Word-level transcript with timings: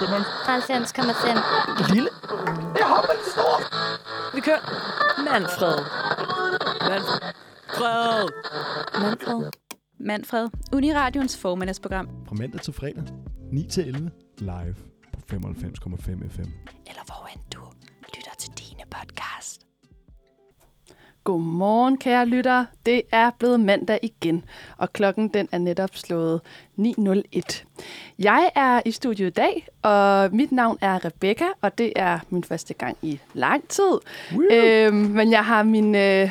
90,5. 0.00 1.92
Lille. 1.94 2.08
Jeg 2.78 2.86
hopper 2.86 3.12
en 3.12 3.24
stor. 3.32 3.54
Vi 4.34 4.40
kører. 4.40 4.60
Manfred. 5.24 5.76
Manfred. 6.88 8.28
Manfred. 9.00 9.50
Manfred. 10.00 10.48
Uniradions 10.72 11.38
formiddagsprogram. 11.38 12.08
Fra 12.28 12.34
mandag 12.34 12.60
til 12.60 12.72
fredag, 12.72 13.04
9 13.52 13.66
til 13.68 13.88
11, 13.88 14.10
live 14.38 14.74
på 15.12 15.20
95,5 15.32 16.28
FM. 16.28 16.50
Eller 16.86 17.04
hvor 17.06 17.28
end 17.34 17.40
du 17.54 17.60
lytter 18.16 18.34
til 18.38 18.50
dine 18.50 18.82
podcast. 18.90 19.65
Godmorgen, 21.26 21.96
kære 21.98 22.26
lytter. 22.26 22.64
Det 22.86 23.02
er 23.12 23.30
blevet 23.38 23.60
mandag 23.60 23.98
igen, 24.02 24.44
og 24.78 24.92
klokken 24.92 25.28
den 25.28 25.48
er 25.52 25.58
netop 25.58 25.90
slået 25.92 26.40
9.01. 26.80 27.64
Jeg 28.18 28.50
er 28.54 28.80
i 28.84 28.90
studiet 28.90 29.26
i 29.26 29.30
dag, 29.30 29.66
og 29.82 30.28
mit 30.34 30.52
navn 30.52 30.78
er 30.80 31.04
Rebecca, 31.04 31.44
og 31.60 31.78
det 31.78 31.92
er 31.96 32.18
min 32.30 32.44
første 32.44 32.74
gang 32.74 32.96
i 33.02 33.20
lang 33.34 33.68
tid. 33.68 33.98
Øhm, 34.52 34.94
men 34.94 35.30
jeg 35.30 35.44
har 35.44 35.62
mine 35.62 36.20
øh, 36.22 36.30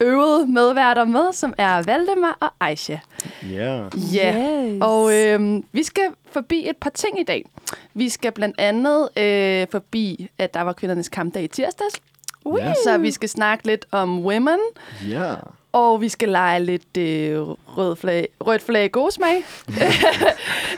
øvede 0.00 0.46
medværter 0.46 1.04
med, 1.04 1.32
som 1.32 1.54
er 1.58 1.82
Valdemar 1.82 2.36
og 2.40 2.50
Aisha. 2.60 2.96
Ja. 3.50 3.84
Ja, 4.14 4.62
Yes. 4.66 4.82
og 4.82 5.14
øh, 5.14 5.62
vi 5.72 5.82
skal 5.82 6.04
forbi 6.32 6.68
et 6.68 6.76
par 6.76 6.90
ting 6.90 7.20
i 7.20 7.24
dag. 7.24 7.44
Vi 7.94 8.08
skal 8.08 8.32
blandt 8.32 8.60
andet 8.60 9.08
øh, 9.18 9.66
forbi, 9.70 10.28
at 10.38 10.54
der 10.54 10.60
var 10.60 10.72
kvindernes 10.72 11.08
kampdag 11.08 11.42
i 11.42 11.48
tirsdags. 11.48 11.94
Ja. 12.58 12.74
Så 12.84 12.98
vi 12.98 13.10
skal 13.10 13.28
snakke 13.28 13.66
lidt 13.66 13.86
om 13.90 14.20
women, 14.26 14.58
Ja. 15.08 15.34
og 15.72 16.00
vi 16.00 16.08
skal 16.08 16.28
lege 16.28 16.60
lidt 16.64 16.96
øh, 16.96 17.38
rød 17.76 17.96
flag, 17.96 18.28
rødt 18.40 18.62
flag 18.62 18.90
god 18.92 19.10
smag. 19.10 19.44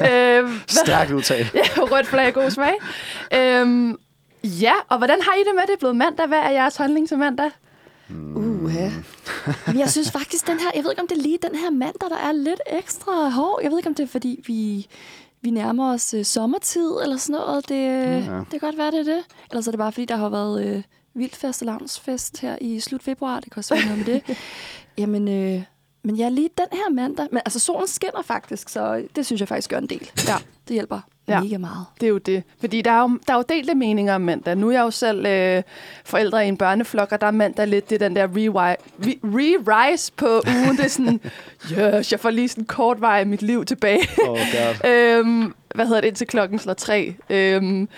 øh, 0.10 0.50
Stærkt 0.66 1.10
udtale. 1.10 1.50
ja, 1.60 1.60
rødt 1.82 2.06
flag 2.06 2.34
god 2.34 2.50
smag. 2.50 2.74
Øhm, 3.35 3.98
ja, 4.45 4.73
og 4.88 4.98
hvordan 4.98 5.18
har 5.23 5.35
I 5.35 5.38
det 5.38 5.54
med, 5.54 5.62
at 5.62 5.68
det 5.68 5.74
er 5.74 5.79
blevet 5.79 5.96
mandag? 5.96 6.26
Hvad 6.26 6.38
er 6.38 6.51
jeres 6.51 6.76
holdning 6.76 7.09
til 7.09 7.18
mandag? 7.18 7.51
Uha. 8.37 8.88
Men 9.66 9.79
jeg 9.79 9.90
synes 9.90 10.10
faktisk, 10.10 10.46
den 10.46 10.59
her, 10.60 10.66
jeg 10.74 10.85
ved 10.85 10.90
ikke, 10.90 11.02
om 11.02 11.09
det 11.09 11.18
er 11.18 11.23
lige 11.23 11.38
den 11.42 11.54
her 11.59 11.70
mandag, 11.70 12.10
der 12.10 12.16
er 12.29 12.32
lidt 12.32 12.60
ekstra 12.70 13.29
hård. 13.30 13.60
Jeg 13.62 13.70
ved 13.70 13.79
ikke, 13.79 13.88
om 13.88 13.95
det 13.95 14.02
er, 14.02 14.07
fordi 14.09 14.45
vi, 14.46 14.87
vi 15.42 15.51
nærmer 15.51 15.92
os 15.95 16.15
øh, 16.15 16.24
sommertid 16.24 16.90
eller 17.02 17.16
sådan 17.16 17.40
noget. 17.40 17.68
Det, 17.68 17.74
ja. 17.85 18.38
det 18.38 18.51
kan 18.51 18.59
godt 18.60 18.79
være, 18.79 18.90
det 18.90 19.01
er 19.01 19.04
det. 19.15 19.23
Ellers 19.51 19.66
er 19.66 19.70
det 19.70 19.79
bare, 19.79 19.92
fordi 19.92 20.04
der 20.04 20.16
har 20.16 20.29
været 20.29 20.65
øh, 20.66 20.82
vildt 21.15 21.37
fest 22.04 22.40
her 22.40 22.57
i 22.60 22.80
slut 22.80 23.02
februar. 23.02 23.40
Det 23.40 23.52
kan 23.52 23.59
også 23.60 23.74
være 23.74 23.84
noget 23.84 24.07
med 24.07 24.15
det. 24.15 24.37
Jamen, 24.98 25.29
øh, 25.29 25.62
men 26.02 26.16
ja, 26.16 26.29
lige 26.29 26.48
den 26.59 26.66
her 26.73 26.90
mandag. 26.90 27.26
Men 27.32 27.43
altså, 27.45 27.59
solen 27.59 27.88
skinner 27.88 28.23
faktisk, 28.23 28.68
så 28.68 29.02
det 29.16 29.26
synes 29.26 29.40
jeg 29.40 29.48
faktisk 29.48 29.70
gør 29.70 29.79
en 29.79 29.87
del. 29.87 30.10
Ja, 30.29 30.35
det 30.68 30.74
hjælper 30.74 31.01
Ja. 31.29 31.40
mega 31.40 31.59
meget. 31.59 31.87
Det 32.01 32.07
er 32.07 32.10
jo 32.10 32.18
det. 32.18 32.42
Fordi 32.60 32.82
der 32.82 32.90
er 32.90 33.01
jo, 33.01 33.18
der 33.26 33.32
er 33.32 33.37
jo 33.37 33.45
delte 33.48 33.74
meninger 33.74 34.15
om 34.15 34.20
mandag. 34.20 34.57
Nu 34.57 34.68
er 34.68 34.73
jeg 34.73 34.80
jo 34.80 34.90
selv 34.90 35.26
øh, 35.26 35.62
forældre 36.04 36.45
i 36.45 36.48
en 36.48 36.57
børneflok, 36.57 37.12
og 37.12 37.20
der 37.20 37.26
er 37.26 37.30
mandag 37.30 37.66
lidt 37.68 37.90
det 37.90 38.02
er 38.02 38.09
den 38.09 38.16
der 38.16 38.26
re- 38.29 38.76
re- 39.07 39.18
re-rise 39.24 40.12
på 40.16 40.26
ugen. 40.46 40.76
Det 40.76 40.85
er 40.85 40.88
sådan, 40.88 41.20
yes, 41.98 42.12
jeg 42.12 42.20
får 42.20 42.30
lige 42.30 42.48
sådan 42.48 42.65
kort 42.65 43.01
vej 43.01 43.20
i 43.20 43.24
mit 43.24 43.42
liv 43.42 43.65
tilbage. 43.65 44.09
Oh 44.23 44.38
God. 44.38 44.90
øhm, 44.90 45.54
hvad 45.74 45.87
hedder 45.87 46.01
det, 46.01 46.09
indtil 46.09 46.26
klokken 46.26 46.59
slår 46.59 46.74
tre. 46.74 47.15
Øhm, 47.30 47.88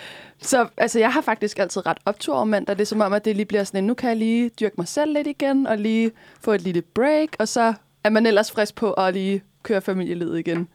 så 0.41 0.67
altså, 0.77 0.99
jeg 0.99 1.13
har 1.13 1.21
faktisk 1.21 1.59
altid 1.59 1.85
ret 1.85 1.97
optur 2.05 2.35
over 2.35 2.43
mandag. 2.43 2.75
Det 2.75 2.81
er 2.81 2.85
som 2.85 3.01
om, 3.01 3.13
at 3.13 3.25
det 3.25 3.35
lige 3.35 3.45
bliver 3.45 3.63
sådan, 3.63 3.83
nu 3.83 3.93
kan 3.93 4.09
jeg 4.09 4.17
lige 4.17 4.49
dyrke 4.49 4.75
mig 4.77 4.87
selv 4.87 5.13
lidt 5.13 5.27
igen, 5.27 5.67
og 5.67 5.77
lige 5.77 6.11
få 6.41 6.51
et 6.51 6.61
lille 6.61 6.81
break, 6.81 7.29
og 7.39 7.47
så 7.47 7.73
er 8.03 8.09
man 8.09 8.25
ellers 8.25 8.51
frisk 8.51 8.75
på 8.75 8.91
at 8.91 9.13
lige 9.13 9.43
køre 9.63 9.81
familielivet 9.81 10.39
igen. 10.39 10.67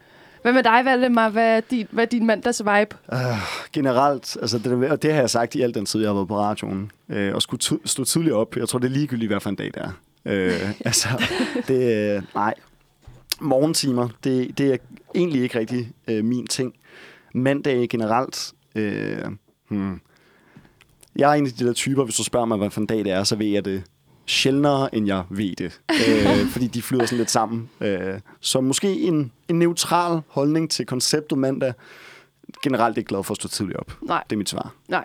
Hvad 0.42 0.52
med 0.52 0.62
dig, 0.62 0.84
Valdemar? 0.84 1.28
Hvad 1.28 1.56
er 1.56 1.60
din, 1.60 1.86
hvad 1.90 2.04
er 2.04 2.08
din 2.08 2.26
mandags 2.26 2.62
vibe? 2.64 2.96
Generelt, 3.72 4.36
altså 4.40 4.58
det, 4.58 4.90
og 4.90 5.02
det 5.02 5.12
har 5.12 5.20
jeg 5.20 5.30
sagt 5.30 5.54
i 5.54 5.60
al 5.60 5.74
den 5.74 5.86
tid, 5.86 6.00
jeg 6.00 6.08
har 6.08 6.14
været 6.14 6.28
på 6.28 6.38
radioen, 6.38 6.90
øh, 7.08 7.34
og 7.34 7.42
skulle 7.42 7.62
stå 7.84 8.04
tidligt 8.04 8.34
op. 8.34 8.56
Jeg 8.56 8.68
tror, 8.68 8.78
det 8.78 8.86
er 8.86 8.92
ligegyldigt, 8.92 9.30
hvad 9.30 9.40
for 9.40 9.50
en 9.50 9.56
dag 9.56 9.66
det 9.66 9.76
er. 9.76 9.90
Øh, 10.24 10.70
altså, 10.84 11.08
det, 11.68 12.14
øh, 12.16 12.22
nej. 12.34 12.54
Morgentimer, 13.40 14.08
det, 14.24 14.58
det 14.58 14.72
er 14.72 14.76
egentlig 15.14 15.42
ikke 15.42 15.58
rigtig 15.58 15.92
øh, 16.08 16.24
min 16.24 16.46
ting. 16.46 16.74
Mandag 17.34 17.88
generelt, 17.88 18.52
øh, 18.74 19.24
hmm. 19.72 20.00
jeg 21.16 21.30
er 21.30 21.34
en 21.34 21.46
af 21.46 21.52
de 21.52 21.66
der 21.66 21.72
typer, 21.72 22.04
hvis 22.04 22.16
du 22.16 22.24
spørger 22.24 22.46
mig, 22.46 22.58
hvad 22.58 22.70
for 22.70 22.80
en 22.80 22.86
dag 22.86 22.98
det 22.98 23.12
er, 23.12 23.24
så 23.24 23.36
ved 23.36 23.46
jeg 23.46 23.64
det 23.64 23.82
sjældnere, 24.26 24.94
end 24.94 25.06
jeg 25.06 25.22
ved 25.30 25.56
det. 25.56 25.80
øh, 26.08 26.48
fordi 26.48 26.66
de 26.66 26.82
flyder 26.82 27.06
sådan 27.06 27.18
lidt 27.18 27.30
sammen. 27.30 27.70
Øh, 27.80 28.20
så 28.40 28.60
måske 28.60 29.00
en, 29.00 29.32
en 29.48 29.58
neutral 29.58 30.20
holdning 30.28 30.70
til 30.70 30.86
konceptet 30.86 31.38
mandag. 31.38 31.72
Generelt 32.62 32.98
ikke 32.98 33.08
glad 33.08 33.24
for 33.24 33.32
at 33.34 33.36
stå 33.36 33.48
tidligt 33.48 33.78
op. 33.78 33.92
Nej. 34.02 34.22
Det 34.30 34.36
er 34.36 34.38
mit 34.38 34.48
svar. 34.48 34.72
Nej, 34.88 35.04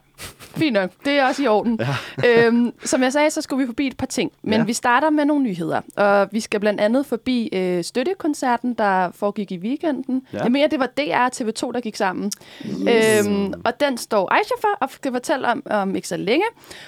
fint 0.58 0.74
nok. 0.74 0.90
Det 1.06 1.14
er 1.14 1.26
også 1.28 1.44
i 1.44 1.48
orden. 1.48 1.80
Ja. 2.26 2.46
øhm, 2.48 2.72
som 2.84 3.04
jeg 3.04 3.14
sagde, 3.14 3.30
så 3.32 3.42
skulle 3.42 3.64
vi 3.64 3.68
forbi 3.68 3.88
et 3.88 3.98
par 3.98 4.06
ting. 4.06 4.32
Men 4.44 4.54
Ja. 4.54 4.58
ja. 4.60 4.64
vi 4.66 4.74
starter 4.74 5.10
med 5.10 5.26
nogle 5.26 5.44
nyheder. 5.44 5.82
Og 5.96 6.28
vi 6.32 6.40
skal 6.40 6.60
blandt 6.60 6.82
andet 6.82 7.06
forbi 7.06 7.50
øh, 7.54 7.84
støttekoncerten, 7.84 8.74
der 8.74 9.12
foregik 9.12 9.52
i 9.52 9.58
weekenden. 9.58 10.22
Ja. 10.34 10.38
Ja. 10.38 10.44
Jeg 10.44 10.52
mener, 10.52 10.68
det 10.68 10.80
var 10.80 10.86
DR 10.86 11.18
og 11.18 11.32
TV2, 11.36 11.72
der 11.72 11.80
gik 11.82 11.96
sammen. 11.96 12.32
Yes. 12.66 13.28
Øhm, 13.28 13.54
og 13.66 13.80
den 13.80 13.98
står 13.98 14.34
Aisha 14.34 14.54
for, 14.62 14.78
og 14.82 14.90
skal 14.92 15.12
fortælle 15.12 15.48
om, 15.48 15.64
om 15.70 15.96
ikke 15.96 16.08
så 16.08 16.18
længe. 16.18 16.46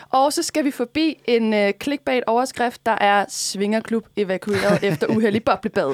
Og 0.10 0.34
så 0.34 0.44
skal 0.44 0.66
vi 0.66 0.72
forbi 0.72 1.16
en 1.26 1.54
øh, 1.54 1.74
clickbait-overskrift, 1.84 2.86
der 2.86 2.92
er 3.02 3.26
Svingerklub 3.30 4.06
evakueret 4.18 4.80
efter 4.92 5.08
uheld 5.08 5.36
i 5.36 5.40
boblebad. 5.40 5.94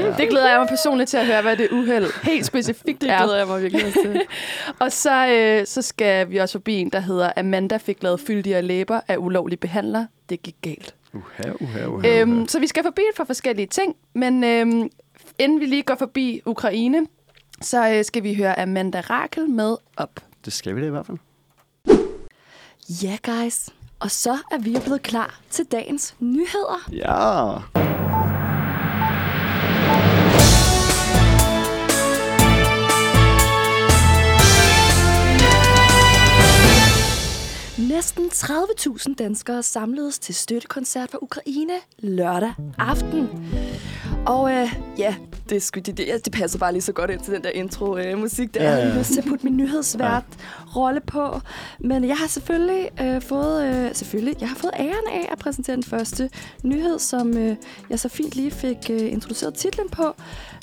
Yeah. 0.00 0.18
Det 0.18 0.28
glæder 0.28 0.48
jeg 0.50 0.58
mig 0.60 0.68
personligt 0.68 1.10
til 1.10 1.16
at 1.16 1.26
høre, 1.26 1.42
hvad 1.42 1.56
det 1.56 1.68
uheld 1.72 2.06
helt 2.22 2.46
specifikt 2.46 3.00
Det 3.00 3.10
er. 3.10 3.18
glæder 3.24 3.36
jeg 3.38 3.46
mig 3.46 3.62
virkelig. 3.62 3.94
Og 4.80 4.92
så, 4.92 5.26
øh, 5.26 5.66
så 5.66 5.82
skal 5.82 6.30
vi 6.30 6.36
også 6.36 6.52
forbi 6.52 6.74
en, 6.74 6.90
der 6.90 7.00
hedder 7.00 7.32
Amanda 7.36 7.76
fik 7.76 8.02
lavet 8.02 8.20
fyldigere 8.20 8.62
læber 8.62 9.00
af 9.08 9.16
ulovlig 9.16 9.60
behandler. 9.60 10.06
Det 10.28 10.42
gik 10.42 10.56
galt. 10.62 10.94
Uha, 11.14 11.52
uha, 11.60 11.86
uha. 11.86 12.20
Øhm, 12.20 12.48
så 12.48 12.60
vi 12.60 12.66
skal 12.66 12.82
forbi 12.82 13.00
et 13.00 13.16
par 13.16 13.24
forskellige 13.24 13.66
ting, 13.66 13.96
men 14.14 14.44
øhm, 14.44 14.90
inden 15.38 15.60
vi 15.60 15.66
lige 15.66 15.82
går 15.82 15.94
forbi 15.94 16.42
Ukraine, 16.46 17.06
så 17.60 17.92
øh, 17.92 18.04
skal 18.04 18.22
vi 18.22 18.34
høre 18.34 18.60
Amanda 18.60 19.00
Rakel 19.00 19.50
med 19.50 19.76
op. 19.96 20.20
Det 20.44 20.52
skal 20.52 20.76
vi 20.76 20.80
da 20.80 20.86
i 20.86 20.90
hvert 20.90 21.06
fald. 21.06 21.18
Ja, 23.02 23.16
guys. 23.22 23.68
Og 24.00 24.10
så 24.10 24.38
er 24.52 24.58
vi 24.58 24.72
jo 24.72 24.80
blevet 24.80 25.02
klar 25.02 25.40
til 25.50 25.64
dagens 25.64 26.14
nyheder. 26.20 26.88
Ja. 26.92 28.15
Næsten 37.96 38.24
30.000 38.24 39.14
danskere 39.14 39.62
samledes 39.62 40.18
til 40.18 40.34
støttekoncert 40.34 41.10
for 41.10 41.22
Ukraine 41.22 41.72
lørdag 41.98 42.52
aften. 42.78 43.28
Og 44.26 44.52
øh, 44.52 44.68
ja, 44.98 45.14
det, 45.50 45.62
sgu- 45.62 45.80
det, 45.80 45.96
det, 45.98 46.24
det 46.24 46.32
passer 46.32 46.58
bare 46.58 46.72
lige 46.72 46.82
så 46.82 46.92
godt 46.92 47.10
ind 47.10 47.20
til 47.20 47.34
den 47.34 47.44
der 47.44 47.50
intro-musik, 47.50 48.54
der 48.54 48.62
Ja, 48.64 48.70
ja, 48.70 48.76
ja. 48.76 48.82
jeg 48.84 48.92
har 48.92 48.98
lyst 48.98 49.12
til 49.12 49.18
at 49.18 49.24
putte 49.28 49.44
min 49.44 49.56
nyhedsvært 49.56 50.24
rolle 50.76 51.00
på. 51.00 51.40
Men 51.80 52.04
jeg 52.08 52.16
har 52.16 52.26
selvfølgelig 52.26 52.90
øh, 53.00 53.22
fået 53.22 53.64
øh, 53.64 53.94
selvfølgelig, 53.94 54.36
jeg 54.40 54.48
har 54.48 54.56
fået 54.56 54.72
æren 54.78 55.06
af 55.12 55.28
at 55.32 55.38
præsentere 55.38 55.76
den 55.76 55.84
første 55.84 56.30
nyhed, 56.62 56.98
som 56.98 57.36
øh, 57.38 57.56
jeg 57.90 58.00
så 58.00 58.08
fint 58.08 58.34
lige 58.36 58.50
fik 58.50 58.76
øh, 58.90 59.12
introduceret 59.12 59.54
titlen 59.54 59.88
på. 59.88 60.14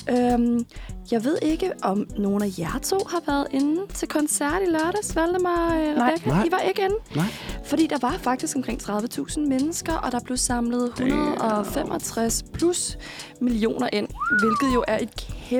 Øhm, 0.09 0.65
jeg 1.11 1.23
ved 1.23 1.37
ikke, 1.41 1.71
om 1.81 2.07
nogen 2.17 2.43
af 2.43 2.59
jer 2.59 2.79
to 2.83 2.97
har 3.09 3.21
været 3.27 3.47
inde 3.51 3.81
til 3.93 4.07
koncert 4.07 4.61
i 4.67 4.71
lørdags, 4.71 5.15
Valdemar 5.15 5.65
og 5.69 5.75
Nej. 5.75 6.09
Rebecca. 6.09 6.29
Nej. 6.29 6.45
I 6.45 6.51
var 6.51 6.59
ikke 6.59 6.81
inde? 6.81 6.95
Nej. 7.15 7.25
Fordi 7.65 7.87
der 7.87 7.97
var 8.01 8.11
faktisk 8.21 8.55
omkring 8.55 8.81
30.000 8.81 9.39
mennesker, 9.39 9.93
og 9.93 10.11
der 10.11 10.19
blev 10.19 10.37
samlet 10.37 10.83
165 10.97 12.43
plus 12.53 12.97
millioner 13.41 13.89
ind, 13.93 14.07
hvilket 14.41 14.75
jo 14.75 14.83
er 14.87 14.97
et 14.99 15.09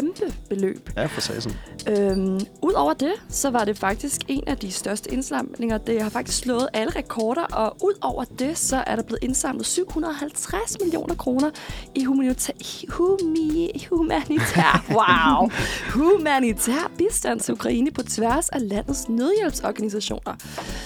kæmpe 0.02 0.34
beløb. 0.50 0.90
Ja, 0.98 1.06
for 1.06 1.22
sasen. 1.22 1.52
Øhm, 1.90 2.40
Udover 2.62 2.94
det, 2.94 3.14
så 3.30 3.50
var 3.50 3.66
det 3.66 3.78
faktisk 3.78 4.22
en 4.28 4.44
af 4.48 4.58
de 4.58 4.72
største 4.72 5.12
indsamlinger. 5.14 5.78
Det 5.78 6.02
har 6.02 6.10
faktisk 6.10 6.38
slået 6.38 6.68
alle 6.74 6.94
rekorder, 6.96 7.42
og 7.44 7.78
udover 7.84 8.24
det, 8.24 8.58
så 8.58 8.84
er 8.88 8.96
der 8.96 9.04
blevet 9.04 9.24
indsamlet 9.24 9.66
750 9.66 10.78
millioner 10.82 11.16
kroner 11.16 11.50
i 11.96 12.06
humanita- 12.06 12.86
humi- 12.90 13.88
humanitær, 13.90 14.86
wow, 14.98 15.50
humanitær 15.94 16.92
bistand 16.98 17.40
til 17.40 17.54
Ukraine 17.54 17.92
på 17.92 18.04
tværs 18.04 18.50
af 18.50 18.70
landets 18.70 19.10
nødhjælpsorganisationer. 19.10 20.34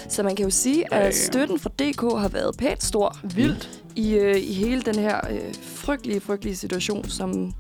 Så 0.09 0.23
man 0.23 0.35
kan 0.35 0.43
jo 0.45 0.49
sige, 0.51 0.93
at 0.93 1.15
støtten 1.15 1.59
fra 1.59 1.69
DK 1.69 2.01
har 2.01 2.27
været 2.29 2.55
pænt 2.57 2.83
stor. 2.83 3.17
Vildt. 3.35 3.69
I, 3.95 4.13
øh, 4.13 4.37
i 4.37 4.53
hele 4.53 4.81
den 4.81 4.95
her 4.95 5.19
øh, 5.31 5.39
frygtelige, 5.63 6.19
frygtelige 6.21 6.55
situation, 6.55 7.09
som 7.09 7.53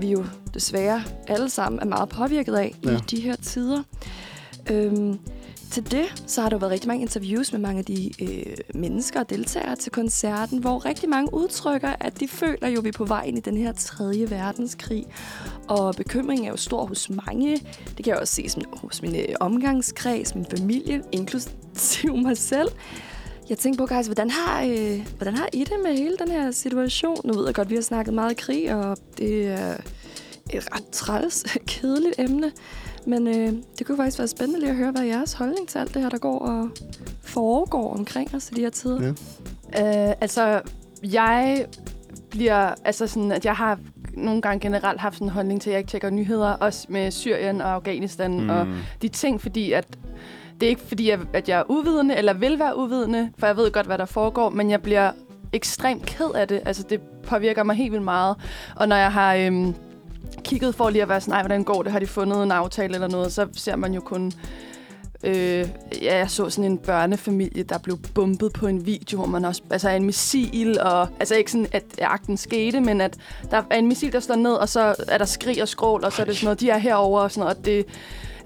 vi 0.00 0.10
jo 0.10 0.24
desværre 0.54 1.02
alle 1.28 1.50
sammen 1.50 1.80
er 1.80 1.86
meget 1.86 2.08
påvirket 2.08 2.54
af 2.54 2.74
ja. 2.84 2.90
I 2.90 2.96
de 3.10 3.20
her 3.20 3.36
tider. 3.36 3.82
Øhm, 4.70 5.18
til 5.70 5.90
det, 5.90 6.22
så 6.26 6.42
har 6.42 6.48
der 6.48 6.58
været 6.58 6.72
rigtig 6.72 6.88
mange 6.88 7.02
interviews 7.02 7.52
med 7.52 7.60
mange 7.60 7.78
af 7.78 7.84
de 7.84 8.10
øh, 8.22 8.56
mennesker 8.74 9.20
og 9.20 9.30
deltagere 9.30 9.76
til 9.76 9.92
koncerten, 9.92 10.58
hvor 10.58 10.84
rigtig 10.84 11.08
mange 11.08 11.34
udtrykker, 11.34 11.92
at 12.00 12.20
de 12.20 12.28
føler 12.28 12.68
jo, 12.68 12.78
at 12.78 12.84
vi 12.84 12.88
er 12.88 12.92
på 12.92 13.04
vej 13.04 13.24
ind 13.24 13.38
i 13.38 13.40
den 13.40 13.56
her 13.56 13.72
tredje 13.72 14.30
verdenskrig. 14.30 15.06
Og 15.68 15.94
bekymringen 15.94 16.46
er 16.46 16.50
jo 16.50 16.56
stor 16.56 16.86
hos 16.86 17.10
mange. 17.10 17.56
Det 17.96 18.04
kan 18.04 18.06
jeg 18.06 18.18
også 18.18 18.34
se 18.34 18.48
som, 18.48 18.62
hos 18.72 19.02
min 19.02 19.16
øh, 19.16 19.34
omgangskreds, 19.40 20.34
min 20.34 20.46
familie, 20.50 21.02
inklusiv 21.12 22.16
mig 22.16 22.36
selv. 22.36 22.68
Jeg 23.50 23.58
tænker 23.58 23.86
på, 23.86 23.94
guys, 23.94 24.06
hvordan 24.06 24.30
har, 24.30 24.62
øh, 24.62 25.06
hvordan 25.16 25.34
har 25.34 25.48
I 25.52 25.58
det 25.58 25.76
med 25.82 25.96
hele 25.96 26.16
den 26.16 26.30
her 26.30 26.50
situation? 26.50 27.16
Nu 27.24 27.32
ved 27.32 27.46
jeg 27.46 27.54
godt, 27.54 27.66
at 27.66 27.70
vi 27.70 27.74
har 27.74 27.82
snakket 27.82 28.14
meget 28.14 28.36
krig, 28.36 28.74
og 28.74 28.96
det 29.18 29.48
er 29.48 29.74
et 30.50 30.74
ret 30.74 30.88
træls, 30.92 31.44
kedeligt 31.66 32.14
emne. 32.18 32.52
Men 33.06 33.26
øh, 33.26 33.52
det 33.78 33.86
kunne 33.86 33.96
faktisk 33.96 34.18
være 34.18 34.28
spændende 34.28 34.60
lige 34.60 34.70
at 34.70 34.76
høre, 34.76 34.90
hvad 34.90 35.02
jeres 35.02 35.32
holdning 35.32 35.68
til 35.68 35.78
alt 35.78 35.94
det 35.94 36.02
her, 36.02 36.08
der 36.08 36.18
går 36.18 36.38
og 36.38 36.68
foregår 37.22 37.94
omkring 37.94 38.34
os 38.34 38.50
i 38.50 38.54
de 38.54 38.60
her 38.60 38.70
tider. 38.70 39.14
Ja. 39.74 40.08
Øh, 40.08 40.14
altså, 40.20 40.60
jeg 41.02 41.66
bliver... 42.30 42.74
Altså 42.84 43.06
sådan, 43.06 43.32
at 43.32 43.44
jeg 43.44 43.54
har 43.54 43.78
nogle 44.14 44.42
gange 44.42 44.60
generelt 44.60 45.00
haft 45.00 45.14
sådan 45.14 45.26
en 45.26 45.32
holdning 45.32 45.62
til, 45.62 45.70
at 45.70 45.72
jeg 45.72 45.78
ikke 45.78 45.90
tjekker 45.90 46.10
nyheder, 46.10 46.50
også 46.50 46.86
med 46.88 47.10
Syrien 47.10 47.60
og 47.60 47.72
Afghanistan 47.72 48.40
mm. 48.40 48.50
og 48.50 48.66
de 49.02 49.08
ting, 49.08 49.40
fordi 49.40 49.72
at 49.72 49.98
det 50.60 50.66
er 50.66 50.70
ikke 50.70 50.82
fordi, 50.88 51.10
jeg, 51.10 51.18
at 51.32 51.48
jeg 51.48 51.58
er 51.58 51.70
uvidende, 51.70 52.16
eller 52.16 52.32
vil 52.32 52.58
være 52.58 52.78
uvidende, 52.78 53.30
for 53.38 53.46
jeg 53.46 53.56
ved 53.56 53.70
godt, 53.70 53.86
hvad 53.86 53.98
der 53.98 54.04
foregår, 54.04 54.50
men 54.50 54.70
jeg 54.70 54.82
bliver 54.82 55.12
ekstremt 55.52 56.06
ked 56.06 56.30
af 56.34 56.48
det. 56.48 56.60
Altså, 56.66 56.82
det 56.82 57.00
påvirker 57.22 57.62
mig 57.62 57.76
helt 57.76 57.92
vildt 57.92 58.04
meget. 58.04 58.36
Og 58.76 58.88
når 58.88 58.96
jeg 58.96 59.12
har 59.12 59.34
øhm, 59.34 59.74
kigget 60.44 60.74
for 60.74 60.90
lige 60.90 61.02
at 61.02 61.08
være 61.08 61.20
sådan, 61.20 61.32
nej, 61.32 61.42
hvordan 61.42 61.64
går 61.64 61.82
det? 61.82 61.92
Har 61.92 61.98
de 61.98 62.06
fundet 62.06 62.42
en 62.42 62.52
aftale 62.52 62.94
eller 62.94 63.08
noget? 63.08 63.32
Så 63.32 63.46
ser 63.56 63.76
man 63.76 63.94
jo 63.94 64.00
kun... 64.00 64.32
Øh, 65.24 65.68
ja, 66.02 66.16
jeg 66.16 66.30
så 66.30 66.50
sådan 66.50 66.70
en 66.70 66.78
børnefamilie, 66.78 67.62
der 67.62 67.78
blev 67.78 67.98
bumpet 68.14 68.52
på 68.52 68.66
en 68.66 68.86
video, 68.86 69.18
hvor 69.18 69.26
man 69.26 69.44
også... 69.44 69.62
Altså 69.70 69.88
en 69.88 70.06
missil, 70.06 70.80
og... 70.80 71.08
Altså 71.20 71.34
ikke 71.34 71.50
sådan, 71.50 71.66
at 71.72 71.84
akten 72.00 72.36
skete, 72.36 72.80
men 72.80 73.00
at 73.00 73.16
der 73.50 73.62
er 73.70 73.76
en 73.76 73.88
missil, 73.88 74.12
der 74.12 74.20
står 74.20 74.34
ned, 74.34 74.52
og 74.52 74.68
så 74.68 74.94
er 75.08 75.18
der 75.18 75.24
skrig 75.24 75.62
og 75.62 75.68
skrål, 75.68 76.04
og 76.04 76.12
så 76.12 76.22
er 76.22 76.26
det 76.26 76.36
sådan 76.36 76.46
noget, 76.46 76.60
de 76.60 76.70
er 76.70 76.78
herover 76.78 77.20
og 77.20 77.30
sådan 77.30 77.40
noget, 77.40 77.58
og 77.58 77.64
det 77.64 77.86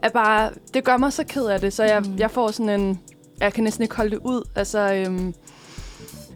er 0.05 0.09
bare... 0.11 0.51
Det 0.75 0.85
gør 0.85 0.97
mig 0.97 1.13
så 1.13 1.25
ked 1.25 1.47
af 1.47 1.61
det, 1.61 1.73
så 1.73 1.85
jeg, 1.85 2.01
Mm. 2.03 2.17
jeg 2.19 2.31
får 2.31 2.51
sådan 2.51 2.81
en... 2.81 3.01
Jeg 3.41 3.53
kan 3.53 3.65
næsten 3.65 3.83
ikke 3.83 3.97
holde 3.97 4.11
det 4.11 4.21
ud. 4.25 4.43
Altså, 4.55 4.93
øhm, 4.95 5.35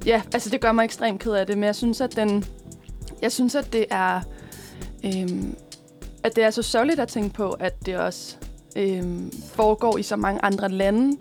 ja, 0.06 0.22
altså 0.34 0.50
det 0.50 0.60
gør 0.60 0.72
mig 0.72 0.84
ekstremt 0.84 1.20
ked 1.20 1.32
af 1.32 1.46
det, 1.46 1.58
men 1.58 1.64
jeg 1.64 1.74
synes, 1.76 2.00
at 2.00 2.16
den... 2.16 2.44
Jeg 3.22 3.32
synes, 3.32 3.54
at 3.54 3.72
det 3.72 3.86
er... 3.90 4.20
Øhm, 5.04 5.56
at 6.24 6.36
det 6.36 6.44
er 6.44 6.50
så 6.50 6.62
sørgeligt 6.62 7.00
at 7.00 7.08
tænke 7.08 7.34
på, 7.34 7.50
at 7.50 7.86
det 7.86 7.96
også 7.96 8.36
øhm, 8.76 9.32
foregår 9.54 9.98
i 9.98 10.02
så 10.02 10.16
mange 10.16 10.44
andre 10.44 10.68
lande. 10.68 11.16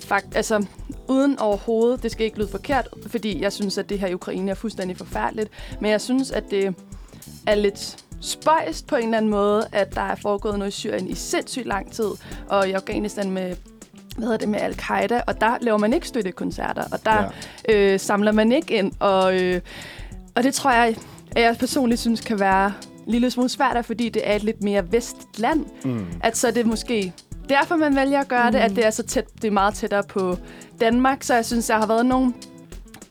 Fakt, 0.00 0.36
altså, 0.36 0.66
uden 1.08 1.38
overhovedet, 1.38 2.02
det 2.02 2.10
skal 2.12 2.24
ikke 2.24 2.38
lyde 2.38 2.48
forkert, 2.48 2.88
fordi 3.06 3.42
jeg 3.42 3.52
synes, 3.52 3.78
at 3.78 3.88
det 3.88 3.98
her 3.98 4.08
i 4.08 4.14
Ukraine 4.14 4.50
er 4.50 4.54
fuldstændig 4.54 4.96
forfærdeligt, 4.96 5.50
men 5.80 5.90
jeg 5.90 6.00
synes, 6.00 6.30
at 6.30 6.44
det 6.50 6.74
er 7.46 7.54
lidt 7.54 8.04
spøjst 8.20 8.86
på 8.86 8.96
en 8.96 9.04
eller 9.04 9.16
anden 9.16 9.30
måde, 9.30 9.66
at 9.72 9.94
der 9.94 10.00
er 10.00 10.14
foregået 10.14 10.58
noget 10.58 10.72
i 10.72 10.76
Syrien 10.76 11.08
i 11.08 11.14
sindssygt 11.14 11.66
lang 11.66 11.92
tid, 11.92 12.10
og 12.48 12.68
i 12.68 12.72
Afghanistan 12.72 13.30
med 13.30 13.56
hvad 14.16 14.26
hedder 14.26 14.38
det 14.38 14.48
med 14.48 14.60
al-Qaida, 14.60 15.20
og 15.26 15.40
der 15.40 15.56
laver 15.60 15.78
man 15.78 15.92
ikke 15.92 16.08
støttekoncerter, 16.08 16.84
og 16.92 17.04
der 17.04 17.30
ja. 17.68 17.74
øh, 17.74 18.00
samler 18.00 18.32
man 18.32 18.52
ikke 18.52 18.74
ind, 18.74 18.92
og, 19.00 19.42
øh, 19.42 19.60
og 20.34 20.42
det 20.42 20.54
tror 20.54 20.70
jeg, 20.70 20.96
at 21.36 21.42
jeg 21.42 21.56
personligt 21.58 22.00
synes 22.00 22.20
kan 22.20 22.40
være 22.40 22.72
en 23.06 23.12
lille 23.12 23.30
smule 23.30 23.48
svært, 23.48 23.86
fordi 23.86 24.08
det 24.08 24.28
er 24.28 24.34
et 24.34 24.42
lidt 24.42 24.62
mere 24.62 24.92
vestligt 24.92 25.38
land, 25.38 25.64
Mm. 25.84 26.06
at 26.22 26.36
så 26.36 26.46
er 26.46 26.50
det 26.50 26.66
måske 26.66 27.12
derfor, 27.48 27.76
man 27.76 27.96
vælger 27.96 28.20
at 28.20 28.28
gøre 28.28 28.46
mm. 28.50 28.52
det, 28.52 28.58
at 28.58 28.70
det 28.76 28.86
er 28.86 28.90
så 28.90 29.02
tæt, 29.02 29.24
det 29.42 29.48
er 29.48 29.52
meget 29.52 29.74
tættere 29.74 30.02
på 30.02 30.36
Danmark, 30.80 31.22
så 31.22 31.34
jeg 31.34 31.44
synes, 31.44 31.66
der 31.66 31.74
har 31.74 31.86
været 31.86 32.06
nogle 32.06 32.32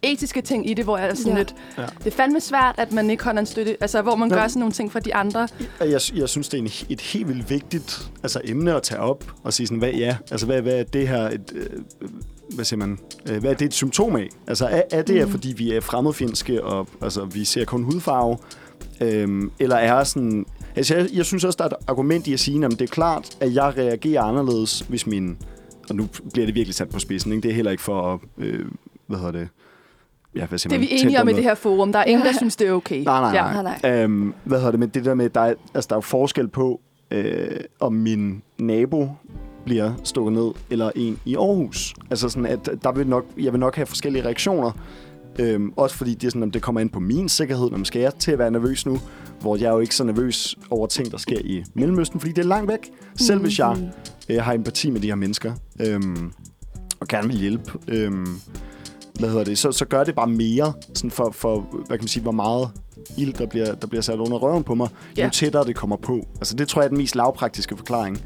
etiske 0.01 0.41
ting 0.41 0.69
i 0.69 0.73
det, 0.73 0.83
hvor 0.83 0.97
jeg 0.97 1.09
er 1.09 1.13
sådan 1.13 1.31
Ja. 1.31 1.38
lidt, 1.38 1.55
Ja. 1.77 1.81
det 1.97 2.07
er 2.07 2.11
fandme 2.11 2.39
svært, 2.39 2.75
at 2.77 2.91
man 2.91 3.09
ikke 3.09 3.23
holder 3.23 3.39
en 3.39 3.45
støtte, 3.45 3.77
altså 3.81 4.01
hvor 4.01 4.15
man 4.15 4.29
Ja. 4.31 4.35
gør 4.35 4.47
sådan 4.47 4.59
nogle 4.59 4.73
ting 4.73 4.91
for 4.91 4.99
de 4.99 5.15
andre. 5.15 5.47
Jeg, 5.79 6.01
jeg 6.15 6.29
synes, 6.29 6.49
det 6.49 6.57
er 6.57 6.61
en, 6.61 6.69
et 6.89 7.01
helt 7.01 7.27
vildt 7.27 7.49
vigtigt 7.49 8.09
altså, 8.23 8.41
emne 8.44 8.75
at 8.75 8.83
tage 8.83 8.99
op 9.01 9.23
og 9.44 9.53
sige 9.53 9.67
sådan, 9.67 9.77
hvad, 9.77 9.91
ja, 9.91 10.17
altså, 10.31 10.45
hvad, 10.45 10.61
hvad 10.61 10.73
er 10.79 10.83
det 10.83 11.07
her 11.07 11.21
et, 11.29 11.51
øh, 11.55 12.09
hvad 12.55 12.65
siger 12.65 12.77
man, 12.77 12.99
øh, 13.29 13.38
hvad 13.38 13.51
er 13.51 13.55
det 13.55 13.65
et 13.65 13.73
symptom 13.73 14.15
af? 14.15 14.29
Altså, 14.47 14.65
er, 14.67 14.81
er 14.91 15.01
det, 15.01 15.25
mm. 15.25 15.31
fordi 15.31 15.53
vi 15.57 15.73
er 15.73 15.81
fremmedfjendske, 15.81 16.63
og 16.63 16.88
altså, 17.01 17.25
vi 17.25 17.45
ser 17.45 17.65
kun 17.65 17.83
hudfarve? 17.83 18.38
Øhm, 19.01 19.51
eller 19.59 19.75
er 19.75 20.03
sådan... 20.03 20.45
Altså, 20.75 20.95
jeg, 20.95 21.07
jeg 21.13 21.25
synes 21.25 21.44
også, 21.44 21.57
der 21.57 21.63
er 21.63 21.69
et 21.69 21.75
argument 21.88 22.27
i 22.27 22.33
at 22.33 22.39
sige, 22.39 22.65
at 22.65 22.71
det 22.71 22.81
er 22.81 22.88
klart, 22.88 23.38
at 23.39 23.53
jeg 23.53 23.73
reagerer 23.77 24.21
anderledes, 24.23 24.79
hvis 24.89 25.07
min... 25.07 25.38
Og 25.89 25.95
nu 25.95 26.07
bliver 26.33 26.45
det 26.45 26.55
virkelig 26.55 26.75
sat 26.75 26.89
på 26.89 26.99
spidsen, 26.99 27.31
ikke? 27.31 27.44
Det 27.44 27.51
er 27.51 27.55
heller 27.55 27.71
ikke 27.71 27.83
for 27.83 28.13
at... 28.13 28.19
Øh, 28.38 28.65
hvad 29.07 29.17
hedder 29.17 29.31
det? 29.31 29.47
Ja, 30.35 30.45
hvad 30.45 30.59
siger 30.59 30.69
Det 30.69 30.75
er 30.75 30.79
man? 30.79 30.88
vi 30.89 31.01
enige 31.03 31.21
om 31.21 31.29
i 31.29 31.33
det 31.33 31.44
her 31.44 31.56
forum. 31.56 31.91
Der 31.91 32.00
er 32.00 32.03
ingen, 32.03 32.25
der 32.25 32.33
synes, 32.33 32.56
det 32.56 32.68
er 32.68 32.71
okay. 32.71 33.03
Nej, 33.03 33.21
nej, 33.21 33.31
Ja. 33.35 33.62
nej. 33.62 33.63
Nej, 33.63 33.77
nej. 33.83 34.03
Øhm, 34.03 34.33
hvad 34.44 34.57
hedder 34.57 34.71
det 34.71 34.79
med 34.79 34.88
det 34.88 35.06
der 35.06 35.13
med, 35.13 35.29
der 35.29 35.41
er, 35.41 35.53
altså, 35.74 35.88
der 35.88 35.94
er 35.94 35.97
jo 35.97 36.01
forskel 36.01 36.47
på, 36.47 36.81
øh, 37.12 37.47
om 37.79 37.94
min 37.94 38.41
nabo 38.59 39.09
bliver 39.65 39.94
stukket 40.03 40.33
ned, 40.33 40.51
eller 40.69 40.91
en 40.95 41.19
i 41.25 41.35
Aarhus. 41.35 41.94
Altså 42.09 42.29
sådan, 42.29 42.45
at 42.45 42.69
der 42.83 42.91
vil 42.91 43.07
nok, 43.07 43.25
jeg 43.38 43.51
vil 43.53 43.59
nok 43.59 43.75
have 43.75 43.85
forskellige 43.85 44.25
reaktioner. 44.25 44.71
Øhm, 45.39 45.74
også 45.75 45.95
fordi 45.95 46.13
det, 46.13 46.27
er 46.27 46.31
sådan, 46.31 46.44
at 46.47 46.53
det 46.53 46.62
kommer 46.62 46.81
ind 46.81 46.89
på 46.89 47.00
min 47.00 47.30
sikkerhed, 47.30 47.69
når 47.69 47.77
man 47.77 47.85
skal 47.85 48.01
jeg 48.01 48.13
til 48.15 48.31
at 48.31 48.39
være 48.39 48.51
nervøs 48.51 48.85
nu, 48.85 49.00
hvor 49.41 49.56
jeg 49.56 49.65
er 49.65 49.71
jo 49.73 49.80
ikke 49.80 49.95
så 49.95 50.03
nervøs 50.03 50.56
over 50.69 50.88
ting, 50.88 51.12
der 51.12 51.18
sker 51.18 51.38
i 51.44 51.63
Mellemøsten, 51.73 52.19
fordi 52.19 52.31
det 52.33 52.44
er 52.44 52.47
langt 52.47 52.71
væk. 52.71 52.89
Selv 53.15 53.41
hvis 53.41 53.59
jeg 53.59 53.91
øh, 54.30 54.41
har 54.41 54.53
empati 54.53 54.89
med 54.89 55.01
de 55.01 55.07
her 55.07 55.15
mennesker, 55.15 55.53
øhm, 55.80 56.31
og 57.00 57.07
gerne 57.07 57.27
vil 57.27 57.38
hjælpe, 57.38 57.71
øhm, 57.88 58.27
hvad 59.19 59.29
hedder 59.29 59.43
det, 59.43 59.57
så, 59.57 59.71
så 59.71 59.85
gør 59.85 60.03
det 60.03 60.15
bare 60.15 60.27
mere 60.27 60.73
sådan 60.93 61.11
for, 61.11 61.31
for, 61.31 61.59
hvad 61.59 61.97
kan 61.97 62.03
man 62.03 62.07
sige, 62.07 62.23
hvor 62.23 62.31
meget 62.31 62.69
ild, 63.17 63.33
der 63.33 63.45
bliver, 63.45 63.75
der 63.75 63.87
bliver 63.87 64.01
sat 64.01 64.19
under 64.19 64.37
røven 64.37 64.63
på 64.63 64.75
mig, 64.75 64.89
Ja. 65.17 65.23
jo 65.23 65.29
tættere 65.29 65.65
det 65.65 65.75
kommer 65.75 65.95
på. 65.95 66.27
Altså 66.35 66.55
det 66.55 66.67
tror 66.67 66.81
jeg 66.81 66.85
er 66.85 66.89
den 66.89 66.97
mest 66.97 67.15
lavpraktiske 67.15 67.77
forklaring. 67.77 68.21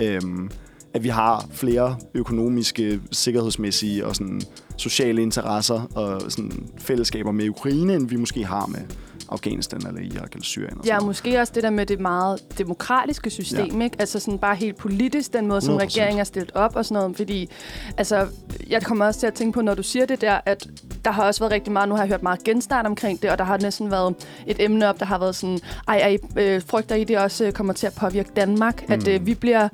Øhm, 0.00 0.50
at 0.94 1.02
vi 1.04 1.08
har 1.08 1.46
flere 1.52 1.96
økonomiske, 2.14 3.00
sikkerhedsmæssige 3.12 4.06
og 4.06 4.16
sådan 4.16 4.42
sociale 4.76 5.22
interesser 5.22 5.80
og 5.94 6.22
sådan 6.32 6.66
fællesskaber 6.78 7.32
med 7.32 7.48
Ukraine, 7.48 7.94
end 7.94 8.08
vi 8.08 8.16
måske 8.16 8.44
har 8.44 8.66
med 8.66 8.80
Afghanistan 9.28 9.86
eller 9.86 10.00
Irak 10.00 10.30
eller 10.32 10.44
Syrien. 10.44 10.78
Og 10.78 10.84
Ja, 10.86 10.94
sådan 10.94 11.06
måske 11.06 11.40
også 11.40 11.52
det 11.54 11.62
der 11.62 11.70
med 11.70 11.86
det 11.86 12.00
meget 12.00 12.58
demokratiske 12.58 13.30
system, 13.30 13.78
ja. 13.78 13.84
ikke? 13.84 13.96
Altså 13.98 14.18
sådan 14.20 14.38
bare 14.38 14.54
helt 14.56 14.76
politisk, 14.76 15.32
den 15.32 15.46
måde, 15.46 15.60
som 15.60 15.74
100%. 15.74 15.80
regeringen 15.82 16.20
er 16.20 16.24
stillet 16.24 16.50
op 16.54 16.76
og 16.76 16.84
sådan 16.84 17.02
noget. 17.02 17.16
Fordi, 17.16 17.48
altså, 17.96 18.26
jeg 18.70 18.82
kommer 18.82 19.06
også 19.06 19.20
til 19.20 19.26
at 19.26 19.34
tænke 19.34 19.52
på, 19.54 19.62
når 19.62 19.74
du 19.74 19.82
siger 19.82 20.06
det 20.06 20.20
der, 20.20 20.40
at 20.46 20.66
der 21.04 21.10
har 21.10 21.24
også 21.26 21.40
været 21.40 21.52
rigtig 21.52 21.72
meget, 21.72 21.88
nu 21.88 21.94
har 21.94 22.02
jeg 22.02 22.08
hørt 22.08 22.22
meget 22.22 22.44
genstart 22.44 22.86
omkring 22.86 23.22
det, 23.22 23.30
og 23.30 23.38
der 23.38 23.44
har 23.44 23.58
næsten 23.58 23.90
været 23.90 24.14
et 24.46 24.56
emne 24.62 24.88
op, 24.88 25.00
der 25.00 25.06
har 25.06 25.18
været 25.18 25.34
sådan, 25.36 25.58
ej, 25.88 25.96
ej 25.96 26.18
øh, 26.36 26.62
frygter 26.66 26.94
I, 26.94 27.04
det 27.04 27.18
også 27.18 27.44
øh, 27.44 27.52
kommer 27.52 27.72
til 27.72 27.86
at 27.86 27.92
påvirke 27.94 28.30
Danmark? 28.36 28.88
Mm. 28.88 28.92
At 28.94 29.08
øh, 29.08 29.26
vi 29.26 29.34
bliver 29.34 29.68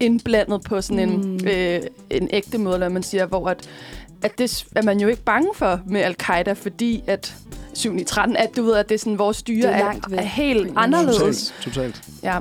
indblandet 0.00 0.62
på 0.62 0.80
sådan 0.80 1.08
en, 1.08 1.38
Mm. 1.42 1.46
øh, 1.48 1.80
en 2.10 2.28
ægte 2.32 2.58
måde, 2.58 2.74
eller 2.74 2.88
man 2.88 3.02
siger, 3.02 3.26
hvor 3.26 3.48
at, 3.48 3.68
at 4.24 4.38
det 4.38 4.64
er 4.76 4.82
man 4.82 5.00
jo 5.00 5.08
ikke 5.08 5.22
bange 5.22 5.48
for 5.54 5.80
med 5.86 6.00
al-Qaida, 6.00 6.52
fordi 6.52 7.04
at 7.06 7.34
7 7.74 7.96
i 7.96 8.04
13, 8.04 8.36
at 8.36 8.56
du 8.56 8.62
ved, 8.62 8.74
at 8.74 8.88
det 8.88 8.94
er 8.94 8.98
sådan, 8.98 9.18
vores 9.18 9.36
styre 9.36 9.56
Det 9.56 9.76
er 9.76 9.92
er, 10.12 10.16
er 10.16 10.22
helt 10.22 10.72
anderledes. 10.76 11.54
Totalt, 11.62 11.74
totalt. 11.74 12.02
Ja. 12.22 12.38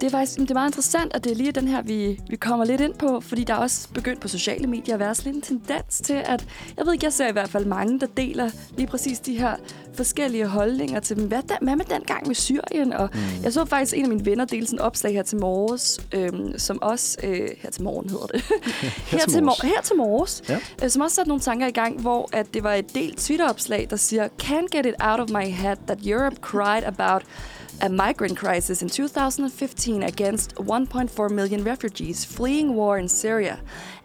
Det 0.00 0.06
er 0.06 0.10
faktisk 0.10 0.38
det 0.38 0.50
er 0.50 0.54
meget 0.54 0.68
interessant, 0.68 1.14
at 1.14 1.24
det 1.24 1.32
er 1.32 1.36
lige 1.36 1.52
den 1.52 1.68
her, 1.68 1.82
vi, 1.82 2.20
vi 2.30 2.36
kommer 2.36 2.64
lidt 2.64 2.80
ind 2.80 2.94
på, 2.94 3.20
fordi 3.20 3.44
der 3.44 3.54
er 3.54 3.58
også 3.58 3.88
begyndt 3.94 4.20
på 4.20 4.28
sociale 4.28 4.66
medier 4.66 4.94
at 4.94 5.00
være 5.00 5.14
sådan 5.14 5.34
en 5.34 5.40
tendens 5.42 6.00
til, 6.04 6.14
at 6.14 6.46
jeg 6.76 6.86
ved 6.86 6.92
ikke, 6.92 7.04
jeg 7.04 7.12
ser 7.12 7.28
i 7.28 7.32
hvert 7.32 7.48
fald 7.48 7.64
mange, 7.64 8.00
der 8.00 8.06
deler 8.16 8.50
lige 8.76 8.86
præcis 8.86 9.18
de 9.20 9.38
her 9.38 9.54
forskellige 9.94 10.46
holdninger 10.46 11.00
til. 11.00 11.16
Hvad, 11.16 11.42
da, 11.48 11.54
hvad 11.62 11.76
med 11.76 11.84
den 11.84 12.02
gang 12.02 12.26
med 12.26 12.34
Syrien? 12.34 12.92
Og 12.92 13.08
mm. 13.14 13.20
jeg 13.42 13.52
så 13.52 13.64
faktisk 13.64 13.96
en 13.96 14.02
af 14.02 14.08
mine 14.08 14.24
venner 14.26 14.44
dele 14.44 14.66
sådan 14.66 14.78
et 14.78 14.82
opslag 14.84 15.12
her 15.12 15.22
til 15.22 15.38
morges, 15.38 16.00
øhm, 16.14 16.58
som 16.58 16.82
også, 16.82 17.18
øh, 17.22 17.48
her 17.58 17.70
til 17.70 17.82
morgen 17.82 18.10
hedder 18.10 18.26
det, 18.26 18.42
her, 19.12 19.18
til 19.18 19.42
mor- 19.44 19.66
her 19.66 19.82
til 19.82 19.96
morges, 19.96 20.42
Ja. 20.48 20.58
øh, 20.84 20.90
som 20.90 21.02
også 21.02 21.14
satte 21.14 21.28
nogle 21.28 21.40
tanker 21.40 21.66
i 21.66 21.70
gang, 21.70 22.00
hvor 22.00 22.28
at 22.32 22.54
det 22.54 22.62
var 22.64 22.74
et 22.74 22.94
delt 22.94 23.18
Twitter-opslag, 23.18 23.86
der 23.90 23.96
siger, 23.96 24.28
Can't 24.42 24.66
get 24.72 24.86
it 24.86 24.94
out 25.00 25.20
of 25.20 25.28
my 25.30 25.44
head 25.46 25.76
that 25.86 25.98
Europe 26.06 26.36
cried 26.42 26.82
about 26.84 27.22
a 27.82 27.88
migrant 27.88 28.36
crisis 28.36 28.82
in 28.82 28.88
2015 28.88 30.02
against 30.02 30.54
1.4 30.56 31.30
million 31.30 31.64
refugees 31.64 32.24
fleeing 32.24 32.74
war 32.74 32.98
in 32.98 33.08
Syria, 33.08 33.58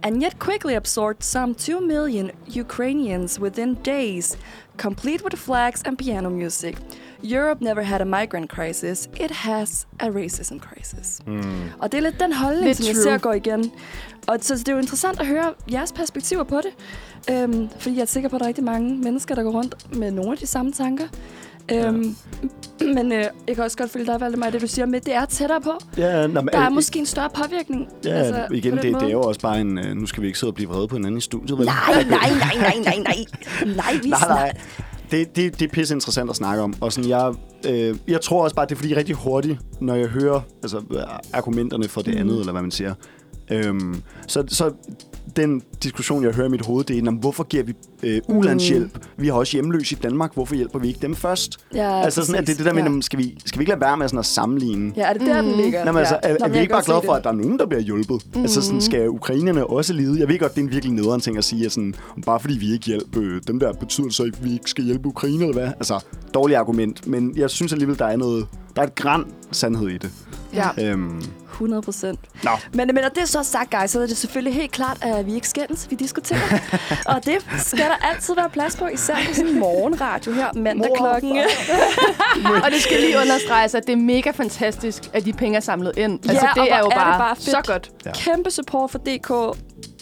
and 0.03 0.21
yet 0.21 0.39
quickly 0.39 0.75
absorbed 0.75 1.23
some 1.23 1.53
2 1.55 1.81
million 1.81 2.31
Ukrainians 2.47 3.39
within 3.39 3.73
days, 3.83 4.37
complete 4.77 5.23
with 5.23 5.35
flags 5.35 5.81
and 5.85 5.97
piano 5.97 6.29
music. 6.29 6.77
Europe 7.21 7.61
never 7.61 7.81
had 7.83 8.01
a 8.01 8.05
migrant 8.05 8.49
crisis, 8.49 9.07
it 9.19 9.31
has 9.31 9.85
a 9.99 10.09
racism 10.09 10.59
crisis. 10.59 11.21
Mm. 11.27 11.41
Og 11.79 11.91
det 11.91 11.97
er 11.97 12.01
lidt 12.01 12.19
den 12.19 12.33
holdning, 12.33 12.65
Lidt 12.65 12.77
som 12.77 12.85
jeg 12.85 12.95
true. 12.95 13.03
ser 13.03 13.17
går 13.17 13.33
igen. 13.33 13.71
Og 14.27 14.37
så 14.41 14.55
det 14.55 14.67
er 14.67 14.73
jo 14.73 14.79
interessant 14.79 15.19
at 15.19 15.27
høre 15.27 15.53
jeres 15.71 15.91
perspektiver 15.91 16.43
på 16.43 16.57
det. 16.57 16.71
Øhm, 17.33 17.69
fordi 17.79 17.95
jeg 17.95 18.01
er 18.01 18.05
sikker 18.05 18.29
på, 18.29 18.35
at 18.35 18.39
der 18.39 18.45
er 18.45 18.47
rigtig 18.47 18.63
mange 18.63 18.97
mennesker, 18.97 19.35
der 19.35 19.43
går 19.43 19.51
rundt 19.51 19.95
med 19.97 20.11
nogle 20.11 20.31
af 20.31 20.37
de 20.37 20.47
samme 20.47 20.71
tanker. 20.71 21.07
Øhm, 21.71 22.15
men 22.95 23.11
øh, 23.11 23.25
jeg 23.47 23.55
kan 23.55 23.63
også 23.63 23.77
godt 23.77 23.91
følge 23.91 24.05
dig, 24.05 24.21
Valdemar, 24.21 24.49
det 24.49 24.61
du 24.61 24.67
siger 24.67 24.85
med, 24.85 25.01
det 25.01 25.15
er 25.15 25.25
tættere 25.25 25.61
på. 25.61 25.71
Ja, 25.97 26.27
nå, 26.27 26.41
men, 26.41 26.47
Der 26.53 26.59
er 26.59 26.65
øh, 26.67 26.73
måske 26.73 26.99
en 26.99 27.05
større 27.05 27.29
påvirkning. 27.29 27.87
Ja, 28.05 28.09
altså, 28.09 28.47
igen, 28.51 28.71
på 28.77 28.81
det, 28.81 28.93
det 28.93 29.03
er 29.03 29.11
jo 29.11 29.21
også 29.21 29.41
bare 29.41 29.61
en... 29.61 29.77
Øh, 29.77 29.95
nu 29.95 30.05
skal 30.05 30.21
vi 30.21 30.27
ikke 30.27 30.39
sidde 30.39 30.51
og 30.51 30.55
blive 30.55 30.69
vrede 30.69 30.87
på 30.87 30.95
hinanden 30.95 31.17
i 31.17 31.21
studiet, 31.21 31.57
vel? 31.59 31.65
Nej, 31.65 32.03
nej, 32.09 32.29
nej, 32.39 32.55
nej, 32.59 32.75
nej, 32.83 32.97
nej. 32.97 33.25
Nej, 33.75 33.93
vi 34.03 34.09
nej, 34.09 34.19
nej. 34.27 34.51
Det, 35.11 35.35
det, 35.35 35.59
det 35.59 35.65
er 35.65 35.69
pisse 35.73 35.93
interessant 35.93 36.29
at 36.29 36.35
snakke 36.35 36.63
om. 36.63 36.73
Og 36.81 36.93
sådan, 36.93 37.09
jeg, 37.09 37.33
øh, 37.69 37.95
jeg 38.07 38.21
tror 38.21 38.43
også 38.43 38.55
bare, 38.55 38.65
det 38.65 38.71
er 38.71 38.75
fordi 38.75 38.95
rigtig 38.95 39.15
hurtigt, 39.15 39.59
når 39.81 39.95
jeg 39.95 40.07
hører 40.07 40.41
altså, 40.63 40.81
argumenterne 41.33 41.87
for 41.87 42.01
det 42.01 42.13
Mm. 42.13 42.19
andet, 42.19 42.39
eller 42.39 42.51
hvad 42.51 42.61
man 42.61 42.71
siger. 42.71 42.93
Øhm, 43.51 44.01
så, 44.27 44.43
så 44.47 44.71
den 45.35 45.61
diskussion, 45.83 46.23
jeg 46.23 46.33
hører 46.33 46.47
i 46.47 46.49
mit 46.51 46.65
hoved, 46.65 46.83
det 46.83 46.97
er, 46.97 47.01
"Nå, 47.01 47.11
men 47.11 47.19
hvorfor 47.19 47.43
giver 47.43 47.63
vi 47.63 47.73
øh, 48.03 48.21
ulandshjælp? 48.27 48.99
Vi 49.17 49.27
har 49.27 49.33
også 49.33 49.57
hjemløse 49.57 49.95
i 49.95 49.99
Danmark. 50.03 50.33
Hvorfor 50.33 50.55
hjælper 50.55 50.79
vi 50.79 50.87
ikke 50.87 50.99
dem 51.01 51.15
først? 51.15 51.57
Ja, 51.75 52.01
altså 52.03 52.25
sådan, 52.25 52.41
at 52.41 52.47
det 52.47 52.53
er 52.53 52.57
det 52.57 52.65
der 52.65 52.73
med, 52.73 52.83
ja. 52.83 52.91
ja. 52.91 53.01
skal, 53.01 53.19
vi, 53.19 53.37
skal 53.45 53.59
vi 53.59 53.61
ikke 53.61 53.69
lade 53.71 53.81
være 53.81 53.97
med 53.97 54.07
sådan 54.07 54.19
at 54.19 54.25
sammenligne? 54.25 54.93
Ja, 54.97 55.09
er 55.09 55.13
det 55.13 55.21
der, 55.21 55.41
den 55.41 55.51
ligger? 55.51 55.85
Nå, 55.85 55.91
men 55.91 55.99
altså, 55.99 56.19
ja. 56.23 56.29
er, 56.29 56.33
Nå, 56.39 56.45
er 56.45 56.47
men 56.47 56.51
vi 56.51 56.55
jeg 56.55 56.61
ikke 56.61 56.71
bare 56.71 56.83
glade 56.85 57.01
for, 57.05 57.11
det. 57.11 57.17
at 57.19 57.23
der 57.23 57.29
er 57.29 57.33
nogen, 57.35 57.59
der 57.59 57.65
bliver 57.65 57.81
hjulpet? 57.81 58.25
Mm. 58.35 58.41
Altså, 58.41 58.61
sådan, 58.61 58.81
skal 58.81 59.09
ukrainerne 59.09 59.67
også 59.67 59.93
lide? 59.93 60.19
Jeg 60.19 60.27
ved 60.27 60.39
godt, 60.39 60.55
det 60.55 60.61
er 60.61 60.65
en 60.65 60.71
virkelig 60.71 60.93
nederen 60.95 61.21
ting 61.21 61.37
at 61.37 61.43
sige, 61.43 61.65
at 61.65 61.71
sådan, 61.71 61.95
bare 62.25 62.39
fordi 62.39 62.57
vi 62.57 62.71
ikke 62.73 62.85
hjælper 62.85 63.21
øh, 63.23 63.41
dem 63.47 63.59
der, 63.59 63.73
betyder 63.73 64.07
det 64.07 64.15
så 64.15 64.23
ikke, 64.23 64.37
at 64.41 64.45
vi 64.45 64.53
ikke 64.53 64.69
skal 64.69 64.83
hjælpe 64.83 65.07
Ukraine, 65.07 65.43
eller 65.43 65.53
hvad? 65.53 65.67
Altså, 65.67 65.99
dårligt 66.33 66.59
argument, 66.59 67.07
men 67.07 67.33
jeg 67.37 67.49
synes 67.49 67.73
alligevel, 67.73 67.99
der 67.99 68.05
er 68.05 68.15
noget, 68.17 68.47
der 68.75 68.81
er 68.81 68.85
et 68.87 68.95
græn 68.95 69.23
sandhed 69.51 69.87
i 69.89 69.97
det. 69.97 70.11
Ja, 70.53 70.91
Øhm, 70.91 71.21
100 71.55 71.81
procent. 71.81 72.19
Nå. 72.43 72.49
Men, 72.73 72.87
men 72.93 72.95
når 73.03 73.09
det 73.09 73.21
er 73.21 73.25
så 73.25 73.43
sagt, 73.43 73.71
guys, 73.79 73.91
så 73.91 74.01
er 74.01 74.07
det 74.07 74.17
selvfølgelig 74.17 74.53
helt 74.53 74.71
klart, 74.71 74.97
at 75.01 75.25
vi 75.25 75.35
ikke 75.35 75.49
skændes, 75.49 75.87
vi 75.89 75.95
diskuterer. 75.95 76.39
og 77.15 77.25
det 77.25 77.37
skal 77.57 77.79
der 77.79 78.07
altid 78.11 78.35
være 78.35 78.49
plads 78.49 78.75
på, 78.75 78.87
især 78.87 79.15
på 79.27 79.33
sådan 79.33 79.51
en 79.51 79.59
morgenradio 79.59 80.31
her, 80.33 80.53
mandag 80.53 80.89
klokken. 80.97 81.37
Og 82.63 82.71
det 82.71 82.81
skal 82.81 82.99
lige 82.99 83.17
understreges, 83.21 83.75
at 83.75 83.83
det 83.87 83.93
er 83.93 83.97
mega 83.97 84.31
fantastisk, 84.31 85.03
at 85.13 85.25
de 85.25 85.33
penge 85.33 85.55
er 85.55 85.59
samlet 85.61 85.97
ind. 85.97 86.19
Altså, 86.29 86.45
Ja, 86.45 86.61
det 86.61 86.71
og 86.71 86.77
er 86.77 86.79
jo 86.79 86.83
hvor 86.85 86.91
er 86.91 86.97
det 86.97 87.05
bare, 87.05 87.19
bare 87.19 87.35
fedt. 87.35 87.45
så 87.49 87.61
godt. 87.65 87.91
Ja. 88.05 88.11
Kæmpe 88.11 88.51
support 88.51 88.91
for 88.91 88.97
DK. 88.99 89.57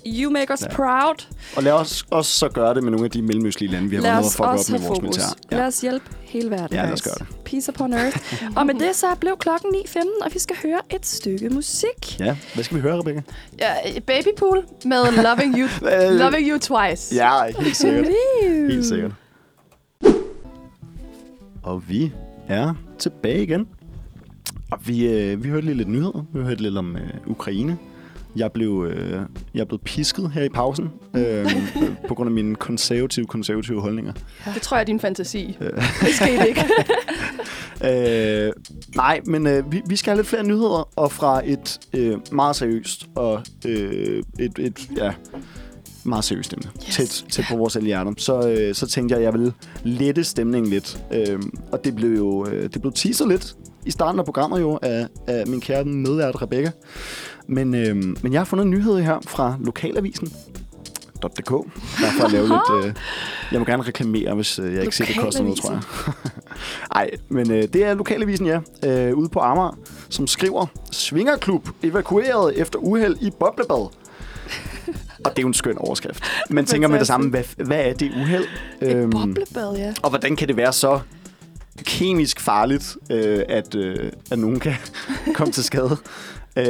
You 0.05 0.31
make 0.31 0.53
us 0.53 0.62
Ja. 0.62 0.67
proud. 0.75 1.27
og 1.57 1.63
lad 1.63 1.72
os 1.72 2.05
også 2.12 2.31
så 2.31 2.50
gøre 2.50 2.74
det 2.74 2.83
med 2.83 2.91
nogle 2.91 3.05
af 3.05 3.12
de 3.12 3.22
mellemøstlige 3.22 3.72
lande, 3.72 3.89
vi 3.89 3.95
har 3.95 4.03
været 4.03 4.15
med 4.15 4.25
at 4.25 4.39
op 4.39 4.60
med 4.79 4.88
vores 4.88 5.01
militær. 5.01 5.24
Lad 5.51 5.65
os 5.67 5.81
hjælpe 5.81 6.05
hele 6.22 6.50
verden, 6.50 6.77
Ja, 6.77 6.83
lad 6.86 6.93
os 6.93 7.01
gøre 7.01 7.13
det. 7.19 7.27
Peace 7.45 7.72
upon 7.72 7.93
earth. 7.93 8.17
og 8.55 8.65
med 8.65 8.74
det 8.75 8.95
så 8.95 9.05
blev 9.19 9.38
klokken 9.39 9.69
9.15, 9.75 10.00
og 10.25 10.33
vi 10.33 10.39
skal 10.39 10.55
høre 10.63 10.79
et 10.95 11.05
stykke 11.05 11.50
musik. 11.50 12.19
Ja, 12.19 12.38
hvad 12.53 12.63
skal 12.63 12.77
vi 12.77 12.81
høre, 12.81 13.00
Rebecca? 13.00 13.22
Ja, 13.60 14.00
Babypool 14.00 14.65
med 14.86 15.24
Loving 15.24 15.55
You, 15.60 15.67
Loving 16.24 16.50
you 16.50 16.57
Twice. 16.60 17.15
Ja, 17.15 17.31
helt 17.60 17.75
sikkert. 17.75 18.05
Helt 18.69 18.86
sikkert. 18.86 19.12
Og 21.63 21.83
vi 21.89 22.12
er 22.48 22.74
tilbage 23.00 23.43
igen. 23.43 23.67
Og 24.72 24.79
vi, 24.88 25.07
øh, 25.07 25.43
vi 25.43 25.50
hørte 25.50 25.65
lige 25.65 25.77
lidt 25.77 25.89
nyheder. 25.89 26.25
Vi 26.33 26.41
hørte 26.43 26.62
lidt 26.62 26.77
om 26.77 26.95
øh, 26.95 27.01
Ukraine. 27.27 27.77
Jeg 28.36 28.52
blev, 28.52 28.88
øh, 28.90 29.22
jeg 29.54 29.68
blevet 29.68 29.82
pisket 29.82 30.32
her 30.32 30.44
i 30.44 30.50
pausen, 30.50 30.90
øh, 31.16 31.52
på 32.08 32.16
grund 32.16 32.28
af 32.28 32.34
mine 32.34 32.56
konservative, 32.56 33.25
konservative 33.25 33.82
holdninger. 33.82 34.13
Det 34.54 34.62
tror 34.62 34.78
jeg 34.78 34.82
er 34.82 34.86
din 34.86 35.00
fantasi. 35.00 35.58
Det 36.02 36.13
skete 36.13 36.48
ikke. 36.48 36.63
Øh, 37.86 38.52
nej, 38.96 39.22
men 39.25 39.48
øh, 39.48 39.72
vi, 39.72 39.82
vi 39.86 39.96
skal 39.96 40.12
have 40.12 40.18
lidt 40.18 40.28
flere 40.28 40.44
nyheder, 40.44 40.90
og 40.96 41.12
fra 41.12 41.42
et 41.46 41.80
øh, 41.94 42.18
meget 42.32 42.56
seriøst 42.56 43.06
og 43.16 43.42
øh, 43.66 44.24
et, 44.40 44.60
et 44.60 44.90
ja, 44.98 45.13
meget 46.04 46.24
seriøst 46.24 46.54
emne, 46.54 46.70
yes. 46.88 46.96
tæt, 46.96 47.25
tæt 47.32 47.46
på 47.50 47.56
vores 47.56 47.75
alle 47.75 47.86
hjerter, 47.86 48.13
så, 48.18 48.50
øh, 48.50 48.75
så 48.75 48.88
tænkte 48.88 49.13
jeg, 49.13 49.20
at 49.20 49.25
jeg 49.25 49.34
ville 49.34 49.54
lette 49.84 50.24
stemningen 50.24 50.72
lidt. 50.72 51.04
Øh, 51.13 51.40
og 51.72 51.84
det 51.84 51.96
blev 51.96 52.18
jo 52.18 52.48
øh, 52.48 52.70
det 52.74 52.82
blev 52.82 52.94
teaset 52.94 53.28
lidt 53.28 53.56
i 53.86 53.92
starten 53.92 54.20
af 54.20 54.25
programmet 54.25 54.62
jo 54.62 54.80
af, 54.82 55.08
af 55.28 55.48
min 55.48 55.62
kære 55.62 55.84
medvært 55.84 56.42
Rebecca. 56.42 56.72
Men, 57.48 57.76
øh, 57.76 57.96
men 57.96 58.34
jeg 58.34 58.40
har 58.40 58.46
fundet 58.46 58.66
en 58.66 58.72
nyhed 58.72 59.02
her 59.02 59.20
fra 59.28 59.56
Lokalavisen. 59.60 60.34
.dk. 61.30 61.50
Bare 61.50 62.12
for 62.18 62.26
at 62.26 62.32
lave 62.32 62.48
lidt... 62.48 62.86
Øh, 62.86 62.94
jeg 63.52 63.60
må 63.60 63.66
gerne 63.66 63.84
reklamere, 63.84 64.36
hvis 64.36 64.60
øh, 64.60 64.74
jeg 64.74 64.84
ikke 64.84 64.96
ser, 64.96 65.06
det 65.06 65.20
koster 65.20 65.44
noget, 65.44 65.58
tror 65.58 65.72
jeg. 65.72 65.82
Nej, 66.94 67.10
men 67.30 67.52
øh, 67.52 67.64
det 67.64 67.84
er 67.84 67.94
Lokalavisen, 67.94 68.46
ja, 68.46 68.60
øh, 68.86 69.18
ude 69.18 69.30
på 69.30 69.40
Amager, 69.40 69.78
som 70.10 70.28
skriver, 70.28 70.66
Svingerklub 70.92 71.70
evakueret 71.84 72.60
efter 72.60 72.80
uheld 72.80 73.18
i 73.22 73.32
boblebad. 73.40 73.90
Og 75.26 75.32
det 75.32 75.38
er 75.38 75.42
jo 75.42 75.48
en 75.48 75.54
skøn 75.54 75.78
overskrift. 75.78 76.24
Man 76.50 76.66
tænker 76.66 76.88
med 76.88 77.00
det 77.00 77.08
samme, 77.08 77.30
hvad, 77.30 77.44
hvad 77.56 77.80
er 77.80 77.94
det 77.94 78.12
uheld? 78.12 78.46
Et 78.82 79.10
boblebad, 79.10 79.76
ja. 79.78 79.94
Og 80.02 80.10
hvordan 80.10 80.36
kan 80.36 80.48
det 80.48 80.58
være 80.58 80.74
så 80.74 81.00
kemisk 81.84 82.40
farligt, 82.40 82.98
øh, 83.10 83.40
at, 83.50 83.76
øh, 83.76 84.12
at 84.32 84.40
nogen 84.40 84.60
kan 84.60 84.74
komme 85.36 85.54
til 85.54 85.64
skade? 85.64 85.98
Øh, 86.57 86.65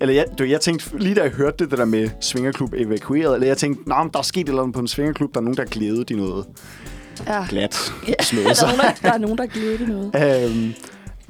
eller 0.00 0.14
jeg, 0.14 0.26
du, 0.38 0.44
jeg 0.44 0.60
tænkte, 0.60 0.98
lige 0.98 1.14
da 1.14 1.22
jeg 1.22 1.30
hørte 1.30 1.56
det, 1.58 1.70
det 1.70 1.78
der 1.78 1.84
med 1.84 2.08
svingerklub 2.20 2.74
evakueret, 2.76 3.34
eller 3.34 3.46
jeg 3.46 3.56
tænkte, 3.56 3.88
Nå, 3.88 4.02
men 4.02 4.10
der 4.12 4.18
er 4.18 4.22
sket 4.22 4.40
et 4.40 4.48
eller 4.48 4.62
andet 4.62 4.74
på 4.74 4.80
en 4.80 4.88
svingerklub, 4.88 5.34
der 5.34 5.40
er 5.40 5.44
nogen, 5.44 5.56
der 5.56 5.62
er 5.62 5.66
glædet 5.66 6.10
i 6.10 6.14
noget 6.14 6.46
ja. 7.26 7.46
glat 7.48 7.92
Ja, 8.08 8.12
der, 8.30 8.48
er 8.48 8.66
nogen, 8.66 8.80
der, 8.80 8.94
der 9.02 9.12
er 9.12 9.18
nogen, 9.18 9.38
der 9.38 9.46
glæder 9.46 9.78
det 9.78 9.88
noget. 9.88 10.46
Øhm, 10.46 10.74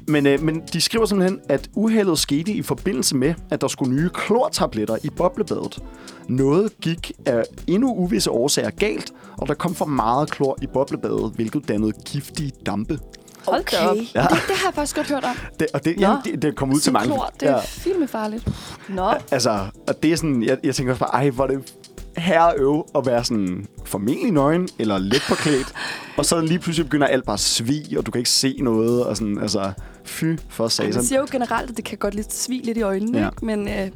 men, 0.07 0.27
øh, 0.27 0.43
men 0.43 0.63
de 0.73 0.81
skriver 0.81 1.05
simpelthen, 1.05 1.39
at 1.49 1.69
uheldet 1.75 2.19
skete 2.19 2.51
i 2.51 2.61
forbindelse 2.61 3.15
med, 3.15 3.33
at 3.49 3.61
der 3.61 3.67
skulle 3.67 3.95
nye 3.95 4.09
klortabletter 4.13 4.97
i 5.03 5.09
boblebadet. 5.09 5.79
Noget 6.27 6.79
gik 6.81 7.11
af 7.25 7.43
endnu 7.67 7.93
uvisse 7.93 8.31
årsager 8.31 8.69
galt, 8.69 9.11
og 9.37 9.47
der 9.47 9.53
kom 9.53 9.75
for 9.75 9.85
meget 9.85 10.31
klor 10.31 10.57
i 10.61 10.67
boblebadet, 10.67 11.31
hvilket 11.35 11.67
dannede 11.67 11.91
giftige 12.05 12.51
dampe. 12.65 12.99
Hold 13.47 13.63
da 13.71 13.77
op. 13.87 13.91
Okay, 13.91 14.05
Ja. 14.15 14.21
det, 14.21 14.29
det 14.47 14.55
har 14.55 14.67
jeg 14.67 14.73
faktisk 14.75 14.95
godt 14.95 15.07
hørt 15.07 15.23
om. 15.23 15.35
Det, 15.59 15.67
og 15.73 15.85
det, 15.85 15.95
Nå. 15.95 16.01
jamen, 16.01 16.21
det, 16.25 16.41
det 16.41 16.55
kom 16.55 16.73
ud 16.73 16.79
til 16.79 16.93
mange. 16.93 17.07
Klor, 17.07 17.31
det 17.39 17.49
er 17.49 17.61
filme 17.61 18.07
farligt. 18.07 18.47
Nå, 18.89 19.13
Altså, 19.31 19.65
og 19.87 20.03
det 20.03 20.11
er 20.11 20.15
sådan, 20.15 20.43
jeg, 20.43 20.57
jeg 20.63 20.75
tænker 20.75 20.93
også 20.93 20.99
bare, 21.05 21.13
ej, 21.23 21.29
hvor 21.29 21.43
er 21.43 21.47
det 21.47 21.73
herreøv 22.17 22.87
at 22.95 23.05
være 23.05 23.23
sådan 23.23 23.67
formentlig 23.85 24.31
nøgen, 24.31 24.69
eller 24.79 24.97
let 24.97 25.21
påklædt, 25.29 25.73
og 26.17 26.25
så 26.25 26.41
lige 26.41 26.59
pludselig 26.59 26.85
begynder 26.85 27.07
alt 27.07 27.25
bare 27.25 27.33
at 27.33 27.39
svige, 27.39 27.99
og 27.99 28.05
du 28.05 28.11
kan 28.11 28.19
ikke 28.19 28.29
se 28.29 28.57
noget, 28.61 29.05
og 29.05 29.17
sådan, 29.17 29.37
altså, 29.41 29.71
fy 30.05 30.23
for 30.49 30.63
Man 30.63 30.69
satan. 30.69 31.03
siger 31.03 31.19
jo 31.19 31.27
generelt, 31.31 31.69
at 31.71 31.77
det 31.77 31.85
kan 31.85 31.97
godt 31.97 32.15
lidt 32.15 32.33
svige 32.33 32.63
lidt 32.65 32.77
i 32.77 32.81
øjnene, 32.81 33.19
Ja. 33.19 33.25
ikke? 33.29 33.45
men... 33.45 33.67
Øh, 33.67 33.89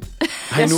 Har 0.50 0.62
I, 0.62 0.66
nu, 0.72 0.74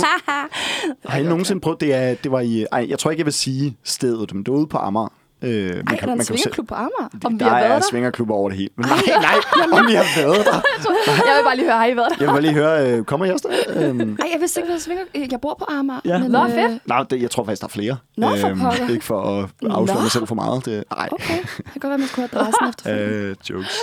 har 1.05 1.19
I 1.19 1.23
nogensinde 1.23 1.61
prøvet, 1.61 1.81
det, 1.81 1.93
er, 1.93 2.15
det 2.23 2.31
var 2.31 2.39
i, 2.39 2.65
ej, 2.71 2.85
jeg 2.89 2.99
tror 2.99 3.11
ikke, 3.11 3.19
jeg 3.21 3.25
vil 3.25 3.33
sige 3.33 3.77
stedet, 3.83 4.33
men 4.33 4.43
det 4.43 4.51
var 4.53 4.59
ude 4.59 4.67
på 4.67 4.77
Amager. 4.77 5.13
Øh, 5.43 5.75
man 5.75 5.87
ej, 5.87 5.97
er 6.01 6.05
der 6.05 6.13
en 6.13 6.19
se- 6.21 6.25
svingerklub 6.27 6.67
på 6.67 6.75
Amager? 6.75 7.09
Om 7.25 7.33
vi 7.33 7.37
der 7.39 7.45
har 7.45 7.59
været 7.59 7.71
er 7.71 7.75
der? 7.75 7.81
svingerklubber 7.89 8.33
over 8.35 8.49
det 8.49 8.57
hele. 8.57 8.69
Men 8.77 8.85
nej, 8.85 8.97
nej, 9.21 9.35
om 9.79 9.87
vi 9.87 9.93
har 9.93 10.21
været 10.21 10.45
der. 10.45 10.61
jeg 11.27 11.35
vil 11.37 11.43
bare 11.45 11.55
lige 11.55 11.65
høre, 11.65 11.77
har 11.77 11.85
I 11.85 11.95
været 11.95 12.09
der? 12.09 12.15
Jeg 12.19 12.27
vil 12.27 12.33
bare 12.33 12.41
lige 12.41 12.53
høre, 12.53 12.91
øh, 12.97 13.03
kommer 13.03 13.25
jeg 13.25 13.33
også 13.33 13.47
der? 13.67 13.89
Øhm, 13.89 13.99
Ej, 14.21 14.29
jeg 14.33 14.39
vidste 14.41 14.59
ikke, 14.59 14.71
hvad 14.71 14.79
svinger... 14.79 15.03
Jeg 15.31 15.41
bor 15.41 15.55
på 15.59 15.65
Amager. 15.69 15.99
Ja. 16.05 16.19
Men, 16.19 16.31
Nå, 16.31 16.43
øh, 16.45 16.51
fedt. 16.51 16.87
nej, 16.87 17.03
det, 17.09 17.21
jeg 17.21 17.31
tror 17.31 17.43
faktisk, 17.43 17.61
der 17.61 17.67
er 17.67 17.69
flere. 17.69 17.97
Nå, 18.17 18.27
for 18.35 18.49
pokker. 18.49 18.89
Ikke 18.93 19.05
for 19.05 19.21
at 19.21 19.49
afsløre 19.71 19.97
Nå. 19.97 20.01
mig 20.01 20.11
selv 20.11 20.27
for 20.27 20.35
meget. 20.35 20.65
Det, 20.65 20.83
nej. 20.95 21.09
Okay, 21.11 21.37
det 21.57 21.71
kan 21.71 21.79
godt 21.79 21.89
være, 21.89 21.97
man 21.97 22.07
skulle 22.07 22.29
have 22.31 22.41
adressen 22.41 22.67
efterfølgende. 22.69 23.29
Øh, 23.29 23.35
jokes. 23.49 23.77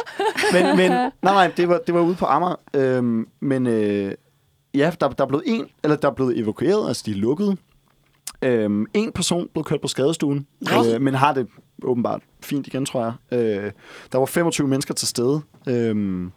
Men, 0.53 0.77
men 0.77 0.91
nej, 0.91 1.11
nej, 1.23 1.51
det 1.57 1.69
var, 1.69 1.81
det 1.87 1.95
var 1.95 2.01
ude 2.01 2.15
på 2.15 2.27
Amager. 2.27 2.57
Øhm, 2.75 3.27
men 3.41 3.67
øh, 3.67 4.13
ja, 4.75 4.91
der, 5.01 5.09
der 5.09 5.25
er 5.25 5.29
blevet 5.29 5.45
en, 5.47 5.67
eller 5.85 5.97
der 5.97 6.09
er 6.09 6.13
blevet 6.15 6.39
evakueret, 6.39 6.89
altså 6.89 7.03
de 7.07 7.11
er 7.11 7.15
lukket. 7.17 7.59
Øhm, 8.43 8.87
en 8.95 9.13
person 9.13 9.49
blev 9.53 9.65
kørt 9.65 9.81
på 9.81 9.89
skadestuen, 9.89 10.47
øh, 10.95 11.01
men 11.01 11.15
har 11.15 11.35
det 11.35 11.47
åbenbart 11.83 12.21
fint 12.43 12.67
igen, 12.67 12.87
tror 12.87 13.15
jeg. 13.31 13.39
Øh, 13.39 13.73
der 14.13 14.19
var 14.19 14.27
25 14.27 14.69
mennesker 14.69 14.95
til 14.95 15.09
stede. 15.09 15.41
Øhm, 15.69 16.33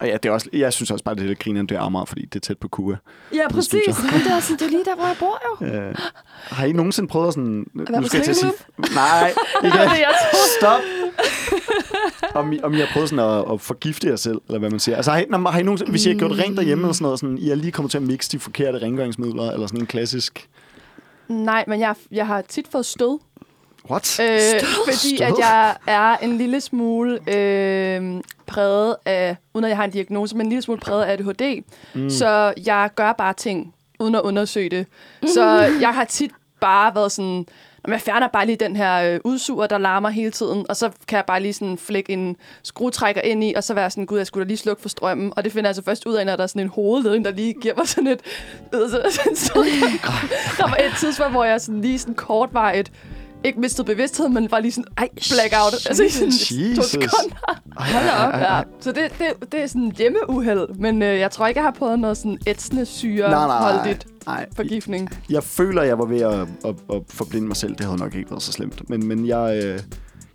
og 0.00 0.06
ja, 0.06 0.12
det 0.12 0.28
er 0.28 0.32
også, 0.32 0.48
jeg 0.52 0.72
synes 0.72 0.90
også 0.90 1.04
bare, 1.04 1.14
det 1.14 1.22
er 1.22 1.26
lidt 1.26 1.38
grineren, 1.38 1.66
det 1.66 1.76
er 1.76 1.80
Amager, 1.80 2.04
fordi 2.04 2.24
det 2.24 2.36
er 2.36 2.40
tæt 2.40 2.58
på 2.58 2.68
Kua. 2.68 2.96
Ja, 3.34 3.48
præcis. 3.50 3.72
Jamen, 3.88 4.20
det, 4.24 4.32
er 4.32 4.40
sådan, 4.40 4.58
det 4.58 4.66
er 4.66 4.70
lige 4.70 4.84
der, 4.84 4.94
hvor 4.96 5.06
jeg 5.06 5.16
bor 5.18 5.40
jo. 5.46 5.66
Øh, 5.66 5.94
har 6.42 6.66
I 6.66 6.72
nogensinde 6.72 7.08
prøvet 7.08 7.28
at 7.28 7.34
sådan... 7.34 7.66
på 7.76 7.92
jeg 7.92 8.04
til 8.04 8.18
at 8.30 8.36
sige... 8.36 8.52
Nej, 8.94 9.28
ikke. 9.64 9.78
Det 9.78 9.86
er 9.86 9.94
jeg 9.94 10.14
Stop! 10.60 10.80
om, 12.34 12.52
I, 12.52 12.60
om 12.62 12.74
I 12.74 12.78
har 12.78 12.88
prøvet 12.92 13.08
sådan 13.08 13.24
at, 13.24 13.52
at 13.52 13.60
forgifte 13.60 14.08
jer 14.08 14.16
selv, 14.16 14.40
eller 14.48 14.58
hvad 14.58 14.70
man 14.70 14.80
siger. 14.80 14.96
Altså, 14.96 15.10
har 15.10 15.18
I, 15.18 15.24
når, 15.28 15.50
har 15.50 15.58
I 15.58 15.62
nogensinde, 15.62 15.90
hvis 15.90 16.06
I 16.06 16.08
har 16.08 16.18
gjort 16.18 16.32
rent 16.32 16.56
derhjemme, 16.56 16.84
eller 16.84 16.92
sådan 16.92 17.04
noget, 17.04 17.20
sådan, 17.20 17.38
I 17.38 17.48
har 17.48 17.56
lige 17.56 17.72
kommet 17.72 17.90
til 17.90 17.98
at 17.98 18.04
mixe 18.04 18.32
de 18.32 18.38
forkerte 18.38 18.78
rengøringsmidler, 18.78 19.50
eller 19.50 19.66
sådan 19.66 19.80
en 19.80 19.86
klassisk... 19.86 20.48
Nej, 21.28 21.64
men 21.66 21.80
jeg, 21.80 21.94
jeg 22.10 22.26
har 22.26 22.42
tit 22.42 22.68
fået 22.68 22.86
stød. 22.86 23.18
What? 23.90 24.20
Øh, 24.20 24.40
Stød? 24.40 24.68
fordi 24.84 25.16
Stød? 25.16 25.26
at 25.26 25.34
jeg 25.38 25.76
er 25.86 26.16
en 26.16 26.38
lille 26.38 26.60
smule 26.60 27.18
øh, 27.34 28.20
præget 28.46 28.96
af, 29.04 29.36
uden 29.54 29.64
at 29.64 29.68
jeg 29.68 29.76
har 29.76 29.84
en 29.84 29.90
diagnose, 29.90 30.36
men 30.36 30.46
en 30.46 30.50
lille 30.50 30.62
smule 30.62 30.80
præget 30.80 31.04
af 31.04 31.12
ADHD. 31.12 31.62
Mm. 31.94 32.10
Så 32.10 32.54
jeg 32.66 32.90
gør 32.94 33.12
bare 33.12 33.32
ting, 33.34 33.74
uden 34.00 34.14
at 34.14 34.20
undersøge 34.20 34.68
det. 34.70 34.86
Så 35.26 35.44
jeg 35.80 35.94
har 35.94 36.04
tit 36.04 36.30
bare 36.60 36.94
været 36.94 37.12
sådan, 37.12 37.46
"Nå, 37.88 37.90
men 37.90 37.92
jeg 37.92 38.00
fjerner 38.00 38.28
bare 38.28 38.46
lige 38.46 38.56
den 38.56 38.76
her 38.76 39.12
øh, 39.14 39.20
udsuger, 39.24 39.66
der 39.66 39.78
larmer 39.78 40.08
hele 40.08 40.30
tiden, 40.30 40.66
og 40.68 40.76
så 40.76 40.90
kan 41.08 41.16
jeg 41.16 41.24
bare 41.26 41.40
lige 41.40 41.52
sådan 41.52 41.78
flække 41.78 42.12
en 42.12 42.36
skruetrækker 42.62 43.20
ind 43.20 43.44
i, 43.44 43.54
og 43.56 43.64
så 43.64 43.74
være 43.74 43.90
sådan, 43.90 44.06
gud, 44.06 44.18
jeg 44.18 44.26
skulle 44.26 44.44
da 44.44 44.48
lige 44.48 44.56
slukke 44.56 44.82
for 44.82 44.88
strømmen. 44.88 45.32
Og 45.36 45.44
det 45.44 45.52
finder 45.52 45.68
jeg 45.68 45.70
altså 45.70 45.84
først 45.84 46.06
ud 46.06 46.14
af, 46.14 46.26
når 46.26 46.36
der 46.36 46.42
er 46.42 46.46
sådan 46.46 46.62
en 46.62 46.68
hovedledning, 46.68 47.24
der 47.24 47.30
lige 47.30 47.54
giver 47.54 47.74
mig 47.76 47.88
sådan 47.88 48.06
et... 48.06 48.20
Så, 48.72 48.88
så, 49.10 49.30
så, 49.34 49.52
der 50.58 50.68
var 50.68 50.76
et 50.76 50.92
tidspunkt, 50.98 51.32
hvor 51.32 51.44
jeg 51.44 51.60
sådan 51.60 51.80
lige 51.80 51.98
sådan 51.98 52.14
kortvarigt 52.14 52.92
ikke 53.44 53.60
mistet 53.60 53.86
bevidsthed, 53.86 54.28
men 54.28 54.50
var 54.50 54.58
lige 54.60 54.72
sådan, 54.72 54.84
ej, 54.98 55.08
blackout. 55.32 55.86
Altså 55.88 56.02
i 56.04 56.08
sådan 56.08 56.30
to 56.30 56.54
Jesus. 56.54 56.84
sekunder. 56.90 57.60
Hold 57.76 58.08
op. 58.34 58.40
Ja, 58.40 58.60
så 58.80 58.92
det, 58.92 59.12
det, 59.18 59.52
det 59.52 59.62
er 59.62 59.66
sådan 59.66 59.92
hjemmeuheld, 59.98 60.68
men 60.78 61.02
øh, 61.02 61.18
jeg 61.18 61.30
tror 61.30 61.46
ikke, 61.46 61.58
jeg 61.58 61.64
har 61.66 61.74
prøvet 61.78 61.98
noget 61.98 62.16
sådan 62.16 62.38
ætsende 62.46 62.86
syre 62.86 63.30
Nej, 63.30 63.46
nej, 63.46 63.72
holdigt 63.72 64.06
Nej, 64.26 64.46
forgiftning. 64.56 65.10
jeg 65.30 65.44
føler, 65.44 65.82
jeg 65.82 65.98
var 65.98 66.04
ved 66.04 66.20
at, 66.20 66.40
at, 66.64 66.74
at 66.94 67.02
forblinde 67.08 67.46
mig 67.46 67.56
selv. 67.56 67.74
Det 67.74 67.86
havde 67.86 67.98
nok 67.98 68.14
ikke 68.14 68.30
været 68.30 68.42
så 68.42 68.52
slemt. 68.52 68.90
Men, 68.90 69.06
men 69.06 69.26
jeg, 69.26 69.60
øh, 69.64 69.80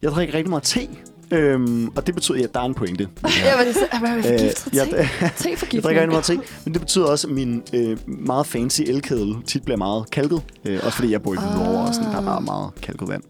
jeg 0.02 0.12
drikker 0.12 0.34
rigtig 0.34 0.50
meget 0.50 0.64
te. 0.64 0.88
Øhm, 1.32 1.88
og 1.96 2.08
det 2.08 2.16
betyder, 2.16 2.44
at 2.44 2.54
der 2.54 2.60
er 2.60 2.66
en 2.66 2.74
pointe. 2.74 3.08
Jeg 3.24 3.54
var 3.58 3.64
lige 3.64 3.76
jeg 3.94 4.02
var 4.02 4.22
forgiftet 4.22 4.68
Øh, 4.72 4.76
jeg, 4.78 4.88
te. 4.90 4.98
jeg 5.22 5.32
Te-forgiftning. 5.38 5.84
drikker 5.84 6.02
rigtig 6.02 6.12
meget 6.14 6.24
te, 6.26 6.36
men 6.66 6.74
det 6.74 6.82
betyder 6.82 7.06
også, 7.06 7.28
at 7.28 7.34
min 7.34 7.64
øh, 7.74 7.98
meget 8.08 8.48
fancy 8.48 8.82
elkedel 8.82 9.36
tit 9.48 9.64
bliver 9.64 9.78
meget 9.78 10.12
kalket. 10.12 10.42
Øh, 10.66 10.80
også 10.84 10.96
fordi 10.96 11.12
jeg 11.12 11.22
bor 11.22 11.34
i 11.34 11.38
Hvidovre, 11.38 11.88
og 11.88 11.94
sådan, 11.96 12.12
der 12.12 12.18
er 12.18 12.22
meget, 12.22 12.44
meget 12.44 12.70
kalket 12.82 13.08
vand. 13.08 13.24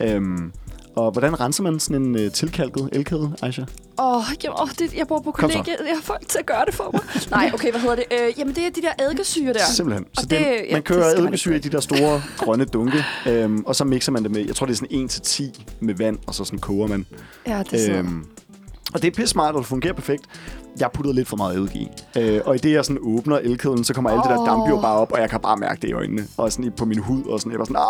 Øhm, 0.00 0.52
og 0.96 1.10
hvordan 1.10 1.40
renser 1.40 1.62
man 1.62 1.80
sådan 1.80 2.02
en 2.02 2.18
øh, 2.18 2.32
tilkalket 2.32 2.88
elkedel, 2.92 3.28
Aisha? 3.42 3.62
Åh, 3.98 4.16
oh, 4.16 4.22
jamen, 4.44 4.58
oh, 4.60 4.68
det, 4.78 4.94
jeg 4.94 5.06
bor 5.06 5.20
på 5.20 5.30
kollegiet. 5.30 5.76
Jeg 5.80 5.96
har 5.96 6.02
folk 6.02 6.28
til 6.28 6.38
at 6.38 6.46
gøre 6.46 6.64
det 6.66 6.74
for 6.74 6.90
mig. 6.92 7.02
Nej, 7.30 7.50
okay, 7.54 7.70
hvad 7.70 7.80
hedder 7.80 7.94
det? 7.96 8.04
Øh, 8.12 8.38
jamen, 8.38 8.54
det 8.54 8.66
er 8.66 8.70
de 8.70 8.82
der 8.82 9.04
eddikesyre 9.04 9.52
der. 9.52 9.64
Simpelthen. 9.74 10.04
Og 10.16 10.22
Så 10.22 10.26
det, 10.26 10.40
man 10.40 10.64
ja, 10.70 10.80
kører 10.80 11.04
eddikesyre 11.04 11.56
i 11.56 11.58
de 11.58 11.68
der 11.68 11.80
store 11.80 12.22
grønne 12.38 12.64
dunke, 12.64 13.04
øhm, 13.26 13.64
og 13.66 13.76
så 13.76 13.84
mixer 13.84 14.12
man 14.12 14.22
det 14.22 14.30
med, 14.30 14.46
jeg 14.46 14.56
tror 14.56 14.66
det 14.66 14.72
er 14.72 14.76
sådan 14.76 15.52
1-10 15.58 15.62
med 15.80 15.94
vand, 15.94 16.18
og 16.26 16.34
så 16.34 16.44
sådan 16.44 16.58
koger 16.58 16.86
man. 16.86 17.06
Ja, 17.46 17.62
det 17.70 17.72
er 17.72 17.78
sådan. 17.78 17.96
Øhm, 17.96 18.26
og 18.94 19.02
det 19.02 19.08
er 19.08 19.14
pisse 19.14 19.32
smart, 19.32 19.54
og 19.54 19.60
det 19.60 19.66
fungerer 19.66 19.94
perfekt. 19.94 20.22
Jeg 20.80 20.90
puttede 20.94 21.14
lidt 21.14 21.28
for 21.28 21.36
meget 21.36 21.56
eddike 21.56 21.78
i. 21.78 21.88
Øh, 22.18 22.40
og 22.44 22.54
i 22.54 22.58
det, 22.58 22.72
jeg 22.72 22.84
sådan 22.84 23.02
åbner 23.02 23.38
elkedlen, 23.38 23.84
så 23.84 23.94
kommer 23.94 24.10
alt 24.10 24.22
det 24.22 24.30
der 24.30 24.44
damp 24.44 24.68
jo 24.68 24.80
bare 24.80 24.98
op, 24.98 25.12
og 25.12 25.20
jeg 25.20 25.30
kan 25.30 25.40
bare 25.40 25.56
mærke 25.56 25.82
det 25.82 25.88
i 25.88 25.92
øjnene. 25.92 26.26
Og 26.36 26.52
sådan 26.52 26.72
på 26.76 26.84
min 26.84 26.98
hud, 26.98 27.24
og 27.24 27.40
sådan, 27.40 27.52
jeg 27.52 27.58
var 27.58 27.64
sådan, 27.64 27.82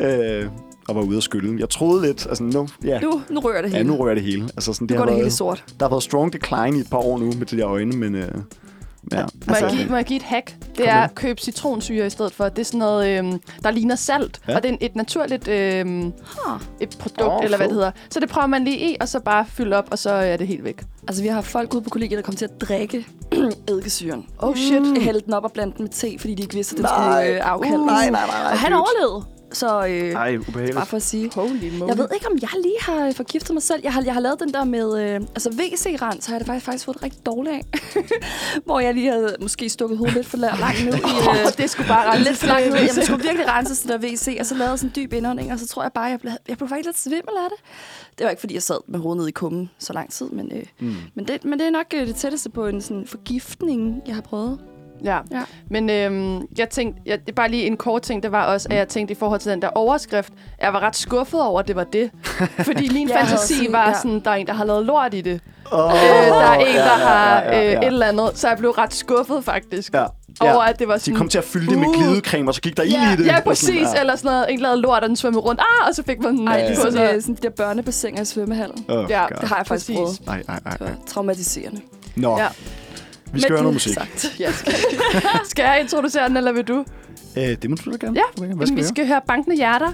ah! 0.00 0.42
Øh, 0.44 0.50
og 0.88 0.94
var 0.96 1.02
ude 1.02 1.16
at 1.16 1.22
skylle. 1.22 1.60
Jeg 1.60 1.68
troede 1.68 2.06
lidt, 2.06 2.26
altså 2.26 2.44
nu, 2.44 2.68
ja, 2.84 3.00
Nu, 3.00 3.22
nu 3.30 3.40
rører 3.40 3.62
det 3.62 3.72
ja, 3.72 3.76
hele. 3.76 3.88
nu 3.88 3.96
rører 3.96 4.14
det 4.14 4.22
hele. 4.22 4.42
Altså 4.44 4.72
sådan, 4.72 4.84
nu 4.84 4.88
det 4.88 4.96
går 4.96 5.02
har 5.02 5.06
det 5.06 5.14
hele 5.14 5.24
været, 5.24 5.32
sort. 5.32 5.64
der 5.80 5.84
har 5.86 5.90
været 5.90 6.02
strong 6.02 6.32
decline 6.32 6.76
i 6.76 6.80
et 6.80 6.90
par 6.90 6.98
år 6.98 7.18
nu 7.18 7.24
med 7.38 7.46
de 7.46 7.56
der 7.56 7.68
øjne, 7.68 7.96
men 7.96 8.14
øh, 8.14 8.28
ja. 9.12 9.24
Må, 9.48 9.54
jeg 9.60 9.70
give, 9.76 9.88
må 9.88 9.96
jeg 9.96 10.04
give 10.04 10.16
et 10.16 10.22
hack? 10.22 10.54
Det 10.76 10.88
er 10.88 10.94
at 11.00 11.14
købe 11.14 11.40
citronsyre 11.40 12.06
i 12.06 12.10
stedet 12.10 12.32
for. 12.32 12.48
Det 12.48 12.58
er 12.58 12.64
sådan 12.64 12.78
noget, 12.78 13.18
øhm, 13.18 13.40
der 13.62 13.70
ligner 13.70 13.96
salt. 13.96 14.40
Ja. 14.48 14.56
Og 14.56 14.62
det 14.62 14.72
er 14.72 14.76
et 14.80 14.96
naturligt 14.96 15.48
øhm, 15.48 16.02
Huh. 16.02 16.60
et 16.80 16.96
produkt, 16.98 17.32
oh, 17.32 17.44
eller 17.44 17.56
hvad 17.56 17.66
det 17.68 17.74
hedder. 17.74 17.90
Så 18.10 18.20
det 18.20 18.28
prøver 18.28 18.46
man 18.46 18.64
lige 18.64 18.78
i, 18.90 18.96
og 19.00 19.08
så 19.08 19.20
bare 19.20 19.44
fylde 19.48 19.76
op, 19.76 19.88
og 19.90 19.98
så 19.98 20.10
er 20.10 20.36
det 20.36 20.46
helt 20.46 20.64
væk. 20.64 20.82
Altså, 21.08 21.22
vi 21.22 21.28
har 21.28 21.40
folk 21.40 21.74
ude 21.74 21.82
på 21.82 21.90
kollegiet, 21.90 22.16
der 22.16 22.22
kommer 22.22 22.38
til 22.38 22.44
at 22.44 22.60
drikke 22.60 23.06
eddikesyren. 23.68 24.26
Oh 24.38 24.56
shit. 24.56 24.82
Jeg 24.94 25.02
hældte 25.02 25.24
den 25.26 25.34
op 25.34 25.44
og 25.44 25.52
blandede 25.52 25.76
den 25.76 25.84
med 25.84 25.90
te, 25.90 26.18
fordi 26.20 26.34
de 26.34 26.42
ikke 26.42 26.54
vidste, 26.54 26.72
at 26.72 26.76
den 26.76 26.82
Nej. 26.84 27.24
skulle 27.24 27.36
øh, 27.44 27.50
afkaldes. 27.52 27.78
Uh, 27.78 27.86
nej, 27.86 28.10
nej, 28.10 28.26
nej, 28.26 28.42
nej. 28.42 28.52
Og 28.52 28.58
han 28.58 28.72
overlevede. 28.72 29.24
Så 29.52 29.86
øh, 29.86 30.12
Ej, 30.12 30.36
ubehageligt. 30.36 30.74
bare 30.76 30.86
for 30.86 30.96
at 30.96 31.02
sige. 31.02 31.30
Holy 31.34 31.70
moly. 31.78 31.88
Jeg 31.88 31.98
ved 31.98 32.08
ikke, 32.14 32.26
om 32.26 32.38
jeg 32.42 32.48
lige 32.62 32.76
har 32.80 33.06
øh, 33.06 33.14
forgiftet 33.14 33.52
mig 33.54 33.62
selv. 33.62 33.80
Jeg 33.84 33.92
har, 33.92 34.02
jeg 34.02 34.14
har 34.14 34.20
lavet 34.20 34.40
den 34.40 34.54
der 34.54 34.64
med... 34.64 35.00
Øh, 35.00 35.14
altså, 35.14 35.50
WC-rens 35.50 36.26
har 36.26 36.34
jeg 36.34 36.38
det 36.40 36.46
faktisk, 36.46 36.64
faktisk 36.66 36.84
fået 36.84 36.94
det 36.96 37.02
rigtig 37.02 37.26
dårligt 37.26 37.54
af. 37.56 37.64
Hvor 38.66 38.80
jeg 38.80 38.94
lige 38.94 39.10
havde 39.10 39.36
måske 39.40 39.68
stukket 39.68 39.98
hovedet 39.98 40.14
lidt 40.16 40.26
for 40.26 40.36
la- 40.36 40.60
langt 40.60 40.84
nu. 40.84 40.92
I, 40.92 41.38
øh, 41.46 41.52
det 41.58 41.70
sgu 41.70 41.82
bare 41.88 42.18
lidt 42.18 42.36
for 42.36 42.46
langt 42.46 42.66
ud. 42.68 42.72
Jamen, 42.74 42.96
jeg 42.96 43.04
skulle 43.04 43.22
virkelig 43.28 43.48
rense 43.48 43.88
det 43.88 44.02
der 44.02 44.08
WC, 44.08 44.36
og 44.40 44.46
så 44.46 44.54
lavede 44.54 44.70
jeg 44.70 44.78
sådan 44.78 44.92
en 44.96 45.04
dyb 45.04 45.12
indånding, 45.12 45.52
og 45.52 45.58
så 45.58 45.66
tror 45.68 45.82
jeg 45.82 45.92
bare, 45.92 46.04
jeg 46.04 46.20
blev, 46.20 46.32
jeg 46.48 46.56
blev 46.56 46.68
faktisk 46.68 46.86
lidt 46.86 46.98
svimmel 46.98 47.34
af 47.44 47.48
det. 47.50 47.58
Det 48.18 48.24
var 48.24 48.30
ikke, 48.30 48.40
fordi 48.40 48.54
jeg 48.54 48.62
sad 48.62 48.76
med 48.88 49.00
hovedet 49.00 49.16
nede 49.18 49.28
i 49.28 49.32
kummen 49.32 49.70
så 49.78 49.92
lang 49.92 50.10
tid, 50.12 50.26
men, 50.30 50.52
øh, 50.54 50.62
Mm. 50.80 50.94
men, 51.14 51.28
det, 51.28 51.44
men 51.44 51.58
det 51.58 51.66
er 51.66 51.70
nok 51.70 51.86
øh, 51.94 52.06
det 52.06 52.16
tætteste 52.16 52.50
på 52.50 52.66
en 52.66 52.80
sådan 52.82 53.06
forgiftning, 53.06 54.02
jeg 54.06 54.14
har 54.14 54.22
prøvet. 54.22 54.58
Ja. 55.04 55.18
Ja. 55.32 55.42
Men 55.70 55.90
øhm, 55.90 56.42
jeg 56.58 56.68
tænkte, 56.70 57.02
jeg, 57.06 57.20
det 57.20 57.28
er 57.28 57.32
bare 57.34 57.48
lige 57.50 57.66
en 57.66 57.76
kort 57.76 58.02
ting, 58.02 58.22
det 58.22 58.32
var 58.32 58.44
også, 58.44 58.68
at 58.70 58.76
jeg 58.76 58.88
tænkte 58.88 59.12
i 59.12 59.16
forhold 59.16 59.40
til 59.40 59.52
den 59.52 59.62
der 59.62 59.68
overskrift, 59.74 60.32
jeg 60.62 60.72
var 60.72 60.80
ret 60.80 60.96
skuffet 60.96 61.42
over, 61.42 61.60
at 61.60 61.68
det 61.68 61.76
var 61.76 61.84
det. 61.84 62.10
Fordi 62.68 62.92
min 62.92 63.08
Ja, 63.08 63.20
fantasi 63.20 63.54
sådan, 63.56 63.72
var 63.72 63.88
ja. 63.88 63.94
sådan, 63.94 64.20
der 64.20 64.30
er 64.30 64.34
en, 64.34 64.46
der 64.46 64.52
har 64.52 64.64
lavet 64.64 64.86
lort 64.86 65.14
i 65.14 65.20
det. 65.20 65.40
Oh, 65.72 65.78
Øh, 65.94 66.00
der 66.00 66.34
er 66.34 66.54
en, 66.54 66.66
ja, 66.66 66.72
der 66.72 66.88
har 66.88 67.40
ja, 67.42 67.50
ja, 67.58 67.62
ja. 67.62 67.76
øh, 67.76 67.82
et 67.82 67.86
eller 67.86 68.06
andet. 68.06 68.30
Så 68.34 68.48
jeg 68.48 68.58
blev 68.58 68.70
ret 68.70 68.94
skuffet 68.94 69.44
faktisk. 69.44 69.94
Ja. 69.94 70.04
Over, 70.40 70.62
ja. 70.62 70.68
at 70.70 70.78
det 70.78 70.88
var 70.88 70.94
De 70.94 71.00
sådan... 71.00 71.18
kom 71.18 71.28
til 71.28 71.38
at 71.38 71.44
fylde 71.44 71.66
det 71.70 71.78
med 71.78 71.88
uh, 71.88 71.94
glidecreme, 71.94 72.50
og 72.50 72.54
så 72.54 72.60
gik 72.60 72.76
der 72.76 72.82
ild 72.82 72.92
Ja, 72.92 73.12
i 73.12 73.16
det. 73.16 73.26
ja, 73.26 73.40
præcis. 73.40 73.66
sådan, 73.68 73.82
Ja. 73.94 74.00
Eller 74.00 74.16
sådan 74.16 74.30
noget. 74.30 74.52
En 74.52 74.60
lavede 74.60 74.80
lort, 74.80 75.02
og 75.02 75.08
den 75.08 75.16
svømmede 75.16 75.40
rundt. 75.42 75.60
Ah, 75.60 75.88
og 75.88 75.94
så 75.94 76.02
fik 76.06 76.22
man 76.22 76.36
den 76.38 76.48
Ej, 76.48 76.66
ligesom 76.66 76.92
sig. 76.92 77.10
øh, 77.14 77.22
sådan 77.22 77.34
de 77.34 77.40
der 77.42 77.50
børnebassiner 77.50 78.22
i 78.22 78.24
svømmehallen. 78.24 78.84
Oh, 78.88 79.06
Ja, 79.10 79.20
God. 79.20 79.36
Det 79.40 79.48
har 79.48 79.56
jeg 79.56 79.66
faktisk 79.66 79.86
Præcis. 79.86 79.96
prøvet. 79.96 80.20
Ej, 80.28 80.42
ej, 80.48 80.60
ej, 80.66 80.72
Det 80.72 80.80
ej. 80.80 80.86
var 80.90 80.96
traumatiserende. 81.06 81.80
Nå, 82.16 82.38
Ja. 82.38 82.46
Vi 83.32 83.40
skal 83.40 83.52
høre 83.52 83.62
noget 83.62 83.74
musik. 83.74 83.94
Sagt. 83.94 84.34
Ja, 84.40 84.52
skal, 84.52 84.74
skal 85.50 85.62
jeg 85.62 85.80
introducere 85.80 86.28
den, 86.28 86.36
eller 86.36 86.52
vil 86.52 86.64
du? 86.64 86.84
Øh, 87.36 87.42
det 87.62 87.70
må 87.70 87.76
du 87.84 87.96
gerne. 88.00 88.18
Ja, 88.38 88.46
Hvad 88.54 88.66
skal 88.66 88.76
vi 88.76 88.80
vi 88.82 88.86
skal 88.86 89.06
høre 89.06 89.20
Bankende 89.28 89.56
Hjerter. 89.56 89.92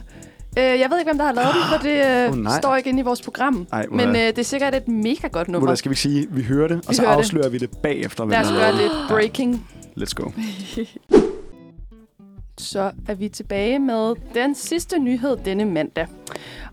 Øh, 0.58 0.64
jeg 0.64 0.86
ved 0.90 0.98
ikke, 0.98 1.08
hvem 1.10 1.18
der 1.18 1.24
har 1.24 1.32
lavet 1.32 1.48
den, 1.54 1.62
for 1.72 1.88
det 1.88 2.28
øh, 2.34 2.42
nej. 2.42 2.60
står 2.60 2.76
ikke 2.76 2.88
inde 2.88 3.00
i 3.00 3.02
vores 3.02 3.22
program. 3.22 3.66
Ej, 3.72 3.86
Men 3.90 4.08
øh, 4.08 4.14
det 4.16 4.38
er 4.38 4.42
sikkert 4.42 4.74
et 4.74 4.88
mega 4.88 5.28
godt 5.28 5.48
nummer. 5.48 5.68
der 5.68 5.74
skal 5.74 5.88
vi 5.90 5.92
ikke 5.92 6.00
sige, 6.02 6.26
vi 6.30 6.42
hører 6.42 6.68
det, 6.68 6.76
og 6.76 6.82
Vi 6.88 6.94
så 6.94 7.02
hører 7.02 7.12
det. 7.12 7.18
afslører 7.18 7.48
vi 7.48 7.58
det 7.58 7.70
bagefter. 7.82 8.24
Lad 8.24 8.40
os 8.40 8.48
gøre 8.48 8.76
lidt 8.76 8.92
breaking. 9.08 9.66
det. 9.94 10.02
Let's 10.02 10.14
go. 10.14 10.30
Så 12.58 12.92
er 13.08 13.14
vi 13.14 13.28
tilbage 13.28 13.78
med 13.78 14.14
den 14.34 14.54
sidste 14.54 14.98
nyhed 14.98 15.36
denne 15.36 15.64
mandag. 15.64 16.06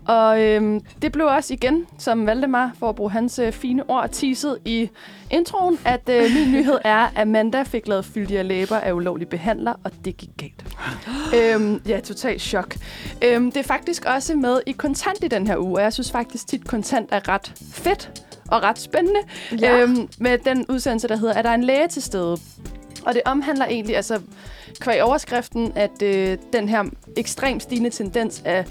Og 0.08 0.42
øhm, 0.42 0.80
det 1.02 1.12
blev 1.12 1.26
også 1.26 1.54
igen, 1.54 1.86
som 1.98 2.26
Valdemar, 2.26 2.72
for 2.78 2.88
at 2.88 2.94
bruge 2.94 3.10
hans 3.10 3.38
øh, 3.38 3.52
fine 3.52 3.90
ord, 3.90 4.08
teaset 4.12 4.58
i 4.64 4.90
introen, 5.30 5.78
at 5.84 6.08
øh, 6.08 6.22
min 6.34 6.52
nyhed 6.52 6.78
er, 6.84 6.98
at 6.98 7.10
Amanda 7.16 7.62
fik 7.62 7.88
lavet 7.88 8.04
fyldige 8.04 8.42
læber 8.42 8.76
af 8.76 8.92
ulovlig 8.92 9.28
behandler, 9.28 9.74
og 9.84 9.90
det 10.04 10.16
gik 10.16 10.30
galt. 10.36 10.64
øhm, 11.36 11.82
ja, 11.86 12.00
totalt 12.00 12.42
chok. 12.42 12.76
Øhm, 13.24 13.52
det 13.52 13.60
er 13.60 13.64
faktisk 13.64 14.04
også 14.04 14.34
med 14.34 14.60
i 14.66 14.72
kontant 14.72 15.24
i 15.24 15.28
den 15.28 15.46
her 15.46 15.56
uge, 15.56 15.78
og 15.78 15.82
jeg 15.82 15.92
synes 15.92 16.12
faktisk 16.12 16.46
tit, 16.46 16.68
kontant 16.68 17.08
er 17.12 17.28
ret 17.28 17.52
fedt 17.72 18.28
og 18.48 18.62
ret 18.62 18.78
spændende. 18.78 19.20
Ja. 19.60 19.80
Øhm, 19.82 20.08
med 20.18 20.38
den 20.38 20.66
udsendelse, 20.68 21.08
der 21.08 21.16
hedder, 21.16 21.34
er 21.34 21.42
der 21.42 21.54
en 21.54 21.64
læge 21.64 21.88
til 21.88 22.02
stede? 22.02 22.36
Og 23.06 23.14
det 23.14 23.22
omhandler 23.24 23.66
egentlig, 23.66 23.96
altså 23.96 24.20
kvæg 24.80 25.02
overskriften, 25.02 25.72
at 25.74 26.02
øh, 26.02 26.38
den 26.52 26.68
her 26.68 26.84
ekstremt 27.16 27.62
stigende 27.62 27.90
tendens 27.90 28.42
af 28.44 28.64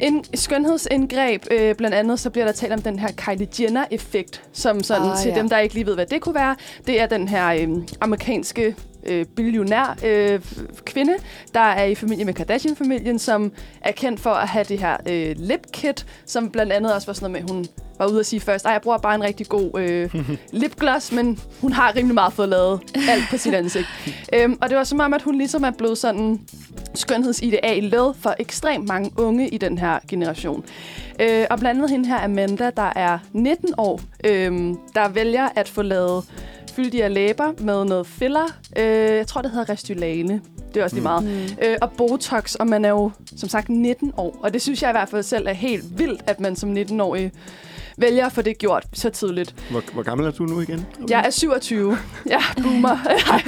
en 0.00 0.24
skønhedsindgreb, 0.34 1.44
øh, 1.50 1.74
blandt 1.74 1.96
andet 1.96 2.20
så 2.20 2.30
bliver 2.30 2.44
der 2.44 2.52
talt 2.52 2.72
om 2.72 2.82
den 2.82 2.98
her 2.98 3.08
Kylie 3.16 3.48
Jenner-effekt, 3.60 4.42
som 4.52 4.82
sådan 4.82 5.10
Ah, 5.10 5.18
til 5.18 5.28
ja. 5.28 5.38
dem, 5.38 5.48
der 5.48 5.58
ikke 5.58 5.74
lige 5.74 5.86
ved, 5.86 5.94
hvad 5.94 6.06
det 6.06 6.20
kunne 6.20 6.34
være. 6.34 6.56
Det 6.86 7.00
er 7.00 7.06
den 7.06 7.28
her 7.28 7.48
øh, 7.48 7.68
amerikanske 8.00 8.76
øh, 9.06 9.26
billionær 9.26 9.98
øh, 10.04 10.40
kvinde, 10.84 11.14
der 11.54 11.60
er 11.60 11.84
i 11.84 11.94
familie 11.94 12.24
med 12.24 12.34
Kardashian-familien, 12.34 13.18
som 13.18 13.52
er 13.80 13.92
kendt 13.92 14.20
for 14.20 14.30
at 14.30 14.48
have 14.48 14.64
det 14.64 14.78
her 14.78 14.96
øh, 15.08 15.34
lip 15.38 15.66
kit, 15.72 16.06
som 16.26 16.50
blandt 16.50 16.72
andet 16.72 16.94
også 16.94 17.06
var 17.06 17.12
sådan 17.12 17.30
noget 17.30 17.44
med, 17.44 17.54
hun 17.54 17.66
var 17.98 18.06
ude 18.06 18.20
at 18.20 18.26
sige 18.26 18.40
først, 18.40 18.66
at 18.66 18.72
jeg 18.72 18.80
bruger 18.80 18.98
bare 18.98 19.14
en 19.14 19.22
rigtig 19.24 19.48
god 19.48 19.80
øh, 19.80 20.14
lipgloss, 20.62 21.12
men 21.12 21.38
hun 21.60 21.72
har 21.72 21.96
rimelig 21.96 22.14
meget 22.14 22.32
fået 22.32 22.48
lavet 22.48 22.80
alt 23.08 23.24
på 23.30 23.36
sit 23.36 23.54
ansigt. 23.54 23.86
øhm, 24.34 24.58
og 24.60 24.68
det 24.68 24.76
var 24.76 24.84
som 24.84 25.00
om, 25.00 25.14
at 25.14 25.22
hun 25.22 25.38
ligesom 25.38 25.64
er 25.64 25.70
blevet 25.70 25.98
sådan 25.98 26.40
skønhedsidealet 26.94 28.16
for 28.20 28.34
ekstremt 28.38 28.88
mange 28.88 29.10
unge 29.16 29.48
i 29.48 29.58
den 29.58 29.78
her 29.78 29.98
generation. 30.08 30.64
Øh, 31.20 31.46
og 31.50 31.58
blandt 31.58 31.78
andet 31.78 31.90
hende 31.90 32.08
her, 32.08 32.24
Amanda, 32.24 32.70
der 32.76 32.92
er 32.96 33.18
19 33.32 33.74
år, 33.78 34.00
øh, 34.24 34.74
der 34.94 35.08
vælger 35.08 35.48
at 35.56 35.68
få 35.68 35.82
lavet 35.82 36.24
fyldige 36.76 37.08
læber 37.08 37.52
med 37.58 37.84
noget 37.84 38.06
filler. 38.06 38.44
Øh, 38.78 38.84
jeg 39.16 39.26
tror, 39.26 39.42
det 39.42 39.50
hedder 39.50 39.68
Restylane. 39.68 40.40
Det 40.74 40.80
er 40.80 40.84
også 40.84 40.96
lige 40.96 41.02
meget. 41.02 41.24
Mm. 41.24 41.66
Øh, 41.66 41.76
og 41.82 41.92
Botox, 41.92 42.54
og 42.54 42.66
man 42.66 42.84
er 42.84 42.88
jo 42.88 43.10
som 43.36 43.48
sagt 43.48 43.68
19 43.68 44.12
år. 44.16 44.40
Og 44.42 44.52
det 44.54 44.62
synes 44.62 44.82
jeg 44.82 44.90
i 44.90 44.92
hvert 44.92 45.08
fald 45.08 45.22
selv 45.22 45.46
er 45.46 45.52
helt 45.52 45.98
vildt, 45.98 46.22
at 46.26 46.40
man 46.40 46.56
som 46.56 46.72
19-årig 46.76 47.32
vælger 47.96 48.26
at 48.26 48.32
få 48.32 48.42
det 48.42 48.58
gjort 48.58 48.86
så 48.92 49.10
tidligt. 49.10 49.54
Hvor, 49.70 49.82
hvor 49.92 50.02
gammel 50.02 50.26
er 50.26 50.30
du 50.30 50.44
nu 50.44 50.60
igen? 50.60 50.86
Jeg 51.08 51.22
er 51.26 51.30
27. 51.30 51.98
Ja, 52.26 52.40
boomer. 52.62 52.98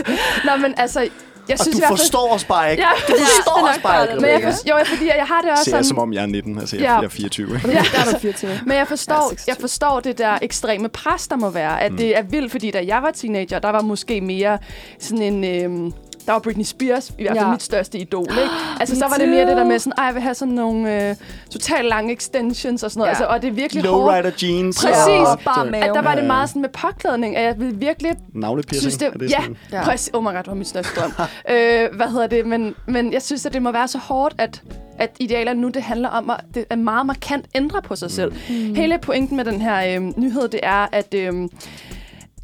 Nå, 0.46 0.62
men 0.62 0.74
altså, 0.76 1.08
jeg 1.48 1.54
Og 1.59 1.64
synes 1.64 1.74
du 1.74 1.78
i 1.78 1.80
hvert 1.80 1.88
fald... 1.88 1.98
forstår 1.98 2.35
os 2.35 2.44
bare 2.44 2.70
ikke. 2.70 2.82
Ja, 2.82 2.88
Du 3.14 3.18
forstår 3.18 3.68
os 3.72 3.78
bare 3.82 4.02
ikke, 4.09 4.20
men 4.20 4.30
jeg, 4.30 4.42
for, 4.42 4.68
jo, 4.68 4.85
fordi 4.87 5.06
jeg 5.06 5.24
har 5.28 5.40
det 5.42 5.50
også 5.50 5.64
Ser 5.64 5.70
sådan... 5.70 5.78
jeg, 5.78 5.85
som 5.87 5.98
om 5.98 6.12
jeg 6.12 6.22
er 6.22 6.26
19, 6.26 6.59
altså 6.59 6.76
jeg, 6.76 6.82
Ja. 6.82 6.94
jeg 6.94 7.04
er 7.04 7.09
24. 7.09 7.54
Ikke? 7.56 7.68
Ja. 7.70 7.74
Der 7.92 8.00
er 8.00 8.12
du 8.12 8.18
24. 8.18 8.50
Men 8.66 8.76
jeg 8.76 8.88
forstår, 8.88 9.14
Ja, 9.14 9.28
26. 9.28 9.44
jeg 9.52 9.56
forstår 9.61 10.00
det 10.00 10.18
der 10.18 10.38
ekstreme 10.42 10.88
pres, 10.88 11.28
der 11.28 11.37
må 11.37 11.50
være. 11.50 11.82
At 11.82 11.90
Mm. 11.92 11.96
det 11.98 12.16
er 12.18 12.22
vildt, 12.22 12.50
fordi 12.50 12.70
da 12.70 12.85
jeg 12.87 13.02
var 13.02 13.11
teenager, 13.11 13.59
der 13.59 13.70
var 13.70 13.80
måske 13.82 14.20
mere 14.20 14.59
sådan 15.00 15.22
en... 15.22 15.44
Øhm, 15.44 15.92
der 16.26 16.32
var 16.32 16.38
Britney 16.38 16.64
Spears, 16.64 17.10
i 17.18 17.22
hvert 17.22 17.36
fald 17.36 17.46
Ja. 17.46 17.50
mit 17.52 17.62
største 17.62 17.98
idol, 17.98 18.26
ikke? 18.30 18.40
Altså, 18.80 18.94
Me 18.94 18.98
så 18.98 19.06
var 19.08 19.16
det 19.16 19.28
mere 19.28 19.46
det 19.46 19.56
der 19.56 19.64
med 19.64 19.78
sådan, 19.78 19.92
ej, 19.98 20.04
jeg 20.04 20.14
vil 20.14 20.22
have 20.22 20.34
sådan 20.34 20.54
nogle 20.54 21.08
øh, 21.10 21.16
totalt 21.50 21.88
lange 21.88 22.12
extensions 22.12 22.82
og 22.82 22.90
sådan 22.90 22.98
noget. 23.00 23.06
Ja. 23.06 23.10
Altså, 23.10 23.24
og 23.24 23.42
det 23.42 23.48
er 23.48 23.52
virkelig 23.52 23.82
hårdt. 23.84 24.00
Lowrider 24.24 24.30
jeans. 24.42 24.76
Præcis. 24.84 25.08
og- 25.08 25.40
Bare 25.44 25.66
mave. 25.70 25.84
At 25.84 25.90
der 25.94 26.02
var 26.02 26.14
det 26.14 26.24
meget 26.24 26.48
sådan 26.48 26.62
med 26.62 26.68
påklædning, 26.68 27.36
at 27.36 27.44
jeg 27.44 27.54
ville 27.58 27.76
virkelig 27.76 28.12
Navlepiercing. 28.34 28.80
synes 28.80 28.96
det, 28.96 29.08
er 29.08 29.10
det 29.12 29.30
ja, 29.30 29.40
sådan? 29.40 29.56
Ja. 29.72 29.76
ja. 29.78 29.84
Præcis. 29.84 30.10
Oh 30.14 30.22
my 30.22 30.26
god, 30.28 30.34
det 30.36 30.46
var 30.46 30.54
mit 30.54 30.68
største 30.68 31.00
drøm. 31.00 31.12
øh, 31.54 31.88
hvad 31.96 32.06
hedder 32.10 32.26
det? 32.26 32.46
Men, 32.46 32.74
men 32.86 33.12
jeg 33.12 33.22
synes, 33.22 33.46
at 33.46 33.52
det 33.52 33.62
må 33.62 33.72
være 33.72 33.88
så 33.88 33.98
hårdt, 33.98 34.34
at, 34.38 34.62
at 34.98 35.10
idealerne 35.20 35.60
nu, 35.60 35.68
det 35.68 35.82
handler 35.82 36.08
om 36.08 36.30
at, 36.30 36.40
det 36.54 36.64
er 36.70 36.76
meget 36.76 37.06
markant 37.06 37.44
ændre 37.54 37.82
på 37.82 37.96
sig 37.96 38.10
selv. 38.10 38.32
Mm. 38.48 38.74
Hele 38.74 38.98
pointen 38.98 39.36
med 39.36 39.44
den 39.44 39.60
her 39.60 39.96
øh, 40.00 40.18
nyhed, 40.18 40.48
det 40.48 40.60
er, 40.62 40.86
at... 40.92 41.14
Øh, 41.14 41.32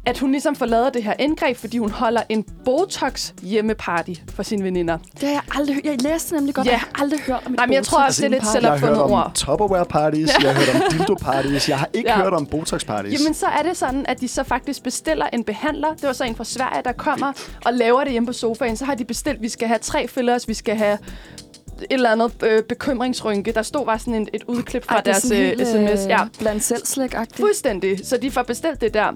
at 0.05 0.19
hun 0.19 0.31
ligesom 0.31 0.55
får 0.55 0.65
lavet 0.65 0.93
det 0.93 1.03
her 1.03 1.13
indgreb, 1.19 1.57
fordi 1.57 1.77
hun 1.77 1.89
holder 1.91 2.21
en 2.29 2.45
Botox 2.65 3.31
hjemmeparty 3.41 4.11
for 4.35 4.43
sine 4.43 4.63
veninder. 4.63 4.97
Det 4.97 5.21
har 5.21 5.29
jeg 5.29 5.41
aldrig 5.55 5.75
hørt. 5.75 5.85
Jeg 5.85 6.01
læste 6.01 6.35
nemlig 6.35 6.55
godt, 6.55 6.67
Ja. 6.67 6.71
ja. 6.71 6.77
jeg 6.77 6.79
har 6.95 7.03
aldrig 7.03 7.19
hørt 7.19 7.41
om 7.45 7.53
et 7.53 7.57
Nej, 7.57 7.65
men 7.65 7.73
jeg 7.73 7.83
tror 7.83 8.03
også, 8.05 8.21
det 8.21 8.25
er 8.25 8.29
lidt 8.29 8.43
Botox-party. 8.43 8.51
selv- 8.51 8.63
Jeg 8.65 8.71
har 8.71 8.77
hørt 8.79 8.89
opfundet 8.89 9.03
om 9.03 9.11
ord. 9.25 9.31
Tupperware 9.35 9.85
parties, 9.85 10.29
jeg 10.43 10.55
har 10.55 10.59
hørt 10.65 10.75
om 10.75 10.91
dildo 10.97 11.13
parties, 11.21 11.69
jeg 11.69 11.79
har 11.79 11.89
ikke 11.93 12.09
Ja. 12.09 12.21
hørt 12.21 12.33
om 12.33 12.45
Botox 12.45 12.85
parties. 12.85 13.19
Jamen, 13.19 13.33
så 13.33 13.45
er 13.45 13.61
det 13.63 13.77
sådan, 13.77 14.05
at 14.05 14.21
de 14.21 14.27
så 14.27 14.43
faktisk 14.43 14.83
bestiller 14.83 15.25
en 15.33 15.43
behandler. 15.43 15.93
Det 15.93 16.03
var 16.03 16.13
så 16.13 16.23
en 16.23 16.35
fra 16.35 16.43
Sverige, 16.43 16.81
der 16.85 16.91
kommer 16.91 17.33
og 17.65 17.73
laver 17.73 18.03
det 18.03 18.11
hjemme 18.11 18.27
på 18.27 18.33
sofaen. 18.33 18.77
Så 18.77 18.85
har 18.85 18.95
de 18.95 19.05
bestilt, 19.05 19.41
vi 19.41 19.49
skal 19.49 19.67
have 19.67 19.79
tre 19.81 20.07
fillers, 20.07 20.47
vi 20.47 20.53
skal 20.53 20.75
have 20.75 20.93
et 21.81 21.87
eller 21.89 22.09
andet 22.11 22.31
øh, 22.43 22.63
bekymringsrynke. 22.63 23.51
Der 23.51 23.61
stod 23.61 23.85
bare 23.85 23.99
sådan 23.99 24.15
en, 24.15 24.27
et 24.33 24.43
udklip 24.47 24.85
fra 24.85 24.93
Ej, 24.95 24.99
er 24.99 25.03
deres 25.03 25.23
sådan 25.23 25.59
øh, 25.87 25.97
sms. 25.97 26.07
Ja, 26.07 26.19
Blandt 26.39 26.63
selv 26.63 26.85
slik 26.85 27.15
fuldstændig. 27.35 28.07
Så 28.07 28.17
de 28.17 28.31
får 28.31 28.43
bestilt 28.43 28.81
det 28.81 28.93
der. 28.93 29.11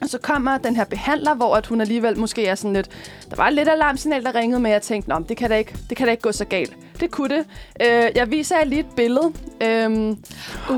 Og 0.00 0.08
så 0.08 0.18
kommer 0.18 0.58
den 0.58 0.76
her 0.76 0.84
behandler, 0.84 1.34
hvor 1.34 1.56
at 1.56 1.66
hun 1.66 1.80
alligevel 1.80 2.18
måske 2.18 2.46
er 2.46 2.54
sådan 2.54 2.72
lidt... 2.72 2.88
Der 3.30 3.36
var 3.36 3.50
lidt 3.50 3.68
alarmsignal, 3.68 4.24
der 4.24 4.34
ringede, 4.34 4.60
men 4.60 4.72
jeg 4.72 4.82
tænkte, 4.82 5.10
Nå, 5.10 5.18
det 5.28 5.36
kan 5.36 5.50
da 5.50 5.56
ikke, 5.56 5.74
det 5.88 5.96
kan 5.96 6.06
da 6.06 6.10
ikke 6.10 6.22
gå 6.22 6.32
så 6.32 6.44
galt. 6.44 6.76
Det 7.00 7.10
kunne 7.10 7.36
det. 7.36 7.44
Øh, 7.82 8.10
jeg 8.14 8.30
viser 8.30 8.56
jer 8.56 8.64
lige 8.64 8.80
et 8.80 8.86
billede 8.96 9.32
øhm, 9.62 10.08
Uh. 10.70 10.76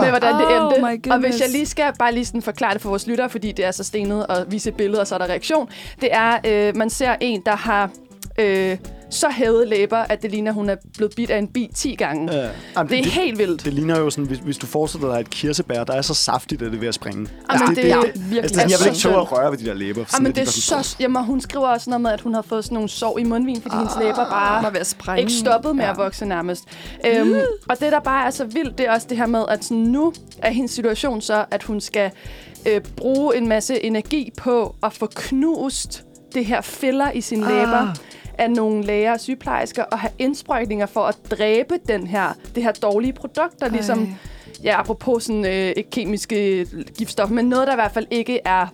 med, 0.00 0.08
hvordan 0.08 0.34
det 0.34 0.46
Oh 0.46 0.72
endte. 0.74 1.08
my 1.08 1.12
og 1.12 1.18
hvis 1.18 1.40
jeg 1.40 1.48
lige 1.48 1.66
skal 1.66 1.92
bare 1.98 2.14
lige 2.14 2.24
sådan 2.24 2.42
forklare 2.42 2.72
det 2.74 2.80
for 2.82 2.88
vores 2.88 3.06
lyttere, 3.06 3.30
fordi 3.30 3.52
det 3.52 3.64
er 3.64 3.70
så 3.70 3.84
stenet 3.84 4.26
at 4.28 4.44
vise 4.52 4.68
et 4.68 4.74
billede, 4.76 5.00
og 5.00 5.06
så 5.06 5.14
er 5.14 5.18
der 5.18 5.26
reaktion. 5.26 5.68
Det 6.00 6.08
er, 6.12 6.38
øh, 6.46 6.76
man 6.76 6.90
ser 6.90 7.16
en, 7.20 7.42
der 7.46 7.56
har 7.56 7.90
øh, 8.38 8.76
så 9.10 9.30
hævede 9.30 9.66
læber, 9.66 9.96
at 9.96 10.22
det 10.22 10.30
ligner, 10.30 10.52
hun 10.52 10.70
er 10.70 10.76
blevet 10.96 11.12
bidt 11.16 11.30
af 11.30 11.38
en 11.38 11.48
bi 11.48 11.70
10 11.74 11.94
gange. 11.94 12.32
Ja. 12.34 12.48
Jamen, 12.76 12.90
Det 12.90 12.98
er 12.98 13.04
helt 13.10 13.38
vildt. 13.38 13.64
Det 13.64 13.72
ligner 13.74 13.98
jo 13.98 14.10
sådan, 14.10 14.24
hvis, 14.24 14.38
hvis 14.38 14.58
du 14.58 14.66
forestiller 14.66 15.12
dig 15.12 15.20
et 15.20 15.30
kirsebær, 15.30 15.84
der 15.84 15.92
er 15.92 16.02
så 16.02 16.14
saftigt, 16.14 16.62
at 16.62 16.70
det 16.70 16.76
er 16.76 16.80
ved 16.80 16.88
at 16.88 16.94
springe. 16.94 17.28
Jamen, 17.52 17.68
det, 17.68 17.76
det- 17.76 17.84
det, 17.84 17.90
ja, 17.90 17.96
det, 18.00 18.14
virkelig. 18.14 18.42
altså, 18.42 18.60
jeg 18.60 18.68
vil 18.68 18.76
så 18.78 18.88
ikke 18.88 18.98
tåle 18.98 19.16
at 19.16 19.32
røre 19.32 19.50
ved 19.50 19.58
de 19.58 19.64
der 19.64 19.74
læber. 19.74 20.04
sådan, 20.04 20.16
Jamen, 20.18 20.26
at 20.30 20.36
de 20.36 20.40
det 20.40 20.46
er 20.72 20.82
så... 20.82 20.96
Jamen, 21.00 21.24
hun 21.24 21.40
skriver 21.40 21.66
også 21.68 21.90
noget 21.90 22.00
med, 22.00 22.10
at 22.10 22.20
hun 22.20 22.34
har 22.34 22.42
fået 22.42 22.64
sådan 22.64 22.74
nogle 22.74 22.88
sår 22.88 23.18
i 23.18 23.24
mundvin, 23.24 23.62
fordi 23.62 23.76
hendes 23.76 23.94
læber 24.00 24.14
bare 24.30 24.62
var 24.62 24.70
ved 24.70 24.80
at 24.80 24.86
sprænge. 24.86 25.20
ikke 25.20 25.32
stoppet 25.32 25.76
med 25.76 25.84
Ja. 25.84 25.90
at 25.90 25.96
vokse 25.96 26.24
nærmest. 26.26 26.64
Øhm, 27.06 27.34
og 27.68 27.80
det, 27.80 27.92
der 27.92 28.00
bare 28.00 28.26
er 28.26 28.30
så 28.30 28.44
vildt, 28.44 28.78
det 28.78 28.86
er 28.86 28.92
også 28.92 29.06
det 29.10 29.16
her 29.16 29.26
med, 29.26 29.44
at 29.48 29.64
sådan 29.64 29.76
nu 29.82 30.12
er 30.38 30.50
hendes 30.50 30.70
situation 30.70 31.20
så, 31.20 31.44
at 31.50 31.62
hun 31.62 31.80
skal 31.80 32.10
øh, 32.68 32.80
bruge 32.96 33.36
en 33.36 33.48
masse 33.48 33.84
energi 33.84 34.30
på 34.36 34.74
at 34.82 34.92
få 34.92 35.06
knust 35.14 36.04
det 36.34 36.44
her 36.46 36.60
filler 36.60 37.10
i 37.10 37.20
sine 37.20 37.46
ah. 37.46 37.52
læber 37.52 37.94
af 38.40 38.50
nogle 38.50 38.82
læger 38.84 39.12
og 39.12 39.20
sygeplejersker 39.20 39.82
og 39.82 39.98
have 39.98 40.10
indsprøjtninger 40.18 40.86
for 40.86 41.00
at 41.00 41.16
dræbe 41.30 41.74
den 41.88 42.06
her, 42.06 42.32
det 42.54 42.62
her 42.62 42.72
dårlige 42.72 43.12
produkt, 43.12 43.60
der 43.60 43.68
ligesom, 43.68 44.16
ja, 44.64 44.80
apropos 44.80 45.24
sådan 45.24 45.44
øh, 45.44 45.72
ikke 45.76 45.90
kemiske 45.90 46.66
giftstoffer, 46.98 47.34
men 47.34 47.44
noget, 47.44 47.66
der 47.66 47.72
i 47.72 47.76
hvert 47.76 47.92
fald 47.92 48.06
ikke 48.10 48.40
er 48.44 48.66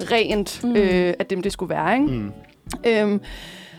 rent 0.00 0.64
mm. 0.64 0.76
øh, 0.76 1.14
af 1.18 1.26
dem, 1.26 1.42
det 1.42 1.52
skulle 1.52 1.74
være, 1.74 1.94
ikke? 1.94 2.06
Mm. 2.06 2.32
Øhm, 2.84 3.20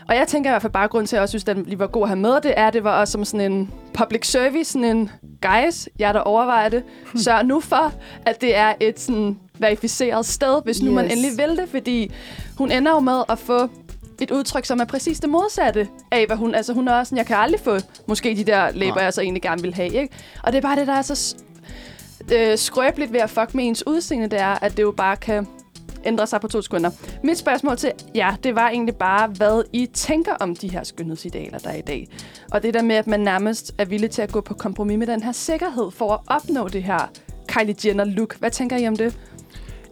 og 0.08 0.16
jeg 0.16 0.28
tænker 0.28 0.50
i 0.50 0.52
hvert 0.52 0.62
fald 0.62 0.72
bare, 0.72 0.88
grund 0.88 1.06
til, 1.06 1.16
at 1.16 1.18
jeg 1.18 1.22
også 1.22 1.30
synes, 1.30 1.48
at 1.48 1.56
den 1.56 1.64
lige 1.64 1.78
var 1.78 1.86
god 1.86 2.02
at 2.02 2.08
have 2.08 2.18
med, 2.18 2.40
det 2.40 2.54
er, 2.56 2.66
at 2.66 2.72
det 2.74 2.84
var 2.84 3.00
også 3.00 3.12
som 3.12 3.24
sådan 3.24 3.52
en 3.52 3.70
public 3.94 4.30
service, 4.30 4.72
sådan 4.72 4.96
en 4.96 5.10
guys, 5.42 5.88
jeg 5.98 6.14
der 6.14 6.20
overvejer 6.20 6.68
det, 6.68 6.82
sørg 7.24 7.46
nu 7.46 7.60
for, 7.60 7.92
at 8.26 8.40
det 8.40 8.56
er 8.56 8.74
et 8.80 9.00
sådan 9.00 9.38
verificeret 9.58 10.26
sted, 10.26 10.62
hvis 10.64 10.82
nu 10.82 10.90
yes. 10.90 10.94
man 10.94 11.04
endelig 11.04 11.30
vil 11.38 11.56
det, 11.56 11.68
fordi 11.68 12.12
hun 12.58 12.70
ender 12.70 12.92
jo 12.92 13.00
med 13.00 13.22
at 13.28 13.38
få 13.38 13.68
et 14.20 14.30
udtryk, 14.30 14.64
som 14.64 14.80
er 14.80 14.84
præcis 14.84 15.20
det 15.20 15.28
modsatte 15.28 15.88
af, 16.10 16.26
hvad 16.26 16.36
hun... 16.36 16.54
Altså, 16.54 16.72
hun 16.72 16.88
er 16.88 16.92
også 16.92 17.10
sådan, 17.10 17.18
jeg 17.18 17.26
kan 17.26 17.36
aldrig 17.36 17.60
få 17.60 17.76
måske 18.08 18.36
de 18.36 18.44
der 18.44 18.70
læber, 18.70 18.94
Nej. 18.94 19.04
jeg 19.04 19.14
så 19.14 19.20
egentlig 19.20 19.42
gerne 19.42 19.62
vil 19.62 19.74
have, 19.74 19.94
ikke? 19.94 20.14
Og 20.42 20.52
det 20.52 20.58
er 20.58 20.62
bare 20.62 20.76
det, 20.76 20.86
der 20.86 20.92
er 20.92 21.02
så 21.02 21.36
øh, 22.34 22.58
skrøbeligt 22.58 23.12
ved 23.12 23.20
at 23.20 23.30
fuck 23.30 23.54
med 23.54 23.64
ens 23.64 23.86
udseende, 23.86 24.28
det 24.28 24.40
er, 24.40 24.64
at 24.64 24.76
det 24.76 24.82
jo 24.82 24.94
bare 24.96 25.16
kan 25.16 25.46
ændre 26.04 26.26
sig 26.26 26.40
på 26.40 26.48
to 26.48 26.62
sekunder. 26.62 26.90
Mit 27.24 27.38
spørgsmål 27.38 27.76
til 27.76 27.92
jer, 28.14 28.36
det 28.36 28.54
var 28.54 28.68
egentlig 28.68 28.96
bare, 28.96 29.28
hvad 29.28 29.62
I 29.72 29.86
tænker 29.86 30.34
om 30.40 30.56
de 30.56 30.70
her 30.70 30.84
skønhedsidealer, 30.84 31.58
der 31.58 31.70
er 31.70 31.76
i 31.76 31.80
dag. 31.80 32.08
Og 32.52 32.62
det 32.62 32.74
der 32.74 32.82
med, 32.82 32.96
at 32.96 33.06
man 33.06 33.20
nærmest 33.20 33.74
er 33.78 33.84
villig 33.84 34.10
til 34.10 34.22
at 34.22 34.32
gå 34.32 34.40
på 34.40 34.54
kompromis 34.54 34.98
med 34.98 35.06
den 35.06 35.22
her 35.22 35.32
sikkerhed 35.32 35.90
for 35.90 36.12
at 36.12 36.20
opnå 36.26 36.68
det 36.68 36.82
her 36.82 37.10
Kylie 37.48 37.74
Jenner-look. 37.84 38.38
Hvad 38.38 38.50
tænker 38.50 38.76
I 38.76 38.88
om 38.88 38.96
det? 38.96 39.18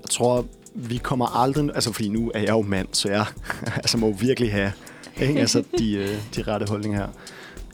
Jeg 0.02 0.10
tror, 0.10 0.44
vi 0.76 0.96
kommer 0.96 1.42
aldrig... 1.42 1.70
Altså, 1.74 1.92
fordi 1.92 2.08
nu 2.08 2.30
er 2.34 2.40
jeg 2.40 2.50
jo 2.50 2.62
mand, 2.62 2.88
så 2.92 3.08
jeg 3.08 3.26
altså, 3.76 3.98
må 3.98 4.12
virkelig 4.12 4.52
have 4.52 4.72
ikke? 5.20 5.40
Altså, 5.40 5.64
de, 5.78 5.96
øh, 5.96 6.08
de 6.36 6.42
rette 6.42 6.66
holdninger 6.68 6.98
her. 6.98 7.08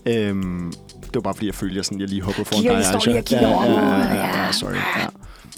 Øhm, 0.07 0.73
det 1.05 1.15
var 1.15 1.21
bare 1.21 1.35
fordi, 1.35 1.47
jeg 1.47 1.55
følte, 1.55 1.77
jeg, 1.77 1.85
sådan, 1.85 2.01
jeg 2.01 2.09
lige 2.09 2.23
hoppede 2.23 2.45
foran 2.45 2.63
dig, 2.63 2.77
Aisha. 2.77 3.21
kigger 3.21 3.47
over. 3.47 3.65
ja, 3.65 3.71
ja, 3.73 4.15
ja, 4.15 4.45
ja, 4.45 4.53
sorry. 4.53 4.73
Ja. 4.73 5.07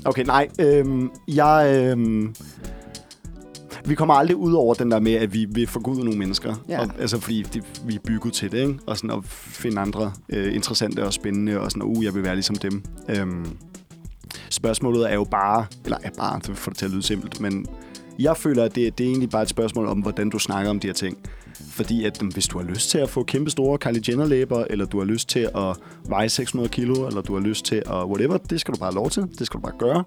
Okay, 0.05 0.25
nej. 0.25 0.49
Øhm, 0.59 1.11
jeg... 1.29 1.75
Øhm, 1.77 2.35
vi 3.87 3.95
kommer 3.95 4.15
aldrig 4.15 4.37
ud 4.37 4.53
over 4.53 4.75
den 4.75 4.91
der 4.91 5.01
med, 5.01 5.13
at 5.13 5.35
vi 5.35 5.45
vil 5.45 5.67
forgude 5.67 6.05
nogle 6.05 6.19
mennesker. 6.19 6.55
Ja. 6.69 6.81
Og, 6.81 6.89
altså, 6.99 7.21
fordi 7.21 7.43
det, 7.43 7.65
vi 7.87 7.95
er 7.95 7.99
bygget 8.07 8.33
til 8.33 8.53
det, 8.53 8.59
ikke? 8.59 8.79
Og 8.87 8.97
sådan 8.97 9.11
at 9.11 9.25
finde 9.29 9.81
andre 9.81 10.13
øh, 10.29 10.55
interessante 10.55 11.05
og 11.05 11.13
spændende, 11.13 11.61
og 11.61 11.71
sådan, 11.71 11.83
uh, 11.83 12.05
jeg 12.05 12.15
vil 12.15 12.23
være 12.23 12.35
ligesom 12.35 12.57
dem. 12.57 12.85
Øhm, 13.09 13.47
spørgsmålet 14.51 15.11
er 15.11 15.15
jo 15.15 15.25
bare, 15.25 15.67
eller 15.85 15.99
er 16.03 16.11
bare, 16.19 16.41
så 16.45 16.55
får 16.55 16.71
det 16.71 16.79
til 16.79 16.85
at 16.85 16.91
lyde 16.91 17.03
simpelt, 17.03 17.41
men 17.41 17.67
jeg 18.19 18.37
føler, 18.37 18.65
at 18.65 18.75
det, 18.75 18.99
det 18.99 19.05
er 19.05 19.09
egentlig 19.09 19.31
bare 19.31 19.43
et 19.43 19.49
spørgsmål 19.49 19.87
om, 19.87 19.99
hvordan 19.99 20.31
du 20.31 20.39
snakker 20.39 20.71
om 20.71 20.81
de 20.81 20.87
her 20.87 20.95
ting. 20.95 21.19
Fordi 21.71 22.05
at, 22.05 22.23
hvis 22.33 22.47
du 22.47 22.59
har 22.59 22.67
lyst 22.67 22.91
til 22.91 22.99
at 22.99 23.11
få 23.11 23.23
kæmpe 23.23 23.51
store 23.51 23.79
Kylie 23.79 24.03
Jenner-læber, 24.09 24.65
eller 24.71 24.85
du 24.85 24.99
har 24.99 25.05
lyst 25.05 25.29
til 25.29 25.51
at 25.55 25.77
veje 26.09 26.29
600 26.29 26.69
kilo, 26.69 27.07
eller 27.07 27.23
du 27.23 27.35
har 27.35 27.41
lyst 27.41 27.65
til 27.65 27.77
at 27.77 28.05
whatever, 28.05 28.37
det 28.37 28.61
skal 28.61 28.75
du 28.75 28.79
bare 28.79 28.91
have 28.91 28.95
lov 28.95 29.11
til. 29.11 29.23
Det 29.39 29.47
skal 29.47 29.59
du 29.59 29.63
bare 29.63 29.79
gøre. 29.79 30.05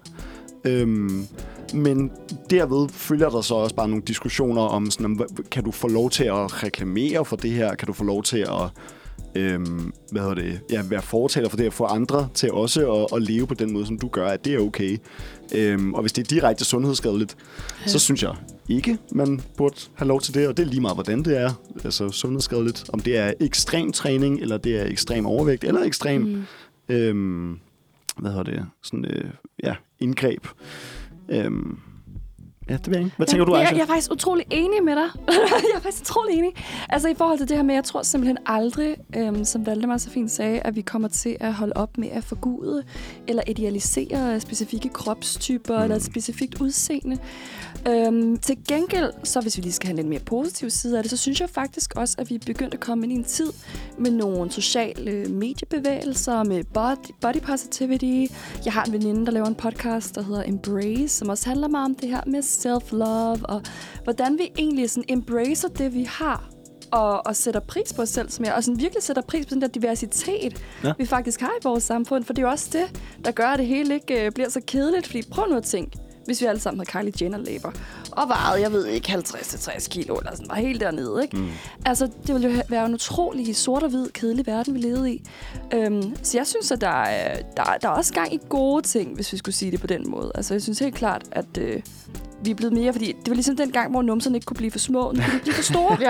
Øhm, 0.64 1.26
men 1.74 2.10
derved 2.50 2.88
følger 2.88 3.30
der 3.30 3.40
så 3.40 3.54
også 3.54 3.74
bare 3.74 3.88
nogle 3.88 4.02
diskussioner 4.06 4.62
om, 4.62 4.90
sådan, 4.90 5.06
om, 5.06 5.20
kan 5.50 5.64
du 5.64 5.70
få 5.70 5.88
lov 5.88 6.10
til 6.10 6.24
at 6.24 6.64
reklamere 6.64 7.24
for 7.24 7.36
det 7.36 7.50
her? 7.50 7.74
Kan 7.74 7.86
du 7.86 7.92
få 7.92 8.04
lov 8.04 8.22
til 8.22 8.38
at 8.38 8.70
øhm, 9.38 9.92
hvad 10.12 10.22
hedder 10.22 10.34
det, 10.34 10.60
ja, 10.70 10.82
være 10.82 11.02
fortaler 11.02 11.48
for 11.48 11.56
det, 11.56 11.64
at 11.64 11.72
få 11.72 11.84
andre 11.84 12.28
til 12.34 12.52
også 12.52 12.92
at, 12.92 13.16
at 13.16 13.22
leve 13.22 13.46
på 13.46 13.54
den 13.54 13.72
måde, 13.72 13.86
som 13.86 13.98
du 13.98 14.08
gør, 14.08 14.28
at 14.28 14.44
det 14.44 14.54
er 14.54 14.58
okay. 14.58 14.98
Øhm, 15.54 15.94
og 15.94 16.00
hvis 16.00 16.12
det 16.12 16.22
er 16.22 16.26
direkte 16.26 16.64
sundhedsskadeligt, 16.64 17.36
ja. 17.82 17.90
så 17.90 17.98
synes 17.98 18.22
jeg 18.22 18.34
ikke, 18.68 18.98
man 19.12 19.40
burde 19.56 19.76
have 19.94 20.08
lov 20.08 20.20
til 20.20 20.34
det, 20.34 20.48
og 20.48 20.56
det 20.56 20.62
er 20.62 20.66
lige 20.66 20.80
meget, 20.80 20.96
hvordan 20.96 21.22
det 21.22 21.38
er, 21.38 21.50
altså 21.84 22.10
sundhedsskadeligt. 22.10 22.84
Om 22.92 23.00
det 23.00 23.16
er 23.16 23.32
ekstrem 23.40 23.92
træning, 23.92 24.40
eller 24.40 24.56
det 24.56 24.80
er 24.80 24.84
ekstrem 24.84 25.26
overvægt, 25.26 25.64
eller 25.64 25.82
ekstrem, 25.82 26.22
mm. 26.22 26.44
øhm, 26.94 27.58
hvad 28.16 28.30
hedder 28.30 28.44
det, 28.44 28.66
sådan, 28.82 29.04
øh, 29.04 29.30
ja, 29.62 29.74
indgreb. 30.00 30.46
Øhm, 31.28 31.78
ja, 32.68 32.76
det 32.76 32.86
ved 32.86 32.94
jeg 32.94 33.04
ikke. 33.04 33.16
Hvad 33.16 33.26
tænker 33.26 33.44
du, 33.44 33.54
jeg, 33.54 33.60
Aisha? 33.60 33.76
jeg 33.76 33.82
er 33.82 33.86
faktisk 33.86 34.12
utrolig 34.12 34.46
enig 34.50 34.84
med 34.84 34.96
dig. 34.96 35.08
jeg 35.28 35.76
er 35.76 35.80
faktisk 35.80 36.02
utrolig 36.02 36.38
enig. 36.38 36.50
Altså 36.88 37.08
i 37.08 37.14
forhold 37.14 37.38
til 37.38 37.48
det 37.48 37.56
her 37.56 37.64
med, 37.64 37.74
jeg 37.74 37.84
tror 37.84 38.02
simpelthen 38.02 38.38
aldrig, 38.46 38.96
øhm, 39.16 39.44
som 39.44 39.66
Valdemar 39.66 39.96
så 39.96 40.10
fint 40.10 40.30
sagde, 40.30 40.60
at 40.60 40.76
vi 40.76 40.80
kommer 40.80 41.08
til 41.08 41.36
at 41.40 41.54
holde 41.54 41.72
op 41.76 41.98
med 41.98 42.08
at 42.08 42.24
forgude 42.24 42.84
eller 43.28 43.42
idealisere 43.46 44.40
specifikke 44.40 44.88
kropstyper 44.88 45.76
mm. 45.76 45.82
eller 45.82 45.96
et 45.96 46.04
specifikt 46.04 46.60
udseende. 46.60 47.18
Øhm, 47.88 48.38
til 48.38 48.56
gengæld, 48.68 49.10
så 49.24 49.40
hvis 49.40 49.56
vi 49.56 49.62
lige 49.62 49.72
skal 49.72 49.86
have 49.86 49.92
en 49.92 49.96
lidt 49.96 50.08
mere 50.08 50.20
positiv 50.20 50.70
side 50.70 50.96
af 50.96 51.04
det, 51.04 51.10
så 51.10 51.16
synes 51.16 51.40
jeg 51.40 51.50
faktisk 51.50 51.94
også, 51.96 52.16
at 52.18 52.30
vi 52.30 52.34
er 52.34 52.38
begyndt 52.46 52.74
at 52.74 52.80
komme 52.80 53.04
ind 53.04 53.12
i 53.12 53.16
en 53.16 53.24
tid 53.24 53.52
med 53.98 54.10
nogle 54.10 54.52
sociale 54.52 55.28
mediebevægelser, 55.28 56.44
med 56.44 56.64
body, 56.64 57.14
body 57.20 57.40
positivity. 57.40 58.32
Jeg 58.64 58.72
har 58.72 58.84
en 58.84 58.92
veninde, 58.92 59.26
der 59.26 59.32
laver 59.32 59.46
en 59.46 59.54
podcast, 59.54 60.14
der 60.14 60.22
hedder 60.22 60.42
Embrace, 60.46 61.08
som 61.08 61.28
også 61.28 61.48
handler 61.48 61.68
meget 61.68 61.84
om 61.84 61.94
det 61.94 62.08
her 62.08 62.20
med 62.26 62.42
self-love, 62.66 63.44
og 63.46 63.62
hvordan 64.04 64.38
vi 64.38 64.50
egentlig 64.58 64.90
sådan 64.90 65.04
embracer 65.08 65.68
det, 65.68 65.94
vi 65.94 66.04
har, 66.10 66.48
og, 66.90 67.26
og 67.26 67.36
sætter 67.36 67.60
pris 67.60 67.92
på 67.92 68.02
os 68.02 68.08
selv, 68.08 68.30
som 68.30 68.44
jeg, 68.44 68.54
og 68.54 68.64
sådan 68.64 68.80
virkelig 68.80 69.02
sætter 69.02 69.22
pris 69.22 69.46
på 69.46 69.54
den 69.54 69.62
der 69.62 69.68
diversitet, 69.68 70.62
Ja. 70.84 70.92
vi 70.98 71.06
faktisk 71.06 71.40
har 71.40 71.48
i 71.60 71.60
vores 71.64 71.84
samfund. 71.84 72.24
For 72.24 72.32
det 72.32 72.42
er 72.42 72.46
jo 72.46 72.50
også 72.50 72.68
det, 72.72 73.00
der 73.24 73.30
gør, 73.30 73.46
at 73.46 73.58
det 73.58 73.66
hele 73.66 73.94
ikke 73.94 74.24
øh, 74.26 74.32
bliver 74.32 74.48
så 74.48 74.60
kedeligt. 74.66 75.06
Fordi 75.06 75.22
prøv 75.30 75.46
nu 75.50 75.56
at 75.56 75.62
tænke, 75.64 75.98
hvis 76.24 76.40
vi 76.40 76.46
alle 76.46 76.60
sammen 76.60 76.78
havde 76.94 77.04
Kylie 77.04 77.24
Jenner-læber, 77.24 77.72
og 78.12 78.28
vejede, 78.28 78.62
jeg 78.62 78.72
ved 78.72 78.86
ikke, 78.86 79.12
50-60 79.12 79.88
kilo, 79.88 80.16
eller 80.16 80.30
sådan, 80.32 80.48
var 80.48 80.54
helt 80.54 80.80
dernede, 80.80 81.22
ikke? 81.22 81.36
Mm. 81.36 81.48
Altså, 81.86 82.06
det 82.26 82.34
ville 82.34 82.48
jo 82.50 82.62
være 82.68 82.86
en 82.86 82.94
utrolig 82.94 83.56
sort 83.56 83.82
og 83.82 83.88
hvid, 83.90 84.08
kedelig 84.08 84.46
verden, 84.46 84.74
vi 84.74 84.78
levede 84.80 85.12
i. 85.12 85.22
Øhm, 85.74 86.14
så 86.22 86.38
jeg 86.38 86.46
synes, 86.46 86.72
at 86.72 86.80
der 86.80 86.88
er, 87.02 87.42
der, 87.56 87.62
er- 87.62 87.78
der 87.78 87.88
er 87.88 87.92
også 87.92 88.14
gang 88.14 88.34
i 88.34 88.38
gode 88.48 88.82
ting, 88.82 89.14
hvis 89.14 89.32
vi 89.32 89.38
skulle 89.38 89.54
sige 89.54 89.70
det 89.70 89.80
på 89.80 89.86
den 89.86 90.10
måde. 90.10 90.32
Altså, 90.34 90.54
jeg 90.54 90.62
synes 90.62 90.78
helt 90.78 90.94
klart, 90.94 91.22
at 91.32 91.58
øh, 91.58 91.82
vi 92.44 92.50
er 92.50 92.54
blevet 92.54 92.72
mere, 92.72 92.92
fordi 92.92 93.06
det 93.06 93.28
var 93.28 93.34
ligesom 93.34 93.56
den 93.56 93.70
gang, 93.70 93.90
hvor 93.90 94.02
numserne 94.02 94.36
ikke 94.36 94.44
kunne 94.44 94.56
blive 94.56 94.70
for 94.70 94.78
små, 94.78 95.12
nu 95.14 95.20
kan 95.20 95.32
de 95.34 95.38
blive 95.42 95.54
for 95.54 95.62
store. 95.62 95.96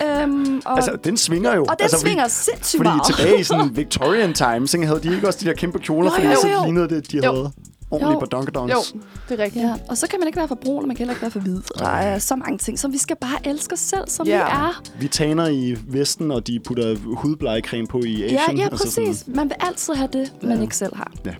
Ja. 0.00 0.22
øhm, 0.22 0.62
og, 0.64 0.76
Altså, 0.76 0.96
den 1.04 1.16
svinger 1.16 1.54
jo. 1.54 1.62
og 1.62 1.68
den 1.78 1.82
altså, 1.84 1.98
svinger 2.00 2.28
sindssygt 2.28 2.78
Fordi 2.78 2.88
meget. 2.88 3.16
tilbage 3.16 3.40
i 3.40 3.42
sådan 3.42 3.76
Victorian 3.76 4.34
Times, 4.34 4.74
ikke, 4.74 4.86
havde 4.86 5.00
de 5.00 5.14
ikke 5.14 5.26
også 5.26 5.38
de 5.42 5.46
der 5.46 5.52
kæmpe 5.54 5.78
kjoler, 5.78 6.10
Jo, 6.10 6.14
fordi 6.14 6.26
jo, 6.26 6.34
så 6.40 6.62
lignede 6.64 6.88
det, 6.88 7.12
de 7.12 7.16
Jo. 7.16 7.32
havde 7.32 7.52
ordentligt 7.90 8.20
på 8.20 8.26
Dunkedons. 8.26 8.72
Jo, 8.72 9.00
det 9.28 9.40
er 9.40 9.44
rigtigt. 9.44 9.64
Ja, 9.64 9.74
og 9.88 9.96
så 9.98 10.06
kan 10.06 10.18
man 10.20 10.26
ikke 10.28 10.36
være 10.36 10.48
for 10.48 10.54
brun, 10.54 10.82
og 10.82 10.86
man 10.88 10.96
kan 10.96 10.98
heller 11.04 11.12
ikke 11.14 11.22
være 11.22 11.30
for 11.30 11.40
hvid. 11.40 11.60
Der 11.78 11.88
er 11.88 12.18
så 12.18 12.36
mange 12.36 12.58
ting, 12.58 12.78
som 12.78 12.92
vi 12.92 12.98
skal 12.98 13.16
bare 13.20 13.38
elske 13.48 13.72
os 13.72 13.78
selv, 13.80 14.04
som 14.08 14.26
Ja. 14.26 14.36
vi 14.36 14.50
er. 14.50 14.82
Vi 15.00 15.08
taner 15.08 15.48
i 15.48 15.76
Vesten, 15.86 16.30
og 16.30 16.46
de 16.46 16.60
putter 16.66 16.96
hudblegecreme 17.16 17.86
på 17.86 17.98
i 17.98 18.22
Asien. 18.24 18.30
Ja, 18.32 18.56
ja, 18.56 18.64
altså 18.64 18.84
præcis. 18.84 19.24
Man 19.26 19.48
vil 19.48 19.56
altid 19.60 19.94
have 19.94 20.08
det, 20.12 20.32
man 20.42 20.56
Ja. 20.56 20.62
ikke 20.62 20.76
selv 20.76 20.96
har. 20.96 21.12
Ja. 21.26 21.34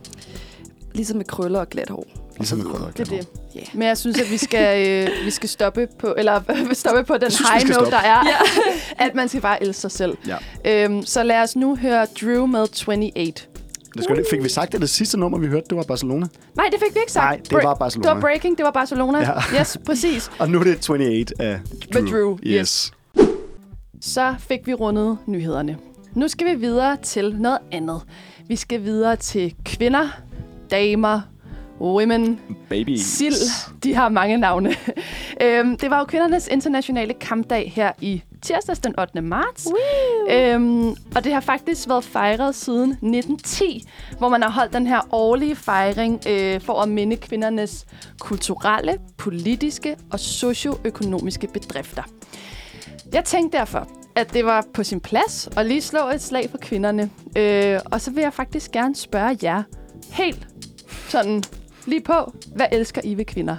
Ligesom 0.94 1.16
med 1.16 1.24
krøller 1.24 1.61
og 1.61 1.68
glat 1.68 1.88
hår. 1.88 2.07
Ligesom 2.38 2.59
med 2.59 2.66
Det 2.96 3.01
er 3.01 3.05
det. 3.05 3.29
Ja. 3.55 3.61
Men 3.74 3.88
jeg 3.88 3.98
synes, 3.98 4.20
at 4.20 4.31
vi 4.31 4.37
skal, 4.37 4.88
øh, 4.88 5.24
vi 5.24 5.31
skal 5.31 5.48
stoppe 5.48 5.88
på, 5.98 6.14
eller 6.18 6.40
stoppe 6.72 7.05
på 7.05 7.18
den 7.18 7.31
synes, 7.31 7.51
high 7.51 7.68
note, 7.68 7.90
der 7.90 7.96
er, 7.98 8.22
at 9.05 9.14
man 9.14 9.29
skal 9.29 9.40
bare 9.40 9.62
elske 9.62 9.81
sig 9.81 9.90
selv. 9.90 10.16
Ja. 10.64 10.85
Øhm, 10.85 11.03
så 11.03 11.22
lad 11.22 11.42
os 11.42 11.57
nu 11.57 11.77
høre 11.77 12.07
Drew 12.20 12.46
med 12.46 12.61
28. 12.61 13.33
Det 13.94 14.05
skal, 14.05 14.24
fik 14.31 14.42
vi 14.44 14.48
sagt, 14.48 14.74
at 14.74 14.81
det 14.81 14.90
sidste 14.90 15.18
nummer, 15.18 15.38
vi 15.38 15.46
hørte, 15.46 15.66
det 15.70 15.77
var 15.77 15.83
Barcelona? 15.83 16.27
Nej, 16.57 16.66
det 16.72 16.81
fik 16.87 16.94
vi 16.94 17.01
ikke 17.01 17.12
sagt. 17.12 17.24
Nej, 17.24 17.37
det 17.37 17.53
Bra- 17.53 17.66
var 17.66 17.74
Barcelona. 17.74 18.09
Det 18.09 18.14
var 18.14 18.20
breaking, 18.20 18.57
det 18.59 18.64
var 18.64 18.70
Barcelona. 18.70 19.18
Ja. 19.18 19.61
Yes, 19.61 19.79
præcis. 19.87 20.31
Og 20.40 20.51
nu 20.51 20.59
er 20.61 20.64
det 20.64 20.90
28 20.90 21.24
af 21.40 21.61
Drew. 21.94 22.03
Med 22.03 22.12
Drew, 22.12 22.38
Yes. 22.42 22.92
Så 24.01 24.35
fik 24.38 24.66
vi 24.66 24.74
rundet 24.74 25.18
nyhederne. 25.27 25.77
Nu 26.14 26.29
skal 26.29 26.46
vi 26.46 26.55
videre 26.55 26.96
til 27.03 27.37
noget 27.38 27.59
andet. 27.72 28.01
Vi 28.48 28.57
skal 28.57 28.83
videre 28.85 29.16
til 29.16 29.55
kvinder, 29.64 30.09
damer, 30.70 31.20
women, 31.81 32.40
Baby. 32.68 32.96
sild. 32.96 33.74
De 33.83 33.94
har 33.94 34.09
mange 34.09 34.37
navne. 34.37 34.70
øhm, 35.42 35.76
det 35.76 35.90
var 35.90 35.98
jo 35.98 36.04
kvindernes 36.04 36.48
internationale 36.48 37.14
kampdag 37.14 37.72
her 37.76 37.92
i 38.00 38.22
tirsdags 38.42 38.78
den 38.78 39.00
8. 39.00 39.20
marts. 39.20 39.66
Øhm, 40.31 40.88
og 40.88 41.24
det 41.24 41.33
har 41.33 41.40
faktisk 41.40 41.88
været 41.88 42.04
fejret 42.04 42.54
siden 42.54 42.90
1910, 42.90 43.85
hvor 44.18 44.28
man 44.28 44.42
har 44.42 44.50
holdt 44.50 44.72
den 44.72 44.87
her 44.87 45.00
årlige 45.14 45.57
fejring 45.57 46.20
øh, 46.28 46.61
for 46.61 46.83
at 46.83 46.88
minde 46.88 47.16
kvindernes 47.16 47.87
kulturelle, 48.20 48.98
politiske 49.16 49.96
og 50.12 50.20
socioøkonomiske 50.20 51.46
bedrifter. 51.46 52.02
Jeg 53.12 53.24
tænkte 53.24 53.59
derfor, 53.59 53.88
at 54.16 54.33
det 54.35 54.44
var 54.44 54.64
på 54.74 54.85
sin 54.85 55.00
plads 55.00 55.48
at 55.57 55.66
lige 55.66 55.83
slå 55.83 56.09
et 56.14 56.22
slag 56.22 56.50
for 56.50 56.59
kvinderne. 56.59 57.11
Øh, 57.37 57.81
og 57.85 58.00
så 58.00 58.11
vil 58.11 58.22
jeg 58.22 58.33
faktisk 58.33 58.70
gerne 58.70 58.96
spørge 58.96 59.37
jer 59.42 59.62
helt 60.11 60.46
sådan 61.11 61.42
lige 61.87 62.01
på, 62.01 62.33
hvad 62.55 62.66
elsker 62.73 63.01
I 63.05 63.14
ved 63.14 63.25
kvinder? 63.25 63.57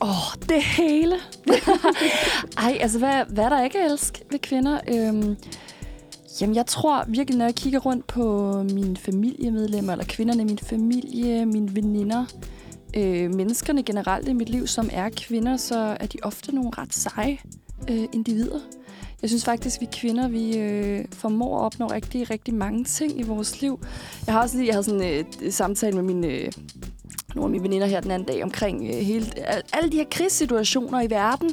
Åh, 0.00 0.08
oh, 0.08 0.42
det 0.48 0.62
hele. 0.62 1.14
Ej, 2.58 2.78
altså, 2.80 2.98
hvad, 2.98 3.24
hvad 3.28 3.44
er 3.44 3.48
der 3.48 3.64
ikke 3.64 3.78
at 3.78 3.92
elske 3.92 4.24
ved 4.30 4.38
kvinder? 4.38 4.80
Øhm, 4.88 5.36
jamen, 6.40 6.56
jeg 6.56 6.66
tror 6.66 7.04
virkelig, 7.08 7.38
når 7.38 7.44
jeg 7.44 7.54
kigger 7.54 7.78
rundt 7.78 8.06
på 8.06 8.52
mine 8.62 8.96
familiemedlemmer, 8.96 9.92
eller 9.92 10.04
kvinderne 10.08 10.42
i 10.42 10.44
min 10.44 10.58
familie, 10.58 11.46
mine 11.46 11.76
veninder, 11.76 12.24
øh, 12.96 13.34
menneskerne 13.34 13.82
generelt 13.82 14.28
i 14.28 14.32
mit 14.32 14.48
liv, 14.48 14.66
som 14.66 14.90
er 14.92 15.08
kvinder, 15.16 15.56
så 15.56 15.96
er 16.00 16.06
de 16.06 16.18
ofte 16.22 16.54
nogle 16.54 16.70
ret 16.78 16.94
seje 16.94 17.38
øh, 17.90 18.04
individer. 18.12 18.60
Jeg 19.22 19.30
synes 19.30 19.44
faktisk, 19.44 19.76
at 19.76 19.80
vi 19.80 19.88
kvinder, 19.92 20.28
vi 20.28 20.58
øh, 20.58 21.04
formår 21.12 21.58
at 21.58 21.64
opnå 21.64 21.86
rigtig, 21.86 22.30
rigtig 22.30 22.54
mange 22.54 22.84
ting 22.84 23.20
i 23.20 23.22
vores 23.22 23.60
liv. 23.60 23.80
Jeg 24.26 24.34
har 24.34 24.42
også 24.42 24.56
lige 24.56 24.66
jeg 24.66 24.74
havde 24.74 24.84
sådan 24.84 25.24
øh, 25.44 25.52
samtale 25.52 25.96
med 25.96 26.02
min 26.02 26.24
øh, 26.24 26.52
nogle 27.38 27.46
af 27.46 27.50
mine 27.50 27.64
veninder 27.64 27.86
her 27.86 28.00
den 28.00 28.10
anden 28.10 28.28
dag 28.28 28.44
omkring 28.44 28.86
øh, 28.86 28.94
hele, 28.94 29.26
al, 29.36 29.62
alle 29.72 29.90
de 29.90 29.96
her 29.96 30.04
krigssituationer 30.10 31.00
i 31.00 31.10
verden. 31.10 31.50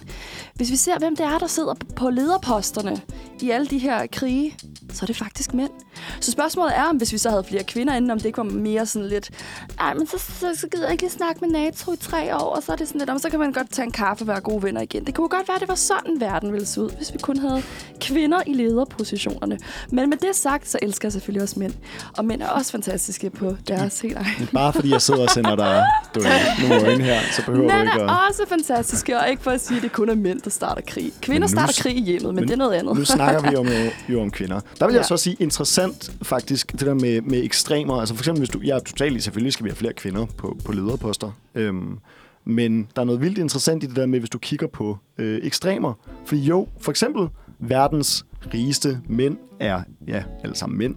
Hvis 0.53 0.71
vi 0.71 0.75
ser, 0.75 0.99
hvem 0.99 1.15
det 1.15 1.25
er, 1.25 1.37
der 1.37 1.47
sidder 1.47 1.73
på 1.95 2.09
lederposterne 2.09 3.01
i 3.41 3.49
alle 3.49 3.67
de 3.67 3.77
her 3.77 4.07
krige, 4.11 4.57
så 4.93 4.99
er 5.01 5.07
det 5.07 5.15
faktisk 5.15 5.53
mænd. 5.53 5.71
Så 6.19 6.31
spørgsmålet 6.31 6.77
er, 6.77 6.83
om 6.83 6.97
hvis 6.97 7.13
vi 7.13 7.17
så 7.17 7.29
havde 7.29 7.43
flere 7.43 7.63
kvinder 7.63 7.95
inden, 7.95 8.11
om 8.11 8.17
det 8.17 8.25
ikke 8.25 8.37
var 8.37 8.43
mere 8.43 8.85
sådan 8.85 9.07
lidt, 9.07 9.29
nej, 9.77 9.93
men 9.93 10.07
så, 10.07 10.17
så, 10.17 10.45
så 10.55 10.67
gider 10.67 10.83
jeg 10.83 10.91
ikke 10.91 11.03
lige 11.03 11.11
snakke 11.11 11.41
med 11.41 11.49
NATO 11.49 11.93
i 11.93 11.95
tre 11.95 12.35
år, 12.35 12.55
og 12.55 12.63
så 12.63 12.71
er 12.71 12.75
det 12.75 12.87
sådan 12.87 12.99
lidt, 12.99 13.09
om 13.09 13.19
så 13.19 13.29
kan 13.29 13.39
man 13.39 13.51
godt 13.51 13.71
tage 13.71 13.85
en 13.85 13.91
kaffe 13.91 14.23
og 14.23 14.27
være 14.27 14.39
gode 14.39 14.63
venner 14.63 14.81
igen. 14.81 15.05
Det 15.05 15.15
kunne 15.15 15.29
godt 15.29 15.47
være, 15.47 15.55
at 15.55 15.61
det 15.61 15.69
var 15.69 15.75
sådan, 15.75 16.21
verden 16.21 16.51
ville 16.51 16.65
se 16.65 16.81
ud, 16.81 16.89
hvis 16.97 17.13
vi 17.13 17.17
kun 17.17 17.37
havde 17.37 17.63
kvinder 18.01 18.41
i 18.47 18.53
lederpositionerne. 18.53 19.57
Men 19.89 20.09
med 20.09 20.17
det 20.17 20.35
sagt, 20.35 20.69
så 20.69 20.79
elsker 20.81 21.07
jeg 21.07 21.13
selvfølgelig 21.13 21.43
også 21.43 21.59
mænd. 21.59 21.73
Og 22.17 22.25
mænd 22.25 22.41
er 22.41 22.47
også 22.47 22.71
fantastiske 22.71 23.29
på 23.29 23.55
deres 23.67 23.99
helt 23.99 24.17
egen 24.17 24.49
Bare 24.53 24.73
fordi 24.73 24.91
jeg 24.91 25.01
sidder 25.01 25.23
og 25.23 25.29
sender 25.29 25.55
dig 25.55 25.74
du, 26.15 26.19
ved, 26.19 26.69
nogle 26.69 26.85
øjne 26.87 27.03
her, 27.03 27.19
så 27.35 27.45
behøver 27.45 27.67
Mænd 27.67 27.87
du 27.87 27.93
ikke 27.93 28.03
er 28.03 28.07
at... 28.09 28.27
også 28.29 28.43
fantastiske, 28.49 29.19
og 29.19 29.29
ikke 29.29 29.43
for 29.43 29.51
at 29.51 29.61
sige, 29.61 29.77
at 29.77 29.83
det 29.83 29.91
kun 29.91 30.09
er 30.09 30.15
mænd, 30.15 30.41
der 30.41 30.49
starter 30.49 30.81
krig. 30.87 31.11
Kvinder 31.21 31.47
nu 31.47 31.51
starter 31.51 31.73
krig 31.81 31.97
i 31.97 32.01
hjemmet, 32.01 32.25
men, 32.27 32.35
men 32.35 32.43
det 32.43 32.53
er 32.53 32.57
noget 32.57 32.73
andet. 32.73 32.97
Nu 32.97 33.05
snakker 33.05 33.49
vi 33.49 33.55
om, 33.55 33.67
jo, 33.67 33.73
jo 34.15 34.21
om 34.21 34.31
kvinder. 34.31 34.59
Der 34.79 34.85
vil 34.85 34.93
jeg 34.93 34.99
Ja. 35.01 35.07
så 35.07 35.17
sige 35.17 35.35
interessant 35.39 36.11
faktisk, 36.23 36.71
det 36.71 36.79
der 36.81 36.93
med, 36.93 37.21
med 37.21 37.43
ekstremer. 37.43 37.99
Altså 37.99 38.15
for 38.15 38.21
eksempel, 38.21 38.39
hvis 38.39 38.49
du... 38.49 38.59
Jeg 38.63 38.75
er 38.75 38.79
totalt 38.79 39.23
selvfølgelig 39.23 39.53
skal 39.53 39.63
vi 39.63 39.69
have 39.69 39.75
flere 39.77 39.93
kvinder 39.93 40.25
på, 40.25 40.57
på 40.65 40.71
lederposter. 40.71 41.31
Øhm, 41.55 41.97
men 42.45 42.87
der 42.95 43.01
er 43.01 43.05
noget 43.05 43.21
vildt 43.21 43.37
interessant 43.37 43.83
i 43.83 43.87
det 43.87 43.95
der 43.95 44.05
med, 44.05 44.19
hvis 44.19 44.29
du 44.29 44.37
kigger 44.37 44.67
på 44.67 44.97
øh, 45.17 45.39
ekstremer. 45.43 45.93
Fordi 46.25 46.41
jo, 46.41 46.67
for 46.81 46.91
eksempel, 46.91 47.27
verdens 47.59 48.25
rigeste 48.53 48.99
mænd 49.07 49.37
er, 49.59 49.81
ja, 50.07 50.23
alle 50.43 50.55
sammen 50.55 50.77
mænd. 50.77 50.95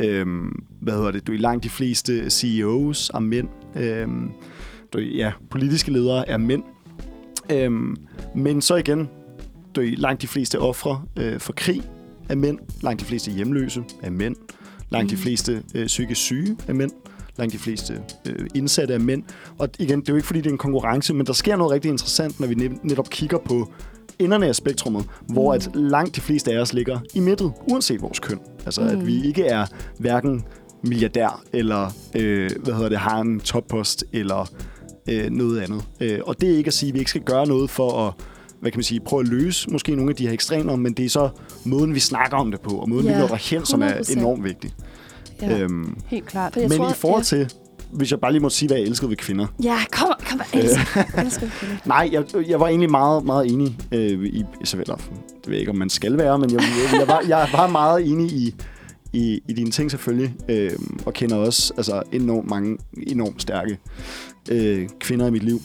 Øhm, 0.00 0.64
hvad 0.80 0.94
hedder 0.94 1.10
det? 1.10 1.26
Du 1.26 1.32
er 1.32 1.38
langt 1.38 1.64
de 1.64 1.70
fleste 1.70 2.30
CEOs 2.30 3.10
er 3.14 3.18
mænd. 3.18 3.48
Øhm, 3.76 4.30
du, 4.92 4.98
ja, 4.98 5.32
politiske 5.50 5.92
ledere 5.92 6.28
er 6.28 6.36
mænd. 6.36 6.62
Øhm, 7.52 7.96
men 8.34 8.62
så 8.62 8.76
igen, 8.76 9.08
du, 9.76 9.80
langt 9.80 10.22
de 10.22 10.26
fleste 10.26 10.58
ofre 10.58 11.02
øh, 11.16 11.40
for 11.40 11.52
krig 11.52 11.82
er 12.28 12.34
mænd. 12.34 12.58
Langt 12.82 13.00
de 13.00 13.06
fleste 13.06 13.30
hjemløse 13.30 13.84
er 14.02 14.10
mænd. 14.10 14.36
Langt 14.90 15.10
de 15.10 15.16
fleste 15.16 15.62
øh, 15.74 15.86
psykisk 15.86 16.20
syge 16.20 16.56
er 16.68 16.72
mænd. 16.72 16.90
Langt 17.36 17.52
de 17.52 17.58
fleste 17.58 18.02
øh, 18.26 18.46
indsatte 18.54 18.94
er 18.94 18.98
mænd. 18.98 19.22
Og 19.58 19.68
igen, 19.78 20.00
det 20.00 20.08
er 20.08 20.12
jo 20.12 20.16
ikke 20.16 20.26
fordi, 20.26 20.40
det 20.40 20.46
er 20.46 20.52
en 20.52 20.58
konkurrence, 20.58 21.14
men 21.14 21.26
der 21.26 21.32
sker 21.32 21.56
noget 21.56 21.72
rigtig 21.72 21.88
interessant, 21.88 22.40
når 22.40 22.46
vi 22.46 22.54
net- 22.54 22.84
netop 22.84 23.10
kigger 23.10 23.38
på 23.38 23.72
enderne 24.18 24.46
af 24.46 24.54
spektrummet, 24.54 25.04
hvor 25.28 25.54
at 25.54 25.70
langt 25.74 26.16
de 26.16 26.20
fleste 26.20 26.52
af 26.52 26.58
os 26.58 26.72
ligger 26.72 26.98
i 27.14 27.20
midtet, 27.20 27.52
uanset 27.70 28.02
vores 28.02 28.18
køn. 28.18 28.38
Altså, 28.64 28.80
mm. 28.80 28.86
at 28.88 29.06
vi 29.06 29.24
ikke 29.24 29.44
er 29.44 29.66
hverken 29.98 30.44
milliardær, 30.82 31.42
eller 31.52 31.90
øh, 32.14 32.50
hvad 32.64 32.74
hedder 32.74 32.88
det, 32.88 32.98
har 32.98 33.20
en 33.20 33.40
toppost, 33.40 34.04
eller 34.12 34.50
øh, 35.08 35.30
noget 35.30 35.60
andet. 35.60 35.82
Øh, 36.00 36.18
og 36.26 36.40
det 36.40 36.52
er 36.52 36.56
ikke 36.56 36.68
at 36.68 36.74
sige, 36.74 36.88
at 36.88 36.94
vi 36.94 36.98
ikke 36.98 37.10
skal 37.10 37.22
gøre 37.22 37.46
noget 37.46 37.70
for 37.70 38.06
at 38.06 38.12
hvad 38.60 38.70
kan 38.70 38.78
man 38.78 38.84
sige, 38.84 39.00
prøve 39.00 39.20
at 39.22 39.28
løse 39.28 39.70
måske 39.70 39.96
nogle 39.96 40.10
af 40.10 40.16
de 40.16 40.26
her 40.26 40.32
ekstremer, 40.32 40.76
men 40.76 40.92
det 40.92 41.04
er 41.04 41.08
så 41.08 41.28
måden, 41.64 41.94
vi 41.94 42.00
snakker 42.00 42.36
om 42.36 42.50
det 42.50 42.60
på, 42.60 42.70
og 42.70 42.88
måden, 42.88 43.06
Ja, 43.06 43.12
vi 43.12 43.18
når 43.18 43.26
derhen, 43.26 43.64
som 43.64 43.82
er 43.82 43.92
100%. 43.92 44.18
enormt 44.18 44.44
vigtig. 44.44 44.72
Ja, 45.42 45.58
Øhm, 45.58 45.96
helt 46.06 46.26
klart. 46.26 46.56
Men 46.56 46.70
tror, 46.70 46.90
i 46.90 46.94
forhold 46.94 47.22
ja. 47.22 47.24
til, 47.24 47.52
hvis 47.92 48.10
jeg 48.10 48.20
bare 48.20 48.32
lige 48.32 48.42
må 48.42 48.48
sige, 48.50 48.68
hvad 48.68 48.76
jeg 48.76 48.86
elskede 48.86 49.10
ved 49.10 49.16
kvinder. 49.16 49.46
Ja, 49.62 49.78
kom, 49.92 50.08
kom, 50.30 50.40
jeg 50.54 50.60
elsker, 50.60 51.02
elsker 51.24 51.48
kvinder. 51.50 51.76
Nej, 51.94 52.08
jeg, 52.12 52.24
jeg 52.48 52.60
var 52.60 52.68
egentlig 52.68 52.90
meget, 52.90 53.24
meget 53.24 53.46
enig 53.46 53.78
øh, 53.92 54.24
i, 54.24 54.44
vel, 54.74 54.86
det 54.86 54.98
ved 55.46 55.52
jeg 55.52 55.58
ikke, 55.58 55.70
om 55.70 55.78
man 55.78 55.90
skal 55.90 56.18
være, 56.18 56.38
men 56.38 56.52
jeg, 56.52 56.60
jeg, 56.60 57.00
jeg, 57.00 57.08
var, 57.08 57.22
jeg 57.28 57.48
var 57.52 57.66
meget 57.66 58.06
enig 58.06 58.32
i, 58.32 58.54
i, 59.12 59.40
i 59.48 59.52
dine 59.52 59.70
ting 59.70 59.90
selvfølgelig, 59.90 60.34
øh, 60.48 60.70
og 61.06 61.12
kender 61.12 61.36
også 61.36 61.72
altså, 61.76 62.02
enormt 62.12 62.50
mange 62.50 62.78
enormt 63.06 63.42
stærke 63.42 63.78
øh, 64.50 64.88
kvinder 65.00 65.26
i 65.26 65.30
mit 65.30 65.42
liv. 65.42 65.60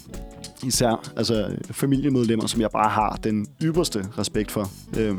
Især 0.63 1.11
altså, 1.17 1.55
familiemedlemmer, 1.71 2.47
som 2.47 2.61
jeg 2.61 2.69
bare 2.71 2.89
har 2.89 3.19
den 3.23 3.47
ypperste 3.63 4.05
respekt 4.17 4.51
for. 4.51 4.71
Øh, 4.97 5.15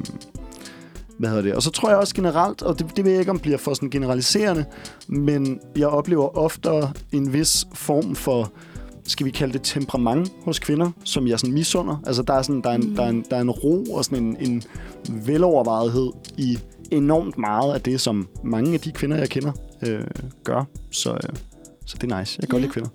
hvad 1.18 1.28
hedder 1.28 1.42
det? 1.42 1.54
Og 1.54 1.62
så 1.62 1.70
tror 1.70 1.88
jeg 1.88 1.98
også 1.98 2.14
generelt, 2.14 2.62
og 2.62 2.78
det, 2.78 2.96
det 2.96 3.04
ved 3.04 3.12
jeg 3.12 3.20
ikke, 3.20 3.30
om 3.30 3.38
bliver 3.38 3.58
for 3.58 3.74
sådan 3.74 3.90
generaliserende, 3.90 4.64
men 5.08 5.60
jeg 5.76 5.88
oplever 5.88 6.38
oftere 6.38 6.92
en 7.12 7.32
vis 7.32 7.66
form 7.74 8.14
for, 8.14 8.52
skal 9.06 9.26
vi 9.26 9.30
kalde 9.30 9.52
det 9.52 9.62
temperament 9.62 10.32
hos 10.44 10.58
kvinder, 10.58 10.90
som 11.04 11.26
jeg 11.26 11.40
sådan 11.40 11.54
misunder. 11.54 11.96
Altså 12.06 12.22
der 12.22 12.34
er, 12.34 12.42
sådan, 12.42 12.62
der 12.62 12.70
er, 12.70 12.74
en, 12.74 12.96
der 12.96 13.04
er, 13.04 13.08
en, 13.08 13.24
der 13.30 13.36
er 13.36 13.40
en 13.40 13.50
ro 13.50 13.84
og 13.84 14.04
sådan 14.04 14.24
en, 14.24 14.36
en 14.40 14.62
velovervejethed 15.26 16.10
i 16.38 16.58
enormt 16.90 17.38
meget 17.38 17.74
af 17.74 17.80
det, 17.80 18.00
som 18.00 18.28
mange 18.44 18.74
af 18.74 18.80
de 18.80 18.92
kvinder, 18.92 19.16
jeg 19.16 19.28
kender, 19.28 19.52
øh, 19.86 20.04
gør. 20.44 20.64
Så, 20.90 21.12
øh, 21.12 21.18
så 21.86 21.96
det 22.00 22.12
er 22.12 22.18
nice. 22.18 22.38
Jeg 22.40 22.48
kan 22.48 22.50
godt 22.60 22.60
Ja. 22.62 22.66
lide 22.66 22.72
kvinder. 22.72 22.88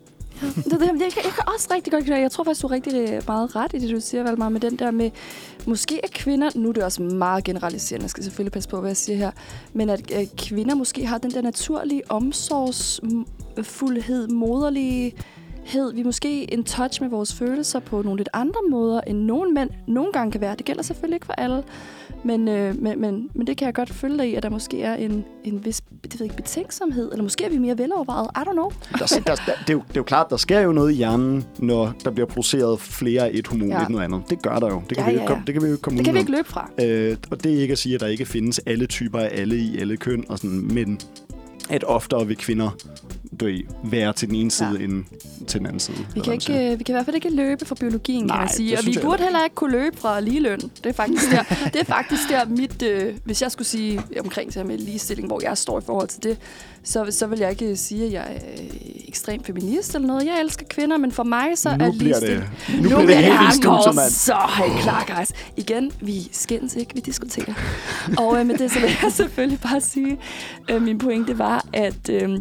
Det, 0.55 0.65
det, 0.71 0.79
jeg, 0.81 0.89
kan, 1.13 1.23
jeg 1.23 1.33
kan 1.33 1.43
også 1.53 1.67
rigtig 1.73 1.93
godt 1.93 2.05
lide. 2.05 2.19
Jeg 2.19 2.31
tror 2.31 2.43
faktisk, 2.43 2.61
du 2.61 2.67
er 2.67 2.71
rigtig 2.71 2.93
øh, 2.95 3.21
meget 3.27 3.55
ret 3.55 3.73
i 3.73 3.79
det, 3.79 3.89
du 3.95 3.99
siger, 3.99 4.23
Valmar, 4.23 4.49
med 4.49 4.59
den 4.61 4.79
der 4.79 4.91
med, 4.91 5.11
måske 5.67 5.99
er 6.03 6.07
kvinder, 6.11 6.49
nu 6.55 6.69
er 6.69 6.73
det 6.73 6.83
også 6.83 7.01
meget 7.01 7.43
generaliserende, 7.43 8.03
jeg 8.03 8.09
skal 8.09 8.23
selvfølgelig 8.23 8.51
passe 8.51 8.69
på, 8.69 8.79
hvad 8.79 8.89
jeg 8.89 8.97
siger 8.97 9.17
her, 9.17 9.31
men 9.73 9.89
at 9.89 10.11
øh, 10.15 10.27
kvinder 10.37 10.75
måske 10.75 11.05
har 11.05 11.17
den 11.17 11.31
der 11.31 11.41
naturlige 11.41 12.01
omsorgsfuldhed, 12.11 14.27
moderlighed, 15.73 15.93
vi 15.95 16.03
måske 16.03 16.43
in 16.43 16.63
touch 16.63 17.01
med 17.01 17.09
vores 17.09 17.33
følelser 17.33 17.79
på 17.79 18.01
nogle 18.01 18.17
lidt 18.17 18.29
andre 18.33 18.59
måder, 18.71 19.01
end 19.07 19.17
nogle 19.19 19.51
mænd 19.53 19.69
nogle 19.87 20.11
gange 20.13 20.31
kan 20.31 20.41
være. 20.41 20.55
Det 20.55 20.65
gælder 20.65 20.83
selvfølgelig 20.83 21.15
ikke 21.15 21.25
for 21.25 21.33
alle, 21.33 21.63
men, 22.23 22.47
øh, 22.47 22.81
men, 22.81 23.01
men, 23.01 23.29
men 23.33 23.47
det 23.47 23.57
kan 23.57 23.65
jeg 23.65 23.73
godt 23.73 23.89
følge 23.89 24.17
dig 24.17 24.29
i, 24.29 24.35
at 24.35 24.43
der 24.43 24.49
måske 24.49 24.81
er 24.81 24.95
en, 24.95 25.25
en 25.43 25.65
vis 25.65 25.81
det 26.03 26.13
ved 26.19 26.19
jeg 26.19 26.23
ikke, 26.23 26.35
betænksomhed, 26.35 27.11
eller 27.11 27.23
måske 27.23 27.43
er 27.45 27.49
vi 27.49 27.57
mere 27.57 27.77
velovervejet. 27.77 28.27
I 28.35 28.39
don't 28.39 28.51
know. 28.51 28.71
Der, 28.91 29.05
der, 29.27 29.35
der, 29.35 29.35
det, 29.35 29.69
er 29.69 29.73
jo, 29.73 29.79
det 29.79 29.89
er 29.89 29.99
jo 29.99 30.03
klart, 30.03 30.29
der 30.29 30.37
sker 30.37 30.59
jo 30.59 30.71
noget 30.71 30.91
i 30.91 30.95
hjernen, 30.95 31.45
når 31.59 31.93
der 32.05 32.11
bliver 32.11 32.27
produceret 32.27 32.79
flere 32.79 33.21
af 33.27 33.31
et 33.33 33.47
hormon 33.47 33.69
Ja. 33.69 33.79
end 33.81 33.89
noget 33.89 34.03
andet. 34.05 34.21
Det 34.29 34.41
gør 34.41 34.59
der 34.59 34.67
jo. 34.67 34.81
Det 34.89 34.97
kan, 34.97 35.05
Ja, 35.05 35.11
vi, 35.11 35.15
jo 35.15 35.17
ja, 35.17 35.21
ja. 35.23 35.27
komme- 35.27 35.43
det 35.47 35.53
kan 35.53 35.61
vi 35.63 35.67
jo 35.67 35.73
ikke 35.73 35.81
komme 35.81 35.97
Det 35.97 36.05
kan 36.05 36.13
vi 36.13 36.19
ikke 36.19 36.31
løbe 36.31 36.47
fra. 36.47 36.69
Øh, 36.83 37.17
og 37.31 37.43
det 37.43 37.53
er 37.57 37.61
ikke 37.61 37.71
at 37.71 37.77
sige, 37.77 37.95
at 37.95 38.01
der 38.01 38.07
ikke 38.07 38.25
findes 38.25 38.59
alle 38.65 38.85
typer 38.85 39.19
af 39.19 39.29
alle 39.33 39.57
i 39.57 39.79
alle 39.79 39.97
køn, 39.97 40.25
og 40.29 40.37
sådan, 40.37 40.67
men 40.73 40.99
at 41.69 41.83
oftere 41.83 42.27
vil 42.27 42.37
kvinder 42.37 42.69
du 43.39 43.45
ved, 43.45 43.59
være 43.83 44.13
til 44.13 44.27
den 44.27 44.35
ene 44.35 44.51
side, 44.51 44.75
Ja. 44.79 44.83
end 44.83 45.03
til 45.47 45.59
den 45.59 45.65
anden 45.67 45.79
side. 45.79 45.97
Vi 46.13 46.19
kan, 46.19 46.33
ikke, 46.33 46.71
øh, 46.71 46.79
vi 46.79 46.83
kan 46.83 46.93
i 46.93 46.95
hvert 46.95 47.05
fald 47.05 47.15
ikke 47.15 47.29
løbe 47.29 47.65
fra 47.65 47.75
biologien, 47.75 48.25
Nej, 48.25 48.35
kan 48.35 48.41
man 48.41 48.49
sige. 48.49 48.69
det 48.71 48.79
Og 48.79 48.85
vi 48.85 48.93
jeg 48.93 49.01
burde 49.01 49.23
heller 49.23 49.43
ikke 49.43 49.55
kunne 49.55 49.71
løbe 49.71 49.97
fra 49.97 50.19
ligeløn. 50.19 50.59
Det 50.59 50.85
er 50.85 50.93
faktisk 50.93 51.31
der, 51.31 51.43
det 51.73 51.81
er 51.81 51.85
faktisk 51.85 52.29
der 52.29 52.45
mit... 52.45 52.81
Øh, 52.83 53.13
hvis 53.25 53.41
jeg 53.41 53.51
skulle 53.51 53.67
sige 53.67 54.01
omkring 54.19 54.53
det 54.53 54.65
med 54.65 54.77
ligestilling, 54.77 55.27
hvor 55.27 55.41
jeg 55.43 55.57
står 55.57 55.79
i 55.79 55.81
forhold 55.85 56.07
til 56.07 56.23
det, 56.23 56.37
så, 56.83 57.05
så 57.09 57.27
vil 57.27 57.39
jeg 57.39 57.49
ikke 57.49 57.75
sige, 57.75 58.05
at 58.05 58.11
jeg 58.11 58.21
er 58.35 58.53
øh, 58.63 58.69
ekstrem 59.07 59.43
feminist 59.43 59.95
eller 59.95 60.07
noget. 60.07 60.25
Jeg 60.25 60.39
elsker 60.41 60.65
kvinder, 60.69 60.97
men 60.97 61.11
for 61.11 61.23
mig 61.23 61.47
så 61.55 61.69
er 61.69 61.77
nu 61.77 61.91
bliver 61.91 62.03
ligestilling... 62.03 62.43
det, 62.67 62.75
nu 62.75 62.81
bliver 62.89 63.05
det 63.05 63.15
helt 63.15 63.39
vildt 63.39 63.53
studiet, 63.53 63.95
mand. 63.95 64.09
Så 64.11 64.35
helt 64.57 64.79
klar, 64.81 65.17
guys. 65.17 65.31
Igen, 65.57 65.91
vi 66.01 66.29
skændes 66.31 66.75
ikke, 66.75 66.95
vi 66.95 67.01
diskuterer. 67.01 67.53
og 68.17 68.39
øh, 68.39 68.45
med 68.47 68.57
det 68.57 68.71
så 68.71 68.79
vil 68.79 68.89
jeg 69.03 69.11
selvfølgelig 69.21 69.59
bare 69.59 69.81
sige, 69.81 70.17
øh, 70.69 70.81
min 70.81 70.97
pointe 70.97 71.37
var, 71.37 71.65
at 71.73 72.09
øh, 72.09 72.39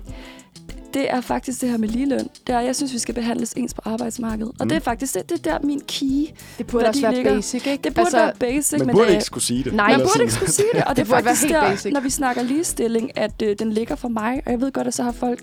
det 0.95 1.11
er 1.11 1.21
faktisk 1.21 1.61
det 1.61 1.71
her 1.71 1.77
med 1.79 1.89
ligeløn. 1.89 2.29
Det 2.47 2.55
er, 2.55 2.61
jeg 2.61 2.77
synes, 2.77 2.93
vi 2.93 2.99
skal 2.99 3.15
behandles 3.15 3.53
ens 3.53 3.75
på 3.75 3.81
arbejdsmarkedet. 3.85 4.53
Og 4.61 4.65
Mm. 4.65 4.69
det 4.69 4.77
er 4.77 4.81
faktisk 4.81 5.15
det, 5.15 5.31
det 5.31 5.47
er 5.47 5.59
der 5.59 5.67
min 5.67 5.81
key. 5.89 6.27
Det 6.59 6.67
burde 6.67 6.89
også 6.89 7.01
være 7.01 7.15
ligger- 7.15 7.35
basic, 7.35 7.67
ikke? 7.67 7.83
Det 7.85 7.95
burde 7.95 8.01
altså, 8.07 8.17
være 8.19 8.33
basic, 8.41 8.79
Man 8.79 8.87
men 8.87 8.95
burde 8.97 9.07
det, 9.07 9.13
ikke 9.13 9.25
skulle 9.25 9.45
sige 9.45 9.65
det. 9.65 9.75
Nej, 9.75 9.91
man 9.91 10.01
burde 10.01 10.21
ikke 10.23 10.33
skulle 10.35 10.53
sige 10.53 10.69
det, 10.75 10.85
og 10.85 10.97
det, 10.97 10.97
Det 11.07 11.13
er 11.13 11.17
faktisk 11.17 11.49
der, 11.49 11.71
basic. 11.71 11.93
når 11.93 12.01
vi 12.01 12.11
snakker 12.11 12.43
ligestilling, 12.43 13.19
at 13.19 13.43
øh, 13.43 13.57
den 13.59 13.73
ligger 13.73 13.95
for 13.97 14.09
mig. 14.09 14.43
Og 14.47 14.53
jeg 14.53 14.61
ved 14.61 14.73
godt, 14.73 14.87
at 14.87 14.95
så 14.95 15.03
har 15.03 15.13
folk, 15.13 15.41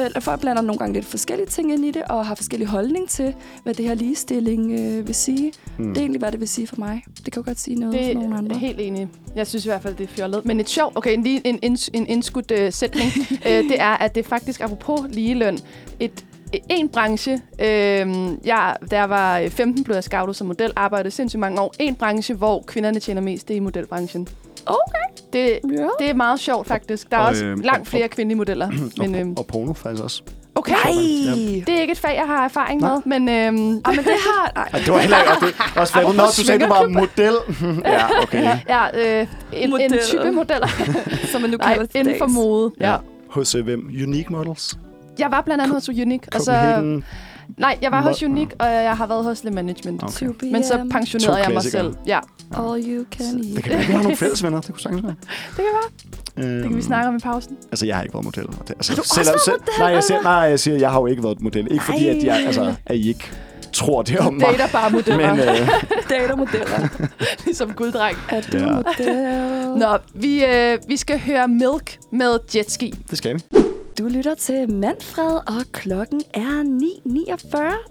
øh, 0.00 0.22
folk 0.22 0.40
blander 0.40 0.62
nogle 0.62 0.78
gange 0.78 0.94
lidt 0.94 1.04
forskellige 1.04 1.46
ting 1.46 1.72
ind 1.72 1.84
i 1.84 1.90
det, 1.90 2.02
og 2.02 2.26
har 2.26 2.34
forskellige 2.34 2.68
holdning 2.68 3.08
til, 3.08 3.34
hvad 3.62 3.74
det 3.74 3.84
her 3.84 3.94
ligestilling 3.94 4.72
øh, 4.72 5.06
vil 5.06 5.14
sige. 5.14 5.52
Hmm. 5.78 5.88
Det 5.88 5.96
er 5.96 6.00
egentlig, 6.00 6.18
hvad 6.18 6.32
det 6.32 6.40
vil 6.40 6.48
sige 6.48 6.66
for 6.66 6.76
mig. 6.78 7.04
Det 7.24 7.32
kan 7.32 7.42
jo 7.42 7.46
godt 7.46 7.60
sige 7.60 7.76
noget 7.76 7.94
Det 7.94 8.06
for 8.06 8.14
nogle 8.14 8.34
er 8.34 8.38
andre. 8.38 8.58
helt 8.58 8.80
enig. 8.80 9.08
Jeg 9.36 9.46
synes 9.46 9.64
i 9.64 9.68
hvert 9.68 9.82
fald, 9.82 9.94
det 9.94 10.04
er 10.04 10.08
fjollet. 10.08 10.44
Men 10.44 10.60
et 10.60 10.68
sjovt, 10.68 10.96
okay, 10.96 11.22
lige 11.22 11.46
en, 11.46 11.58
inds, 11.62 11.88
en 11.92 12.06
indskudt 12.06 12.50
uh, 12.50 12.58
sætning, 12.70 13.10
uh, 13.30 13.50
det 13.70 13.80
er, 13.80 13.96
at 13.96 14.14
det 14.14 14.24
er 14.24 14.28
faktisk, 14.28 14.60
apropos 14.60 15.00
ligeløn, 15.10 15.58
et 16.00 16.24
en 16.68 16.88
branche, 16.88 17.32
øh, 17.58 18.08
jeg, 18.44 18.76
da 18.90 18.96
jeg 18.96 19.10
var 19.10 19.48
15, 19.48 19.84
blev 19.84 19.94
jeg 19.96 20.04
scoutet 20.04 20.36
som 20.36 20.46
model, 20.46 20.72
arbejdede 20.76 21.10
sindssygt 21.10 21.40
mange 21.40 21.60
år. 21.60 21.74
En 21.78 21.94
branche, 21.94 22.34
hvor 22.34 22.64
kvinderne 22.66 23.00
tjener 23.00 23.20
mest, 23.20 23.48
det 23.48 23.54
er 23.54 23.56
i 23.56 23.60
modelbranchen. 23.60 24.28
Okay. 24.66 25.22
Det, 25.32 25.58
Ja. 25.78 25.86
det 25.98 26.10
er 26.10 26.14
meget 26.14 26.40
sjovt, 26.40 26.66
faktisk. 26.68 27.10
Der 27.10 27.16
er 27.16 27.20
Og, 27.20 27.26
også 27.28 27.44
øh, 27.44 27.64
langt 27.64 27.80
og- 27.80 27.86
flere 27.86 28.08
kvindelige 28.08 28.36
modeller. 28.36 28.70
men, 28.98 29.14
øh, 29.14 29.26
Og, 29.28 29.34
og 29.38 29.46
porno 29.46 29.72
faktisk 29.72 30.02
også. 30.04 30.22
okay, 30.54 30.72
Nej! 30.72 31.62
det 31.66 31.68
er 31.68 31.80
ikke 31.80 31.92
et 31.92 31.98
fag, 31.98 32.14
jeg 32.16 32.26
har 32.26 32.44
erfaring 32.44 32.80
Nej. 32.80 32.90
med, 33.04 33.20
men... 33.20 33.28
Øh, 33.28 33.80
Ah, 33.84 33.96
men 33.96 34.04
det 34.04 34.12
har... 34.12 34.52
Nej. 34.54 34.68
Ej, 34.72 34.78
det 34.78 34.92
var 34.92 34.98
heller 34.98 35.18
ikke... 35.18 35.30
og 35.32 35.40
Det, 35.40 35.80
også 35.80 35.92
flere, 35.92 36.14
Nå, 36.14 36.22
du 36.22 36.32
sagde, 36.44 36.60
du 36.64 36.68
var 36.68 36.88
model. 36.88 37.34
ja, 37.94 38.22
okay. 38.22 38.58
ja, 38.68 39.20
øh, 39.20 39.26
en, 39.52 39.62
en 39.64 39.70
Modeller. 39.70 39.98
type 40.08 40.30
modeller. 40.32 40.68
Som 41.32 41.40
man 41.40 41.50
nu 41.50 41.56
Nej, 41.56 41.72
kalder 41.74 41.86
til 41.86 41.98
inden 42.00 42.14
for 42.18 42.26
mode. 42.26 42.72
Ja. 42.80 42.96
Hos 43.30 43.54
øh, 43.54 43.64
hvem? 43.64 43.86
Unique 43.86 44.26
Models? 44.30 44.78
Jeg 45.18 45.30
var 45.30 45.40
blandt 45.40 45.62
andet 45.62 45.74
hos 45.74 45.88
Unique, 45.88 46.28
og 46.34 46.40
så... 46.40 46.52
Nej, 47.58 47.78
jeg 47.82 47.92
var 47.92 48.02
hos 48.02 48.22
Unique, 48.22 48.60
og 48.60 48.66
jeg 48.66 48.96
har 48.96 49.06
været 49.06 49.24
hos 49.24 49.44
Le 49.44 49.50
Management. 49.50 50.02
Okay. 50.02 50.26
2 50.26 50.34
Men 50.52 50.64
så 50.64 50.86
pensionerede 50.92 51.36
jeg 51.44 51.50
mig 51.54 51.62
selv. 51.62 51.94
Ja, 52.06 52.18
All 52.56 52.84
you 52.88 53.04
can 53.10 53.38
Det 53.38 53.54
eat. 53.54 53.64
kan 53.64 53.72
være, 53.72 53.86
vi 53.86 53.92
har 53.92 54.02
nogle 54.02 54.16
fælles 54.16 54.42
venner. 54.42 54.60
Det 54.60 54.70
kunne 54.70 54.80
sagtens 54.80 55.02
være. 55.02 55.14
det 55.56 55.56
kan 55.56 55.64
være. 56.36 56.44
Øhm, 56.48 56.60
Det 56.60 56.68
kan 56.68 56.76
vi 56.76 56.82
snakke 56.82 57.08
om 57.08 57.16
i 57.16 57.18
pausen. 57.18 57.56
Altså, 57.72 57.86
jeg 57.86 57.96
har 57.96 58.02
ikke 58.02 58.14
været 58.14 58.24
model. 58.24 58.46
Det, 58.46 58.70
altså, 58.70 58.92
Har 58.92 58.96
du 58.96 59.00
også 59.02 59.20
været 59.24 59.40
model? 59.46 59.78
nej, 59.78 59.88
jeg 59.88 60.02
siger, 60.02 60.22
nej, 60.22 60.32
jeg 60.32 60.60
siger, 60.60 60.76
jeg 60.78 60.90
har 60.90 61.00
jo 61.00 61.06
ikke 61.06 61.22
været 61.22 61.40
model. 61.40 61.68
Ikke 61.72 61.84
fordi, 61.84 62.08
at, 62.08 62.24
jeg, 62.24 62.46
altså, 62.46 62.74
at 62.86 62.96
I 62.96 63.08
ikke 63.08 63.24
tror 63.72 64.02
det 64.02 64.18
om 64.18 64.34
mig. 64.34 64.46
Dater 64.50 64.66
bare 64.72 64.90
modeller, 64.90 65.34
Men 65.34 65.40
øh, 65.48 65.68
Datermodeller. 66.10 66.88
ligesom 67.44 67.72
guldreng. 67.72 68.16
Er 68.28 68.40
du 68.40 68.56
Ja. 68.58 68.66
model? 68.74 69.78
Nå, 69.78 69.98
vi, 70.14 70.44
øh, 70.44 70.78
vi 70.88 70.96
skal 70.96 71.18
høre 71.20 71.48
Milk 71.48 71.98
med 72.12 72.38
Jetski. 72.56 72.94
det 73.10 73.18
skal 73.18 73.34
vi. 73.34 73.40
Du 73.98 74.08
lytter 74.08 74.34
til 74.34 74.72
Manfred, 74.72 75.34
og 75.46 75.64
klokken 75.72 76.22
er 76.34 76.62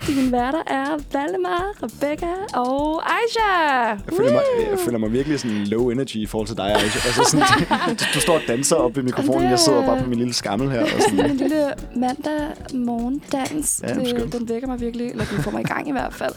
9.49. 0.01 0.07
Dine 0.07 0.31
værter 0.31 0.61
er 0.67 0.97
Valdemar, 1.13 1.73
Rebecca 1.83 2.27
og 2.53 3.03
Aisha. 3.11 3.87
Jeg 3.87 3.99
føler, 4.17 4.31
mig, 4.31 4.41
jeg 4.71 4.79
føler 4.79 4.97
mig 4.97 5.11
virkelig 5.13 5.39
sådan 5.39 5.57
low 5.57 5.89
energy 5.89 6.15
i 6.15 6.25
forhold 6.25 6.47
til 6.47 6.57
dig, 6.57 6.65
Aisha. 6.75 7.07
Altså 7.07 7.23
sådan, 7.31 7.45
du, 7.99 8.03
du 8.13 8.19
står 8.19 8.33
og 8.35 8.41
danser 8.47 8.75
op 8.75 8.95
ved 8.95 9.03
mikrofonen, 9.03 9.43
Det- 9.43 9.49
jeg 9.49 9.59
sidder 9.59 9.85
bare 9.85 10.03
på 10.03 10.09
min 10.09 10.17
lille 10.19 10.33
skammel 10.33 10.69
her. 10.71 10.81
Og 10.81 10.89
Sådan 11.09 11.29
en 11.31 11.37
lille 11.37 11.73
mandag 11.95 12.41
morgendans. 12.73 13.81
Ja, 13.87 13.93
det 13.93 14.33
den 14.33 14.49
vækker 14.49 14.67
mig 14.67 14.81
virkelig, 14.81 15.07
eller 15.11 15.25
den 15.25 15.43
får 15.43 15.51
mig 15.51 15.61
i 15.61 15.67
gang 15.67 15.87
i 15.87 15.91
hvert 15.91 16.13
fald. 16.13 16.33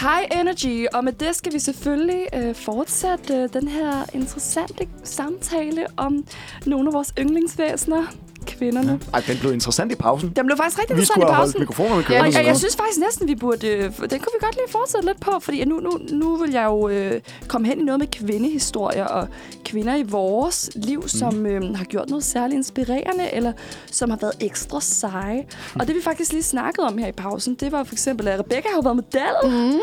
High 0.00 0.40
Energy, 0.40 0.86
og 0.94 1.04
med 1.04 1.12
det 1.12 1.36
skal 1.36 1.52
vi 1.52 1.58
selvfølgelig 1.58 2.26
øh, 2.34 2.54
fortsætte 2.54 3.34
øh, 3.34 3.48
den 3.52 3.68
her 3.68 4.04
interessante 4.14 4.86
samtale 5.04 5.86
om 5.96 6.24
nogle 6.66 6.88
af 6.88 6.92
vores 6.92 7.12
yndlingsvæsener, 7.18 8.02
kvinderne. 8.48 9.00
Ej, 9.14 9.22
den 9.26 9.36
blev 9.40 9.52
interessant 9.52 9.92
i 9.92 9.94
pausen. 9.94 10.32
Den 10.36 10.46
blev 10.46 10.56
faktisk 10.56 10.78
rigtig 10.78 10.96
Vi 10.96 11.00
interessant 11.00 11.14
skulle 11.14 11.26
i 11.26 11.30
have 11.30 11.36
holdt 11.36 11.52
pausen. 11.52 11.60
mikrofonerne 11.60 12.00
Og, 12.00 12.04
kørende. 12.04 12.38
og 12.38 12.46
jeg 12.46 12.56
synes 12.56 12.76
faktisk 12.76 12.98
næsten, 13.00 13.28
vi 13.28 13.34
burde... 13.34 13.68
Øh, 13.68 13.82
den 13.82 13.90
kunne 13.90 14.08
vi 14.08 14.40
godt 14.40 14.54
lige 14.54 14.68
fortsætte 14.68 15.06
lidt 15.06 15.20
på, 15.20 15.30
fordi 15.40 15.64
nu, 15.64 15.80
nu, 15.80 15.90
nu 16.10 16.36
vil 16.36 16.50
jeg 16.50 16.64
jo 16.64 16.88
øh, 16.88 17.20
komme 17.48 17.66
hen 17.68 17.80
i 17.80 17.82
noget 17.82 17.98
med 17.98 18.06
kvindehistorier 18.06 19.04
og 19.04 19.28
kvinder 19.64 19.96
i 19.96 20.02
vores 20.02 20.70
liv, 20.74 21.08
som 21.08 21.46
øh, 21.46 21.74
har 21.74 21.84
gjort 21.84 22.08
noget 22.10 22.24
særligt 22.24 22.56
inspirerende, 22.56 23.34
eller 23.34 23.52
som 23.90 24.10
har 24.10 24.18
været 24.20 24.34
ekstra 24.40 24.80
seje. 24.80 25.44
Og 25.80 25.86
det 25.86 25.94
vi 25.96 26.00
faktisk 26.02 26.32
lige 26.32 26.42
snakkede 26.42 26.86
om 26.86 26.98
her 26.98 27.06
i 27.06 27.12
pausen, 27.12 27.54
det 27.54 27.72
var 27.72 27.84
for 27.84 27.94
eksempel, 27.94 28.28
at 28.28 28.38
Rebecca 28.40 28.68
har 28.74 28.82
været 28.82 28.96
model. 28.96 29.52
Mm. 29.72 29.80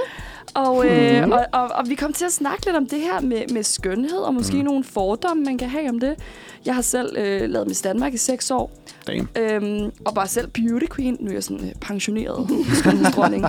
Og, 0.53 0.85
øh, 0.87 1.27
og, 1.29 1.45
og, 1.53 1.71
og 1.73 1.89
vi 1.89 1.95
kom 1.95 2.13
til 2.13 2.25
at 2.25 2.33
snakke 2.33 2.65
lidt 2.65 2.75
om 2.75 2.87
det 2.87 2.99
her 2.99 3.21
med, 3.21 3.41
med 3.53 3.63
skønhed, 3.63 4.17
og 4.17 4.33
måske 4.33 4.57
mm. 4.57 4.63
nogle 4.63 4.83
fordomme, 4.83 5.43
man 5.43 5.57
kan 5.57 5.69
have 5.69 5.89
om 5.89 5.99
det. 5.99 6.15
Jeg 6.65 6.75
har 6.75 6.81
selv 6.81 7.17
øh, 7.17 7.49
lavet 7.49 7.67
Miss 7.67 7.81
Danmark 7.81 8.13
i 8.13 8.17
seks 8.17 8.51
år, 8.51 8.71
Damn. 9.07 9.29
Øhm, 9.35 9.91
og 10.05 10.15
var 10.15 10.25
selv 10.25 10.47
beauty 10.47 10.85
queen. 10.95 11.17
Nu 11.19 11.29
er 11.29 11.33
jeg 11.33 11.43
sådan 11.43 11.65
øh, 11.65 11.71
pensioneret 11.81 12.47
skønhedsdronning. 12.79 13.45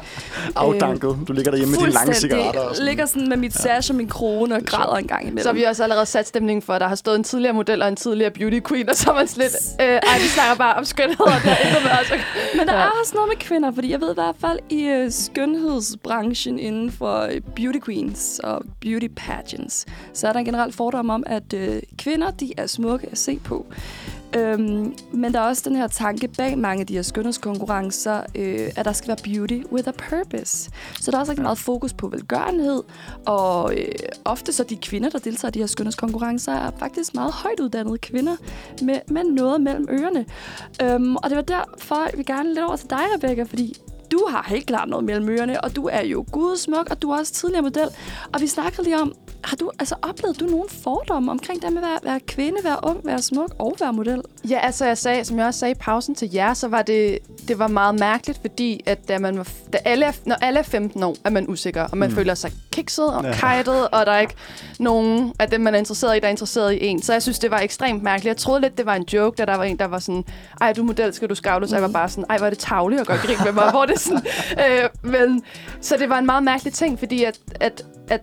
Afdanket. 0.56 1.16
Du 1.28 1.32
ligger 1.32 1.50
derhjemme 1.50 1.72
med 1.72 1.78
dine 1.80 1.92
lange 1.92 2.14
cigaretter. 2.14 2.60
Og 2.60 2.76
sådan. 2.76 2.88
ligger 2.88 3.06
sådan 3.06 3.28
med 3.28 3.36
mit 3.36 3.54
sash 3.54 3.90
og 3.90 3.96
min 3.96 4.08
krone 4.08 4.54
og 4.54 4.62
græder 4.66 4.96
en 4.96 5.06
gang 5.06 5.22
imellem. 5.22 5.42
Så 5.42 5.48
har 5.48 5.54
vi 5.54 5.62
også 5.62 5.82
allerede 5.82 6.06
sat 6.06 6.28
stemningen 6.28 6.62
for, 6.62 6.72
at 6.72 6.80
der 6.80 6.88
har 6.88 6.94
stået 6.94 7.16
en 7.16 7.24
tidligere 7.24 7.54
model 7.54 7.82
og 7.82 7.88
en 7.88 7.96
tidligere 7.96 8.30
beauty 8.30 8.58
queen, 8.68 8.88
og 8.88 8.96
så 8.96 9.10
er 9.10 9.14
man 9.14 9.28
sådan 9.28 9.42
lidt, 9.42 9.54
øh, 9.80 9.86
ej, 9.86 10.18
vi 10.22 10.28
snakker 10.28 10.54
bare 10.56 10.74
om 10.74 10.84
skønhed, 10.84 11.20
og 11.20 11.32
det 11.44 11.50
er 11.52 11.56
intet 11.68 11.82
med 11.82 11.90
os. 11.90 12.20
Men 12.58 12.66
der 12.66 12.74
Ja. 12.74 12.80
er 12.80 12.90
også 13.02 13.12
noget 13.14 13.28
med 13.28 13.36
kvinder, 13.36 13.72
fordi 13.72 13.90
jeg 13.92 14.00
ved 14.00 14.10
i 14.10 14.14
hvert 14.14 14.36
fald 14.40 14.58
i 14.70 14.82
øh, 14.84 15.10
skønhedsbranchen 15.12 16.58
inden 16.58 16.92
for 16.92 17.20
øh, 17.20 17.40
beauty 17.56 17.78
queens 17.84 18.40
og 18.44 18.62
beauty 18.80 19.06
pageants, 19.16 19.86
så 20.12 20.28
er 20.28 20.32
der 20.32 20.38
en 20.40 20.44
generelt 20.44 20.74
fordom 20.74 21.10
om, 21.10 21.22
at 21.26 21.52
øh, 21.54 21.82
kvinder, 21.98 22.30
de 22.30 22.52
er 22.56 22.66
smukke 22.66 23.05
at 23.12 23.18
se 23.18 23.38
på. 23.44 23.66
Øhm, 24.36 24.94
men 25.12 25.34
der 25.34 25.40
er 25.40 25.44
også 25.44 25.62
den 25.68 25.76
her 25.76 25.86
tanke 25.86 26.28
bag 26.28 26.58
mange 26.58 26.80
af 26.80 26.86
de 26.86 26.94
her 26.94 27.02
skønhedskonkurrencer, 27.02 28.20
øh, 28.34 28.70
at 28.76 28.84
der 28.84 28.92
skal 28.92 29.08
være 29.08 29.16
beauty 29.24 29.68
with 29.72 29.88
a 29.88 29.92
purpose. 29.92 30.70
Så 31.00 31.10
der 31.10 31.16
er 31.16 31.20
også 31.20 31.30
rigtig 31.30 31.42
meget 31.42 31.58
fokus 31.58 31.92
på 31.92 32.08
velgørenhed, 32.08 32.82
og 33.26 33.74
øh, 33.76 33.88
ofte 34.24 34.52
så 34.52 34.64
de 34.64 34.76
kvinder, 34.76 35.10
der 35.10 35.18
deltager 35.18 35.50
i 35.50 35.52
de 35.52 35.58
her 35.58 35.66
skønhedskonkurrencer, 35.66 36.52
er 36.52 36.70
faktisk 36.78 37.14
meget 37.14 37.32
højt 37.32 37.60
uddannede 37.60 37.98
kvinder 37.98 38.36
med, 38.82 39.00
med 39.08 39.24
noget 39.24 39.60
mellem 39.60 39.88
ørerne. 39.90 40.26
Øhm, 40.82 41.16
og 41.16 41.30
det 41.30 41.36
var 41.36 41.42
derfor, 41.42 42.16
vi 42.16 42.22
gerne 42.22 42.48
lidt 42.48 42.64
over 42.64 42.76
til 42.76 42.90
dig, 42.90 42.98
Rebecca, 43.14 43.42
fordi 43.42 43.76
du 44.12 44.26
har 44.28 44.46
helt 44.48 44.66
klart 44.66 44.88
noget 44.88 45.04
mellem 45.04 45.28
ørerne, 45.28 45.64
og 45.64 45.76
du 45.76 45.88
er 45.92 46.02
jo 46.02 46.24
gudsmuk, 46.32 46.86
og 46.90 47.02
du 47.02 47.10
er 47.10 47.18
også 47.18 47.32
tidligere 47.32 47.62
model. 47.62 47.88
Og 48.34 48.40
vi 48.40 48.46
snakkede 48.46 48.82
lige 48.82 49.00
om, 49.00 49.14
har 49.44 49.56
du 49.56 49.70
altså 49.78 49.94
oplevet 50.02 50.40
du 50.40 50.44
nogle 50.44 50.68
fordomme 50.68 51.30
omkring 51.30 51.62
det 51.62 51.72
med 51.72 51.82
at 51.82 51.88
være, 51.88 51.98
være 52.02 52.20
kvinde, 52.20 52.58
være 52.64 52.78
ung, 52.82 53.06
være 53.06 53.22
smuk 53.22 53.54
og 53.58 53.76
være 53.80 53.92
model? 53.92 54.22
Ja, 54.50 54.58
altså 54.58 54.86
jeg 54.86 54.98
sagde, 54.98 55.24
som 55.24 55.38
jeg 55.38 55.46
også 55.46 55.60
sagde 55.60 55.72
i 55.72 55.78
pausen 55.80 56.14
til 56.14 56.30
jer, 56.32 56.54
så 56.54 56.68
var 56.68 56.82
det, 56.82 57.18
det 57.48 57.58
var 57.58 57.68
meget 57.68 58.00
mærkeligt, 58.00 58.38
fordi 58.40 58.80
at 58.86 59.08
da 59.08 59.18
man 59.18 59.38
var, 59.38 59.48
da 59.72 59.78
alle 59.84 60.06
er, 60.06 60.12
når 60.24 60.34
alle 60.34 60.58
er 60.58 60.64
15 60.64 61.02
år, 61.02 61.16
er 61.24 61.30
man 61.30 61.48
usikker, 61.48 61.82
og 61.82 61.98
man 61.98 62.08
mm. 62.08 62.14
føler 62.14 62.34
sig 62.34 62.52
kikset 62.76 63.14
og 63.14 63.24
Ja. 63.24 63.32
kajtet, 63.32 63.88
og 63.88 64.06
der 64.06 64.12
er 64.12 64.20
ikke 64.20 64.34
nogen 64.78 65.32
af 65.38 65.50
dem, 65.50 65.60
man 65.60 65.74
er 65.74 65.78
interesseret 65.78 66.16
i, 66.16 66.20
der 66.20 66.26
er 66.26 66.30
interesseret 66.30 66.72
i 66.72 66.86
en. 66.86 67.02
Så 67.02 67.12
jeg 67.12 67.22
synes, 67.22 67.38
det 67.38 67.50
var 67.50 67.58
ekstremt 67.60 68.02
mærkeligt. 68.02 68.26
Jeg 68.26 68.36
troede 68.36 68.60
lidt, 68.60 68.78
det 68.78 68.86
var 68.86 68.94
en 68.94 69.04
joke, 69.12 69.36
da 69.36 69.44
der 69.44 69.56
var 69.56 69.64
en, 69.64 69.78
der 69.78 69.84
var 69.84 69.98
sådan, 69.98 70.24
ej, 70.60 70.72
du 70.72 70.82
model, 70.82 71.14
skal 71.14 71.28
du 71.28 71.34
scoute? 71.34 71.68
Så 71.68 71.76
jeg 71.76 71.82
var 71.82 71.88
bare 71.88 72.08
sådan, 72.08 72.24
ej, 72.30 72.36
hvor 72.38 72.46
er 72.46 72.50
det 72.50 72.58
tavligt 72.58 73.00
at 73.00 73.06
gøre 73.06 73.18
grin 73.18 73.36
med 73.44 73.52
mig. 73.52 73.70
hvor 73.70 73.86
det 73.86 74.00
sådan, 74.00 74.22
øh, 74.70 74.88
men, 75.12 75.42
så 75.80 75.96
det 75.98 76.08
var 76.10 76.18
en 76.18 76.26
meget 76.26 76.42
mærkelig 76.42 76.72
ting, 76.72 76.98
fordi 76.98 77.24
at, 77.24 77.38
at, 77.60 77.82
at 78.08 78.20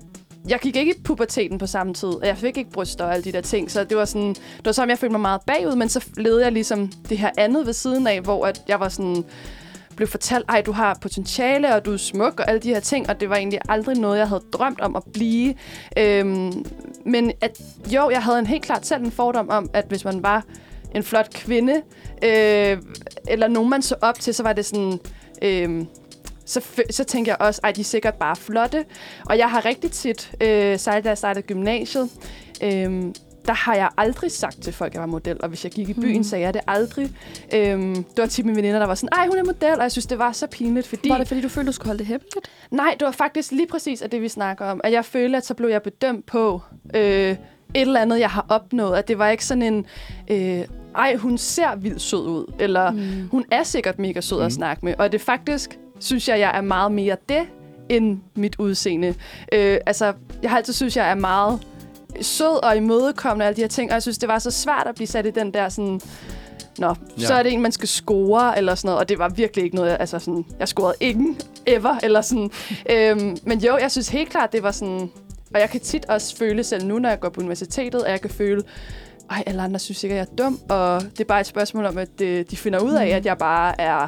jeg 0.49 0.59
gik 0.59 0.75
ikke 0.75 0.91
i 0.91 1.01
puberteten 1.03 1.57
på 1.57 1.67
samme 1.67 1.93
tid, 1.93 2.07
og 2.09 2.27
jeg 2.27 2.37
fik 2.37 2.57
ikke 2.57 2.71
bryster 2.71 3.05
og 3.05 3.13
alle 3.13 3.23
de 3.23 3.31
der 3.31 3.41
ting, 3.41 3.71
så 3.71 3.83
det 3.83 3.97
var 3.97 4.05
sådan, 4.05 4.29
det 4.33 4.65
var 4.65 4.71
som, 4.71 4.89
jeg 4.89 4.97
følte 4.99 5.11
mig 5.11 5.21
meget 5.21 5.41
bagud, 5.47 5.75
men 5.75 5.89
så 5.89 6.05
levede 6.17 6.43
jeg 6.43 6.51
ligesom 6.51 6.91
det 7.09 7.17
her 7.17 7.29
andet 7.37 7.65
ved 7.65 7.73
siden 7.73 8.07
af, 8.07 8.21
hvor 8.21 8.45
at 8.45 8.61
jeg 8.67 8.79
var 8.79 8.89
sådan, 8.89 9.23
blev 9.95 10.07
fortalt, 10.07 10.45
ej, 10.49 10.61
du 10.61 10.71
har 10.71 10.97
potentiale, 11.01 11.75
og 11.75 11.85
du 11.85 11.93
er 11.93 11.97
smuk, 11.97 12.39
og 12.39 12.49
alle 12.49 12.59
de 12.59 12.69
her 12.69 12.79
ting, 12.79 13.09
og 13.09 13.19
det 13.19 13.29
var 13.29 13.35
egentlig 13.35 13.59
aldrig 13.69 13.97
noget, 13.97 14.17
jeg 14.17 14.27
havde 14.27 14.43
drømt 14.53 14.81
om 14.81 14.95
at 14.95 15.03
blive. 15.13 15.53
Øhm, 15.97 16.65
men 17.05 17.31
at, 17.41 17.61
jo, 17.93 18.09
jeg 18.09 18.23
havde 18.23 18.39
en 18.39 18.47
helt 18.47 18.63
klart 18.63 18.85
selv 18.85 19.03
en 19.03 19.11
fordom 19.11 19.49
om, 19.49 19.69
at 19.73 19.85
hvis 19.87 20.05
man 20.05 20.23
var 20.23 20.43
en 20.95 21.03
flot 21.03 21.33
kvinde, 21.33 21.81
øh, 22.23 22.77
eller 23.27 23.47
nogen, 23.47 23.69
man 23.69 23.81
så 23.81 23.95
op 24.01 24.19
til, 24.19 24.33
så 24.33 24.43
var 24.43 24.53
det 24.53 24.65
sådan... 24.65 24.99
Øh, 25.41 25.85
så, 26.45 26.61
så 26.89 27.03
tænker 27.03 27.31
jeg 27.31 27.47
også, 27.47 27.61
at 27.63 27.75
de 27.75 27.81
er 27.81 27.85
sikkert 27.85 28.13
bare 28.13 28.35
flotte. 28.35 28.85
Og 29.29 29.37
jeg 29.37 29.51
har 29.51 29.65
rigtig 29.65 29.91
tit, 29.91 30.31
øh, 30.41 30.79
særligt 30.79 31.03
da 31.03 31.09
jeg 31.09 31.17
startede 31.17 31.47
gymnasiet, 31.47 32.09
øh, 32.63 33.03
der 33.45 33.53
har 33.53 33.75
jeg 33.75 33.89
aldrig 33.97 34.31
sagt 34.31 34.61
til 34.61 34.73
folk, 34.73 34.91
at 34.91 34.93
jeg 34.93 35.01
var 35.01 35.07
model. 35.07 35.37
Og 35.39 35.49
hvis 35.49 35.63
jeg 35.63 35.71
gik 35.71 35.89
i 35.89 35.93
byen, 35.93 36.17
mm. 36.17 36.23
sagde 36.23 36.45
jeg 36.45 36.53
det 36.53 36.61
aldrig. 36.67 37.11
Øhm, 37.53 37.95
det 37.95 38.17
var 38.17 38.25
tit 38.25 38.45
mine 38.45 38.57
veninder, 38.57 38.79
der 38.79 38.85
var 38.85 38.95
sådan, 38.95 39.09
ej, 39.11 39.27
hun 39.27 39.37
er 39.37 39.43
model. 39.43 39.73
Og 39.73 39.81
jeg 39.81 39.91
synes, 39.91 40.05
det 40.05 40.19
var 40.19 40.31
så 40.31 40.47
pinligt, 40.47 40.87
fordi... 40.87 41.09
Var 41.09 41.17
det, 41.17 41.27
fordi 41.27 41.41
du 41.41 41.49
følte, 41.49 41.67
du 41.67 41.71
skulle 41.71 41.87
holde 41.87 41.99
det 41.99 42.07
hemmeligt? 42.07 42.51
Nej, 42.71 42.95
det 42.99 43.05
var 43.05 43.11
faktisk 43.11 43.51
lige 43.51 43.67
præcis 43.67 44.01
af 44.01 44.09
det, 44.09 44.21
vi 44.21 44.29
snakker 44.29 44.65
om. 44.65 44.81
At 44.83 44.91
jeg 44.91 45.05
følte, 45.05 45.37
at 45.37 45.45
så 45.45 45.53
blev 45.53 45.69
jeg 45.69 45.81
bedømt 45.81 46.25
på 46.25 46.61
øh, 46.95 47.01
et 47.01 47.37
eller 47.73 47.99
andet, 47.99 48.19
jeg 48.19 48.29
har 48.29 48.45
opnået. 48.49 48.97
At 48.97 49.07
det 49.07 49.17
var 49.17 49.29
ikke 49.29 49.45
sådan 49.45 49.61
en, 49.61 49.85
øh, 50.27 50.65
ej, 50.95 51.15
hun 51.15 51.37
ser 51.37 51.75
vildt 51.75 52.01
sød 52.01 52.27
ud. 52.27 52.53
Eller 52.59 52.91
mm. 52.91 53.29
hun 53.31 53.45
er 53.51 53.63
sikkert 53.63 53.99
mega 53.99 54.21
sød 54.21 54.39
mm. 54.39 54.45
at 54.45 54.53
snakke 54.53 54.85
med. 54.85 54.93
Og 54.97 55.11
det 55.11 55.21
faktisk, 55.21 55.79
synes 55.99 56.29
jeg, 56.29 56.39
jeg 56.39 56.51
er 56.57 56.61
meget 56.61 56.91
mere 56.91 57.17
det, 57.29 57.41
end 57.89 58.19
mit 58.35 58.55
udseende. 58.59 59.07
Øh, 59.51 59.77
altså, 59.85 60.13
jeg 60.41 60.49
har 60.49 60.57
altid 60.57 60.73
synes, 60.73 60.97
jeg 60.97 61.09
er 61.09 61.15
meget 61.15 61.59
sød 62.21 62.63
og 62.63 62.77
imødekommende 62.77 63.43
og 63.43 63.47
alle 63.47 63.55
de 63.55 63.61
her 63.61 63.67
ting. 63.67 63.89
Og 63.91 63.93
jeg 63.93 64.01
synes, 64.01 64.17
det 64.17 64.29
var 64.29 64.39
så 64.39 64.51
svært 64.51 64.87
at 64.87 64.95
blive 64.95 65.07
sat 65.07 65.25
i 65.25 65.29
den 65.29 65.53
der 65.53 65.69
sådan... 65.69 66.01
Nå, 66.77 66.95
ja. 67.19 67.25
så 67.25 67.33
er 67.33 67.43
det 67.43 67.53
en, 67.53 67.61
man 67.61 67.71
skal 67.71 67.87
score, 67.87 68.57
eller 68.57 68.75
sådan 68.75 68.87
noget. 68.87 68.99
Og 68.99 69.09
det 69.09 69.19
var 69.19 69.29
virkelig 69.29 69.63
ikke 69.63 69.75
noget, 69.75 69.89
jeg- 69.89 69.97
altså 69.99 70.19
sådan, 70.19 70.45
jeg 70.59 70.67
scorede 70.67 70.95
ingen 70.99 71.37
ever, 71.65 71.95
eller 72.03 72.21
sådan. 72.21 72.51
øhm, 72.89 73.37
men 73.43 73.59
jo, 73.59 73.77
jeg 73.77 73.91
synes 73.91 74.09
helt 74.09 74.29
klart, 74.29 74.51
det 74.53 74.63
var 74.63 74.71
sådan... 74.71 75.11
Og 75.53 75.59
jeg 75.59 75.69
kan 75.69 75.79
tit 75.79 76.05
også 76.05 76.35
føle 76.37 76.63
selv 76.63 76.85
nu, 76.85 76.99
når 76.99 77.09
jeg 77.09 77.19
går 77.19 77.29
på 77.29 77.41
universitetet, 77.41 78.03
at 78.03 78.11
jeg 78.11 78.21
kan 78.21 78.29
føle, 78.29 78.63
ej, 79.31 79.43
alle 79.45 79.61
andre 79.61 79.79
synes 79.79 80.03
ikke, 80.03 80.15
at 80.15 80.19
jeg 80.19 80.27
er 80.31 80.35
dum, 80.43 80.59
og 80.69 81.01
det 81.01 81.19
er 81.19 81.23
bare 81.25 81.39
et 81.39 81.45
spørgsmål 81.45 81.85
om, 81.85 81.97
at 81.97 82.19
de 82.19 82.45
finder 82.55 82.79
ud 82.79 82.93
af, 82.93 83.07
at 83.07 83.25
jeg 83.25 83.37
bare 83.37 83.81
er 83.81 84.07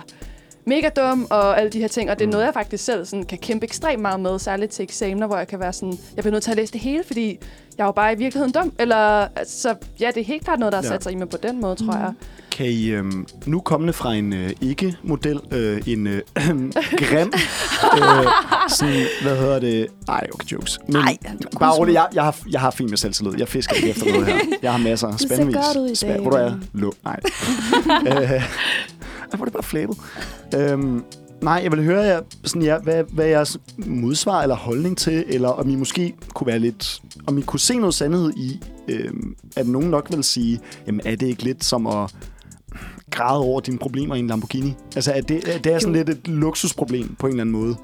mega 0.66 0.90
dum, 0.90 1.28
og 1.30 1.60
alle 1.60 1.70
de 1.72 1.80
her 1.80 1.88
ting. 1.88 2.12
Og 2.12 2.20
det 2.20 2.26
er 2.26 2.30
noget, 2.32 2.46
jeg 2.46 2.54
faktisk 2.54 2.86
selv 2.86 3.06
sådan, 3.06 3.26
kan 3.26 3.38
kæmpe 3.38 3.64
ekstremt 3.66 4.02
meget 4.02 4.20
med, 4.20 4.40
særligt 4.40 4.72
til 4.72 4.84
eksamener, 4.84 5.28
hvor 5.28 5.38
jeg 5.38 5.48
kan 5.48 5.60
være 5.60 5.74
sådan, 5.74 5.98
jeg 6.16 6.24
bliver 6.24 6.32
nødt 6.32 6.44
til 6.44 6.52
at 6.52 6.58
læse 6.58 6.74
det 6.74 6.82
hele, 6.82 7.04
fordi 7.04 7.40
jeg 7.78 7.84
er 7.84 7.88
jo 7.88 7.92
bare 7.92 8.14
i 8.14 8.18
virkeligheden 8.18 8.52
dum. 8.54 8.74
Eller, 8.80 9.28
så 9.48 9.76
ja, 10.00 10.08
det 10.16 10.22
er 10.22 10.26
helt 10.26 10.44
klart 10.44 10.60
noget, 10.60 10.72
der 10.72 10.78
har 10.78 10.84
Ja. 10.84 10.90
sat 10.90 11.04
sig 11.04 11.12
i 11.12 11.16
mig 11.16 11.30
på 11.30 11.38
den 11.44 11.62
måde, 11.62 11.76
tror 11.76 11.94
jeg. 11.98 12.14
Kan 12.52 12.66
I 12.66 12.88
øhm, 12.90 13.28
nu 13.46 13.60
kommende 13.60 13.94
fra 13.94 14.14
en 14.14 14.34
øh, 14.34 14.50
ikke-model, 14.62 15.40
øh, 15.52 15.82
en 15.88 16.08
øh, 16.08 16.22
grim, 17.02 17.34
øh, 17.98 18.26
sådan, 18.70 19.06
hvad 19.22 19.38
hedder 19.38 19.60
det? 19.60 19.88
Ej, 20.08 20.28
okay, 20.34 20.46
jokes. 20.52 20.80
Men 20.88 20.96
Ej, 20.96 21.18
du 21.54 21.58
bare 21.60 21.72
roligt, 21.74 21.96
jeg, 21.96 22.08
jeg, 22.14 22.24
har, 22.24 22.36
jeg 22.52 22.60
har 22.62 22.72
fint 22.72 22.90
med 22.90 22.98
selvtillid. 22.98 23.34
Jeg 23.40 23.48
fisker 23.48 23.76
ikke 23.76 23.90
efter 23.90 24.06
noget 24.12 24.26
her. 24.28 24.40
Jeg 24.62 24.72
har 24.72 24.80
masser 24.80 25.18
ser 25.18 25.28
spændvis. 25.28 25.56
godt 25.56 25.78
ud 25.78 25.88
i 25.90 25.94
dag. 26.06 26.22
Hvor 26.22 26.30
du 26.32 26.38
er? 26.38 26.54
Lå. 26.74 26.94
Nej. 27.04 27.20
øh, 28.08 28.44
hvor 29.30 29.40
er 29.40 29.44
det 29.46 29.54
bare 29.54 29.64
flabet. 29.64 29.98
Øhm, 30.56 31.04
nej, 31.46 31.60
jeg 31.64 31.72
vil 31.72 31.84
høre 31.84 32.02
jer, 32.02 32.22
sådan, 32.44 32.62
ja, 32.62 32.78
hvad, 32.78 33.04
hvad 33.10 33.26
er 33.26 33.30
jeres 33.30 33.58
modsvar 33.78 34.42
eller 34.42 34.56
holdning 34.56 34.98
til, 34.98 35.24
eller 35.28 35.50
om 35.50 35.70
I 35.70 35.76
måske 35.76 36.14
kunne 36.34 36.48
være 36.48 36.60
lidt, 36.60 37.02
om 37.28 37.38
I 37.38 37.42
kunne 37.42 37.60
se 37.60 37.78
noget 37.78 37.94
sandhed 37.94 38.34
i, 38.38 38.60
øhm, 38.88 39.36
at 39.56 39.68
nogen 39.68 39.90
nok 39.90 40.08
vil 40.12 40.24
sige, 40.24 40.60
jamen 40.88 41.02
er 41.06 41.16
det 41.16 41.28
ikke 41.28 41.44
lidt 41.44 41.64
som 41.64 41.88
at 41.88 42.16
græde 43.12 43.40
over 43.40 43.60
dine 43.60 43.78
problemer 43.78 44.16
i 44.16 44.20
en 44.20 44.28
Lamborghini? 44.28 44.74
Altså, 44.96 45.12
er 45.12 45.22
det, 45.22 45.56
er 45.56 45.60
det 45.60 45.74
er 45.74 45.80
sådan 45.80 45.94
lidt 45.94 46.10
et 46.10 46.28
luksusproblem 46.28 47.16
på 47.16 47.28
en 47.28 47.32
eller 47.32 47.44
anden 47.44 47.62
måde? 47.62 47.76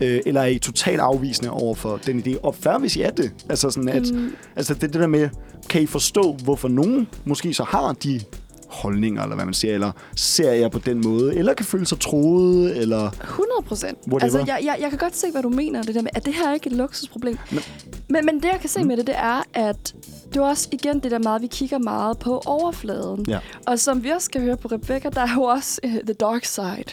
Øh, 0.00 0.20
eller 0.26 0.40
er 0.40 0.46
I 0.46 0.58
totalt 0.58 1.00
afvisende 1.00 1.50
over 1.50 1.74
for 1.74 1.96
den 2.06 2.22
idé? 2.26 2.40
Og 2.42 2.54
før 2.54 2.78
hvis 2.78 2.96
I 2.96 3.00
er 3.00 3.10
det, 3.10 3.32
altså 3.48 3.70
sådan 3.70 3.88
at, 3.88 4.10
mm. 4.12 4.32
altså 4.56 4.74
det, 4.74 4.82
det 4.82 5.00
der 5.00 5.06
med, 5.06 5.28
kan 5.68 5.82
I 5.82 5.86
forstå, 5.86 6.32
hvorfor 6.44 6.68
nogen 6.68 7.08
måske 7.24 7.54
så 7.54 7.64
har 7.64 7.92
de 7.92 8.20
holdninger, 8.68 9.22
eller 9.22 9.36
hvad 9.36 9.44
man 9.44 9.54
siger, 9.54 9.74
eller 9.74 9.92
ser 10.16 10.52
jeg 10.52 10.70
på 10.70 10.78
den 10.78 11.00
måde, 11.00 11.36
eller 11.36 11.54
kan 11.54 11.66
føle 11.66 11.86
sig 11.86 12.00
troet, 12.00 12.76
eller... 12.76 13.10
100 13.10 13.50
procent. 13.66 13.98
Altså, 14.22 14.38
jeg, 14.38 14.58
jeg, 14.64 14.76
jeg 14.80 14.90
kan 14.90 14.98
godt 14.98 15.16
se, 15.16 15.26
hvad 15.32 15.42
du 15.42 15.48
mener. 15.48 15.82
Det 15.82 15.94
der 15.94 16.02
med, 16.02 16.10
at 16.14 16.24
det 16.26 16.34
her 16.34 16.48
er 16.48 16.54
ikke 16.54 16.66
et 16.66 16.72
luksusproblem. 16.76 17.38
Men- 17.50 17.62
Men, 18.08 18.26
men, 18.26 18.34
det, 18.36 18.44
jeg 18.44 18.60
kan 18.60 18.68
se 18.68 18.84
med 18.84 18.96
det, 18.96 19.06
det 19.06 19.14
er, 19.18 19.42
at 19.54 19.94
det 20.28 20.36
er 20.36 20.40
også 20.44 20.68
igen 20.72 21.00
det 21.00 21.10
der 21.10 21.18
meget, 21.18 21.42
vi 21.42 21.46
kigger 21.46 21.78
meget 21.78 22.18
på 22.18 22.42
overfladen. 22.46 23.24
Ja. 23.28 23.38
Og 23.66 23.78
som 23.78 24.04
vi 24.04 24.08
også 24.10 24.24
skal 24.24 24.40
høre 24.40 24.56
på 24.56 24.68
Rebecca, 24.68 25.08
der 25.08 25.20
er 25.20 25.34
jo 25.34 25.42
også 25.42 25.80
uh, 25.84 25.90
the 25.90 26.12
dark 26.20 26.44
side 26.44 26.84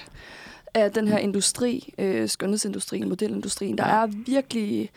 af 0.73 0.91
den 0.91 1.07
her 1.07 1.17
industri, 1.17 1.93
øh, 1.97 2.29
skønhedsindustrien, 2.29 3.09
modelindustrien. 3.09 3.77
Der 3.77 3.83
er 3.83 4.07
virkelig, 4.27 4.89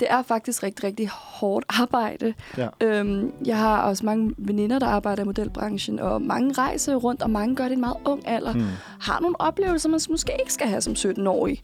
det 0.00 0.08
er 0.10 0.22
faktisk 0.22 0.62
rigtig, 0.62 0.84
rigtig 0.84 1.08
hårdt 1.08 1.66
arbejde. 1.68 2.34
Ja. 2.58 2.68
Øhm, 2.80 3.32
jeg 3.46 3.58
har 3.58 3.82
også 3.82 4.06
mange 4.06 4.34
veninder, 4.38 4.78
der 4.78 4.86
arbejder 4.86 5.22
i 5.22 5.26
modelbranchen, 5.26 6.00
og 6.00 6.22
mange 6.22 6.52
rejser 6.52 6.94
rundt, 6.94 7.22
og 7.22 7.30
mange 7.30 7.56
gør 7.56 7.64
det 7.64 7.70
i 7.70 7.74
en 7.74 7.80
meget 7.80 7.96
ung 8.04 8.28
alder. 8.28 8.52
Hmm. 8.52 8.64
Har 9.00 9.20
nogle 9.20 9.40
oplevelser, 9.40 9.88
man 9.88 10.00
måske 10.10 10.32
ikke 10.40 10.52
skal 10.52 10.66
have 10.68 10.80
som 10.80 10.92
17-årig. 10.92 11.62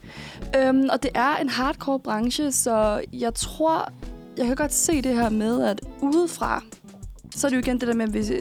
Øhm, 0.59 0.89
og 0.93 1.03
det 1.03 1.11
er 1.15 1.37
en 1.37 1.49
hardcore 1.49 1.99
branche, 2.01 2.53
så 2.53 3.01
jeg 3.13 3.35
tror, 3.35 3.89
jeg 4.37 4.47
kan 4.47 4.57
godt 4.57 4.73
se 4.75 5.03
det 5.03 5.15
her 5.15 5.31
med, 5.31 5.63
at 5.65 5.81
udefra, 6.03 6.63
så 7.37 7.47
er 7.47 7.49
det 7.49 7.57
jo 7.57 7.61
igen 7.61 7.81
det 7.81 7.89
der 7.89 7.95
med, 7.95 8.07
hvis, 8.07 8.33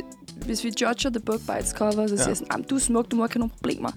hvis 0.46 0.64
vi 0.64 0.74
judger 0.82 1.10
the 1.10 1.20
book 1.20 1.40
by 1.40 1.62
its 1.62 1.70
cover, 1.72 1.92
så 1.92 2.02
Ja. 2.02 2.08
siger 2.08 2.28
jeg 2.28 2.38
sådan, 2.38 2.48
"Jamen, 2.52 2.66
du 2.70 2.76
er 2.76 2.80
smuk, 2.80 3.12
du 3.12 3.16
må 3.16 3.26
ikke 3.26 3.34
have 3.36 3.40
nogen 3.40 3.50
problemer. 3.58 3.90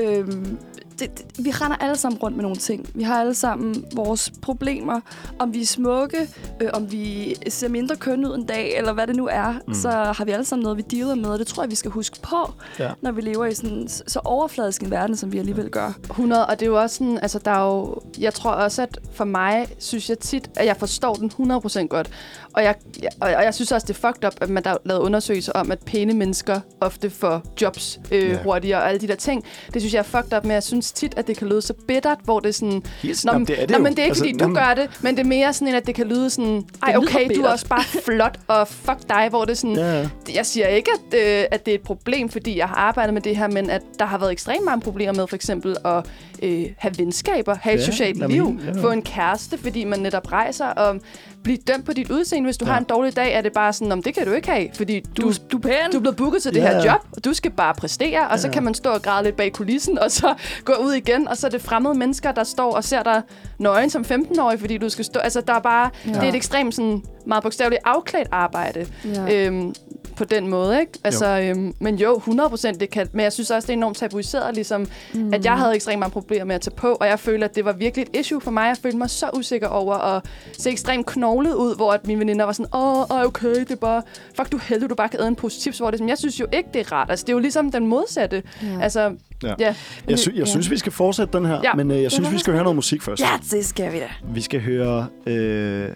Øhm, 0.00 0.58
det, 0.98 1.18
det, 1.18 1.44
vi 1.44 1.50
render 1.50 1.76
alle 1.76 1.96
sammen 1.96 2.18
rundt 2.22 2.36
med 2.36 2.42
nogle 2.42 2.56
ting. 2.56 2.90
Vi 2.94 3.02
har 3.02 3.20
alle 3.20 3.34
sammen 3.34 3.84
vores 3.94 4.32
problemer. 4.42 5.00
Om 5.38 5.54
vi 5.54 5.60
er 5.62 5.66
smukke, 5.66 6.28
øh, 6.62 6.70
om 6.72 6.92
vi 6.92 7.34
ser 7.48 7.68
mindre 7.68 7.96
køn 7.96 8.24
ud 8.26 8.34
en 8.34 8.46
dag, 8.46 8.78
eller 8.78 8.92
hvad 8.92 9.06
det 9.06 9.16
nu 9.16 9.26
er, 9.26 9.54
mm. 9.68 9.74
så 9.74 9.90
har 9.90 10.24
vi 10.24 10.30
alle 10.30 10.44
sammen 10.44 10.62
noget, 10.62 10.78
vi 10.78 10.82
dealer 10.82 11.14
med. 11.14 11.30
Og 11.30 11.38
det 11.38 11.46
tror 11.46 11.62
jeg, 11.62 11.70
vi 11.70 11.76
skal 11.76 11.90
huske 11.90 12.20
på, 12.22 12.52
Ja. 12.78 12.90
når 13.02 13.12
vi 13.12 13.20
lever 13.20 13.46
i 13.46 13.54
sådan 13.54 13.88
så 13.88 14.04
så 14.06 14.20
overfladisk 14.24 14.82
en 14.82 14.90
verden, 14.90 15.16
som 15.16 15.32
vi 15.32 15.38
alligevel 15.38 15.70
gør. 15.70 15.92
100, 16.10 16.46
og 16.46 16.60
det 16.60 16.66
er 16.66 16.70
jo 16.70 16.80
også 16.80 16.96
sådan, 16.96 17.18
altså 17.22 17.38
der 17.38 17.50
er 17.50 17.64
jo, 17.64 18.00
jeg 18.18 18.34
tror 18.34 18.50
også, 18.50 18.82
at 18.82 18.98
for 19.12 19.24
mig, 19.24 19.66
synes 19.78 20.08
jeg 20.10 20.18
tit, 20.18 20.50
at 20.56 20.66
jeg 20.66 20.76
forstår 20.76 21.14
den 21.14 21.30
100% 21.30 21.86
godt. 21.86 22.10
Og 22.54 22.62
jeg, 22.64 22.74
og 23.20 23.28
og 23.36 23.44
jeg 23.44 23.54
synes 23.54 23.72
også, 23.72 23.86
det 23.86 23.96
er 23.96 24.08
fucked 24.08 24.24
up, 24.26 24.32
at 24.40 24.48
man 24.50 24.64
der 24.64 24.70
er 24.70 24.76
lavet 24.84 25.00
undersøgelser 25.00 25.52
om, 25.52 25.72
at 25.72 25.78
pæne 25.86 26.14
mennesker 26.14 26.60
ofte 26.80 27.10
får 27.10 27.42
jobs 27.62 28.00
øh, 28.12 28.18
Ja. 28.22 28.26
yeah. 28.28 28.42
hurtigere 28.42 28.78
og 28.80 28.88
alle 28.88 29.00
de 29.00 29.08
der 29.08 29.14
ting. 29.14 29.44
Det 29.74 29.82
synes 29.82 29.94
jeg 29.94 29.98
er 29.98 30.02
fucked 30.02 30.36
up, 30.36 30.44
men 30.44 30.52
jeg 30.52 30.62
synes 30.62 30.92
tit, 30.92 31.14
at 31.16 31.26
det 31.26 31.36
kan 31.36 31.48
lyde 31.48 31.62
så 31.62 31.74
bittert, 31.88 32.18
hvor 32.24 32.40
det 32.40 32.48
er 32.48 32.52
sådan... 32.52 32.82
Yes, 33.04 33.24
Nå, 33.24 33.32
det 33.32 33.50
er 33.50 33.66
det 33.66 33.70
nå, 33.70 33.76
jo. 33.76 33.82
men 33.82 33.92
det 33.92 33.98
er 33.98 34.02
ikke, 34.02 34.10
Altså, 34.10 34.24
fordi 34.24 34.32
du 34.32 34.38
jamen- 34.44 34.54
gør 34.56 34.74
det, 34.74 34.90
men 35.02 35.16
det 35.16 35.22
er 35.22 35.26
mere 35.28 35.52
sådan, 35.52 35.68
en, 35.68 35.74
at 35.74 35.86
det 35.86 35.94
kan 35.94 36.06
lyde 36.06 36.30
sådan... 36.30 36.64
Ej, 36.82 36.96
okay, 36.96 37.28
du 37.36 37.42
er 37.42 37.48
også 37.48 37.66
bare 37.68 37.84
flot, 38.04 38.38
og 38.48 38.68
fuck 38.68 38.98
dig, 39.08 39.26
hvor 39.30 39.44
det 39.44 39.50
er 39.50 39.56
sådan... 39.56 39.76
Ja, 39.76 40.00
ja. 40.00 40.08
Jeg 40.34 40.46
siger 40.46 40.66
ikke, 40.66 40.90
at, 41.12 41.18
øh, 41.40 41.44
at 41.50 41.66
det 41.66 41.70
er 41.74 41.78
et 41.78 41.82
problem, 41.82 42.28
fordi 42.28 42.58
jeg 42.58 42.68
har 42.68 42.74
arbejdet 42.76 43.14
med 43.14 43.22
det 43.22 43.36
her, 43.36 43.48
men 43.48 43.70
at 43.70 43.82
der 43.98 44.04
har 44.04 44.18
været 44.18 44.32
ekstremt 44.32 44.64
mange 44.64 44.80
problemer 44.80 45.12
med 45.12 45.26
for 45.26 45.36
eksempel 45.36 45.76
at 45.84 46.06
øh, 46.42 46.64
have 46.78 46.94
venskaber, 46.98 47.54
have 47.60 47.74
et 47.74 47.80
Ja, 47.80 47.84
socialt 47.84 48.18
jamen, 48.18 48.30
liv, 48.30 48.60
ja. 48.66 48.82
få 48.82 48.90
en 48.90 49.02
kæreste, 49.02 49.58
fordi 49.58 49.84
man 49.84 49.98
netop 50.00 50.32
rejser, 50.32 50.66
og 50.66 51.00
blive 51.44 51.58
dømt 51.58 51.84
på 51.86 51.92
dit 51.92 52.10
udseende. 52.10 52.46
Hvis 52.46 52.56
du 52.56 52.64
Ja. 52.64 52.70
har 52.72 52.78
en 52.78 52.84
dårlig 52.84 53.16
dag, 53.16 53.34
er 53.34 53.40
det 53.40 53.52
bare 53.52 53.72
sådan, 53.72 53.92
om 53.92 54.02
det 54.02 54.14
kan 54.14 54.26
du 54.26 54.32
ikke 54.32 54.48
have, 54.50 54.68
fordi 54.74 55.00
du, 55.00 55.22
Du, 55.22 55.32
du 55.52 55.58
pæn. 55.58 55.72
du 55.92 55.96
er 55.96 56.00
blevet 56.00 56.16
booket 56.16 56.42
til 56.42 56.54
det 56.54 56.60
Ja, 56.60 56.66
her 56.68 56.84
job, 56.92 57.00
og 57.16 57.24
du 57.24 57.34
skal 57.34 57.50
bare 57.50 57.74
præstere, 57.74 58.28
og 58.28 58.38
så 58.40 58.46
Ja. 58.48 58.52
kan 58.52 58.62
man 58.62 58.74
stå 58.74 58.90
og 58.90 59.02
græde 59.02 59.24
lidt 59.24 59.36
bag 59.36 59.52
kulissen, 59.52 59.98
og 59.98 60.10
så 60.10 60.34
gå 60.64 60.72
ud 60.72 60.92
igen, 60.92 61.28
og 61.28 61.36
så 61.36 61.46
er 61.46 61.50
det 61.50 61.62
fremmede 61.62 61.94
mennesker, 61.98 62.32
der 62.32 62.44
står 62.44 62.72
og 62.74 62.84
ser 62.84 63.02
dig 63.02 63.22
nøgen 63.58 63.90
som 63.90 64.04
15-årig, 64.04 64.60
fordi 64.60 64.78
du 64.78 64.88
skal 64.88 65.04
stå... 65.04 65.20
Altså, 65.20 65.40
der 65.40 65.54
er 65.54 65.60
bare... 65.60 65.90
Ja. 66.06 66.12
Det 66.12 66.22
er 66.22 66.28
et 66.28 66.34
ekstremt 66.34 66.74
sådan, 66.74 67.02
meget 67.26 67.42
bogstaveligt 67.42 67.82
afklædt 67.84 68.28
arbejde 68.32 68.86
Ja. 69.04 69.46
øhm, 69.46 69.74
på 70.16 70.24
den 70.24 70.48
måde, 70.48 70.80
ikke? 70.80 70.92
Altså, 71.04 71.40
øhm, 71.40 71.74
men 71.80 71.94
jo, 71.96 72.14
100% 72.14 72.72
det 72.78 72.90
kan... 72.90 73.08
Men 73.12 73.22
jeg 73.24 73.32
synes 73.32 73.50
også, 73.50 73.66
det 73.66 73.72
er 73.72 73.76
enormt 73.76 73.96
tabuiseret, 73.96 74.54
ligesom, 74.54 74.86
mm. 75.14 75.34
at 75.34 75.44
jeg 75.44 75.56
havde 75.58 75.74
ekstremt 75.74 75.98
mange 76.00 76.12
problemer 76.12 76.44
med 76.44 76.54
at 76.54 76.60
tage 76.60 76.74
på, 76.76 76.88
og 77.00 77.06
jeg 77.06 77.18
føler, 77.18 77.44
at 77.48 77.54
det 77.56 77.64
var 77.64 77.72
virkelig 77.72 78.02
et 78.14 78.20
issue 78.20 78.40
for 78.40 78.50
mig. 78.50 78.66
Jeg 78.68 78.76
følte 78.82 78.98
mig 78.98 79.10
så 79.10 79.30
usikker 79.34 79.68
over 79.68 79.94
at 79.94 80.22
se 80.58 80.70
ekstremt 80.70 81.06
knoglet 81.06 81.54
ud, 81.54 81.76
hvor 81.76 81.92
at 81.92 82.06
mine 82.06 82.20
veninder 82.20 82.44
var 82.44 82.52
sådan, 82.52 82.74
åh, 82.74 83.10
okay, 83.26 83.54
det 83.60 83.70
er 83.70 83.76
bare... 83.76 84.02
Fuck, 84.36 84.52
du 84.52 84.58
heldig, 84.58 84.90
du 84.90 84.94
bare 84.94 85.08
kan 85.08 85.20
æde 85.20 85.28
en 85.28 85.36
pose 85.36 85.60
chips, 85.60 85.78
hvor 85.78 85.90
det 85.90 85.98
sådan, 85.98 86.08
jeg 86.08 86.18
synes 86.18 86.40
jo 86.40 86.46
ikke, 86.52 86.68
det 86.74 86.80
er 86.80 86.92
rart. 86.92 87.10
Altså, 87.10 87.24
det 87.24 87.28
er 87.32 87.34
jo 87.36 87.38
ligesom 87.40 87.70
den 87.72 87.86
modsatte. 87.86 88.42
Ja. 88.62 88.68
Altså, 88.82 89.12
Ja. 89.42 89.54
ja. 89.58 89.74
Jeg, 90.08 90.18
sy- 90.18 90.28
jeg 90.34 90.48
synes, 90.48 90.70
vi 90.70 90.78
skal 90.78 90.92
fortsætte 90.92 91.38
den 91.38 91.46
her, 91.46 91.60
Ja. 91.64 91.74
men 91.74 91.90
øh, 91.90 92.02
jeg 92.02 92.12
synes, 92.12 92.32
vi 92.32 92.38
skal 92.38 92.52
høre 92.52 92.62
noget 92.62 92.76
musik 92.76 93.02
først. 93.02 93.22
Ja, 93.22 93.28
det 93.56 93.66
skal 93.66 93.92
vi 93.92 93.98
da. 93.98 94.08
Vi 94.34 94.40
skal 94.40 94.60
høre... 94.60 95.06
Øh, 95.26 95.88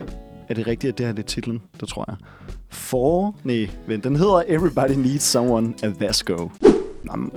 er 0.49 0.55
det 0.55 0.67
rigtigt, 0.67 0.93
at 0.93 0.99
det 0.99 1.07
her 1.07 1.13
det 1.13 1.23
er 1.23 1.27
titlen? 1.27 1.63
Det 1.81 1.89
tror 1.89 2.05
jeg. 2.09 2.17
For... 2.71 3.35
Nej, 3.45 3.69
vent. 3.87 4.05
Den 4.05 4.17
hedder 4.17 4.43
Everybody 4.49 4.91
Needs 4.97 5.23
Someone 5.23 5.75
at 5.83 6.01
Vasco. 6.01 6.51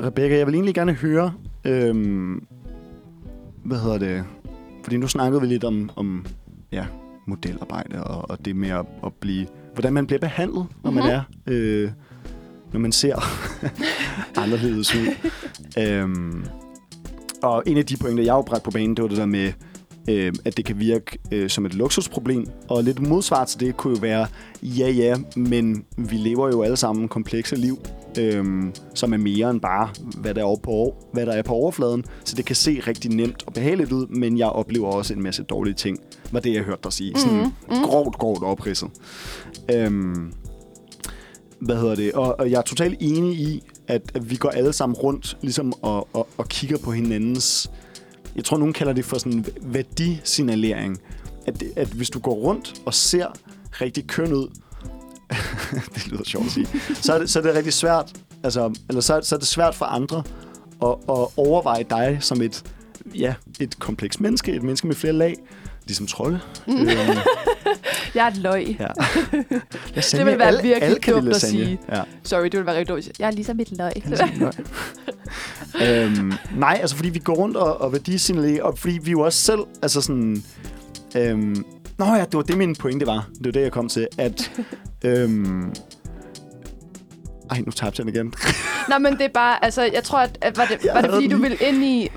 Rebecca, 0.04 0.38
jeg 0.38 0.48
vil 0.48 0.56
egentlig 0.56 0.76
gerne 0.76 0.94
høre... 0.94 1.34
Øhm, 1.66 2.46
hvad 3.64 3.78
hedder 3.80 3.98
det? 3.98 4.24
Fordi 4.84 4.98
nu 4.98 5.08
snakkede 5.08 5.42
vi 5.42 5.48
lidt 5.48 5.64
om, 5.64 5.90
om 5.96 6.26
ja, 6.72 6.86
modelarbejde 7.28 8.04
og, 8.04 8.30
og 8.30 8.46
det 8.46 8.56
med 8.56 8.70
at, 8.70 8.86
at 9.06 9.14
blive... 9.14 9.48
Hvordan 9.74 9.94
man 9.94 10.08
bliver 10.08 10.20
behandlet, 10.20 10.66
når 10.84 10.92
man 10.92 11.04
Mhm. 11.04 11.12
er... 11.12 11.22
Øh, 11.48 11.92
når 12.74 12.80
man 12.80 12.92
ser 12.92 13.16
anderledes 14.44 14.96
ud. 14.96 15.08
øhm, 15.80 16.44
og 17.44 17.64
en 17.66 17.78
af 17.78 17.86
de 17.86 17.98
pointer, 17.98 18.24
jeg 18.24 18.34
har 18.34 18.42
bragt 18.42 18.64
på 18.64 18.72
banen, 18.72 18.96
det 18.96 19.02
var 19.02 19.08
det 19.10 19.18
der 19.18 19.26
med, 19.26 19.52
øh, 20.10 20.34
at 20.46 20.58
det 20.58 20.66
kan 20.66 20.80
virke 20.80 21.18
øh, 21.32 21.50
som 21.50 21.66
et 21.66 21.74
luksusproblem. 21.74 22.48
Og 22.68 22.84
lidt 22.84 23.08
modsvar 23.08 23.46
til 23.46 23.60
det 23.60 23.78
kunne 23.78 23.94
jo 23.94 24.00
være, 24.02 24.28
ja 24.64 24.90
ja, 24.90 25.18
men 25.36 25.86
vi 25.98 26.16
lever 26.16 26.48
jo 26.48 26.62
alle 26.62 26.78
sammen 26.78 27.08
komplekse 27.08 27.56
liv, 27.56 27.80
øh, 28.20 28.64
som 28.94 29.14
er 29.14 29.18
mere 29.18 29.50
end 29.50 29.62
bare, 29.62 29.90
hvad 30.18 30.34
der, 30.34 30.46
er 30.46 30.56
på, 30.64 30.96
hvad 31.14 31.26
der 31.26 31.34
er 31.34 31.42
på 31.42 31.54
overfladen. 31.54 32.06
Så 32.24 32.36
det 32.36 32.46
kan 32.46 32.56
se 32.56 32.82
rigtig 32.88 33.12
nemt 33.12 33.44
og 33.48 33.54
behageligt 33.54 33.92
ud, 33.92 34.08
men 34.08 34.38
jeg 34.38 34.48
oplever 34.48 34.88
også 34.88 35.14
en 35.14 35.24
masse 35.24 35.44
dårlige 35.44 35.74
ting, 35.74 36.00
var 36.32 36.40
det, 36.40 36.54
jeg 36.54 36.64
hørte 36.64 36.82
dig 36.84 36.94
sige. 36.94 37.20
Sådan 37.20 37.38
Mhm, 37.38 37.52
mhm. 37.70 37.84
grovt, 37.84 38.18
grovt 38.18 38.44
opridset. 38.44 38.90
Øhm, 39.72 40.34
hvad 41.60 41.76
hedder 41.76 41.96
det? 41.96 42.12
Og, 42.12 42.40
og 42.40 42.52
jeg 42.52 42.58
er 42.58 42.62
totalt 42.62 42.98
enig 43.00 43.34
i, 43.34 43.64
at, 43.88 44.12
at 44.14 44.30
vi 44.30 44.36
går 44.36 44.50
alle 44.50 44.74
sammen 44.74 44.96
rundt 44.96 45.38
ligesom 45.42 45.74
og, 45.82 46.08
og, 46.14 46.28
og 46.38 46.48
kigger 46.48 46.78
på 46.78 46.92
hinandens... 46.92 47.72
Jeg 48.36 48.46
tror, 48.46 48.58
nogen 48.58 48.74
kalder 48.74 48.94
det 48.94 49.06
for 49.06 49.18
sådan 49.18 49.46
værdisignalering. 49.62 51.02
At, 51.46 51.64
at 51.76 51.88
hvis 51.88 52.10
du 52.10 52.20
går 52.20 52.34
rundt 52.34 52.82
og 52.86 52.94
ser 52.94 53.28
rigtig 53.72 54.08
køn 54.08 54.34
ud, 54.34 54.48
det 55.96 56.08
lyder 56.08 56.24
sjovt 56.24 56.46
at 56.46 56.52
sige, 56.52 56.68
så 56.94 57.14
er 57.14 57.20
det, 57.20 57.30
så 57.30 57.40
er 57.40 57.44
det 57.44 57.56
rigtig 57.56 57.74
svært, 57.74 58.14
altså, 58.44 58.76
eller 58.90 59.02
så, 59.02 59.20
så 59.24 59.36
er 59.36 59.40
det 59.40 59.48
svært 59.48 59.76
for 59.76 59.86
andre 59.86 60.24
at, 60.82 60.90
at 60.90 61.28
overveje 61.38 61.86
dig 61.90 62.18
som 62.20 62.42
et, 62.42 62.64
ja, 63.16 63.34
et 63.60 63.80
komplekst 63.80 64.22
menneske, 64.22 64.52
et 64.52 64.64
menneske 64.64 64.88
med 64.88 64.96
flere 64.96 65.14
lag, 65.14 65.36
ligesom 65.92 66.08
trolde. 66.08 66.40
Mm. 66.68 66.74
Øhm, 66.74 66.88
Jeg 68.16 68.26
er 68.26 68.28
et 68.32 68.38
løg. 68.38 68.78
ja. 68.80 68.88
Det 70.18 70.26
vil 70.26 70.38
være 70.40 70.48
alle, 70.48 70.62
virkelig 70.62 70.84
alle 70.84 70.98
dumt 71.08 71.18
at 71.18 71.24
lasagne. 71.24 71.66
sige. 71.66 71.80
Ja. 71.92 72.02
Sorry, 72.24 72.44
det 72.44 72.54
ville 72.54 72.66
være 72.66 72.76
rigtig 72.76 72.90
dårligt. 72.90 73.20
Jeg 73.20 73.28
er 73.28 73.32
ligesom 73.32 73.60
et 73.60 73.72
løg. 73.72 73.92
øhm, 75.82 76.34
nej, 76.56 76.78
altså 76.82 76.96
fordi 76.96 77.10
vi 77.10 77.20
går 77.20 77.34
rundt 77.36 77.58
og, 77.58 77.82
og 77.82 77.92
værdisignalerer, 77.92 78.64
og 78.64 78.78
fordi 78.78 79.00
vi 79.04 79.12
jo 79.12 79.20
også 79.20 79.40
selv, 79.40 79.60
altså 79.82 80.02
sådan... 80.02 80.44
Øhm, 81.16 81.66
nå 81.98 82.06
ja, 82.06 82.22
det 82.26 82.34
var 82.34 82.42
det, 82.42 82.58
min 82.58 82.76
pointe 82.76 83.06
var. 83.08 83.30
Det 83.38 83.46
var 83.46 83.52
det, 83.52 83.62
jeg 83.62 83.72
kom 83.72 83.90
til, 83.90 84.08
at... 84.18 84.52
øhm, 85.06 85.74
ej, 87.52 87.62
nu 87.66 87.72
tabte 87.72 88.00
jeg 88.00 88.06
den 88.06 88.16
igen. 88.16 88.34
Nå, 88.90 88.98
men 88.98 89.14
det 89.14 89.22
er 89.22 89.30
bare, 89.34 89.66
altså, 89.66 89.90
jeg 89.94 90.04
tror, 90.04 90.20
at, 90.20 90.38
at 90.42 90.58
var 90.58 90.66
det, 90.66 90.78
var 90.94 91.02
det 91.02 91.12
fordi, 91.12 91.28
du 91.28 91.38
ville 91.38 91.58
ind 91.58 91.84
i... 91.84 92.10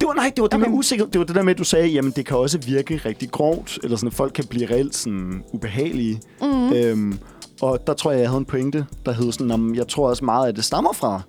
Det 0.00 0.06
var, 0.06 0.14
nej, 0.14 0.32
det 0.36 0.42
var 0.42 0.48
det 0.48 0.58
Okay. 0.58 0.70
med 0.70 0.78
usikkerhed. 0.78 1.12
Det 1.12 1.18
var 1.18 1.24
det 1.24 1.34
der 1.34 1.42
med, 1.42 1.52
at 1.52 1.58
du 1.58 1.64
sagde, 1.64 1.88
jamen 1.88 2.12
det 2.16 2.26
kan 2.26 2.36
også 2.36 2.58
virke 2.58 2.96
rigtig 3.04 3.30
grovt, 3.30 3.78
eller 3.82 3.96
sådan, 3.96 4.06
at 4.06 4.14
folk 4.14 4.32
kan 4.32 4.44
blive 4.50 4.70
reelt 4.70 4.94
sådan 4.94 5.42
ubehagelige. 5.52 6.20
Mm. 6.42 6.72
Øhm, 6.72 7.18
og 7.60 7.86
der 7.86 7.94
tror 7.94 8.10
jeg, 8.10 8.20
jeg 8.20 8.28
havde 8.28 8.38
en 8.38 8.44
pointe, 8.44 8.86
der 9.06 9.12
hed 9.12 9.32
sådan, 9.32 9.50
om 9.50 9.74
jeg 9.74 9.88
tror 9.88 10.08
også 10.08 10.24
meget, 10.24 10.48
at 10.48 10.56
det 10.56 10.64
stammer 10.64 10.92
fra 10.92 11.20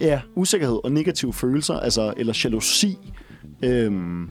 ja, 0.00 0.20
usikkerhed 0.34 0.78
og 0.84 0.92
negative 0.92 1.32
følelser, 1.32 1.74
altså, 1.74 2.14
eller 2.16 2.40
jalousi. 2.44 2.98
Øhm, 3.62 4.28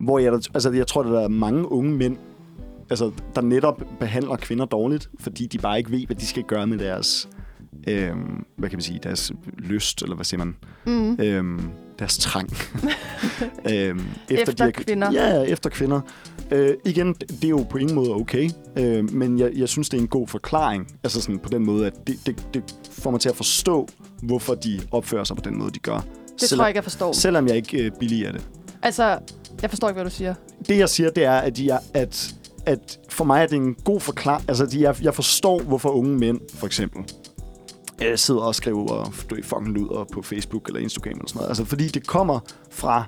hvor 0.00 0.18
jeg, 0.18 0.32
altså, 0.32 0.70
jeg 0.70 0.86
tror, 0.86 1.02
der 1.02 1.20
er 1.20 1.28
mange 1.28 1.72
unge 1.72 1.90
mænd, 1.96 2.16
altså, 2.90 3.10
der 3.34 3.40
netop 3.40 3.82
behandler 4.00 4.36
kvinder 4.36 4.64
dårligt, 4.64 5.10
fordi 5.20 5.46
de 5.46 5.58
bare 5.58 5.78
ikke 5.78 5.90
ved, 5.90 6.06
hvad 6.06 6.16
de 6.16 6.26
skal 6.26 6.42
gøre 6.42 6.66
med 6.66 6.78
deres, 6.78 7.28
øhm, 7.88 8.44
hvad 8.56 8.68
kan 8.68 8.76
man 8.76 8.82
sige, 8.82 9.00
deres 9.02 9.32
lyst, 9.58 10.02
eller 10.02 10.14
hvad 10.14 10.24
siger 10.24 10.38
man? 10.44 10.56
Mm. 10.86 11.16
øhm, 11.20 11.60
deres 11.98 12.18
trang. 12.18 12.50
øhm, 13.72 14.00
Efter 14.30 14.52
de 14.52 14.62
har- 14.62 14.70
kvinder. 14.70 15.12
Ja, 15.12 15.42
efter 15.42 15.70
kvinder. 15.70 16.00
Øh, 16.50 16.74
igen, 16.84 17.14
det 17.14 17.44
er 17.44 17.48
jo 17.48 17.66
på 17.70 17.78
ingen 17.78 17.94
måde 17.94 18.10
okay, 18.14 18.50
øh, 18.78 19.12
men 19.12 19.38
jeg, 19.38 19.50
jeg 19.56 19.68
synes, 19.68 19.88
det 19.88 19.96
er 19.96 20.00
en 20.00 20.08
god 20.08 20.28
forklaring. 20.28 20.86
Altså 21.04 21.20
sådan 21.20 21.38
på 21.38 21.48
den 21.48 21.64
måde, 21.64 21.86
at 21.86 21.92
det, 22.06 22.16
det, 22.26 22.46
det 22.54 22.74
får 22.90 23.10
mig 23.10 23.20
til 23.20 23.28
at 23.28 23.36
forstå, 23.36 23.88
hvorfor 24.22 24.54
de 24.54 24.80
opfører 24.90 25.24
sig 25.24 25.36
på 25.36 25.42
den 25.44 25.58
måde, 25.58 25.70
de 25.70 25.78
gør. 25.78 26.00
Det 26.40 26.48
tror 26.48 26.62
jeg 26.64 26.68
ikke, 26.68 26.76
jeg 26.78 26.84
forstår. 26.84 27.12
Selvom 27.12 27.48
jeg 27.48 27.56
ikke 27.56 27.84
øh, 27.84 27.90
billiger 28.00 28.32
det. 28.32 28.48
Altså, 28.82 29.18
jeg 29.62 29.70
forstår 29.70 29.88
ikke, 29.88 29.94
hvad 30.00 30.10
du 30.10 30.16
siger. 30.16 30.34
Det, 30.68 30.78
jeg 30.78 30.88
siger, 30.88 31.10
det 31.10 31.24
er, 31.24 31.32
at, 31.38 31.60
jeg, 31.60 31.80
at, 31.94 32.34
at 32.66 32.98
for 33.08 33.24
mig 33.24 33.42
er 33.42 33.46
det 33.46 33.56
en 33.56 33.74
god 33.74 34.00
forklaring. 34.00 34.44
Altså, 34.48 34.64
at 34.64 34.74
jeg, 34.74 34.96
jeg 35.02 35.14
forstår, 35.14 35.62
hvorfor 35.62 35.88
unge 35.88 36.18
mænd, 36.18 36.40
for 36.54 36.66
eksempel, 36.66 37.02
øh, 38.04 38.18
sidder 38.18 38.40
og 38.40 38.54
skriver 38.54 39.12
du 39.30 39.36
fucking 39.42 39.68
luder 39.74 40.04
på 40.12 40.22
Facebook 40.22 40.66
eller 40.68 40.80
Instagram 40.80 41.12
eller 41.12 41.28
sådan 41.28 41.38
noget. 41.38 41.48
Altså, 41.48 41.64
fordi 41.64 41.88
det 41.88 42.06
kommer 42.06 42.40
fra 42.70 43.04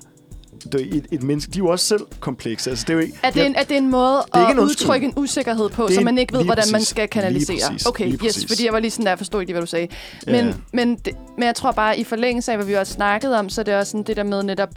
du 0.73 0.77
ved, 0.77 0.85
et, 0.85 1.05
et 1.11 1.23
menneske. 1.23 1.51
De 1.51 1.59
er 1.59 1.63
jo 1.63 1.67
også 1.69 1.85
selv 1.85 2.01
komplekse. 2.19 2.69
Altså, 2.69 2.83
det 2.87 2.89
er 2.89 2.93
jo 2.93 2.99
ikke, 2.99 3.17
Er 3.23 3.29
det, 3.31 3.45
en, 3.45 3.55
er 3.55 3.63
det 3.63 3.77
en 3.77 3.91
måde 3.91 4.23
er 4.33 4.49
ikke 4.49 4.61
at 4.61 4.65
udtrykke 4.65 5.05
en 5.07 5.13
usikkerhed 5.15 5.69
på, 5.69 5.83
Det 5.83 5.91
er 5.91 5.95
så 5.95 6.01
man 6.01 6.17
ikke 6.17 6.33
ved, 6.33 6.39
lige 6.39 6.47
hvordan 6.47 6.63
man 6.71 6.73
præcis. 6.79 6.87
skal 6.87 7.01
Lige 7.01 7.07
kanalisere? 7.07 7.57
præcis. 7.69 7.85
Okay, 7.87 8.05
Lige 8.05 8.13
yes, 8.15 8.21
præcis. 8.21 8.47
fordi 8.47 8.65
jeg 8.65 8.73
var 8.73 8.79
lige 8.79 8.91
sådan 8.91 9.05
der, 9.05 9.15
forstod 9.15 9.41
ikke 9.41 9.49
lige, 9.49 9.53
hvad 9.55 9.61
du 9.61 9.67
sagde. 9.67 9.87
Ja. 10.27 10.43
Men, 10.43 10.63
men, 10.73 10.95
det, 10.95 11.13
men 11.37 11.45
jeg 11.45 11.55
tror 11.55 11.71
bare, 11.71 11.99
i 11.99 12.03
forlængelse 12.03 12.51
af, 12.51 12.57
hvad 12.57 12.65
vi 12.65 12.73
også 12.73 12.93
snakkede 12.93 13.39
om, 13.39 13.49
så 13.49 13.61
er 13.61 13.65
det 13.65 13.75
også 13.75 13.91
sådan 13.91 14.03
det 14.03 14.17
der 14.17 14.23
med 14.23 14.43
netop, 14.43 14.69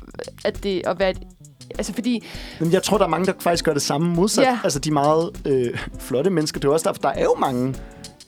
at 0.45 0.63
det 0.63 0.83
at 0.87 0.99
være... 0.99 1.11
et- 1.11 1.19
Altså 1.79 1.93
fordi, 1.93 2.25
Men 2.61 2.73
jeg 2.73 2.83
tror, 2.83 2.99
der 2.99 3.05
er 3.05 3.09
mange, 3.09 3.27
der 3.27 3.33
faktisk 3.41 3.65
gør 3.65 3.73
det 3.73 3.83
samme 3.83 4.15
modsat. 4.15 4.45
Ja. 4.45 4.59
Altså, 4.65 4.79
de 4.79 4.91
meget 4.91 5.31
øh, 5.47 5.79
flotte 5.99 6.31
mennesker. 6.31 6.61
Det 6.61 6.69
er 6.69 6.73
også 6.73 6.89
derfor, 6.89 7.03
der 7.03 7.09
er 7.09 7.23
jo 7.23 7.35
mange 7.39 7.75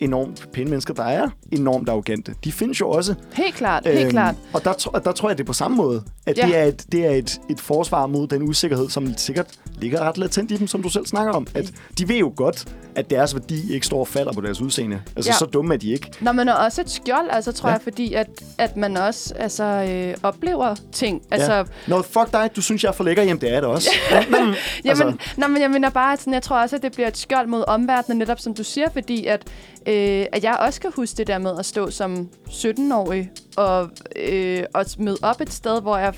enormt 0.01 0.49
pæne 0.53 0.70
mennesker, 0.70 0.94
der 0.94 1.03
er 1.05 1.28
enormt 1.53 1.88
arrogante. 1.88 2.34
De 2.44 2.53
findes 2.53 2.80
jo 2.80 2.90
også. 2.90 3.14
helt 3.32 3.55
klart, 3.55 3.86
helt 3.86 4.11
klart. 4.11 4.34
Og 4.53 4.64
der, 4.64 4.88
og 4.92 5.05
der 5.05 5.12
tror 5.12 5.28
jeg, 5.28 5.38
det 5.38 5.44
er 5.44 5.47
på 5.47 5.53
samme 5.53 5.76
måde. 5.76 6.03
At 6.26 6.38
Ja. 6.38 6.47
det 6.47 6.57
er, 6.57 6.62
et, 6.64 6.86
det 6.92 7.07
er 7.07 7.11
et, 7.11 7.40
et 7.51 7.61
forsvar 7.61 8.07
mod 8.07 8.26
den 8.28 8.42
usikkerhed, 8.42 8.88
som 8.88 9.16
sikkert 9.16 9.47
ligger 9.80 10.01
ret 10.01 10.18
latent 10.18 10.51
i 10.51 10.57
dem, 10.57 10.66
som 10.66 10.82
du 10.82 10.88
selv 10.88 11.07
snakker 11.07 11.32
om. 11.32 11.47
At 11.55 11.72
de 11.99 12.09
ved 12.09 12.16
jo 12.16 12.32
godt, 12.36 12.64
at 12.94 13.11
deres 13.11 13.34
værdi 13.34 13.72
ikke 13.74 13.86
står 13.86 14.01
og 14.01 14.09
falder 14.09 14.32
på 14.32 14.40
deres 14.40 14.61
udseende. 14.61 15.01
Altså, 15.16 15.30
Ja. 15.30 15.36
så 15.38 15.44
dumme 15.44 15.74
er 15.74 15.78
de 15.78 15.90
ikke. 15.92 16.11
Når 16.20 16.32
man 16.32 16.49
er 16.49 16.53
også 16.53 16.80
et 16.80 16.90
skjold, 16.90 17.26
altså 17.30 17.53
tror 17.53 17.68
Ja. 17.68 17.72
jeg, 17.72 17.82
fordi 17.82 18.12
at, 18.14 18.26
at 18.59 18.76
man 18.76 18.97
også 18.97 19.34
altså, 19.36 19.64
øh, 19.64 20.14
oplever 20.22 20.74
ting. 20.92 21.22
Altså, 21.30 21.55
ja. 21.55 21.62
Nå, 21.86 22.03
fuck 22.03 22.32
dig, 22.32 22.51
du 22.57 22.62
synes, 22.62 22.82
jeg 22.84 22.88
er 22.88 22.92
for 22.92 23.05
lækker. 23.05 23.22
Jamen, 23.22 23.40
det 23.40 23.53
er 23.53 23.61
det 23.61 23.68
også. 23.68 23.88
Ja. 24.11 24.24
Men, 24.30 24.38
Jamen, 24.40 24.55
altså, 24.84 25.12
nej, 25.36 25.49
men 25.49 25.62
jeg 25.62 25.70
mener 25.70 25.90
bare, 25.90 26.12
at 26.12 26.18
sådan, 26.18 26.32
jeg 26.34 26.42
tror 26.42 26.61
også, 26.62 26.76
at 26.76 26.82
det 26.82 26.92
bliver 26.92 27.09
et 27.09 27.16
skjold 27.16 27.47
mod 27.47 27.64
omverdenen, 27.66 28.18
netop 28.18 28.40
som 28.40 28.55
du 28.55 28.64
siger, 28.64 28.88
fordi 28.90 29.26
at, 29.26 29.42
øh, 29.89 30.26
at 30.32 30.45
jeg 30.45 30.57
også 30.61 30.80
kan 30.80 30.93
huske 30.97 31.16
det 31.16 31.26
der 31.26 31.39
med 31.39 31.59
at 31.59 31.66
stå 31.66 31.91
som 31.91 32.28
17-årig 32.49 33.30
og, 33.57 33.91
øh, 34.16 34.62
og 34.74 34.84
møde 34.99 35.16
op 35.22 35.41
et 35.41 35.53
sted, 35.53 35.82
hvor 35.82 35.97
jeg 35.97 36.14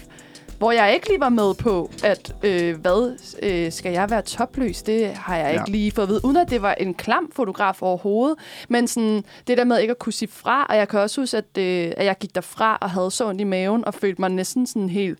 hvor 0.59 0.73
jeg 0.73 0.95
ikke 0.95 1.09
lige 1.09 1.21
var 1.21 1.29
med 1.29 1.55
på, 1.55 1.91
at 2.05 2.35
øh, 2.43 2.77
hvad, 2.81 3.19
øh, 3.43 3.73
skal 3.73 3.93
jeg 3.93 4.11
være 4.11 4.23
topløs? 4.23 4.83
Det 4.83 5.09
har 5.15 5.37
jeg 5.37 5.51
ikke 5.53 5.65
Ja. 5.67 5.73
lige 5.73 5.91
fået 5.91 6.05
at 6.05 6.09
vide, 6.11 6.21
uden 6.25 6.37
at 6.37 6.51
det 6.51 6.63
var 6.63 6.75
en 6.75 6.95
klam 6.95 7.31
fotograf 7.37 7.83
overhovedet. 7.83 8.39
Men 8.69 8.87
sådan, 8.89 9.25
det 9.47 9.59
der 9.59 9.65
med 9.65 9.79
ikke 9.79 9.91
at 9.91 9.99
kunne 9.99 10.13
sige 10.13 10.29
fra, 10.33 10.67
og 10.71 10.77
jeg 10.77 10.89
kan 10.89 11.01
også 11.01 11.21
huske, 11.21 11.37
at, 11.37 11.59
øh, 11.59 11.93
at 11.97 12.05
jeg 12.07 12.17
gik 12.21 12.35
derfra 12.35 12.79
og 12.81 12.91
havde 12.91 13.11
så 13.11 13.29
ondt 13.29 13.41
i 13.41 13.45
maven, 13.45 13.85
og 13.85 13.95
følte 13.95 14.21
mig 14.21 14.31
næsten 14.31 14.67
sådan 14.67 14.89
helt 14.89 15.19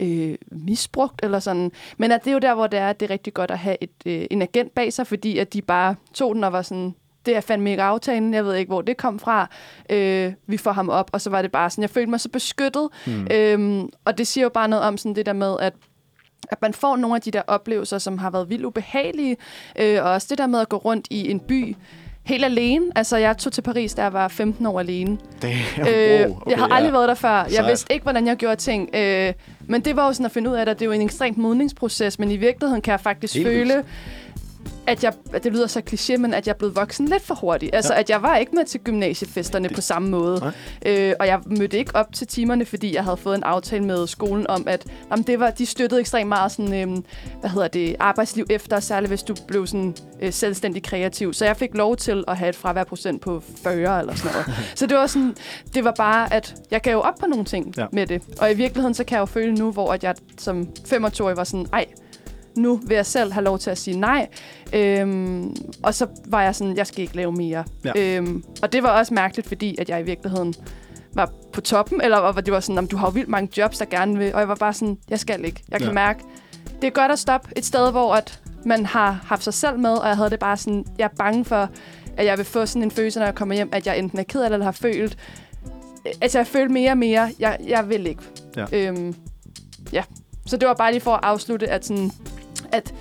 øh, 0.00 0.34
misbrugt 0.52 1.20
eller 1.22 1.38
sådan. 1.38 1.72
Men 1.96 2.12
at 2.12 2.24
det 2.24 2.30
er 2.30 2.32
jo 2.34 2.38
der, 2.38 2.54
hvor 2.54 2.66
det 2.66 2.78
er, 2.78 2.88
at 2.90 3.00
det 3.00 3.06
er 3.06 3.10
rigtig 3.10 3.34
godt 3.34 3.50
at 3.50 3.58
have 3.58 3.76
et, 3.80 3.90
øh, 4.06 4.26
en 4.30 4.42
agent 4.42 4.74
bag 4.74 4.92
sig, 4.92 5.06
fordi 5.06 5.38
at 5.38 5.52
de 5.52 5.62
bare 5.62 5.94
tog 6.14 6.34
den 6.34 6.44
og 6.44 6.52
var 6.52 6.62
sådan, 6.62 6.94
det 7.26 7.36
er 7.36 7.40
fandme 7.40 7.70
ikke 7.70 7.82
aftalen, 7.82 8.34
jeg 8.34 8.44
ved 8.44 8.54
ikke, 8.54 8.68
hvor 8.70 8.82
det 8.82 8.96
kom 8.96 9.18
fra. 9.18 9.50
Øh, 9.90 10.32
vi 10.46 10.56
får 10.56 10.72
ham 10.72 10.88
op, 10.88 11.10
og 11.12 11.20
så 11.20 11.30
var 11.30 11.42
det 11.42 11.52
bare 11.52 11.70
sådan, 11.70 11.82
jeg 11.82 11.90
følte 11.90 12.10
mig 12.10 12.20
så 12.20 12.28
beskyttet. 12.28 12.88
Mm. 13.06 13.26
Øhm, 13.30 13.88
og 14.04 14.18
det 14.18 14.26
siger 14.26 14.42
jo 14.44 14.48
bare 14.48 14.68
noget 14.68 14.84
om 14.84 14.96
sådan 14.96 15.14
det 15.16 15.26
der 15.26 15.32
med, 15.32 15.56
at 15.60 15.72
at 16.50 16.62
man 16.62 16.74
får 16.74 16.96
nogle 16.96 17.16
af 17.16 17.22
de 17.22 17.30
der 17.30 17.42
oplevelser, 17.46 17.98
som 17.98 18.18
har 18.18 18.30
været 18.30 18.50
vildt 18.50 18.64
ubehagelige, 18.64 19.36
øh, 19.78 20.02
og 20.04 20.10
også 20.10 20.26
det 20.30 20.38
der 20.38 20.46
med 20.46 20.60
at 20.60 20.68
gå 20.68 20.76
rundt 20.76 21.06
i 21.10 21.30
en 21.30 21.40
by 21.40 21.76
helt 22.24 22.44
alene. 22.44 22.86
Altså, 22.94 23.16
jeg 23.16 23.38
tog 23.38 23.52
til 23.52 23.62
Paris, 23.62 23.94
da 23.94 24.02
jeg 24.02 24.12
var 24.12 24.28
15 24.28 24.66
år 24.66 24.80
alene. 24.80 25.18
damn, 25.42 25.54
Øh, 25.78 26.20
wow, 26.28 26.36
okay, 26.36 26.50
jeg 26.50 26.58
har 26.58 26.68
aldrig 26.68 26.92
været 26.92 27.08
der 27.08 27.14
før. 27.14 27.30
Jeg 27.30 27.50
Sejt. 27.50 27.66
vidste 27.68 27.92
ikke, 27.92 28.02
hvordan 28.02 28.26
jeg 28.26 28.36
gjorde 28.36 28.56
ting. 28.56 28.90
Øh, 28.94 29.32
men 29.68 29.80
det 29.80 29.96
var 29.96 30.06
jo 30.06 30.12
sådan 30.12 30.26
at 30.26 30.32
finde 30.32 30.50
ud 30.50 30.54
af, 30.56 30.60
at 30.60 30.66
det 30.66 30.82
er 30.82 30.86
jo 30.86 30.92
en 30.92 31.02
ekstremt 31.02 31.38
modningsproces, 31.38 32.18
men 32.18 32.30
i 32.30 32.36
virkeligheden 32.36 32.82
kan 32.82 32.92
jeg 32.92 33.00
faktisk 33.00 33.34
Helt 33.34 33.46
føle, 33.46 33.74
vildt. 33.74 33.86
At 34.86 35.04
jeg, 35.04 35.12
at 35.32 35.44
det 35.44 35.52
lyder 35.52 35.66
så 35.66 35.82
kliché, 35.90 36.16
men 36.16 36.34
at 36.34 36.46
jeg 36.46 36.56
blevet 36.56 36.76
voksen 36.76 37.08
lidt 37.08 37.22
for 37.22 37.34
hurtigt. 37.34 37.74
Altså, 37.74 37.94
Ja. 37.94 38.00
at 38.00 38.10
jeg 38.10 38.22
var 38.22 38.36
ikke 38.36 38.54
med 38.56 38.64
til 38.64 38.80
gymnasiefesterne 38.80 39.68
på 39.68 39.80
samme 39.80 40.08
måde. 40.10 40.40
Nej. 40.40 40.52
Øh, 40.86 41.14
og 41.20 41.26
jeg 41.26 41.40
mødte 41.46 41.78
ikke 41.78 41.96
op 41.96 42.12
til 42.12 42.26
timerne, 42.26 42.64
fordi 42.64 42.94
jeg 42.94 43.04
havde 43.04 43.16
fået 43.16 43.36
en 43.36 43.42
aftale 43.42 43.84
med 43.84 44.06
skolen 44.06 44.46
om, 44.46 44.64
at 44.68 44.84
jamen, 45.10 45.22
det 45.22 45.40
var, 45.40 45.50
de 45.50 45.66
støttede 45.66 46.00
ekstremt 46.00 46.28
meget 46.28 46.52
sådan, 46.52 46.74
øhm, 46.74 47.04
hvad 47.40 47.50
hedder 47.50 47.68
det, 47.68 47.96
arbejdsliv 48.00 48.46
efter, 48.50 48.80
særligt 48.80 49.10
hvis 49.10 49.22
du 49.22 49.34
blev 49.48 49.66
sådan, 49.66 49.94
øh, 50.22 50.32
selvstændig 50.32 50.82
kreativ. 50.82 51.32
Så 51.32 51.44
jeg 51.44 51.56
fik 51.56 51.74
lov 51.74 51.96
til 51.96 52.24
at 52.28 52.36
have 52.36 52.48
et 52.48 52.56
fraværprocent 52.56 53.20
på 53.22 53.42
40 53.62 54.00
eller 54.00 54.14
sådan 54.14 54.32
noget. 54.32 54.46
så 54.78 54.86
det 54.86 54.96
var 54.96 55.06
sådan, 55.06 55.34
det 55.74 55.84
var 55.84 55.92
bare, 55.96 56.32
at 56.32 56.54
jeg 56.70 56.80
gav 56.80 57.02
op 57.04 57.14
på 57.20 57.26
nogle 57.26 57.44
ting 57.44 57.74
Ja. 57.78 57.86
med 57.92 58.06
det. 58.06 58.22
Og 58.40 58.50
i 58.50 58.54
virkeligheden, 58.54 58.94
så 58.94 59.04
kan 59.04 59.14
jeg 59.14 59.20
jo 59.20 59.26
føle 59.26 59.54
nu, 59.54 59.70
hvor 59.70 59.92
at 59.92 60.04
jeg 60.04 60.14
som 60.38 60.68
25 60.86 61.36
var 61.36 61.44
sådan, 61.44 61.66
ej, 61.72 61.86
nu 62.56 62.80
vil 62.86 62.94
jeg 62.94 63.06
selv 63.06 63.32
have 63.32 63.44
lov 63.44 63.58
til 63.58 63.70
at 63.70 63.78
sige 63.78 64.00
nej. 64.00 64.28
Øhm, 64.72 65.54
og 65.82 65.94
så 65.94 66.06
var 66.26 66.42
jeg 66.42 66.54
sådan, 66.54 66.76
jeg 66.76 66.86
skal 66.86 67.02
ikke 67.02 67.16
lave 67.16 67.32
mere. 67.32 67.64
Ja. 67.84 67.92
Øhm, 67.96 68.44
og 68.62 68.72
det 68.72 68.82
var 68.82 68.88
også 68.98 69.14
mærkeligt, 69.14 69.48
fordi 69.48 69.76
at 69.78 69.88
jeg 69.88 70.00
i 70.00 70.04
virkeligheden 70.04 70.54
var 71.14 71.30
på 71.52 71.60
toppen, 71.60 72.00
eller 72.02 72.18
var- 72.18 72.32
det 72.32 72.52
var 72.52 72.60
sådan, 72.60 72.86
du 72.86 72.96
har 72.96 73.06
jo 73.06 73.10
vildt 73.10 73.28
mange 73.28 73.48
jobs, 73.58 73.78
der 73.78 73.84
gerne 73.84 74.18
vil, 74.18 74.34
og 74.34 74.40
jeg 74.40 74.48
var 74.48 74.54
bare 74.54 74.72
sådan, 74.72 74.98
jeg 75.10 75.18
skal 75.20 75.44
ikke. 75.44 75.62
Jeg 75.70 75.78
kan 75.80 75.88
ja. 75.88 75.94
mærke, 75.94 76.20
det 76.80 76.86
er 76.86 76.90
godt 76.90 77.12
at 77.12 77.18
stoppe 77.18 77.48
et 77.56 77.64
sted, 77.64 77.90
hvor 77.90 78.14
at 78.14 78.40
man 78.64 78.86
har 78.86 79.10
haft 79.26 79.44
sig 79.44 79.54
selv 79.54 79.78
med, 79.78 79.90
og 79.92 80.08
jeg 80.08 80.16
havde 80.16 80.30
det 80.30 80.38
bare 80.38 80.56
sådan, 80.56 80.84
jeg 80.98 81.04
er 81.04 81.16
bange 81.18 81.44
for, 81.44 81.68
at 82.16 82.26
jeg 82.26 82.38
vil 82.38 82.46
få 82.46 82.66
sådan 82.66 82.82
en 82.82 82.90
følelse, 82.90 83.18
når 83.18 83.26
jeg 83.26 83.34
kommer 83.34 83.54
hjem, 83.54 83.68
at 83.72 83.86
jeg 83.86 83.98
enten 83.98 84.18
er 84.18 84.22
ked 84.22 84.40
af 84.42 84.48
det, 84.50 84.54
eller 84.54 84.64
har 84.64 84.72
følt, 84.72 85.16
altså 86.22 86.38
jeg 86.38 86.46
følte 86.46 86.72
mere 86.72 86.90
og 86.90 86.98
mere, 86.98 87.30
jeg, 87.38 87.58
jeg 87.68 87.88
vil 87.88 88.06
ikke. 88.06 88.22
Ja. 88.56 88.64
Øhm, 88.72 89.14
ja. 89.92 90.02
Så 90.46 90.56
det 90.56 90.68
var 90.68 90.74
bare 90.74 90.92
lige 90.92 91.00
for 91.00 91.12
at 91.14 91.20
afslutte, 91.22 91.68
at, 91.68 91.86
sådan, 91.86 92.10
at 92.72 92.94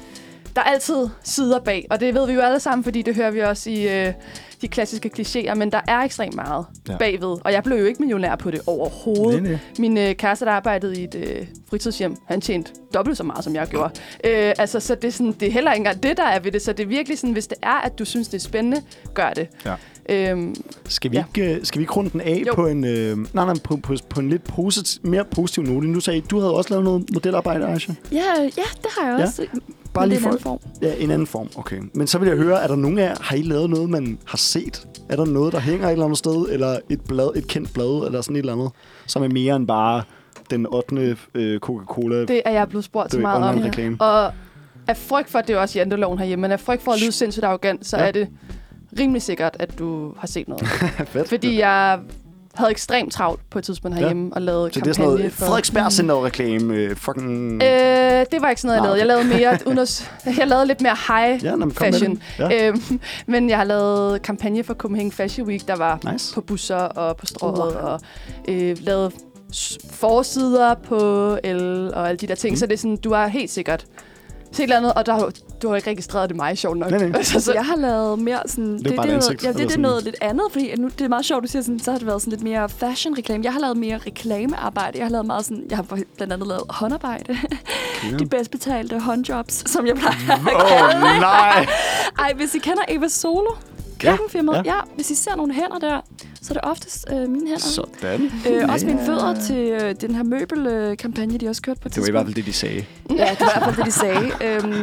der 0.55 0.61
er 0.61 0.65
altid 0.65 1.07
sider 1.23 1.59
bag, 1.59 1.87
og 1.89 1.99
det 1.99 2.13
ved 2.13 2.27
vi 2.27 2.33
jo 2.33 2.39
alle 2.41 2.59
sammen, 2.59 2.83
fordi 2.83 3.01
det 3.01 3.15
hører 3.15 3.31
vi 3.31 3.39
også 3.39 3.69
i 3.69 4.05
øh, 4.07 4.13
de 4.61 4.67
klassiske 4.67 5.11
klichéer, 5.19 5.53
men 5.53 5.71
der 5.71 5.81
er 5.87 5.99
ekstremt 5.99 6.35
meget 6.35 6.65
Ja. 6.89 6.97
bagved, 6.97 7.37
og 7.45 7.51
jeg 7.53 7.63
blev 7.63 7.77
jo 7.77 7.85
ikke 7.85 7.99
millionær 7.99 8.35
på 8.35 8.51
det 8.51 8.61
overhovedet. 8.67 9.43
Nej, 9.43 9.51
nej. 9.51 9.59
Min 9.79 9.97
øh, 9.97 10.15
kæreste, 10.15 10.45
der 10.45 10.51
arbejdede 10.51 11.01
i 11.01 11.03
et 11.03 11.15
øh, 11.15 11.47
fritidshjem, 11.69 12.15
han 12.27 12.41
tjente 12.41 12.71
dobbelt 12.93 13.17
så 13.17 13.23
meget, 13.23 13.43
som 13.43 13.55
jeg 13.55 13.67
gjorde. 13.67 13.93
Øh, 14.23 14.53
altså, 14.57 14.79
så 14.79 14.95
det 14.95 15.07
er, 15.07 15.11
sådan, 15.11 15.31
det 15.31 15.47
er 15.47 15.51
heller 15.51 15.71
ikke 15.73 15.79
engang 15.79 16.03
det, 16.03 16.17
der 16.17 16.23
er 16.23 16.39
ved 16.39 16.51
det. 16.51 16.61
Så 16.61 16.73
det 16.73 16.83
er 16.83 16.87
virkelig 16.87 17.17
sådan, 17.19 17.33
hvis 17.33 17.47
det 17.47 17.57
er, 17.61 17.81
at 17.85 17.99
du 17.99 18.05
synes, 18.05 18.27
det 18.27 18.37
er 18.37 18.41
spændende, 18.41 18.81
gør 19.13 19.29
det. 19.29 19.47
Ja. 19.65 19.73
Øhm, 20.09 20.55
Skal 20.85 21.11
vi, 21.11 21.17
Ja. 21.17 21.23
ikke, 21.35 21.55
øh, 21.55 21.65
skal 21.65 21.79
vi 21.79 21.83
ikke 21.83 21.93
runde 21.93 22.09
den 22.09 22.21
af 22.21 22.43
Jo. 22.47 22.53
på 22.55 22.67
en, 22.67 22.83
øh, 22.85 23.17
nej, 23.17 23.45
nej, 23.45 23.53
på, 23.63 23.75
på, 23.77 23.95
på 24.09 24.19
en 24.19 24.29
lidt 24.29 24.43
posit, 24.43 24.99
mere 25.03 25.25
positiv 25.25 25.63
note? 25.63 25.87
Nu 25.87 25.99
sagde 25.99 26.19
I, 26.19 26.21
du 26.21 26.39
havde 26.39 26.53
også 26.53 26.69
lavet 26.69 26.83
noget 26.83 27.05
modelarbejde, 27.13 27.65
Aisha. 27.67 27.93
Ja, 28.11 28.17
ja, 28.41 28.47
det 28.81 28.87
har 28.99 29.07
jeg 29.09 29.17
Ja. 29.19 29.23
også. 29.25 29.45
Bare 29.93 30.07
lige 30.07 30.17
en 30.17 30.21
for, 30.23 30.29
anden 30.29 30.41
form. 30.43 30.59
Ja, 30.81 30.93
en 30.99 31.11
anden 31.11 31.27
form, 31.27 31.47
okay. 31.55 31.79
Men 31.93 32.07
så 32.07 32.17
vil 32.17 32.27
jeg 32.27 32.37
høre, 32.37 32.63
er 32.63 32.67
der 32.67 32.75
nogen 32.75 32.97
af 32.99 33.03
jer, 33.09 33.15
har 33.21 33.35
I 33.35 33.41
lavet 33.41 33.69
noget, 33.69 33.89
man 33.89 34.17
har 34.25 34.37
set? 34.37 34.87
Er 35.09 35.15
der 35.15 35.25
noget, 35.25 35.53
der 35.53 35.59
hænger 35.59 35.87
et 35.87 35.91
eller 35.91 36.05
andet 36.05 36.17
sted, 36.17 36.45
eller 36.49 36.77
et, 36.89 37.01
blad, 37.01 37.29
et 37.35 37.47
kendt 37.47 37.73
blad, 37.73 38.05
eller 38.05 38.21
sådan 38.21 38.35
et 38.35 38.39
eller 38.39 38.53
andet, 38.53 38.69
som 39.07 39.23
er 39.23 39.27
mere 39.27 39.55
end 39.55 39.67
bare 39.67 40.03
den 40.49 40.67
8. 40.69 41.17
Øh, 41.35 41.59
Coca-Cola? 41.59 42.25
det 42.25 42.41
er 42.45 42.51
jeg 42.51 42.69
blevet 42.69 42.85
spurgt 42.85 43.11
så 43.11 43.19
meget 43.19 43.43
om. 43.43 43.49
online-reklame. 43.55 43.97
Og 44.01 44.31
af 44.87 44.97
frygt 44.97 45.29
for, 45.29 45.39
at 45.39 45.47
det 45.47 45.55
er 45.55 45.59
også 45.59 45.79
janteloven 45.79 46.19
herhjemme, 46.19 46.41
men 46.41 46.51
af 46.51 46.59
frygt 46.59 46.81
for 46.81 46.91
at 46.91 47.01
lyde 47.01 47.11
sindssygt 47.11 47.43
arrogant, 47.45 47.87
så 47.87 47.97
ja. 47.97 48.03
er 48.07 48.11
det 48.11 48.27
rimelig 48.99 49.21
sikkert, 49.21 49.55
at 49.59 49.79
du 49.79 50.13
har 50.17 50.27
set 50.27 50.47
noget. 50.47 50.67
Fedt. 51.13 51.29
Fordi 51.29 51.59
jeg 51.59 51.99
havde 52.53 52.71
ekstremt 52.71 53.13
travlt 53.13 53.41
på 53.49 53.59
et 53.59 53.65
tidspunkt 53.65 53.97
herhjemme 53.97 54.25
ja. 54.27 54.35
og 54.35 54.41
lavede 54.41 54.73
Så 54.73 54.79
det 54.79 54.87
er 54.87 54.93
kampagne 54.93 54.93
sådan 54.93 55.17
noget 55.19 55.33
for... 55.33 55.45
Frederiksberg 55.45 55.91
Center-reklame. 55.91 56.73
Øh, 56.75 56.95
fucking... 56.95 57.63
Øh, 57.63 58.25
det 58.31 58.41
var 58.41 58.49
ikke 58.49 58.61
sådan 58.61 58.67
noget, 58.67 58.75
jeg 58.77 58.83
lavede. 58.83 58.97
Jeg 58.99 59.07
lavede 59.07 59.27
mere, 59.27 59.57
uden 59.67 59.79
at, 59.79 59.87
s- 59.89 60.11
jeg 60.37 60.47
lavede 60.47 60.67
lidt 60.67 60.81
mere 60.81 60.95
high 61.07 61.43
ja, 61.43 61.51
nå, 61.51 61.55
men 61.57 61.71
kom 61.71 61.85
med 61.85 61.93
fashion. 61.93 62.21
Ja. 62.39 62.67
Øhm, 62.67 62.99
men 63.25 63.49
jeg 63.49 63.57
har 63.57 63.63
lavet 63.65 64.21
kampagne 64.21 64.63
for 64.63 64.73
Copenhagen 64.73 65.11
Fashion 65.11 65.47
Week, 65.47 65.67
der 65.67 65.75
var 65.75 66.11
Nice. 66.11 66.33
på 66.33 66.41
busser 66.41 66.75
og 66.75 67.17
på 67.17 67.25
strået, 67.25 67.57
wow. 67.75 67.81
og 67.83 67.99
øh, 68.47 68.77
lavet 68.81 69.13
forsider 69.91 70.73
på 70.73 70.97
el 71.43 71.93
og 71.93 72.07
alle 72.09 72.17
de 72.17 72.27
der 72.27 72.35
ting. 72.35 72.51
Mm. 72.51 72.53
Mm. 72.53 72.57
Så 72.57 72.65
det 72.65 72.73
er 72.73 72.77
sådan, 72.77 72.97
du 72.97 73.13
har 73.13 73.27
helt 73.27 73.51
sikkert 73.51 73.85
set 74.53 74.59
et 74.59 74.63
eller 74.63 74.77
andet, 74.77 74.93
og 74.93 75.05
der, 75.05 75.29
du 75.61 75.69
har 75.69 75.75
ikke 75.75 75.89
registreret 75.89 76.29
det 76.29 76.35
mig, 76.35 76.57
sjovt 76.57 76.77
nok. 76.77 76.91
Nej, 76.91 76.99
nej. 77.07 77.11
Altså, 77.17 77.39
Så 77.39 77.53
jeg 77.53 77.65
har 77.65 77.75
lavet 77.75 78.19
mere 78.19 78.39
sådan... 78.45 78.77
Det 78.77 78.87
er 78.91 78.95
bare 78.95 79.05
et 79.05 79.09
det, 79.09 79.15
ansigt, 79.15 79.43
noget, 79.43 79.43
ja, 79.43 79.47
det, 79.49 79.57
det 79.57 79.65
er 79.65 79.69
sådan- 79.69 79.81
noget 79.81 80.03
lidt 80.03 80.15
andet, 80.21 80.45
fordi 80.51 80.75
nu, 80.77 80.87
det 80.87 81.01
er 81.01 81.07
meget 81.09 81.25
sjovt, 81.25 81.43
du 81.43 81.47
siger 81.47 81.61
sådan, 81.63 81.79
så 81.79 81.91
har 81.91 81.97
det 81.97 82.07
været 82.07 82.21
sådan 82.21 82.31
lidt 82.31 82.43
mere 82.43 82.69
fashion-reklame. 82.69 83.43
Jeg 83.43 83.53
har 83.53 83.59
lavet 83.59 83.77
mere 83.77 83.97
reklamearbejde. 83.97 84.97
Jeg 84.97 85.05
har 85.05 85.11
lavet 85.11 85.25
meget 85.25 85.45
sådan... 85.45 85.63
Jeg 85.69 85.77
har 85.77 85.83
blandt 86.17 86.33
andet 86.33 86.47
lavet 86.47 86.63
håndarbejde. 86.69 87.37
Ja. 88.11 88.17
De 88.17 88.25
bedst 88.25 88.51
betalte 88.51 88.99
håndjobs, 88.99 89.71
som 89.71 89.87
jeg 89.87 89.95
plejer 89.95 90.15
at 90.31 90.39
oh, 91.03 91.19
nej! 91.19 91.65
Ej, 92.19 92.33
hvis 92.35 92.55
I 92.55 92.59
kender 92.59 92.83
Eva 92.89 93.07
Solo, 93.07 93.49
køkkenfirmaet, 93.99 94.65
ja. 94.65 94.73
ja. 94.73 94.79
hvis 94.95 95.11
I 95.11 95.15
ser 95.15 95.35
nogle 95.35 95.53
hænder 95.53 95.79
der, 95.79 96.01
så 96.43 96.53
er 96.53 96.53
det 96.53 96.69
oftest 96.71 97.05
øh, 97.11 97.29
mine 97.29 97.47
hænder. 97.47 97.59
Sådan. 97.59 98.31
Øh, 98.49 98.69
også 98.69 98.85
mine 98.85 99.05
fødder 99.05 99.41
til 99.47 99.57
øh, 99.57 99.95
den 100.01 100.15
her 100.15 100.23
møbelkampagne, 100.23 101.37
de 101.37 101.47
også 101.49 101.61
kørte 101.61 101.79
på 101.81 101.87
et 101.87 101.95
Det 101.95 102.01
var 102.01 102.07
i 102.07 102.11
tidspunkt. 102.11 102.11
hvert 102.11 102.25
fald 102.25 102.35
det, 102.35 102.45
de 102.45 102.53
sagde. 102.53 102.85
Ja, 103.09 103.29
det 103.31 103.39
var 103.39 103.49
i 103.55 103.63
hvert 103.63 103.63
fald 103.63 103.75
det, 103.75 103.85
de 103.85 103.91
sagde. 103.91 104.31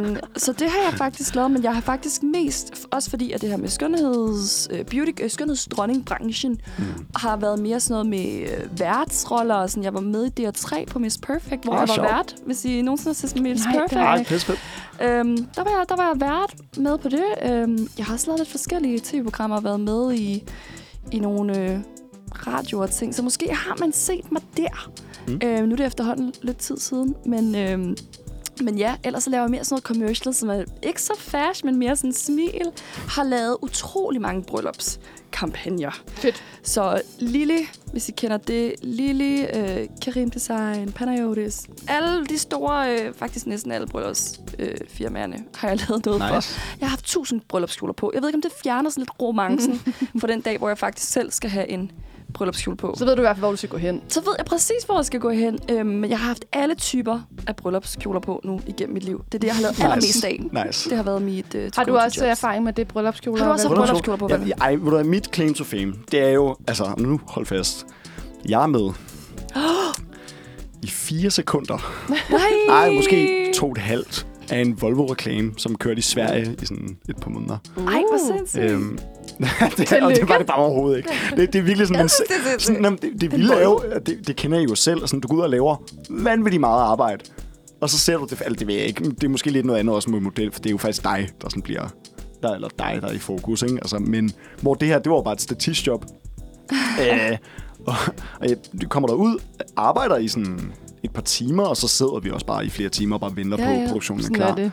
øhm, 0.05 0.17
så 0.37 0.53
det 0.53 0.67
har 0.69 0.89
jeg 0.89 0.93
faktisk 0.97 1.35
lavet, 1.35 1.51
men 1.51 1.63
jeg 1.63 1.73
har 1.73 1.81
faktisk 1.81 2.23
mest, 2.23 2.73
også 2.91 3.09
fordi 3.09 3.31
at 3.31 3.41
det 3.41 3.49
her 3.49 3.57
med 3.57 3.69
skønheds, 3.69 4.67
øh, 4.71 4.85
beauty, 4.85 5.11
øh, 5.21 5.29
skønhedsdronningbranchen, 5.29 6.61
Mm. 6.77 6.83
har 7.15 7.37
været 7.37 7.59
mere 7.59 7.79
sådan 7.79 7.93
noget 7.93 8.05
med 8.07 8.41
øh, 8.41 8.79
værtsroller. 8.79 9.55
Og 9.55 9.69
sådan. 9.69 9.83
Jeg 9.83 9.93
var 9.93 9.99
med 10.01 10.31
i 10.37 10.47
DR3 10.47 10.85
på 10.85 10.99
Miss 10.99 11.17
Perfect, 11.17 11.63
hvor 11.63 11.73
Ah, 11.73 11.79
jeg 11.79 11.87
var 11.87 11.93
sjovt. 11.95 12.07
vært. 12.09 12.35
Hvis 12.45 12.65
I 12.65 12.81
nogensinde 12.81 13.09
har 13.09 13.27
set 13.27 13.41
Miss 13.41 13.63
Nej, 13.65 13.71
det 13.73 13.81
Perfect. 13.81 14.01
har 14.01 14.07
Ej, 14.17 14.23
pisse 14.23 14.45
fedt. 14.45 14.59
Øhm, 15.01 15.37
der, 15.55 15.63
var 15.63 15.71
jeg, 15.77 15.85
der 15.89 15.95
var 15.95 16.07
jeg 16.13 16.21
vært 16.21 16.53
med 16.77 16.97
på 16.97 17.09
det. 17.09 17.23
Øhm, 17.51 17.87
jeg 17.97 18.05
har 18.05 18.13
også 18.13 18.27
lavet 18.27 18.39
lidt 18.39 18.49
forskellige 18.51 18.99
tv-programmer 19.03 19.55
og 19.57 19.63
været 19.63 19.79
med 19.79 20.13
i, 20.13 20.43
i 21.11 21.19
nogle 21.19 21.59
øh, 21.59 21.79
radioer 22.47 22.83
og 22.83 22.91
ting. 22.91 23.15
Så 23.15 23.21
måske 23.21 23.53
har 23.53 23.77
man 23.79 23.93
set 23.93 24.31
mig 24.31 24.41
der. 24.57 24.91
Mm. 25.27 25.39
Øhm, 25.43 25.67
nu 25.67 25.71
er 25.71 25.75
det 25.77 25.85
efterhånden 25.85 26.33
lidt 26.41 26.57
tid 26.57 26.77
siden. 26.77 27.15
Men, 27.25 27.55
øhm, 27.55 27.97
men 28.63 28.77
ja, 28.77 28.95
ellers 29.03 29.23
så 29.23 29.29
laver 29.29 29.43
jeg 29.43 29.51
mere 29.51 29.63
sådan 29.63 29.73
noget 29.73 29.83
commercial, 29.83 30.33
som 30.33 30.49
er 30.49 30.63
ikke 30.83 31.01
så 31.01 31.13
fast, 31.17 31.63
men 31.63 31.75
mere 31.75 31.95
sådan 31.95 32.13
smil. 32.13 32.71
Har 33.07 33.23
lavet 33.23 33.57
utrolig 33.61 34.21
mange 34.21 34.43
bryllupskampagner. 35.31 35.91
fedt. 36.07 36.43
Så 36.63 37.01
Lili, 37.19 37.67
hvis 37.91 38.09
I 38.09 38.11
kender 38.11 38.37
det, 38.37 38.73
Lili, 38.81 39.41
øh, 39.41 39.87
Karim 40.01 40.29
Design, 40.31 40.91
Panayotis, 40.91 41.67
alle 41.87 42.25
de 42.25 42.37
store, 42.37 42.99
øh, 42.99 43.13
faktisk 43.13 43.45
næsten 43.45 43.71
alle 43.71 43.87
bryllupsfirmaerne, 43.87 44.71
øh, 44.71 44.87
firmaerne, 44.89 45.43
har 45.55 45.67
jeg 45.67 45.77
lavet 45.89 46.05
noget 46.05 46.21
for. 46.21 46.35
Nice. 46.35 46.59
Jeg 46.79 46.87
har 46.87 46.89
haft 46.89 47.05
tusind 47.05 47.41
bryllupskjoler 47.47 47.93
på. 47.93 48.11
Jeg 48.13 48.21
ved 48.21 48.29
ikke, 48.29 48.37
om 48.37 48.41
det 48.41 48.51
fjerner 48.63 48.89
sådan 48.89 49.01
lidt 49.01 49.21
romancen 49.21 49.81
for 50.19 50.27
den 50.27 50.41
dag, 50.41 50.57
hvor 50.57 50.67
jeg 50.67 50.77
faktisk 50.77 51.11
selv 51.11 51.31
skal 51.31 51.49
have 51.49 51.69
en 51.69 51.91
bryllupskjole 52.33 52.77
på. 52.77 52.93
Så 52.97 53.05
ved 53.05 53.15
du 53.15 53.21
i 53.21 53.23
hvert 53.23 53.35
fald, 53.35 53.41
hvor 53.41 53.51
du 53.51 53.57
skal 53.57 53.69
gå 53.69 53.77
hen. 53.77 54.01
Så 54.07 54.21
ved 54.21 54.33
jeg 54.37 54.45
præcis, 54.45 54.83
hvor 54.85 54.95
jeg 54.95 55.05
skal 55.05 55.19
gå 55.19 55.29
hen. 55.29 55.59
Øhm, 55.71 55.85
men 55.87 56.09
jeg 56.09 56.19
har 56.19 56.27
haft 56.27 56.45
alle 56.53 56.75
typer 56.75 57.19
af 57.47 57.55
bryllupskjoler 57.55 58.19
på 58.19 58.41
nu 58.43 58.59
igennem 58.67 58.93
mit 58.93 59.03
liv. 59.03 59.21
Det 59.25 59.33
er 59.33 59.39
det, 59.39 59.47
jeg 59.47 59.55
har 59.55 59.61
lavet 59.61 59.75
Nice. 59.77 59.83
allermest 59.83 60.23
af. 60.25 60.65
Nice. 60.65 60.89
Det 60.89 60.97
har 60.97 61.03
været 61.03 61.21
mit 61.21 61.55
uh, 61.55 61.61
Har 61.75 61.83
du 61.83 61.97
også 61.97 62.25
erfaring 62.25 62.63
med 62.63 62.73
det 62.73 62.87
bryllupskjole? 62.87 63.39
Har 63.39 63.45
du 63.45 63.51
også 63.51 63.67
og 63.69 63.77
haft 63.77 63.87
bryllupskjoler 63.89 64.17
på, 64.17 64.45
Ja, 64.47 64.53
ej, 64.61 64.71
ved 64.75 64.79
du 64.83 64.89
hvad, 64.89 65.03
mit 65.03 65.35
claim 65.35 65.53
to 65.53 65.63
fame, 65.63 65.93
det 66.11 66.19
er 66.21 66.29
jo, 66.29 66.55
altså, 66.67 66.93
nu 66.97 67.19
hold 67.27 67.45
fast. 67.45 67.85
Jeg 68.49 68.63
er 68.63 68.67
med 68.67 68.89
i 70.83 70.87
fire 70.87 71.29
sekunder. 71.31 72.05
Nej! 72.09 72.39
Nej, 72.67 72.91
måske 72.95 73.51
to 73.55 73.65
og 73.65 73.71
et 73.71 73.77
halvt 73.77 74.27
af 74.49 74.59
en 74.61 74.81
Volvo-reklame, 74.81 75.53
som 75.57 75.75
kørte 75.75 75.99
i 75.99 76.01
Sverige 76.01 76.55
i 76.61 76.65
sådan 76.65 76.97
et 77.09 77.15
par 77.21 77.29
måneder. 77.29 77.57
Ej, 77.77 77.83
hvor 77.83 78.35
sindssygt. 78.35 78.63
Øhm, 78.63 78.99
det, 79.77 80.03
og 80.03 80.11
det 80.11 80.29
var 80.29 80.37
det 80.37 80.47
bare 80.47 80.57
overhovedet 80.57 80.97
ikke. 80.97 81.09
Det, 81.35 81.53
det 81.53 81.59
er 81.59 81.63
virkelig 81.63 81.87
sådan, 81.87 82.03
en, 82.03 82.09
sådan 82.59 82.83
jamen, 82.83 82.99
det, 83.01 83.21
det 83.21 83.31
vilde 83.31 83.53
er 83.53 83.63
jo, 83.63 83.83
det, 84.05 84.27
det 84.27 84.35
kender 84.35 84.59
I 84.59 84.63
jo 84.63 84.75
selv, 84.75 85.07
sådan, 85.07 85.19
du 85.19 85.27
går 85.27 85.35
ud 85.35 85.41
og 85.41 85.49
laver 85.49 85.83
vanvittigt 86.09 86.59
meget 86.59 86.81
arbejde, 86.81 87.23
og 87.81 87.89
så 87.89 87.97
ser 87.97 88.17
du 88.17 88.23
det, 88.23 88.31
altså, 88.31 88.59
det 88.59 88.67
ved 88.67 88.75
jeg 88.75 88.85
ikke, 88.85 89.03
det 89.03 89.23
er 89.23 89.29
måske 89.29 89.49
lidt 89.49 89.65
noget 89.65 89.79
andet 89.79 89.95
også 89.95 90.09
med 90.09 90.19
model, 90.19 90.51
for 90.51 90.59
det 90.59 90.69
er 90.69 90.71
jo 90.71 90.77
faktisk 90.77 91.03
dig, 91.03 91.29
der 91.41 91.49
sådan 91.49 91.61
bliver, 91.61 91.87
der, 92.43 92.53
eller 92.53 92.69
dig, 92.79 92.99
der 93.01 93.07
er 93.07 93.13
i 93.13 93.17
fokus, 93.17 93.61
ikke? 93.61 93.75
Altså, 93.75 93.99
men 93.99 94.31
hvor 94.61 94.73
det 94.73 94.87
her, 94.87 94.99
det 94.99 95.11
var 95.11 95.21
bare 95.21 95.33
et 95.33 95.41
statistjob. 95.41 96.05
øh, 97.01 97.37
og, 97.87 97.93
og 98.39 98.49
jeg, 98.49 98.57
du 98.81 98.87
kommer 98.87 99.07
derud, 99.07 99.39
arbejder 99.75 100.17
i 100.17 100.27
sådan 100.27 100.73
et 101.03 101.11
par 101.11 101.21
timer, 101.21 101.63
og 101.63 101.77
så 101.77 101.87
sidder 101.87 102.19
vi 102.19 102.29
også 102.31 102.45
bare 102.45 102.65
i 102.65 102.69
flere 102.69 102.89
timer 102.89 103.15
og 103.15 103.19
bare 103.21 103.35
venter 103.35 103.57
Ja, 103.59 103.65
på, 103.65 103.71
ja. 103.71 103.87
produktionen 103.87 104.25
er 104.25 104.29
klar. 104.29 104.51
er 104.51 104.55
det. 104.55 104.71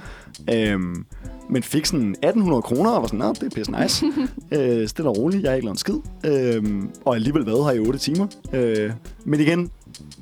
Øhm, 0.72 1.05
men 1.51 1.62
fik 1.62 1.87
sådan 1.87 2.09
1800 2.11 2.62
kroner, 2.62 2.91
og 2.91 3.01
var 3.03 3.07
sådan, 3.09 3.18
"Nå, 3.18 3.29
det 3.33 3.43
er 3.43 3.51
pisse 3.51 3.72
nice. 3.83 4.07
øh, 4.83 4.89
stille 4.89 5.11
og 5.11 5.16
roligt, 5.18 5.43
jeg 5.43 5.51
har 5.51 5.55
ikke 5.55 5.66
lavet 5.66 5.74
en 5.74 5.79
skid. 5.79 5.95
Øhm, 6.24 6.91
og 7.05 7.14
alligevel 7.14 7.47
været 7.47 7.64
her 7.64 7.72
i 7.72 7.79
8 7.87 7.99
timer. 7.99 8.26
Øh, 8.53 8.91
men 9.24 9.41
igen, 9.41 9.70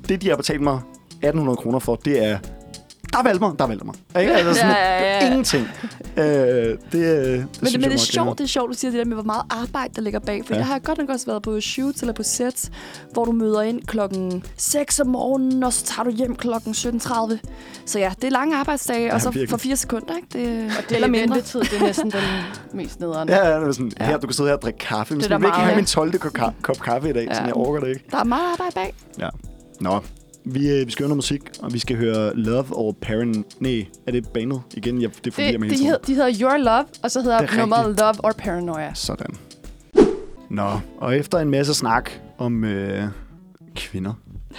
det 0.09 0.21
de 0.21 0.29
har 0.29 0.35
betalt 0.35 0.61
mig 0.61 0.79
1800 1.09 1.57
kroner 1.57 1.79
for, 1.79 1.95
det 1.95 2.25
er, 2.25 2.39
der 3.13 3.23
valgte 3.23 3.39
mig, 3.39 3.59
der 3.59 3.67
valgte 3.67 3.85
mig. 3.85 3.95
Ikke? 4.21 4.33
Altså 4.33 4.53
sådan, 4.53 4.69
Ja, 4.71 4.99
ja, 4.99 5.17
ja. 5.19 5.25
ingenting. 5.27 5.67
Øh, 6.17 6.23
det, 6.25 6.77
det, 6.91 7.39
Men, 7.39 7.47
synes 7.69 7.73
men 7.77 7.83
det 7.83 7.93
er 7.93 7.97
sjovt, 7.97 8.37
det 8.37 8.43
er 8.43 8.47
sjovt, 8.47 8.69
du 8.69 8.73
siger 8.73 8.91
det 8.91 8.97
der 8.99 9.05
med, 9.05 9.13
hvor 9.15 9.23
meget 9.23 9.41
arbejde, 9.49 9.93
der 9.95 10.01
ligger 10.01 10.19
bag. 10.19 10.41
For 10.45 10.53
Ja. 10.53 10.59
jeg 10.59 10.67
har 10.67 10.79
godt 10.79 10.97
nok 10.97 11.09
også 11.09 11.25
været 11.25 11.41
på 11.41 11.61
shoots 11.61 12.01
eller 12.01 12.13
på 12.13 12.23
sets, 12.23 12.71
hvor 13.13 13.25
du 13.25 13.31
møder 13.31 13.61
ind 13.61 13.81
klokken 13.81 14.43
6 14.57 14.99
om 14.99 15.07
morgenen, 15.07 15.63
og 15.63 15.73
så 15.73 15.85
tager 15.85 16.03
du 16.03 16.09
hjem 16.15 16.35
klokken 16.35 16.71
17.30. 16.73 17.37
Så 17.85 17.99
ja, 17.99 18.11
det 18.15 18.23
er 18.23 18.31
lange 18.31 18.57
arbejdsdage, 18.57 19.05
Ja, 19.05 19.13
og 19.13 19.21
så 19.21 19.29
virkelig. 19.29 19.49
for 19.49 19.57
fire 19.57 19.75
sekunder, 19.75 20.15
ikke? 20.15 20.27
Det, 20.33 20.71
Og 20.77 20.83
det 20.89 20.95
eller 20.95 21.07
er 21.07 21.11
mindre. 21.11 21.35
ventetid, 21.35 21.59
det 21.59 21.73
er 21.73 21.81
næsten 21.85 22.11
den 22.11 22.21
mest 22.73 22.99
nederen. 22.99 23.29
Ja, 23.29 23.47
ja, 23.47 23.59
det 23.59 23.67
er 23.67 23.71
sådan, 23.71 23.91
Ja. 23.99 24.05
her, 24.05 24.17
du 24.17 24.27
kan 24.27 24.33
sidde 24.33 24.49
her 24.49 24.55
og 24.55 24.61
drikke 24.61 24.79
kaffe. 24.79 25.13
Men 25.15 25.29
jeg 25.29 25.39
vil 25.39 25.45
ikke 25.47 25.57
have 25.57 25.75
min 25.75 25.85
12. 25.85 26.17
kop, 26.19 26.37
ka- 26.39 26.61
kop 26.61 26.79
kaffe 26.79 27.09
i 27.09 27.13
dag, 27.13 27.25
Ja. 27.27 27.33
sådan, 27.33 27.47
jeg 27.47 27.53
overgår 27.55 27.79
det 27.79 27.87
ikke. 27.89 28.03
Der 28.11 28.17
er 28.17 28.23
meget 28.23 28.51
arbejde 28.51 28.71
bag. 28.75 28.93
Ja. 29.19 29.29
Nå, 29.81 29.99
vi, 30.53 30.69
øh, 30.69 30.85
vi 30.87 30.91
skal 30.91 31.03
høre 31.03 31.09
noget 31.09 31.17
musik, 31.17 31.41
og 31.59 31.73
vi 31.73 31.79
skal 31.79 31.97
høre 31.97 32.35
Love 32.35 32.65
or 32.71 32.91
Parent... 33.01 33.61
Nej, 33.61 33.85
er 34.07 34.11
det 34.11 34.27
bandet 34.29 34.61
igen? 34.73 35.01
Jeg, 35.01 35.09
det 35.25 35.33
forvirrer 35.33 35.51
Det, 35.51 35.59
mig 35.59 35.69
de, 35.69 35.75
hele 35.75 35.77
tiden. 35.77 35.91
hed, 35.91 35.99
de 36.07 36.13
hedder 36.13 36.41
Your 36.41 36.57
Love, 36.57 36.85
og 37.03 37.11
så 37.11 37.21
hedder 37.21 37.37
er 37.37 37.57
nummeret. 37.57 37.99
Love 37.99 38.13
or 38.23 38.31
Paranoia. 38.37 38.91
Sådan. 38.93 39.35
Nå, 40.49 40.79
og 40.97 41.17
efter 41.17 41.39
en 41.39 41.49
masse 41.49 41.73
snak 41.73 42.11
om 42.37 42.63
øh, 42.63 43.03
kvinder, 43.75 44.13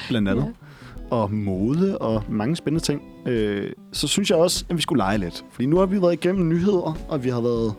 blandt 0.09 0.29
andet, 0.29 0.45
ja. 0.45 1.17
og 1.17 1.33
mode 1.33 1.99
og 1.99 2.23
mange 2.29 2.57
spændende 2.57 2.85
ting, 2.85 3.03
øh, 3.27 3.73
så 3.93 4.09
synes 4.09 4.31
jeg 4.31 4.39
også, 4.39 4.65
at 4.71 4.77
vi 4.77 4.83
skulle 4.83 4.99
lege 5.01 5.19
lidt. 5.19 5.45
Fordi 5.53 5.67
nu 5.67 5.79
har 5.79 5.87
vi 5.87 6.03
været 6.03 6.13
igennem 6.13 6.49
nyheder, 6.49 6.99
og 7.09 7.25
vi 7.25 7.29
har 7.29 7.41
været 7.41 7.75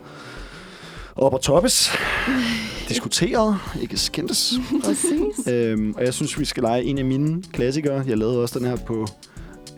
op 1.15 1.33
og 1.33 1.41
toppes, 1.41 1.89
diskuteret, 2.89 3.57
ikke 3.81 3.97
skændtes. 3.97 4.53
Præcis. 4.83 5.47
Øhm, 5.47 5.93
og 5.97 6.03
jeg 6.05 6.13
synes, 6.13 6.39
vi 6.39 6.45
skal 6.45 6.63
lege 6.63 6.83
en 6.83 6.97
af 6.97 7.05
mine 7.05 7.43
klassikere. 7.53 8.03
Jeg 8.07 8.17
lavede 8.17 8.41
også 8.41 8.59
den 8.59 8.67
her 8.67 8.75
på 8.75 9.07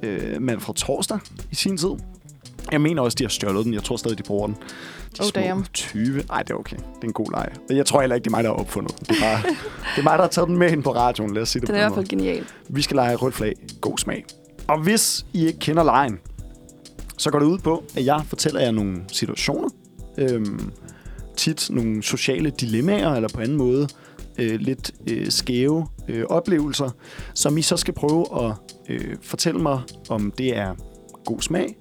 øh, 0.04 0.42
mand 0.42 0.60
fra 0.60 0.74
torsdag 0.74 1.20
i 1.52 1.56
sin 1.56 1.78
tid. 1.78 1.90
Jeg 2.72 2.82
mener 2.82 3.02
også, 3.02 3.16
de 3.16 3.24
har 3.24 3.30
stjålet 3.30 3.66
den. 3.66 3.74
Jeg 3.74 3.84
tror 3.84 3.96
stadig, 3.98 4.18
de 4.18 4.24
bruger 4.24 4.48
den. 4.48 4.56
De 5.18 5.22
Oh, 5.22 5.26
små 5.26 5.42
damn. 5.42 5.66
20. 5.74 6.24
Ej, 6.30 6.42
det 6.44 6.50
er 6.52 6.56
okay. 6.56 6.76
Det 6.76 6.84
er 7.04 7.08
en 7.08 7.14
god 7.14 7.32
leg. 7.32 7.48
Jeg 7.78 7.86
tror 7.86 8.00
heller 8.02 8.16
ikke, 8.16 8.24
det 8.24 8.30
er 8.30 8.36
mig, 8.38 8.44
der 8.44 8.50
har 8.50 8.58
opfundet 8.58 9.00
den. 9.00 9.06
Det 9.10 9.16
er, 9.18 9.22
bare, 9.22 9.42
det 9.96 10.00
er 10.00 10.04
mig, 10.04 10.14
der 10.14 10.22
har 10.22 10.28
taget 10.28 10.48
den 10.48 10.58
med 10.58 10.72
ind 10.72 10.84
på 10.84 10.92
radioen. 10.96 11.34
Lad 11.34 11.42
os 11.42 11.50
sige 11.50 11.60
det 11.62 11.70
på 11.70 11.74
er 11.76 11.78
i 11.78 11.82
hvert 11.82 11.94
fald 11.94 12.06
måde. 12.06 12.10
genial. 12.10 12.46
Vi 12.70 12.82
skal 12.82 12.96
lege 12.96 13.16
rødt 13.16 13.34
flag. 13.34 13.54
God 13.82 13.98
smag. 13.98 14.26
Og 14.68 14.80
hvis 14.84 15.26
I 15.34 15.46
ikke 15.48 15.60
kender 15.60 15.84
lejen, 15.84 16.20
så 17.18 17.32
går 17.32 17.40
det 17.40 17.46
ud 17.46 17.58
på, 17.58 17.84
at 17.96 18.06
jeg 18.06 18.22
fortæller 18.28 18.62
jer 18.62 18.72
nogle 18.72 18.98
situationer. 19.12 19.70
Øhm, 20.18 20.72
tit 21.38 21.70
nogle 21.72 22.04
sociale 22.04 22.50
dilemmaer, 22.50 23.10
eller 23.10 23.30
på 23.30 23.42
anden 23.42 23.58
måde 23.58 23.88
øh, 24.40 24.60
lidt 24.60 24.92
øh, 25.10 25.32
skæve 25.32 25.88
øh, 26.08 26.24
oplevelser, 26.30 26.90
som 27.34 27.58
I 27.58 27.62
så 27.62 27.78
skal 27.78 27.94
prøve 27.94 28.26
at 28.46 28.54
øh, 28.90 29.16
fortælle 29.22 29.62
mig, 29.62 29.82
om 30.10 30.32
det 30.38 30.58
er 30.58 30.76
god 31.26 31.42
smag 31.42 31.76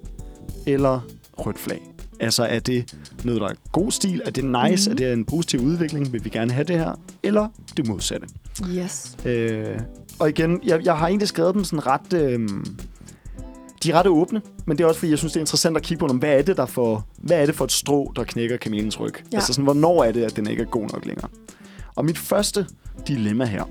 eller 0.65 0.99
rødt 1.37 1.59
flag. 1.59 1.81
Altså, 2.19 2.43
er 2.43 2.59
det 2.59 2.95
noget, 3.23 3.41
der 3.41 3.47
er 3.47 3.53
god 3.71 3.91
stil? 3.91 4.21
Er 4.25 4.31
det 4.31 4.43
nice? 4.43 4.89
Mm. 4.89 4.93
Er 4.93 4.97
det 4.97 5.13
en 5.13 5.25
positiv 5.25 5.59
udvikling? 5.59 6.13
Vil 6.13 6.25
vi 6.25 6.29
gerne 6.29 6.51
have 6.51 6.63
det 6.63 6.77
her? 6.77 6.99
Eller 7.23 7.47
det 7.77 7.87
modsatte? 7.87 8.27
Yes. 8.69 9.17
Øh, 9.25 9.79
og 10.19 10.29
igen, 10.29 10.59
jeg, 10.63 10.85
jeg 10.85 10.97
har 10.97 11.07
egentlig 11.07 11.27
skrevet 11.27 11.55
dem 11.55 11.63
sådan 11.63 11.85
ret... 11.85 12.13
Øh, 12.13 12.49
de 13.83 13.91
er 13.91 13.95
ret 13.95 14.07
åbne, 14.07 14.41
men 14.65 14.77
det 14.77 14.83
er 14.83 14.87
også 14.87 14.99
fordi, 14.99 15.09
jeg 15.09 15.17
synes, 15.17 15.33
det 15.33 15.39
er 15.39 15.41
interessant 15.41 15.77
at 15.77 15.83
kigge 15.83 16.07
på, 16.07 16.13
hvad 16.13 16.37
er 16.37 16.41
det, 16.41 16.57
der 16.57 16.65
for, 16.65 17.05
hvad 17.17 17.41
er 17.41 17.45
det 17.45 17.55
for 17.55 17.65
et 17.65 17.71
strå, 17.71 18.11
der 18.15 18.23
knækker 18.23 18.57
kamelens 18.57 18.99
ryg? 18.99 19.13
Ja. 19.31 19.37
Altså 19.37 19.53
sådan, 19.53 19.63
hvornår 19.63 20.03
er 20.03 20.11
det, 20.11 20.23
at 20.23 20.35
den 20.35 20.47
ikke 20.47 20.61
er 20.61 20.67
god 20.67 20.87
nok 20.93 21.05
længere? 21.05 21.29
Og 21.95 22.05
mit 22.05 22.17
første 22.17 22.67
dilemma 23.07 23.45
her, 23.45 23.63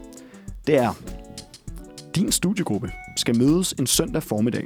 det 0.66 0.76
er, 0.76 0.92
din 2.14 2.32
studiegruppe 2.32 2.92
skal 3.16 3.38
mødes 3.38 3.74
en 3.78 3.86
søndag 3.86 4.22
formiddag. 4.22 4.64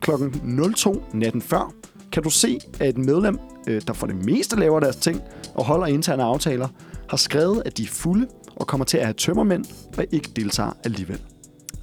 Klokken 0.00 0.60
02 0.74 1.02
natten 1.12 1.42
før 1.42 1.72
kan 2.12 2.22
du 2.22 2.30
se, 2.30 2.58
at 2.80 2.88
et 2.88 2.98
medlem, 2.98 3.38
øh, 3.68 3.82
der 3.86 3.92
for 3.92 4.06
det 4.06 4.24
meste 4.24 4.56
laver 4.56 4.80
deres 4.80 4.96
ting 4.96 5.20
og 5.54 5.64
holder 5.64 5.86
interne 5.86 6.22
aftaler, 6.22 6.68
har 7.08 7.16
skrevet, 7.16 7.62
at 7.66 7.78
de 7.78 7.82
er 7.82 7.86
fulde 7.86 8.26
og 8.56 8.66
kommer 8.66 8.84
til 8.84 8.98
at 8.98 9.04
have 9.04 9.14
tømmermænd 9.14 9.64
og 9.98 10.04
ikke 10.10 10.30
deltager 10.36 10.72
alligevel. 10.84 11.20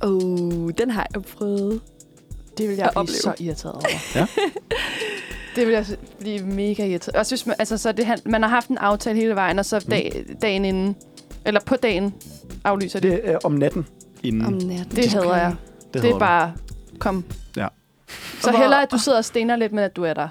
Oh, 0.01 0.69
den 0.77 0.89
har 0.89 1.07
jeg 1.13 1.21
prøvet. 1.21 1.81
Det 2.57 2.69
vil 2.69 2.75
jeg 2.75 2.89
blive 2.91 2.97
opleve. 2.97 3.17
så 3.17 3.33
irriteret 3.39 3.73
over. 3.73 3.85
Ja. 4.15 4.27
det 5.55 5.67
vil 5.67 5.73
jeg 5.73 5.85
blive 6.19 6.45
mega 6.45 6.85
irriteret. 6.85 7.29
Hvis 7.29 7.45
man, 7.45 7.55
altså, 7.59 7.77
så 7.77 7.91
det, 7.91 8.25
man 8.25 8.43
har 8.43 8.49
haft 8.49 8.69
en 8.69 8.77
aftale 8.77 9.19
hele 9.19 9.35
vejen, 9.35 9.59
og 9.59 9.65
så 9.65 9.79
dag, 9.79 10.25
dagen 10.41 10.65
inden, 10.65 10.95
eller 11.45 11.61
på 11.65 11.75
dagen, 11.75 12.13
aflyser 12.63 12.99
det. 12.99 13.11
Det 13.11 13.31
er 13.31 13.37
om 13.43 13.51
natten 13.51 13.87
inden. 14.23 14.45
Om 14.45 14.53
natten. 14.53 14.95
Det 14.95 15.13
hader 15.13 15.37
jeg. 15.37 15.55
Det, 15.83 15.93
det 15.93 16.01
hedder 16.01 16.15
er 16.15 16.19
bare, 16.19 16.53
kom. 16.99 17.25
Ja. 17.57 17.67
Så 18.41 18.51
hellere, 18.51 18.81
at 18.83 18.91
du 18.91 18.97
sidder 18.97 19.17
og 19.17 19.25
stener 19.25 19.55
lidt, 19.55 19.71
men 19.71 19.83
at 19.83 19.95
du 19.95 20.03
er 20.03 20.13
der. 20.13 20.27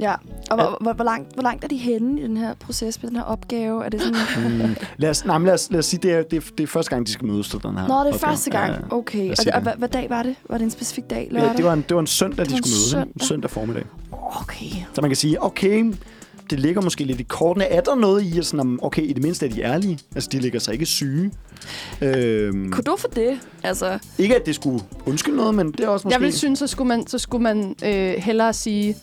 Ja, 0.00 0.12
og 0.50 0.56
hvor, 0.56 0.78
hvor, 0.80 0.92
hvor, 0.92 1.04
langt, 1.04 1.34
hvor 1.34 1.42
langt 1.42 1.64
er 1.64 1.68
de 1.68 1.76
henne 1.76 2.20
i 2.20 2.22
den 2.22 2.36
her 2.36 2.54
proces 2.54 3.02
med 3.02 3.10
den 3.10 3.16
her 3.16 3.24
opgave? 3.24 3.84
Er 3.84 3.88
det 3.88 4.02
sådan... 4.02 4.58
Mm. 4.68 4.76
Lad 4.96 5.10
os, 5.10 5.24
nej, 5.24 5.38
lad 5.38 5.52
os, 5.54 5.68
lad 5.70 5.78
os 5.78 5.86
sige, 5.86 6.00
det 6.02 6.12
er, 6.12 6.22
det, 6.22 6.36
er, 6.36 6.40
det 6.58 6.62
er 6.62 6.66
første 6.66 6.90
gang, 6.90 7.06
de 7.06 7.12
skal 7.12 7.26
mødes 7.26 7.48
til 7.48 7.62
den 7.62 7.70
her. 7.78 7.80
Nå, 7.80 7.82
det 7.82 7.90
er 7.90 7.96
opgave. 7.98 8.18
første 8.18 8.50
gang. 8.50 8.72
Ja. 8.72 8.96
Okay. 8.96 9.30
Og, 9.30 9.36
sige 9.36 9.54
og 9.54 9.54
det. 9.54 9.62
hvad, 9.62 9.72
hvad 9.78 9.88
dag 9.88 10.10
var 10.10 10.22
det? 10.22 10.34
Var 10.48 10.58
det 10.58 10.64
en 10.64 10.70
specifik 10.70 11.04
dag? 11.10 11.28
Lørdag? 11.30 11.48
Ja, 11.50 11.56
det, 11.56 11.64
var 11.64 11.72
en, 11.72 11.84
det 11.88 11.94
var 11.94 12.00
en 12.00 12.06
søndag, 12.06 12.44
Det 12.46 12.48
de 12.48 12.52
var 12.52 12.56
en 12.56 12.62
skulle 12.64 12.74
mødes. 12.74 12.90
søndag. 12.90 13.26
søndag 13.26 13.50
formiddag. 13.50 13.84
Okay. 14.40 14.70
Så 14.92 15.00
man 15.00 15.10
kan 15.10 15.16
sige, 15.16 15.42
okay, 15.42 15.92
det 16.50 16.60
ligger 16.60 16.80
måske 16.82 17.04
lidt 17.04 17.20
i 17.20 17.22
kortene. 17.22 17.64
Er 17.64 17.80
der 17.80 17.94
noget 17.94 18.22
i, 18.22 18.38
at 18.38 18.46
sådan, 18.46 18.78
okay, 18.82 19.02
i 19.02 19.12
det 19.12 19.22
mindste 19.22 19.46
er 19.46 19.50
de 19.50 19.62
ærlige? 19.62 19.98
Altså, 20.14 20.28
de 20.32 20.38
ligger 20.38 20.58
sig 20.60 20.72
ikke 20.74 20.86
syge. 20.86 21.30
Øhm, 22.00 22.70
Kunne 22.72 22.84
du 22.84 22.96
for 22.98 23.08
det? 23.08 23.38
Altså, 23.62 23.98
ikke, 24.18 24.36
at 24.36 24.46
det 24.46 24.54
skulle 24.54 24.80
undskylde 25.06 25.36
noget, 25.36 25.54
men 25.54 25.72
det 25.72 25.80
er 25.80 25.88
også 25.88 26.06
måske... 26.06 26.14
Jeg 26.14 26.20
vil 26.20 26.32
synes, 26.32 26.58
så 26.58 26.66
skulle 26.66 26.88
man, 26.88 27.06
så 27.06 27.18
skulle 27.18 27.42
man 27.42 27.74
øh, 27.84 28.14
hellere 28.18 28.52
sige, 28.52 28.96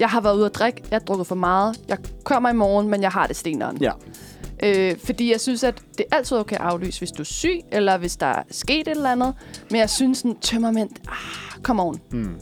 jeg 0.00 0.08
har 0.08 0.20
været 0.20 0.36
ude 0.36 0.46
at 0.46 0.54
drikke, 0.54 0.82
jeg 0.90 0.96
har 0.96 1.04
drukket 1.04 1.26
for 1.26 1.34
meget, 1.34 1.80
jeg 1.88 1.98
kommer 2.24 2.50
i 2.50 2.54
morgen, 2.54 2.88
men 2.88 3.02
jeg 3.02 3.10
har 3.10 3.26
det 3.26 3.36
steneren. 3.36 3.78
Ja. 3.80 3.92
Øh, 4.62 4.96
fordi 5.04 5.32
jeg 5.32 5.40
synes, 5.40 5.64
at 5.64 5.82
det 5.98 6.06
er 6.10 6.16
altid 6.16 6.36
okay 6.36 6.56
at 6.56 6.62
aflyse, 6.62 7.00
hvis 7.00 7.10
du 7.10 7.22
er 7.22 7.24
syg, 7.24 7.60
eller 7.72 7.98
hvis 7.98 8.16
der 8.16 8.26
er 8.26 8.42
sket 8.50 8.80
et 8.80 8.88
eller 8.88 9.12
andet. 9.12 9.34
Men 9.70 9.80
jeg 9.80 9.90
synes, 9.90 10.22
en 10.22 10.36
tømmermænd, 10.40 10.90
ah, 11.08 11.62
come 11.62 11.82
on. 11.82 12.00
Mm. 12.12 12.34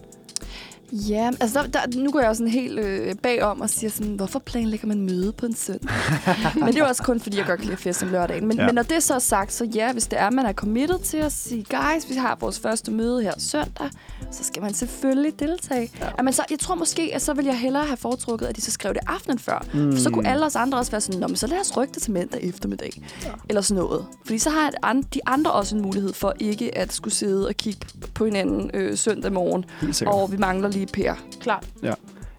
Ja, 0.92 1.30
altså 1.40 1.62
der, 1.72 1.86
der, 1.86 1.98
nu 2.00 2.10
går 2.10 2.20
jeg 2.20 2.28
jo 2.28 2.34
sådan 2.34 2.48
helt 2.52 2.78
øh, 2.78 3.14
bagom 3.14 3.60
og 3.60 3.70
siger 3.70 3.90
sådan, 3.90 4.12
hvorfor 4.14 4.38
planlægger 4.38 4.88
man 4.88 5.00
møde 5.02 5.32
på 5.32 5.46
en 5.46 5.54
søndag? 5.54 5.90
men 6.54 6.66
det 6.66 6.74
er 6.74 6.78
jo 6.78 6.86
også 6.86 7.02
kun, 7.02 7.20
fordi 7.20 7.36
jeg 7.38 7.46
godt 7.46 7.58
kan 7.58 7.64
lide 7.64 7.72
at 7.72 7.78
feste 7.82 8.02
om 8.04 8.10
lørdagen. 8.10 8.46
Men, 8.48 8.56
Ja. 8.58 8.66
men 8.66 8.74
når 8.74 8.82
det 8.82 9.02
så 9.02 9.14
er 9.14 9.18
sagt, 9.18 9.52
så 9.52 9.64
ja, 9.64 9.92
hvis 9.92 10.06
det 10.06 10.20
er, 10.20 10.30
man 10.30 10.46
er 10.46 10.52
committed 10.52 10.98
til 10.98 11.16
at 11.16 11.32
sige, 11.32 11.64
guys, 11.70 12.08
vi 12.10 12.14
har 12.14 12.36
vores 12.40 12.58
første 12.58 12.90
møde 12.90 13.22
her 13.22 13.32
søndag, 13.38 13.90
så 14.30 14.44
skal 14.44 14.62
man 14.62 14.74
selvfølgelig 14.74 15.40
deltage. 15.40 15.90
Ja. 16.00 16.22
Men 16.22 16.32
så, 16.32 16.42
jeg 16.50 16.58
tror 16.58 16.74
måske, 16.74 17.10
at 17.14 17.22
så 17.22 17.34
vil 17.34 17.44
jeg 17.44 17.58
hellere 17.58 17.84
have 17.84 17.96
foretrukket, 17.96 18.46
at 18.46 18.56
de 18.56 18.60
så 18.60 18.70
skrev 18.70 18.94
det 18.94 19.02
aftenen 19.06 19.38
før. 19.38 19.64
Mm. 19.74 19.92
For 19.92 20.00
så 20.00 20.10
kunne 20.10 20.28
alle 20.28 20.46
os 20.46 20.56
andre 20.56 20.78
også 20.78 20.90
være 20.90 21.00
sådan, 21.00 21.20
Nå, 21.20 21.26
men 21.26 21.36
så 21.36 21.46
lad 21.46 21.60
os 21.60 21.76
rykke 21.76 21.94
det 21.94 22.02
til 22.02 22.12
mandag 22.12 22.40
eftermiddag. 22.44 23.02
Ja. 23.24 23.28
Eller 23.48 23.60
sådan 23.62 23.82
noget. 23.82 24.06
Fordi 24.24 24.38
så 24.38 24.50
har 24.50 24.70
de 25.14 25.20
andre 25.26 25.52
også 25.52 25.76
en 25.76 25.82
mulighed 25.82 26.12
for 26.12 26.34
ikke 26.40 26.78
at 26.78 26.92
skulle 26.92 27.14
sidde 27.14 27.48
og 27.48 27.54
kigge 27.54 27.80
på 28.14 28.24
hinanden 28.24 28.70
øh, 28.74 28.96
søndag 28.98 29.32
morgen. 29.32 29.64
Og 30.06 30.32
vi 30.32 30.36
mangler 30.36 30.68
lige 30.78 30.86
Per. 30.92 31.14
Klart. 31.40 31.66
Ja. 31.82 31.94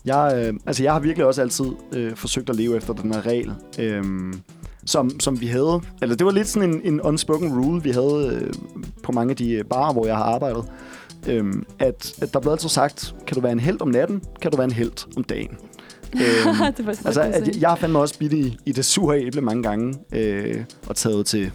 Jeg, 0.05 0.33
øh, 0.35 0.53
altså, 0.65 0.83
jeg 0.83 0.93
har 0.93 0.99
virkelig 0.99 1.25
også 1.25 1.41
altid 1.41 1.65
øh, 1.91 2.15
forsøgt 2.15 2.49
at 2.49 2.55
leve 2.55 2.77
efter 2.77 2.93
den 2.93 3.13
her 3.13 3.25
regel, 3.25 3.53
øh, 3.79 4.03
som, 4.85 5.19
som 5.19 5.41
vi 5.41 5.47
havde. 5.47 5.81
Eller 6.01 6.15
det 6.15 6.25
var 6.25 6.31
lidt 6.31 6.47
sådan 6.47 6.69
en, 6.69 6.81
en 6.83 7.01
unspoken 7.01 7.59
rule, 7.59 7.83
vi 7.83 7.91
havde 7.91 8.41
øh, 8.41 8.53
på 9.03 9.11
mange 9.11 9.31
af 9.31 9.37
de 9.37 9.51
øh, 9.51 9.65
barer, 9.65 9.93
hvor 9.93 10.05
jeg 10.05 10.15
har 10.15 10.23
arbejdet. 10.23 10.63
Øh, 11.27 11.53
at, 11.79 12.13
at 12.21 12.33
der 12.33 12.39
blev 12.39 12.51
altid 12.51 12.69
sagt, 12.69 13.15
kan 13.27 13.35
du 13.35 13.41
være 13.41 13.51
en 13.51 13.59
held 13.59 13.81
om 13.81 13.87
natten, 13.87 14.21
kan 14.41 14.51
du 14.51 14.57
være 14.57 14.65
en 14.65 14.71
held 14.71 15.17
om 15.17 15.23
dagen. 15.23 15.49
øh, 16.13 16.21
det 16.77 16.85
var 16.85 16.95
altså, 17.05 17.21
at 17.21 17.47
jeg, 17.47 17.61
jeg 17.61 17.69
har 17.69 17.75
fandme 17.75 17.99
også 17.99 18.19
bidt 18.19 18.33
i, 18.33 18.57
i 18.65 18.71
det 18.71 18.85
sure 18.85 19.19
æble 19.19 19.41
mange 19.41 19.63
gange, 19.63 19.95
øh, 20.13 20.63
og 20.87 20.95
taget 20.95 21.25
til 21.25 21.51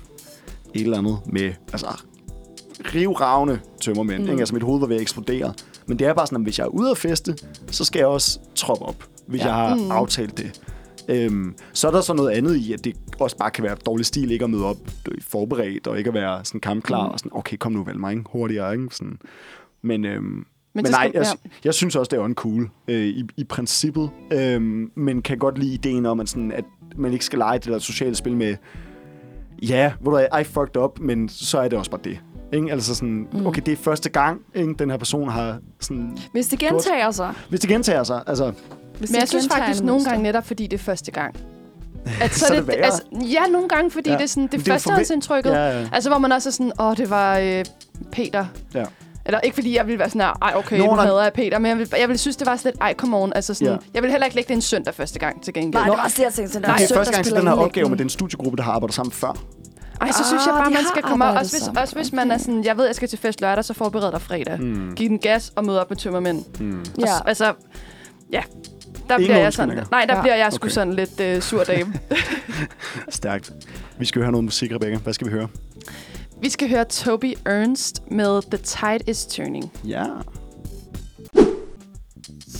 et 0.74 0.82
eller 0.82 0.98
andet 0.98 1.18
med, 1.26 1.52
altså, 1.72 1.86
rivravne 2.94 3.60
tømmermænd. 3.80 4.22
Mm. 4.22 4.28
Ikke? 4.28 4.40
Altså, 4.40 4.54
mit 4.54 4.62
hoved 4.62 4.80
var 4.80 4.86
ved 4.86 4.96
at 4.96 5.02
eksplodere. 5.02 5.54
Men 5.86 5.98
det 5.98 6.06
er 6.06 6.14
bare 6.14 6.26
sådan, 6.26 6.36
at 6.36 6.42
hvis 6.42 6.58
jeg 6.58 6.64
er 6.64 6.68
ude 6.68 6.90
at 6.90 6.98
feste, 6.98 7.36
så 7.70 7.84
skal 7.84 7.98
jeg 7.98 8.06
også 8.08 8.38
troppe 8.54 8.84
op, 8.84 9.04
hvis 9.26 9.40
ja. 9.40 9.46
Jeg 9.46 9.54
har 9.54 9.74
Mm. 9.74 9.90
aftalt 9.90 10.38
det. 10.38 10.60
Øhm, 11.08 11.54
så 11.72 11.86
er 11.88 11.92
der 11.92 12.00
så 12.00 12.14
noget 12.14 12.30
andet 12.30 12.56
i, 12.56 12.72
at 12.72 12.84
det 12.84 12.96
også 13.20 13.36
bare 13.36 13.50
kan 13.50 13.64
være 13.64 13.76
dårlig 13.86 14.06
stil 14.06 14.30
ikke 14.30 14.44
at 14.44 14.50
møde 14.50 14.64
op 14.64 14.76
forberedt, 15.20 15.86
og 15.86 15.98
ikke 15.98 16.08
at 16.08 16.14
være 16.14 16.44
sådan 16.44 16.60
kampklar, 16.60 17.06
mm. 17.06 17.12
og 17.12 17.18
sådan, 17.18 17.32
okay, 17.34 17.56
kom 17.56 17.72
nu 17.72 17.84
vel 17.84 17.98
mig, 18.00 18.12
ikke? 18.12 18.24
hurtigere, 18.32 18.72
ikke? 18.72 18.88
Sådan. 18.90 19.18
Men, 19.82 20.04
øhm, 20.04 20.22
men, 20.24 20.46
men 20.74 20.84
nej, 20.90 21.10
jeg, 21.14 21.26
jeg 21.64 21.74
synes 21.74 21.96
også, 21.96 22.10
det 22.10 22.16
er 22.16 22.20
uncool 22.22 22.70
øh, 22.88 23.04
i, 23.06 23.24
i 23.36 23.44
princippet, 23.44 24.10
øhm, 24.32 24.90
men 24.94 25.22
kan 25.22 25.38
godt 25.38 25.58
lide 25.58 25.74
ideen 25.74 26.06
om, 26.06 26.20
at, 26.20 26.28
sådan, 26.28 26.52
at 26.52 26.64
man 26.96 27.12
ikke 27.12 27.24
skal 27.24 27.38
lege 27.38 27.58
det 27.58 27.66
der 27.66 27.78
sociale 27.78 28.14
spil 28.14 28.36
med, 28.36 28.56
ja, 29.62 29.92
hvor 30.00 30.10
du 30.10 30.16
er, 30.32 30.38
I 30.38 30.44
fucked 30.44 30.76
up, 30.76 30.98
men 31.00 31.28
så 31.28 31.58
er 31.58 31.68
det 31.68 31.78
også 31.78 31.90
bare 31.90 32.00
det. 32.04 32.18
Ikke? 32.54 32.72
Altså 32.72 32.94
sådan, 32.94 33.26
Mm. 33.32 33.46
okay, 33.46 33.62
det 33.66 33.72
er 33.72 33.76
første 33.76 34.08
gang, 34.08 34.40
ikke? 34.54 34.74
den 34.78 34.90
her 34.90 34.96
person 34.96 35.28
har 35.28 35.58
sådan... 35.80 36.18
Hvis 36.32 36.46
det 36.46 36.58
gentager 36.58 37.10
sig. 37.10 37.32
Hvis 37.48 37.60
det 37.60 37.68
gentager 37.70 38.04
sig, 38.04 38.22
altså... 38.26 38.52
Hvis 38.98 39.10
Men 39.10 39.14
jeg 39.14 39.20
det 39.22 39.28
synes 39.28 39.48
faktisk 39.52 39.80
en 39.80 39.86
nogle 39.86 40.04
gange 40.04 40.22
netop, 40.22 40.46
fordi 40.46 40.66
det 40.66 40.80
er 40.80 40.84
første 40.84 41.10
gang. 41.10 41.34
At 42.22 42.34
Så 42.34 42.46
er 42.46 42.56
det 42.58 42.66
værre. 42.68 42.76
altså, 42.76 43.02
ja, 43.12 43.46
nogle 43.52 43.68
gange, 43.68 43.90
fordi 43.90 44.10
Ja. 44.10 44.16
det 44.16 44.22
er 44.22 44.26
sådan, 44.26 44.42
Men 44.42 44.48
det, 44.48 44.52
det 44.52 44.58
er 44.58 44.62
det 44.64 44.72
førstehåndsindtrykket. 44.72 45.50
Ja, 45.50 45.80
ja. 45.80 45.88
Altså, 45.92 46.10
hvor 46.10 46.18
man 46.18 46.32
også 46.32 46.48
er 46.48 46.52
sådan, 46.52 46.72
åh, 46.80 46.96
det 46.96 47.10
var 47.10 47.38
øh, 47.38 47.64
Peter. 48.12 48.46
Ja. 48.74 48.84
Eller 49.26 49.40
ikke 49.40 49.54
fordi 49.54 49.76
jeg 49.76 49.86
ville 49.86 49.98
være 49.98 50.08
sådan, 50.08 50.20
her, 50.20 50.38
ej, 50.42 50.52
okay, 50.56 50.78
Nå, 50.78 50.84
nu 50.84 50.92
hader 50.92 51.22
jeg 51.22 51.32
Peter, 51.32 51.58
men 51.58 51.68
jeg 51.68 51.78
ville, 51.78 51.96
jeg 51.98 52.08
ville 52.08 52.18
synes, 52.18 52.36
det 52.36 52.46
var 52.46 52.56
sådan 52.56 52.70
lidt, 52.72 52.80
ej, 52.80 52.94
come 52.94 53.16
on. 53.16 53.32
Altså 53.32 53.54
sådan, 53.54 53.72
Ja. 53.72 53.76
Jeg 53.94 54.02
vil 54.02 54.10
heller 54.10 54.24
ikke 54.26 54.36
lægge 54.36 54.48
det 54.48 54.54
en 54.54 54.60
søndag 54.62 54.94
første 54.94 55.18
gang 55.18 55.42
til 55.42 55.54
gengæld. 55.54 55.72
Nej, 55.74 55.82
det 55.90 55.98
var 55.98 56.04
også 56.04 56.16
det, 56.18 56.24
jeg 56.24 56.32
tænkte. 56.32 56.60
Nej, 56.60 56.76
det 56.76 56.90
er 56.90 56.94
første 56.94 57.12
gang 57.14 57.24
til 57.24 57.34
den 57.34 57.46
her 57.46 57.54
opgave 57.54 57.88
med 57.88 57.98
den 57.98 58.08
studiegruppe, 58.08 58.56
der 58.56 58.62
har 58.62 58.72
arbejdet 58.72 58.94
sammen 58.94 59.12
før. 59.12 59.38
Ej, 60.06 60.12
så 60.12 60.24
synes 60.28 60.46
jeg 60.46 60.54
Ah, 60.54 60.60
bare, 60.62 60.70
man 60.70 60.84
skal 60.92 61.02
komme 61.02 61.24
op. 61.24 61.36
Også 61.36 61.52
hvis, 61.52 61.62
sammen. 61.62 61.78
også 61.82 61.94
hvis 61.96 62.12
man 62.12 62.30
er 62.30 62.38
sådan, 62.38 62.64
jeg 62.64 62.76
ved, 62.76 62.86
jeg 62.86 62.94
skal 62.94 63.08
til 63.08 63.18
fest 63.18 63.40
lørdag, 63.40 63.64
så 63.64 63.74
forbered 63.74 64.12
dig 64.12 64.20
fredag. 64.22 64.60
Mm. 64.60 64.94
Giv 64.94 65.08
den 65.08 65.18
gas 65.18 65.52
og 65.56 65.64
mød 65.64 65.76
op 65.76 65.90
med 65.90 65.96
tømmermænd. 65.96 66.44
Mm. 66.60 66.84
Ja. 66.98 67.02
Og, 67.02 67.08
s- 67.08 67.22
altså, 67.26 67.54
ja. 68.32 68.42
Der 69.08 69.14
Ingen 69.14 69.26
bliver 69.26 69.38
jeg 69.38 69.52
sådan, 69.52 69.84
nej, 69.90 70.04
der 70.04 70.14
Ja. 70.16 70.20
bliver 70.22 70.36
jeg 70.36 70.52
sgu 70.52 70.64
Okay. 70.64 70.72
sådan 70.72 70.94
lidt 70.94 71.20
øh, 71.20 71.42
sur 71.42 71.64
dame. 71.64 71.94
Stærkt. 73.08 73.52
Vi 73.98 74.04
skal 74.04 74.22
høre 74.22 74.32
noget 74.32 74.44
musik, 74.44 74.72
Rebecca. 74.72 74.96
Hvad 74.98 75.12
skal 75.12 75.26
vi 75.26 75.32
høre? 75.32 75.48
Vi 76.42 76.48
skal 76.48 76.68
høre 76.70 76.84
Toby 76.84 77.34
Ernst 77.46 78.02
med 78.10 78.42
The 78.50 78.58
Tide 78.58 79.10
is 79.10 79.26
Turning. 79.26 79.72
Ja. 79.84 80.04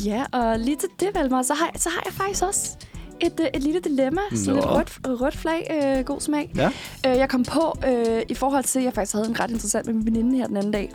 Ja, 0.04 0.24
og 0.32 0.58
lige 0.58 0.76
til 0.76 0.88
det, 1.00 1.08
Valmar, 1.14 1.42
så 1.42 1.54
har, 1.54 1.70
så 1.76 1.88
har 1.88 2.02
jeg 2.04 2.12
faktisk 2.12 2.42
også 2.42 2.70
et, 3.26 3.40
øh, 3.40 3.46
et 3.54 3.62
lille 3.62 3.80
dilemma. 3.80 4.20
Så 4.34 4.50
Nå. 4.50 4.56
lidt 4.56 4.66
rødt, 4.66 5.20
rødt 5.20 5.36
flag, 5.36 5.94
øh, 5.98 6.04
god 6.04 6.20
smag. 6.20 6.52
Ja. 6.56 6.70
Øh, 7.06 7.16
jeg 7.16 7.28
kom 7.28 7.44
på 7.44 7.78
øh, 7.86 8.22
i 8.28 8.34
forhold 8.34 8.64
til, 8.64 8.78
at 8.78 8.84
jeg 8.84 8.92
faktisk 8.92 9.14
havde 9.14 9.26
en 9.26 9.40
ret 9.40 9.50
interessant 9.50 9.86
med 9.86 9.94
min 9.94 10.06
veninde 10.06 10.36
her 10.36 10.46
den 10.46 10.56
anden 10.56 10.72
dag. 10.72 10.92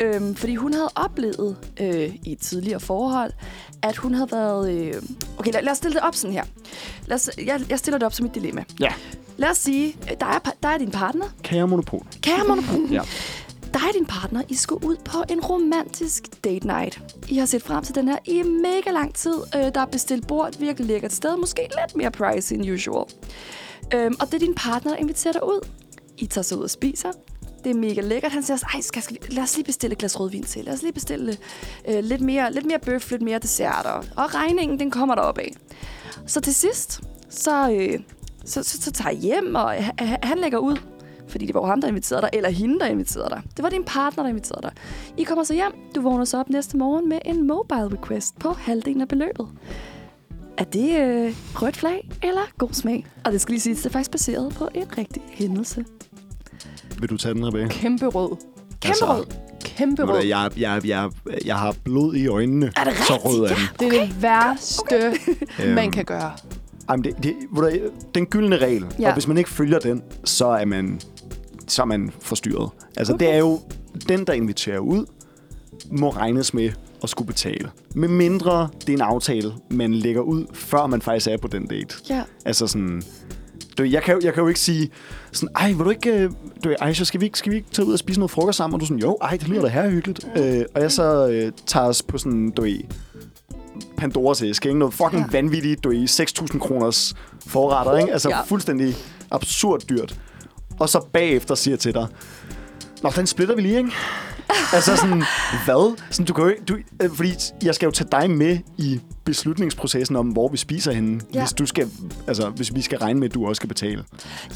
Øhm, 0.00 0.34
fordi 0.34 0.54
hun 0.54 0.72
havde 0.72 0.90
oplevet 0.94 1.56
øh, 1.80 2.14
i 2.24 2.32
et 2.32 2.38
tidligere 2.38 2.80
forhold, 2.80 3.32
at 3.82 3.96
hun 3.96 4.14
havde 4.14 4.32
været... 4.32 4.72
Øh, 4.72 4.94
okay, 5.38 5.52
lad, 5.52 5.62
lad 5.62 5.72
os 5.72 5.76
stille 5.78 5.94
det 5.94 6.02
op 6.02 6.14
sådan 6.14 6.34
her. 6.34 6.44
Lad 7.06 7.14
os, 7.14 7.30
jeg, 7.46 7.60
jeg 7.68 7.78
stiller 7.78 7.98
det 7.98 8.06
op 8.06 8.12
som 8.12 8.26
et 8.26 8.34
dilemma. 8.34 8.64
Ja. 8.80 8.92
Lad 9.36 9.50
os 9.50 9.56
sige, 9.56 9.96
øh, 10.10 10.16
der 10.20 10.26
er, 10.26 10.38
der 10.62 10.68
er 10.68 10.78
din 10.78 10.90
partner. 10.90 11.24
Kære 11.42 11.68
Monopol. 11.68 12.06
Kære 12.22 12.44
monopol. 12.48 12.80
Ja 12.90 13.00
dig 13.82 13.88
og 13.88 13.94
din 13.94 14.06
partner, 14.06 14.42
I 14.48 14.54
skal 14.54 14.74
ud 14.74 14.96
på 15.04 15.18
en 15.30 15.40
romantisk 15.40 16.44
date 16.44 16.66
night. 16.66 17.00
I 17.28 17.36
har 17.36 17.46
set 17.46 17.62
frem 17.62 17.84
til 17.84 17.94
den 17.94 18.08
her 18.08 18.18
i 18.24 18.42
mega 18.42 18.90
lang 18.90 19.14
tid. 19.14 19.34
Øh, 19.56 19.74
der 19.74 19.80
er 19.80 19.86
bestilt 19.86 20.26
bord 20.26 20.48
et 20.48 20.60
virkelig 20.60 20.88
lækkert 20.88 21.12
sted. 21.12 21.36
Måske 21.36 21.62
lidt 21.62 21.96
mere 21.96 22.10
pricey 22.10 22.56
end 22.56 22.70
usual. 22.70 23.04
Øhm, 23.94 24.16
og 24.20 24.26
det 24.26 24.34
er 24.34 24.38
din 24.38 24.54
partner, 24.54 24.92
der 24.92 24.98
inviterer 24.98 25.32
dig 25.32 25.44
ud. 25.44 25.68
I 26.18 26.26
tager 26.26 26.42
så 26.42 26.56
ud 26.56 26.62
og 26.62 26.70
spiser. 26.70 27.12
Det 27.64 27.70
er 27.70 27.74
mega 27.74 28.00
lækkert. 28.00 28.32
Han 28.32 28.42
siger 28.42 28.54
også, 28.54 28.66
Ej, 28.74 28.80
skal, 28.80 29.02
skal 29.02 29.16
vi, 29.16 29.34
lad 29.34 29.42
os 29.42 29.56
lige 29.56 29.64
bestille 29.64 29.92
et 29.92 29.98
glas 29.98 30.20
rødvin 30.20 30.42
til. 30.42 30.64
Lad 30.64 30.72
os 30.72 30.82
lige 30.82 30.92
bestille 30.92 31.36
øh, 31.88 32.04
lidt, 32.04 32.20
mere, 32.20 32.52
lidt 32.52 32.66
mere 32.66 32.78
bøf, 32.78 33.10
lidt 33.10 33.22
mere 33.22 33.38
dessert. 33.38 33.86
Og, 34.16 34.34
regningen, 34.34 34.78
den 34.78 34.90
kommer 34.90 35.14
derop 35.14 35.38
af. 35.38 35.52
Så 36.26 36.40
til 36.40 36.54
sidst, 36.54 37.00
så, 37.30 37.72
øh, 37.72 38.00
så, 38.44 38.62
så, 38.62 38.82
så 38.82 38.90
tager 38.92 39.10
jeg 39.10 39.20
hjem, 39.20 39.54
og 39.54 39.74
han 40.22 40.38
lægger 40.38 40.58
ud 40.58 40.76
fordi 41.28 41.46
det 41.46 41.54
var 41.54 41.66
ham, 41.66 41.80
der 41.80 41.88
inviterede 41.88 42.22
dig, 42.22 42.30
eller 42.32 42.48
hende, 42.50 42.78
der 42.80 42.86
inviterede 42.86 43.28
dig. 43.30 43.42
Det 43.56 43.62
var 43.62 43.68
din 43.68 43.84
partner, 43.86 44.22
der 44.22 44.30
inviterede 44.30 44.62
dig. 44.62 44.72
I 45.18 45.22
kommer 45.24 45.44
så 45.44 45.54
hjem, 45.54 45.72
du 45.94 46.00
vågner 46.00 46.24
så 46.24 46.38
op 46.40 46.48
næste 46.50 46.76
morgen 46.76 47.08
med 47.08 47.18
en 47.24 47.46
mobile 47.46 47.88
request 47.98 48.38
på 48.38 48.52
halvdelen 48.52 49.00
af 49.00 49.08
beløbet. 49.08 49.48
Er 50.58 50.64
det 50.64 51.00
øh, 51.00 51.34
rødt 51.54 51.76
flag 51.76 52.10
eller 52.22 52.40
god 52.58 52.68
smag? 52.72 53.06
Og 53.24 53.32
det 53.32 53.40
skal 53.40 53.52
lige 53.52 53.60
sige, 53.60 53.74
det 53.74 53.86
er 53.86 53.90
faktisk 53.90 54.10
baseret 54.10 54.54
på 54.54 54.68
en 54.74 54.84
rigtig 54.98 55.22
hændelse. 55.30 55.84
Vil 56.98 57.10
du 57.10 57.16
tage 57.16 57.34
den, 57.34 57.46
Rebecca? 57.48 57.68
Kæmpe 57.68 58.06
rød. 58.06 58.28
Kæmpe 58.80 58.88
Altså, 58.88 59.06
rød. 59.06 59.24
Kæmpe 59.64 60.02
rød. 60.04 60.24
Jeg, 60.24 60.50
jeg, 60.56 60.80
jeg, 60.86 61.10
jeg 61.44 61.56
har 61.58 61.74
blod 61.84 62.14
i 62.14 62.26
øjnene. 62.26 62.72
Er 62.76 62.84
det 62.84 62.94
Så 62.96 63.16
rød 63.16 63.44
er 63.44 63.48
den. 63.48 63.56
Det 63.80 64.00
er 64.00 64.06
det 64.06 64.22
værste, 64.22 65.12
man 65.58 65.78
Øhm, 65.78 65.90
kan 65.90 66.04
gøre. 66.04 66.32
Jamen, 66.90 67.04
det, 67.04 67.14
det, 67.22 67.34
den 68.14 68.26
gyldne 68.26 68.56
regel, 68.56 68.82
ja. 68.82 69.02
Ja. 69.02 69.08
og 69.08 69.12
hvis 69.14 69.28
man 69.28 69.38
ikke 69.38 69.50
følger 69.50 69.78
den, 69.78 70.02
så 70.24 70.46
er 70.46 70.64
man, 70.64 71.00
så 71.72 71.82
er 71.82 71.86
man 71.86 72.10
forstyrret. 72.20 72.70
Altså, 72.96 73.12
okay. 73.14 73.26
Det 73.26 73.34
er 73.34 73.38
jo 73.38 73.60
den, 74.08 74.26
der 74.26 74.32
inviterer 74.32 74.78
ud, 74.78 75.06
må 75.90 76.10
regnes 76.10 76.54
med 76.54 76.70
at 77.02 77.08
skulle 77.10 77.26
betale. 77.26 77.70
Med 77.94 78.08
mindre 78.08 78.68
det 78.80 78.88
er 78.88 78.92
en 78.92 79.00
aftale, 79.00 79.52
man 79.70 79.94
lægger 79.94 80.20
ud, 80.22 80.44
før 80.52 80.86
man 80.86 81.02
faktisk 81.02 81.26
er 81.26 81.36
på 81.36 81.48
den 81.48 81.66
date. 81.66 81.94
Ja. 82.10 82.22
Altså 82.44 82.66
sådan... 82.66 83.02
Du, 83.78 83.82
jeg, 83.82 84.02
kan, 84.02 84.14
jo- 84.14 84.20
jeg 84.24 84.34
kan 84.34 84.42
jo 84.42 84.48
ikke 84.48 84.60
sige 84.60 84.90
sådan, 85.32 85.48
ej, 85.56 85.68
vil 85.72 85.78
du 85.84 85.90
ikke, 85.90 86.10
øh, 86.12 86.30
du, 86.64 86.74
ej, 86.80 86.92
så 86.92 87.04
skal 87.04 87.20
vi, 87.20 87.26
ikke, 87.26 87.38
skal 87.38 87.52
vi 87.52 87.56
ikke 87.56 87.70
tage 87.70 87.86
ud 87.86 87.92
og 87.92 87.98
spise 87.98 88.20
noget 88.20 88.30
frokost 88.30 88.56
sammen? 88.56 88.74
Og 88.74 88.80
du 88.80 88.84
er 88.84 88.86
sådan, 88.86 89.00
jo, 89.02 89.18
ej, 89.22 89.30
det 89.36 89.48
lyder 89.48 89.62
da 89.62 89.68
her 89.68 89.90
hyggeligt. 89.90 90.26
Øh, 90.36 90.64
og 90.74 90.82
jeg 90.82 90.92
så 90.92 91.28
øh, 91.28 91.52
tager 91.66 91.86
os 91.86 92.02
på 92.02 92.18
sådan, 92.18 92.50
du 92.50 92.66
Pandoras 93.96 94.42
æske, 94.42 94.68
ikke? 94.68 94.78
Noget 94.78 94.94
fucking 94.94 95.12
ja. 95.12 95.18
Ja. 95.32 95.38
vanvittigt, 95.38 95.84
du 95.84 95.88
ved, 95.88 96.04
6.000 96.08 96.58
kroners 96.58 97.14
forretter, 97.46 97.96
ikke? 97.96 98.12
Altså 98.12 98.28
Ja. 98.28 98.42
fuldstændig 98.42 98.94
absurd 99.30 99.80
dyrt. 99.80 100.20
Og 100.80 100.88
så 100.88 101.06
bagefter 101.12 101.54
siger 101.54 101.76
til 101.76 101.94
dig, 101.94 102.06
Nå, 103.02 103.10
den 103.16 103.26
splitter 103.26 103.54
vi 103.54 103.62
lige, 103.62 103.78
ikke? 103.78 103.90
Altså 104.72 104.96
sådan, 104.96 105.22
hvad? 105.64 105.96
Sådan, 106.10 106.26
du 106.26 106.32
kan 106.32 106.44
jo 106.44 106.50
ikke, 106.50 106.62
du, 106.64 106.76
øh, 107.02 107.10
fordi 107.10 107.32
jeg 107.62 107.74
skal 107.74 107.86
jo 107.86 107.92
tage 107.92 108.08
dig 108.12 108.30
med 108.30 108.58
i 108.78 109.00
beslutningsprocessen 109.24 110.16
om, 110.16 110.28
hvor 110.28 110.48
vi 110.48 110.56
spiser 110.56 110.92
henne, 110.92 111.20
ja. 111.34 111.40
Hvis, 111.40 111.52
du 111.52 111.66
skal, 111.66 111.90
altså, 112.26 112.48
hvis 112.48 112.74
vi 112.74 112.82
skal 112.82 112.98
regne 112.98 113.20
med, 113.20 113.28
at 113.28 113.34
du 113.34 113.46
også 113.46 113.60
skal 113.60 113.68
betale. 113.68 114.04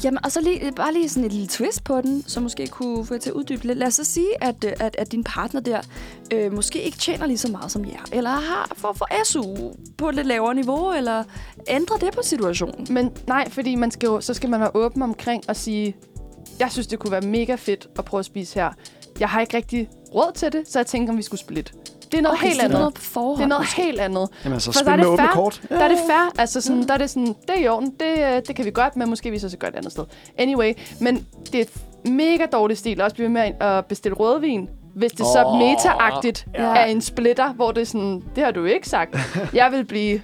Jamen, 0.03 0.25
og 0.25 0.31
så 0.31 0.41
lige, 0.41 0.71
bare 0.75 0.93
lige 0.93 1.09
sådan 1.09 1.25
et 1.25 1.31
lille 1.31 1.47
twist 1.47 1.83
på 1.83 2.01
den, 2.01 2.23
som 2.27 2.43
måske 2.43 2.67
kunne 2.67 3.05
få 3.05 3.13
jer 3.13 3.19
til 3.19 3.29
at 3.29 3.33
uddybe 3.33 3.67
lidt. 3.67 3.77
Lad 3.77 3.87
os 3.87 3.93
så 3.93 4.03
sige, 4.03 4.43
at, 4.43 4.63
øh, 4.65 4.71
at, 4.79 4.95
at 4.97 5.11
din 5.11 5.23
partner 5.23 5.61
der 5.61 5.81
øh, 6.33 6.53
måske 6.53 6.81
ikke 6.81 6.97
tjener 6.97 7.25
lige 7.25 7.37
så 7.37 7.51
meget 7.51 7.71
som 7.71 7.85
jer, 7.85 8.03
eller 8.11 8.29
har 8.29 8.71
for, 8.77 8.93
for 8.93 9.23
SU 9.23 9.43
på 9.97 10.09
et 10.09 10.15
lidt 10.15 10.27
lavere 10.27 10.55
niveau, 10.55 10.93
eller 10.93 11.23
ændrer 11.67 11.97
det 11.97 12.13
på 12.13 12.21
situationen. 12.23 12.87
Men 12.89 13.11
nej, 13.27 13.49
fordi 13.49 13.75
man 13.75 13.91
skal 13.91 14.07
jo, 14.07 14.21
så 14.21 14.33
skal 14.33 14.49
man 14.49 14.59
være 14.59 14.71
åben 14.73 15.01
omkring 15.01 15.43
og 15.47 15.55
sige, 15.55 15.95
jeg 16.59 16.71
synes, 16.71 16.87
det 16.87 16.99
kunne 16.99 17.11
være 17.11 17.21
mega 17.21 17.55
fedt 17.55 17.87
at 17.97 18.05
prøve 18.05 18.19
at 18.19 18.25
spise 18.25 18.55
her. 18.55 18.69
Jeg 19.19 19.29
har 19.29 19.41
ikke 19.41 19.57
rigtig 19.57 19.89
råd 20.15 20.31
til 20.35 20.51
det, 20.51 20.63
så 20.69 20.79
jeg 20.79 20.85
tænker, 20.85 21.11
om 21.13 21.17
vi 21.17 21.23
skulle 21.23 21.41
splitte. 21.41 21.71
Det 22.11 22.17
er 22.17 22.21
noget 22.21 22.37
Okay, 22.37 22.47
helt 22.47 22.55
så 22.55 22.61
det 22.61 22.65
andet. 22.65 22.79
noget 22.79 22.93
på 22.93 23.01
forhånd. 23.01 23.37
Det 23.37 23.43
er 23.43 23.47
noget 23.47 23.67
helt 23.77 23.99
andet. 23.99 24.29
Jamen 24.43 24.53
altså, 24.53 24.67
For 24.71 24.73
så 24.73 24.79
er 24.79 24.83
spil 24.83 24.91
med 24.91 24.97
det 24.97 25.05
åbne 25.05 25.23
fair. 25.25 25.31
kort. 25.33 25.61
Der 25.69 25.79
er 25.83 25.87
det 25.87 25.97
fair. 26.09 26.31
Altså 26.41 26.61
sådan, 26.61 26.87
der 26.87 26.93
er 26.93 26.97
det 26.97 27.09
sådan, 27.09 27.27
det 27.27 27.49
er 27.49 27.59
i 27.59 27.67
orden. 27.67 27.93
Det, 27.99 28.35
øh, 28.35 28.41
det 28.47 28.55
kan 28.55 28.65
vi 28.65 28.71
godt, 28.71 28.95
men 28.95 29.09
måske 29.09 29.31
vi 29.31 29.39
så 29.39 29.49
skal 29.49 29.59
gøre 29.59 29.71
det 29.71 29.77
andet 29.77 29.91
sted. 29.91 30.03
Anyway, 30.37 30.73
men 31.01 31.25
det 31.51 31.55
er 31.55 31.61
et 32.03 32.11
mega 32.11 32.45
dårlig 32.51 32.77
stil. 32.77 33.01
Også 33.01 33.15
blive 33.15 33.29
med 33.29 33.51
at 33.61 33.85
bestille 33.85 34.15
rødvin. 34.15 34.69
Hvis 34.95 35.11
det 35.11 35.19
så 35.25 35.43
Åh, 35.45 35.59
meta-agtigt 35.59 36.45
ja. 36.55 36.61
er 36.63 36.85
en 36.85 37.01
splitter, 37.01 37.53
hvor 37.53 37.71
det 37.71 37.81
er 37.81 37.85
sådan, 37.85 38.23
det 38.35 38.43
har 38.43 38.51
du 38.51 38.65
ikke 38.65 38.89
sagt. 38.89 39.15
Jeg 39.53 39.71
vil 39.71 39.85
blive 39.85 40.21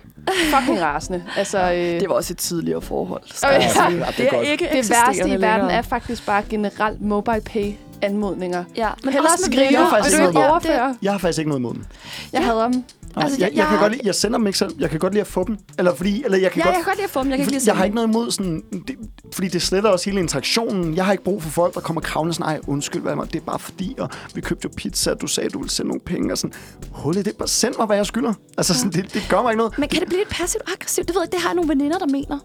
fucking 0.53 0.81
rasende. 0.81 1.23
Altså, 1.37 1.71
øh, 1.71 1.77
Det 1.77 2.09
var 2.09 2.15
også 2.15 2.33
et 2.33 2.37
tidligere 2.37 2.81
forhold. 2.81 3.21
Åh, 3.23 3.49
ja. 3.51 3.53
Ja, 3.53 3.59
det 3.59 4.01
er 4.01 4.11
Det 4.17 4.25
er 4.27 4.29
godt. 4.31 4.47
ikke 4.47 4.69
det 4.73 4.89
værste 4.89 5.29
i 5.29 5.41
verden 5.41 5.69
er 5.69 5.81
faktisk 5.81 6.25
bare 6.25 6.43
generelt 6.49 7.01
mobile 7.01 7.41
pay 7.41 7.71
anmodninger. 8.03 8.63
Ja, 8.75 8.89
men 9.03 9.13
Hellere 9.13 9.33
også 9.33 9.49
med 9.49 9.57
skrive, 9.57 9.77
har 9.77 9.89
faktisk 9.89 10.19
ikke 10.21 10.33
noget 10.33 10.49
overføre? 10.49 10.95
Jeg 11.01 11.11
har 11.11 11.19
faktisk 11.19 11.39
ikke 11.39 11.49
noget 11.49 11.59
imod 11.59 11.73
dem. 11.73 11.85
Jeg 12.33 12.41
Ja. 12.41 12.45
hader 12.47 12.63
dem. 12.71 12.83
Nej, 13.15 13.23
Altså, 13.23 13.39
jeg, 13.39 13.49
jeg- 13.49 13.57
jeg, 13.57 13.67
kan 13.67 13.79
godt 13.79 13.91
lide, 13.91 14.01
jeg 14.05 14.15
sender 14.15 14.37
dem 14.37 14.47
ikke 14.47 14.59
selv. 14.59 14.71
Jeg 14.79 14.89
kan 14.89 14.99
godt 14.99 15.13
lide 15.13 15.21
at 15.21 15.27
få 15.27 15.43
dem. 15.43 15.57
Eller 15.77 15.95
fordi, 15.95 16.23
eller 16.25 16.37
jeg 16.37 16.51
kan 16.51 16.59
Ja, 16.59 16.65
godt, 16.67 16.75
jeg 16.75 16.83
kan 16.83 16.91
godt 16.91 16.97
lide 16.97 17.03
at 17.03 17.09
få 17.09 17.23
dem. 17.23 17.29
Jeg 17.29 17.37
kan 17.37 17.43
ikke 17.43 17.51
lide 17.51 17.61
at 17.61 17.67
jeg 17.67 17.75
har 17.77 17.83
ikke 17.83 17.95
noget 17.95 18.07
imod 18.07 18.31
sådan... 18.31 18.63
Det, 18.87 18.95
fordi 19.33 19.47
det 19.47 19.61
sletter 19.61 19.89
også 19.89 20.09
hele 20.09 20.19
interaktionen. 20.21 20.95
Jeg 20.95 21.05
har 21.05 21.11
ikke 21.11 21.23
brug 21.23 21.43
for 21.43 21.49
folk, 21.49 21.73
der 21.73 21.79
kommer 21.79 22.01
kravlende 22.01 22.33
sådan, 22.33 22.45
ej, 22.49 22.59
undskyld, 22.67 23.01
hvad 23.01 23.15
det 23.15 23.35
er 23.35 23.39
bare 23.45 23.59
fordi, 23.59 23.95
og 23.99 24.09
vi 24.35 24.41
købte 24.41 24.65
jo 24.65 24.69
pizza, 24.77 25.11
og 25.11 25.21
du 25.21 25.27
sagde, 25.27 25.49
du 25.49 25.57
ville 25.59 25.71
sende 25.71 25.87
nogle 25.87 26.01
penge, 26.05 26.31
og 26.33 26.37
sådan, 26.37 26.53
hul 26.91 27.17
i 27.17 27.21
det, 27.21 27.35
bare 27.35 27.47
send 27.47 27.73
mig, 27.77 27.85
hvad 27.85 27.97
jeg 27.97 28.05
skylder. 28.05 28.33
Altså, 28.57 28.73
sådan, 28.73 28.91
det, 28.91 29.13
det 29.13 29.21
gør 29.29 29.41
mig 29.41 29.51
ikke 29.51 29.57
noget. 29.57 29.77
Men 29.79 29.89
kan 29.89 29.99
det 29.99 30.07
blive 30.07 30.19
lidt 30.19 30.29
passivt 30.29 30.63
aggressivt? 30.73 31.07
Det 31.07 31.15
ved 31.15 31.21
jeg, 31.21 31.31
det 31.31 31.39
har 31.41 31.49
jeg 31.49 31.55
nogle 31.55 31.69
veninder, 31.69 31.97
der 31.97 32.07
mener. 32.07 32.39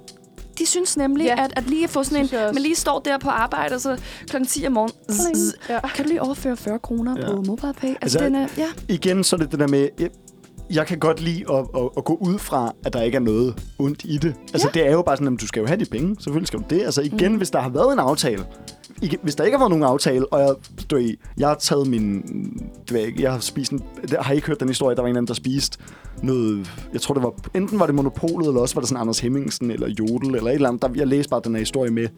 De 0.59 0.67
synes 0.67 0.97
nemlig, 0.97 1.25
Ja. 1.25 1.45
at, 1.45 1.53
at 1.57 1.65
lige 1.71 1.85
at 1.85 1.91
få 1.91 2.03
sådan 2.03 2.25
en... 2.25 2.31
Man 2.55 2.63
lige 2.63 2.75
står 2.75 2.99
der 2.99 3.19
på 3.19 3.29
arbejde, 3.29 3.75
og 3.75 3.81
så 3.81 3.97
kl. 4.31 4.37
10 4.49 4.67
om 4.67 4.73
morgenen... 4.73 4.95
zzz, 5.11 5.39
zzz. 5.41 5.55
Ja. 5.69 5.81
Kan 5.89 6.05
du 6.05 6.09
lige 6.09 6.23
overføre 6.23 6.57
40 6.57 6.79
kroner 6.79 7.15
Ja. 7.19 7.27
på 7.31 7.43
MobilePay? 7.47 7.89
Altså, 7.89 7.97
Altså, 8.03 8.19
den 8.25 8.35
er... 8.35 8.49
Ja. 8.59 8.67
Igen, 8.89 9.25
så 9.25 9.37
er 9.37 9.41
det 9.41 9.51
det 9.53 9.61
der 9.61 9.69
med, 9.69 9.89
jeg, 10.01 10.09
jeg 10.71 10.87
kan 10.87 10.99
godt 10.99 11.21
lide 11.21 11.45
at, 11.53 11.59
at, 11.77 11.89
at 11.97 12.05
gå 12.05 12.15
ud 12.21 12.39
fra, 12.39 12.73
at 12.85 12.93
der 12.93 13.03
ikke 13.03 13.17
er 13.17 13.21
noget 13.21 13.55
ondt 13.79 14.05
i 14.05 14.17
det. 14.19 14.35
Altså, 14.53 14.69
ja. 14.75 14.81
det 14.81 14.89
er 14.89 14.93
jo 14.93 15.03
bare 15.03 15.17
sådan, 15.17 15.35
at 15.35 15.41
du 15.41 15.47
skal 15.47 15.61
jo 15.61 15.67
have 15.67 15.81
de 15.81 15.85
penge. 15.85 16.17
Selvfølgelig 16.21 16.49
skal 16.49 16.59
du 16.61 16.65
det. 16.71 16.83
Altså, 16.83 17.03
igen, 17.03 17.33
mm. 17.33 17.37
hvis 17.39 17.51
der 17.51 17.61
har 17.61 17.69
været 17.69 17.93
en 17.93 17.99
aftale, 17.99 18.45
hvis 19.23 19.35
der 19.35 19.45
ikke 19.45 19.57
har 19.59 19.65
været 19.65 19.71
nogen 19.71 19.85
aftale, 19.85 20.33
og 20.33 20.41
jeg, 20.41 20.55
du 20.91 20.97
ved, 20.97 21.15
jeg 21.39 21.49
har 21.49 21.55
taget 21.55 21.87
min... 21.87 22.23
Det 22.89 22.93
ved, 22.93 23.07
ikke, 23.07 23.23
jeg 23.23 23.33
har 23.33 23.39
spist 23.39 23.73
en... 23.73 23.83
Jeg 24.11 24.21
har 24.21 24.35
ikke 24.35 24.47
hørt 24.47 24.61
den 24.61 24.69
historie, 24.69 24.97
der 24.97 25.03
var 25.03 25.09
en 25.09 25.17
anden, 25.17 25.29
der 25.29 25.35
spiste 25.35 25.79
noget... 26.23 26.71
Jeg 26.93 27.01
tror, 27.01 27.15
det 27.15 27.23
var... 27.23 27.33
Enten 27.55 27.81
var 27.81 27.87
det 27.87 27.95
Monopolet, 27.95 28.47
eller 28.47 28.61
også 28.61 28.75
var 28.75 28.81
det 28.81 28.89
sådan 28.89 29.01
Anders 29.01 29.21
Hemmingsen, 29.21 29.71
eller 29.71 29.89
Jodel, 29.89 30.35
eller 30.35 30.51
et 30.51 30.55
eller 30.55 30.69
andet. 30.69 30.83
Der, 30.83 30.89
jeg 30.95 31.07
læste 31.07 31.31
bare 31.31 31.41
den 31.45 31.55
her 31.55 31.59
historie 31.59 31.91
med, 31.91 32.09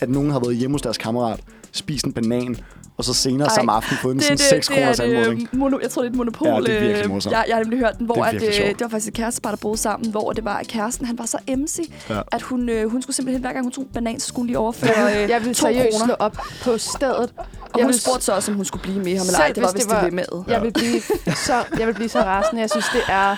at 0.00 0.10
nogen 0.10 0.30
har 0.30 0.40
været 0.40 0.56
hjemme 0.56 0.74
hos 0.74 0.82
deres 0.82 0.98
kammerat, 0.98 1.40
spist 1.72 2.06
en 2.06 2.12
banan, 2.12 2.56
og 2.96 3.04
så 3.04 3.14
senere 3.14 3.48
Ej, 3.48 3.54
samme 3.54 3.72
aften 3.72 3.96
fået 3.96 4.14
en 4.14 4.20
sådan 4.20 4.38
6 4.38 4.68
kroners 4.68 5.00
anmodning. 5.00 5.48
øh, 5.52 5.58
mono, 5.58 5.78
jeg 5.82 5.90
tror, 5.90 6.02
det 6.02 6.08
er 6.08 6.12
et 6.12 6.16
monopol. 6.16 6.46
Ja, 6.48 6.56
det 6.60 6.68
er 6.76 6.80
virkelig 6.80 7.04
øh, 7.04 7.10
morsomt. 7.10 7.32
Jeg, 7.32 7.44
jeg 7.48 7.56
har 7.56 7.62
nemlig 7.62 7.78
hørt 7.78 7.98
den, 7.98 8.06
hvor 8.06 8.14
Det 8.14 8.24
at, 8.24 8.60
øh, 8.60 8.68
det 8.68 8.80
var 8.80 8.88
faktisk 8.88 9.08
et 9.08 9.14
kærestepar, 9.14 9.50
der 9.50 9.56
boede 9.56 9.76
sammen, 9.78 10.10
hvor 10.10 10.32
det 10.32 10.44
var, 10.44 10.56
at 10.56 10.66
kæresten 10.66 11.06
han 11.06 11.18
var 11.18 11.26
så 11.26 11.38
emsig, 11.46 11.84
Ja. 12.10 12.20
at 12.32 12.42
hun, 12.42 12.68
øh, 12.68 12.90
hun 12.90 13.02
skulle 13.02 13.16
simpelthen, 13.16 13.40
hver 13.42 13.52
gang 13.52 13.64
hun 13.64 13.72
tog 13.72 13.84
en 13.84 13.90
banan, 13.94 14.20
så 14.20 14.26
skulle 14.26 14.40
hun 14.42 14.46
lige 14.46 14.58
overføre 14.58 15.22
øh, 15.24 15.30
Jeg 15.30 15.44
vil 15.44 15.54
to 15.54 15.66
seriøst 15.66 15.88
kroner. 15.98 16.06
slå 16.06 16.14
op 16.18 16.36
på 16.62 16.78
stedet. 16.78 17.16
Og 17.16 17.78
jeg 17.78 17.84
hun 17.84 17.86
vil- 17.92 18.00
spurgte 18.00 18.24
så 18.24 18.32
også, 18.32 18.50
om 18.50 18.56
hun 18.56 18.64
skulle 18.64 18.82
blive 18.82 18.98
med 18.98 19.16
ham, 19.18 19.26
eller 19.26 19.38
ej. 19.40 19.48
Det 19.54 19.62
var 19.62 19.72
hvis 19.72 19.84
det, 19.84 19.92
var- 19.94 20.04
det 20.04 20.12
med. 20.12 20.44
Jeg 20.48 20.62
vil 20.62 20.72
blive 20.72 21.00
så, 21.36 21.64
jeg 21.78 21.86
vil 21.86 21.94
blive 21.94 22.08
så 22.08 22.18
rasende. 22.20 22.60
Jeg 22.62 22.70
synes, 22.70 22.86
det 22.92 23.02
er 23.08 23.36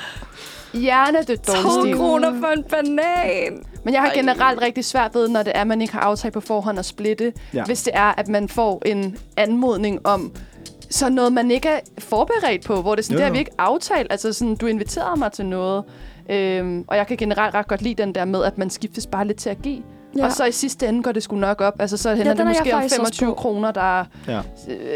hjernedødt 0.80 1.46
dårlig 1.46 1.62
To 1.62 1.80
stil. 1.82 1.96
kroner 1.96 2.40
for 2.40 2.46
en 2.46 2.62
banan. 2.64 3.62
Men 3.84 3.94
jeg 3.94 4.02
har 4.02 4.10
generelt 4.14 4.62
rigtig 4.62 4.84
svært 4.84 5.14
ved, 5.14 5.28
når 5.28 5.42
det 5.42 5.52
er, 5.56 5.60
at 5.60 5.66
man 5.66 5.80
ikke 5.80 5.92
har 5.92 6.00
aftalt 6.00 6.34
på 6.34 6.40
forhånd 6.40 6.78
at 6.78 6.84
splitte. 6.84 7.32
Ja. 7.54 7.64
Hvis 7.64 7.82
det 7.82 7.92
er, 7.96 8.14
at 8.18 8.28
man 8.28 8.48
får 8.48 8.82
en 8.86 9.18
anmodning 9.36 10.06
om 10.06 10.32
så 10.90 11.08
noget, 11.08 11.32
man 11.32 11.50
ikke 11.50 11.68
er 11.68 11.80
forberedt 11.98 12.64
på, 12.64 12.82
hvor 12.82 12.94
det 12.94 13.02
er 13.02 13.04
sådan, 13.04 13.14
Jo, 13.14 13.18
det 13.18 13.24
har 13.24 13.28
jo. 13.28 13.32
vi 13.32 13.38
ikke 13.38 13.50
aftalt. 13.58 14.06
Altså 14.12 14.32
sådan, 14.32 14.56
du 14.56 14.66
inviterede 14.66 15.18
mig 15.18 15.32
til 15.32 15.46
noget. 15.46 15.84
Øhm, 16.30 16.84
og 16.88 16.96
jeg 16.96 17.06
kan 17.06 17.16
generelt 17.16 17.54
ret 17.54 17.68
godt 17.68 17.82
lide 17.82 18.02
den 18.02 18.14
der 18.14 18.24
med, 18.24 18.44
at 18.44 18.58
man 18.58 18.70
skiftes 18.70 19.06
bare 19.06 19.26
lidt 19.26 19.38
til 19.38 19.50
at 19.50 19.62
give. 19.62 19.82
Ja. 20.18 20.24
Og 20.26 20.32
så 20.32 20.44
i 20.44 20.52
sidste 20.52 20.86
ende 20.88 21.02
går 21.02 21.12
det 21.12 21.22
sgu 21.22 21.36
nok 21.36 21.60
op. 21.60 21.74
Altså 21.80 21.96
så 21.96 22.14
hænder 22.14 22.24
den 22.34 22.36
det 22.36 22.40
er 22.44 22.48
måske 22.48 22.74
om 22.74 22.80
faktisk 22.80 23.00
også 23.00 23.12
25 23.14 23.28
på. 23.30 23.34
kroner, 23.34 23.70
der 23.72 24.04
Ja. 24.28 24.40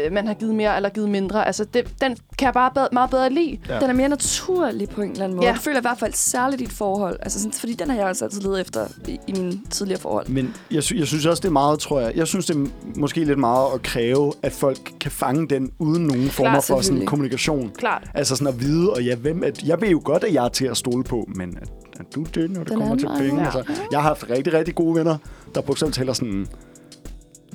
øh, 0.05 0.11
man 0.13 0.27
har 0.27 0.33
givet 0.33 0.55
mere 0.55 0.75
eller 0.75 0.89
givet 0.89 1.09
mindre. 1.09 1.47
Altså 1.47 1.63
det, 1.65 1.87
den 2.01 2.17
kan 2.37 2.45
jeg 2.45 2.53
bare 2.53 2.71
bedre, 2.73 2.87
meget 2.91 3.09
bedre 3.09 3.29
lide. 3.29 3.57
Ja. 3.69 3.79
Den 3.79 3.89
er 3.89 3.93
mere 3.93 4.09
naturlig 4.09 4.89
på 4.89 5.01
en 5.01 5.11
eller 5.11 5.23
anden 5.23 5.35
måde. 5.35 5.45
Ja. 5.47 5.51
Jeg 5.53 5.61
føler 5.61 5.77
i 5.79 5.81
hvert 5.81 5.99
fald 5.99 6.13
særligt 6.13 6.61
i 6.61 6.65
et 6.65 6.71
forhold. 6.71 7.17
Altså, 7.21 7.39
sådan, 7.39 7.53
fordi 7.53 7.73
den 7.73 7.89
har 7.89 7.97
jeg 7.97 8.07
altså 8.07 8.25
altid 8.25 8.41
ledet 8.41 8.61
efter 8.61 8.85
i, 9.07 9.19
i 9.27 9.31
mine 9.31 9.61
tidligere 9.69 9.99
forhold. 10.01 10.27
Men 10.29 10.55
jeg, 10.71 10.83
sy- 10.83 10.93
jeg 10.93 11.07
synes 11.07 11.25
også, 11.25 11.41
det 11.41 11.47
er 11.47 11.51
meget, 11.53 11.79
tror 11.79 11.99
jeg, 11.99 12.11
jeg 12.15 12.27
synes, 12.27 12.45
det 12.45 12.55
er 12.55 12.65
måske 12.95 13.23
lidt 13.23 13.39
meget 13.39 13.67
at 13.73 13.81
kræve, 13.83 14.33
at 14.43 14.51
folk 14.51 14.91
kan 14.99 15.11
fange 15.11 15.47
den 15.47 15.71
uden 15.79 16.03
nogen 16.03 16.29
former 16.29 16.59
for 16.61 16.81
sådan 16.81 17.05
kommunikation. 17.05 17.71
Klart. 17.77 18.03
Altså 18.13 18.35
sådan 18.35 18.53
at 18.53 18.59
vide, 18.59 18.93
og 18.93 19.03
ja, 19.03 19.15
hvem 19.15 19.43
at, 19.43 19.63
jeg 19.63 19.81
ved 19.81 19.89
jo 19.89 20.01
godt, 20.03 20.23
at 20.23 20.33
jeg 20.33 20.45
er 20.45 20.49
til 20.49 20.65
at 20.65 20.77
stole 20.77 21.03
på, 21.03 21.29
men 21.35 21.57
at, 21.61 21.69
at 21.99 22.15
du 22.15 22.21
er 22.21 22.27
det, 22.35 22.51
når 22.51 22.59
det 22.59 22.69
Den 22.69 22.79
kommer 22.79 22.95
til 22.97 23.09
penge. 23.17 23.39
ja. 23.39 23.45
Altså, 23.45 23.63
jeg 23.91 24.01
har 24.01 24.07
haft 24.07 24.29
rigtig, 24.29 24.53
rigtig 24.53 24.75
gode 24.75 24.95
venner, 24.95 25.17
der 25.55 25.61
på 25.61 25.71
eksempel 25.71 25.93
taler 25.93 26.13
sådan 26.13 26.47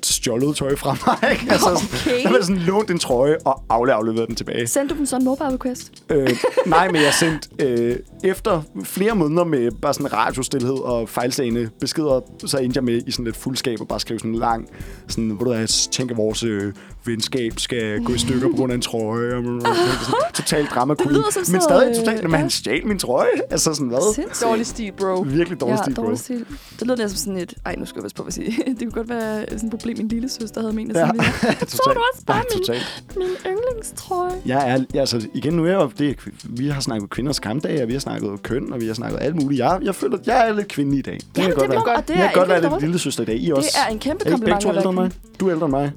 stjålet 0.03 0.57
tøj 0.57 0.77
fra 0.77 0.97
mig. 1.07 1.31
Ikke? 1.33 1.47
Altså, 1.53 1.67
Okay. 2.07 2.23
Der 2.23 2.29
har 2.29 2.41
sådan 2.41 2.57
lånt 2.57 2.91
en 2.91 2.99
trøje 2.99 3.37
og 3.45 3.63
afle- 3.71 3.93
afleveret 3.93 4.29
den 4.29 4.37
tilbage. 4.37 4.67
Sendte 4.67 4.95
du 4.95 4.99
dem 4.99 5.07
så 5.07 5.17
en 5.17 5.25
mobile 5.25 5.53
request? 5.53 5.93
Øh, 6.11 6.31
nej, 6.67 6.87
men 6.93 7.03
jeg 7.03 7.15
sendte 7.15 7.49
øh, 7.67 7.97
efter 8.25 8.63
flere 8.85 9.15
måneder 9.15 9.45
med 9.45 9.71
bare 9.83 9.95
sådan 9.95 10.13
radiostilhed 10.13 10.75
og 10.75 11.09
fejlslagende 11.09 11.71
beskeder, 11.81 12.21
så 12.47 12.59
endte 12.59 12.77
jeg 12.79 12.85
med 12.85 13.03
i 13.07 13.11
sådan 13.11 13.25
lidt 13.25 13.37
fuldskab 13.37 13.81
og 13.81 13.89
bare 13.89 14.01
skrev 14.01 14.19
sådan 14.19 14.31
en 14.31 14.39
lang, 14.39 14.69
sådan, 15.09 15.31
hvor 15.31 15.45
du 15.45 15.53
jeg 15.53 15.69
tænker, 15.69 16.15
vores 16.15 16.43
øh, 16.43 16.73
venskab 17.05 17.53
skal 17.61 18.05
gå 18.05 18.13
i 18.13 18.19
stykker 18.19 18.49
på 18.49 18.57
grund 18.57 18.73
af 18.73 18.77
en 18.77 18.83
trøje. 18.83 19.35
Og, 19.35 19.45
og, 19.45 19.55
og, 19.57 19.77
sådan, 19.77 20.15
total 20.35 20.67
drama 20.67 20.95
som 20.99 21.09
Men 21.53 21.61
stadig 21.61 21.69
noget, 21.69 21.97
totalt, 21.97 22.19
øh, 22.19 22.23
men 22.25 22.31
ja. 22.33 22.37
han 22.37 22.51
stjal 22.51 22.87
min 22.87 22.99
trøje. 22.99 23.29
Altså 23.51 23.75
sådan 23.75 23.89
hvad? 23.89 24.15
Sindssygt. 24.15 24.49
Dårlig 24.49 24.67
stil, 24.67 24.93
bro. 24.99 25.21
Virkelig 25.21 25.61
dårlig 25.61 25.77
ja, 25.77 25.83
stil, 25.83 25.95
bro. 25.95 26.03
dårlig 26.03 26.19
stil. 26.19 26.45
Det 26.79 26.87
lyder 26.87 26.97
næsten 26.97 27.19
som 27.19 27.25
sådan 27.25 27.41
et... 27.43 27.55
Ej, 27.67 27.75
nu 27.79 27.85
skal 27.87 27.99
jeg 27.99 28.03
passe 28.03 28.17
på, 28.17 28.23
hvad 28.23 28.33
jeg 28.37 28.53
siger. 28.55 28.65
Det 28.79 28.81
kunne 28.81 28.91
godt 28.91 29.09
være 29.09 29.45
sådan 29.51 29.67
et 29.67 29.71
problem 29.87 30.07
i 30.07 30.09
lille 30.15 30.29
søster 30.29 30.61
havde 30.61 30.73
ment 30.75 30.97
at 30.97 30.97
Ja. 30.97 31.07
Ja. 31.43 31.53
totalt. 31.53 31.71
du 31.85 32.01
også 32.13 32.25
bare 32.27 32.43
Ja, 32.69 32.73
min-. 33.17 33.27
Min 33.27 33.53
yndlingstrøje. 33.53 34.33
Jeg 34.47 34.71
er, 34.71 34.85
ja, 34.95 35.01
altså, 35.01 35.27
igen, 35.35 35.53
nu 35.53 35.65
er 35.65 35.69
jeg 35.69 35.81
jo, 35.81 35.91
det, 35.99 36.17
vi 36.45 36.69
har 36.69 36.81
snakket 36.81 37.11
kvinders 37.11 37.39
kampdag, 37.39 37.83
og 37.83 37.89
vi 37.89 37.93
har 37.93 38.01
snakket 38.01 38.43
køn, 38.43 38.73
og 38.73 38.81
vi 38.81 38.87
har 38.87 38.95
snakket 38.95 39.19
alt 39.23 39.35
muligt. 39.43 39.59
Jeg, 39.59 39.79
jeg 39.83 39.95
føler, 39.95 40.19
at 40.19 40.27
jeg 40.27 40.49
er 40.49 40.53
lidt 40.55 40.69
kvinde 40.69 40.99
i 40.99 41.03
dag. 41.03 41.15
Det 41.15 41.43
Ja, 41.43 41.43
kan 41.43 41.51
det 41.51 41.59
godt 41.59 41.71
være. 41.87 41.97
Og 41.97 42.09
det 42.09 42.15
jeg 42.15 42.23
er 42.25 42.27
kan 42.31 42.35
godt 42.39 42.49
være 42.49 42.61
lidt 42.71 42.81
lille 42.81 42.99
søster 42.99 43.23
i 43.23 43.27
dag. 43.27 43.37
I 43.41 43.51
også. 43.53 43.69
Det 43.73 43.89
er 43.89 43.93
en 43.93 43.99
kæmpe 43.99 44.25
er 44.25 44.29
I 44.29 44.31
kompliment. 44.31 44.65
være 44.65 44.77
ældre 44.77 44.91
end 44.91 44.99
mig? 44.99 45.11
Du 45.41 45.47
er 45.49 45.53
ældre 45.53 45.67
end 45.67 45.71
mig. 45.75 45.93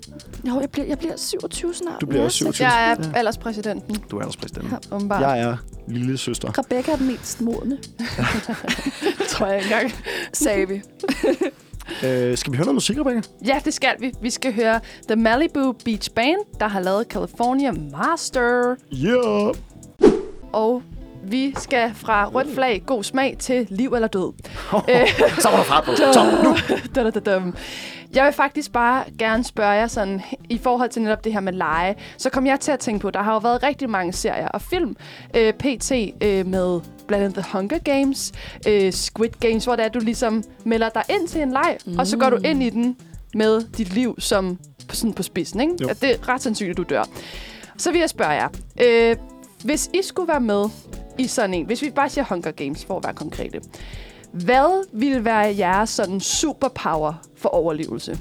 Jo, 0.47 0.59
jeg 0.59 0.69
bliver, 0.69 0.85
jeg 0.87 0.97
bliver 0.99 1.13
27 1.17 1.73
snart. 1.73 2.01
Du 2.01 2.05
bliver 2.05 2.23
også 2.23 2.37
så- 2.37 2.43
27. 2.45 2.67
Jeg 2.67 2.91
er 2.91 3.13
alderspræsidenten. 3.17 3.97
Du 4.11 4.17
er 4.17 4.21
alderspræsident. 4.21 4.65
Ja. 4.91 5.17
Jeg 5.19 5.39
er 5.39 5.57
lille 5.87 6.17
søster. 6.17 6.57
Rebecca 6.59 6.91
er 6.91 6.95
den 6.95 7.07
mest 7.07 7.41
modne, 7.41 7.77
tror 9.31 9.45
jeg 9.47 9.63
engang. 9.63 9.93
sagde 10.33 10.67
vi. 10.67 10.81
Øh, 12.03 12.37
skal 12.37 12.51
vi 12.51 12.57
høre 12.57 12.65
noget 12.65 12.75
musik, 12.75 12.97
Rebecca? 12.99 13.21
Ja, 13.45 13.61
det 13.65 13.73
skal 13.73 13.95
vi. 13.99 14.11
Vi 14.21 14.29
skal 14.29 14.53
høre 14.53 14.79
The 15.07 15.15
Malibu 15.15 15.71
Beach 15.85 16.11
Band, 16.11 16.39
der 16.59 16.67
har 16.67 16.79
lavet 16.79 17.07
California 17.09 17.71
Master. 17.71 18.75
Yeah! 18.93 19.53
Og 20.53 20.83
vi 21.23 21.53
skal 21.57 21.91
fra 21.95 22.25
rødt 22.25 22.53
flag, 22.53 22.83
god 22.85 23.03
smag, 23.03 23.35
til 23.39 23.67
liv 23.69 23.93
eller 23.93 24.07
død. 24.07 24.33
Så 25.41 25.49
var 25.49 25.57
der 25.57 25.63
fart 25.63 25.83
på. 25.83 25.95
Så, 25.95 26.25
nu. 26.43 27.53
Jeg 28.13 28.25
vil 28.25 28.33
faktisk 28.33 28.71
bare 28.71 29.03
gerne 29.19 29.43
spørge 29.43 29.71
jer 29.71 29.87
sådan, 29.87 30.21
i 30.49 30.57
forhold 30.57 30.89
til 30.89 31.01
netop 31.01 31.23
det 31.23 31.33
her 31.33 31.39
med 31.39 31.53
lege, 31.53 31.95
så 32.17 32.29
kom 32.29 32.45
jeg 32.47 32.59
til 32.59 32.71
at 32.71 32.79
tænke 32.79 33.01
på, 33.01 33.11
der 33.11 33.21
har 33.21 33.33
jo 33.33 33.39
været 33.39 33.63
rigtig 33.63 33.89
mange 33.89 34.13
serier 34.13 34.47
og 34.47 34.61
film, 34.61 34.95
øh, 35.35 35.53
pt. 35.53 35.91
Øh, 36.21 36.45
med 36.45 36.79
blandt 37.09 37.25
andet 37.25 37.43
The 37.43 37.57
Hunger 37.57 37.77
Games, 37.77 38.31
øh, 38.67 38.93
Squid 38.93 39.29
Games, 39.39 39.65
hvor 39.65 39.75
det 39.75 39.85
er, 39.85 39.89
du 39.89 39.99
ligesom 39.99 40.43
melder 40.65 40.89
dig 40.89 41.03
ind 41.09 41.27
til 41.27 41.41
en 41.41 41.51
leg, 41.51 41.77
mm. 41.85 41.99
og 41.99 42.07
så 42.07 42.17
går 42.17 42.29
du 42.29 42.37
ind 42.45 42.63
i 42.63 42.69
den 42.69 42.97
med 43.35 43.61
dit 43.77 43.93
liv 43.93 44.15
som 44.19 44.59
sådan 44.91 45.13
på 45.13 45.23
spidsen, 45.23 45.59
ikke? 45.59 45.73
Jo. 45.81 45.87
At 45.87 46.01
det 46.01 46.11
er 46.11 46.29
ret 46.29 46.41
sandsynligt, 46.41 46.79
at 46.79 46.89
du 46.89 46.95
dør. 46.95 47.03
Så 47.77 47.91
vil 47.91 47.99
jeg 47.99 48.09
spørge 48.09 48.31
jer, 48.31 48.47
øh, 48.81 49.15
hvis 49.63 49.89
I 49.93 50.01
skulle 50.03 50.27
være 50.27 50.41
med 50.41 50.65
i 51.17 51.27
sådan 51.27 51.53
en, 51.53 51.65
hvis 51.65 51.81
vi 51.81 51.89
bare 51.89 52.09
siger 52.09 52.25
Hunger 52.29 52.51
Games, 52.51 52.85
for 52.85 52.97
at 52.97 53.03
være 53.03 53.13
konkrete, 53.13 53.61
hvad 54.31 54.85
ville 54.93 55.25
være 55.25 55.55
jeres 55.57 55.89
sådan 55.89 56.19
superpower 56.19 57.13
for 57.37 57.49
overlevelse? 57.49 58.19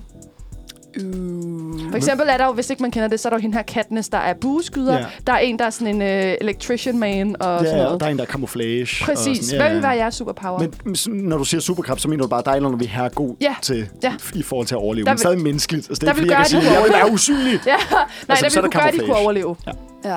Uh. 0.97 1.91
For 1.91 1.97
eksempel 1.97 2.26
er 2.30 2.36
der 2.36 2.47
jo, 2.47 2.53
hvis 2.53 2.70
ikke 2.70 2.82
man 2.82 2.91
kender 2.91 3.09
det, 3.09 3.20
så 3.20 3.28
er 3.28 3.30
der 3.30 3.36
jo 3.36 3.41
hende 3.43 3.57
her 3.57 3.62
Katniss, 3.62 4.09
der 4.09 4.18
er 4.18 4.34
bueskyder. 4.34 4.99
Ja. 4.99 5.05
Der 5.26 5.32
er 5.32 5.39
en, 5.39 5.59
der 5.59 5.64
er 5.64 5.70
sådan 5.70 5.95
en 5.95 6.03
uh, 6.03 6.34
electrician 6.41 6.99
man 6.99 7.36
og 7.43 7.59
sådan 7.61 7.76
Ja, 7.78 7.84
noget. 7.84 8.01
der 8.01 8.07
er 8.07 8.11
en, 8.11 8.16
der 8.18 8.22
er 8.22 8.26
camouflage. 8.28 8.89
og 9.01 9.07
Præcis. 9.07 9.47
sådan, 9.47 9.61
Hvad 9.64 9.72
vil 9.74 9.82
være 9.82 9.91
jeres 9.93 10.14
superpower? 10.14 10.59
Men 10.84 10.97
når 11.24 11.39
du 11.39 11.45
siger 11.45 11.61
superkrab, 11.61 11.99
så 11.99 12.09
mener 12.09 12.22
du 12.22 12.28
bare, 12.28 12.41
at 12.41 12.47
der 12.47 12.53
er 12.53 12.61
noget, 12.61 12.80
vi 12.80 12.91
er 12.97 13.09
god 13.09 13.36
Ja. 13.41 13.55
til 13.62 13.89
Ja. 14.03 14.12
i 14.34 14.43
forhold 14.43 14.66
til 14.66 14.74
at 14.74 14.78
overleve. 14.78 15.05
Der 15.05 15.11
Men 15.11 15.14
vil- 15.14 15.18
stadig 15.20 15.41
menneskeligt. 15.41 15.91
Altså, 15.91 16.01
det 16.01 16.09
er 16.09 16.12
der 16.12 16.20
ikke, 16.20 16.28
vil 16.28 16.36
fordi 16.36 16.57
jeg 16.57 16.62
kan 16.62 16.68
sige, 16.70 16.72
jeg 16.78 16.82
vil 16.84 16.93
være 16.93 17.12
usynlig. 17.12 17.61
ja, 17.66 17.76
nej, 17.91 18.05
Altså, 18.28 18.28
så 18.28 18.28
der 18.28 18.32
er 18.34 18.49
vil 18.49 18.55
der 18.55 18.61
kunne 18.61 18.70
gøre, 18.70 18.89
at 18.89 18.95
de 18.95 18.99
kunne 18.99 19.16
overleve. 19.16 19.57
Ja. 20.05 20.16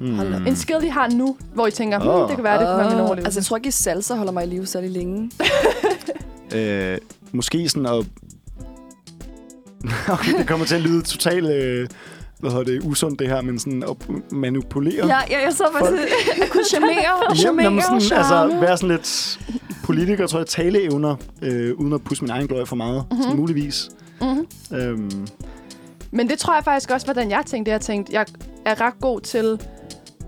Hmm. 0.00 0.46
En 0.46 0.56
skill, 0.56 0.80
de 0.82 0.90
har 0.90 1.08
nu, 1.08 1.36
hvor 1.54 1.66
I 1.66 1.70
tænker, 1.70 2.08
Åh. 2.08 2.28
det 2.28 2.34
kan 2.36 2.44
være, 2.44 2.58
det 2.60 2.66
kunne 2.68 2.78
være 2.78 2.90
min 2.90 3.00
overlevelse. 3.00 3.26
altså, 3.26 3.40
jeg 3.40 3.44
tror 3.44 3.56
ikke, 3.56 3.66
at 3.66 3.74
salsa 3.74 4.14
holder 4.14 4.32
mig 4.32 4.44
i 4.44 4.46
live 4.46 4.66
særlig 4.66 4.90
længe. 4.90 5.30
Øh, 6.54 6.98
måske 7.32 7.68
sådan 7.68 7.86
at... 7.86 8.04
okay, 10.14 10.38
det 10.38 10.48
kommer 10.48 10.66
til 10.66 10.74
at 10.74 10.80
lyde 10.80 11.02
totalt... 11.02 11.50
Øh, 11.50 11.88
hvad 12.40 12.50
hedder 12.50 12.64
det, 12.64 12.82
usundt 12.84 13.18
det 13.18 13.28
her, 13.28 13.40
men 13.42 13.58
sådan 13.58 13.82
at 13.82 13.96
manipulere. 14.32 15.06
Ja, 15.06 15.16
jeg, 15.16 15.42
jeg 15.44 15.52
så 15.52 15.64
faktisk 15.72 16.02
at 16.42 16.50
kunne 16.50 16.64
charmere, 16.64 17.36
charmere, 17.36 17.64
jamen, 17.64 17.82
sådan, 17.82 18.18
altså, 18.18 18.58
være 18.60 18.76
sådan 18.76 18.88
lidt 18.88 19.38
politiker, 19.84 20.26
tror 20.26 20.38
jeg, 20.38 20.46
taleevner, 20.46 21.16
øh, 21.42 21.74
uden 21.74 21.92
at 21.92 22.04
pusse 22.04 22.24
min 22.24 22.30
egen 22.30 22.46
glorie 22.46 22.66
for 22.66 22.76
meget, 22.76 23.04
mm-hmm. 23.10 23.22
sådan 23.22 23.36
muligvis. 23.36 23.88
Mhm. 24.20 24.46
Øhm, 24.72 25.26
Men 26.10 26.28
det 26.28 26.38
tror 26.38 26.54
jeg 26.54 26.64
faktisk 26.64 26.90
også, 26.90 27.06
hvordan 27.06 27.30
jeg 27.30 27.42
tænkte. 27.46 27.70
Jeg 27.72 27.80
tænkte, 27.80 28.12
jeg 28.12 28.26
er 28.64 28.80
ret 28.80 29.00
god 29.00 29.20
til 29.20 29.60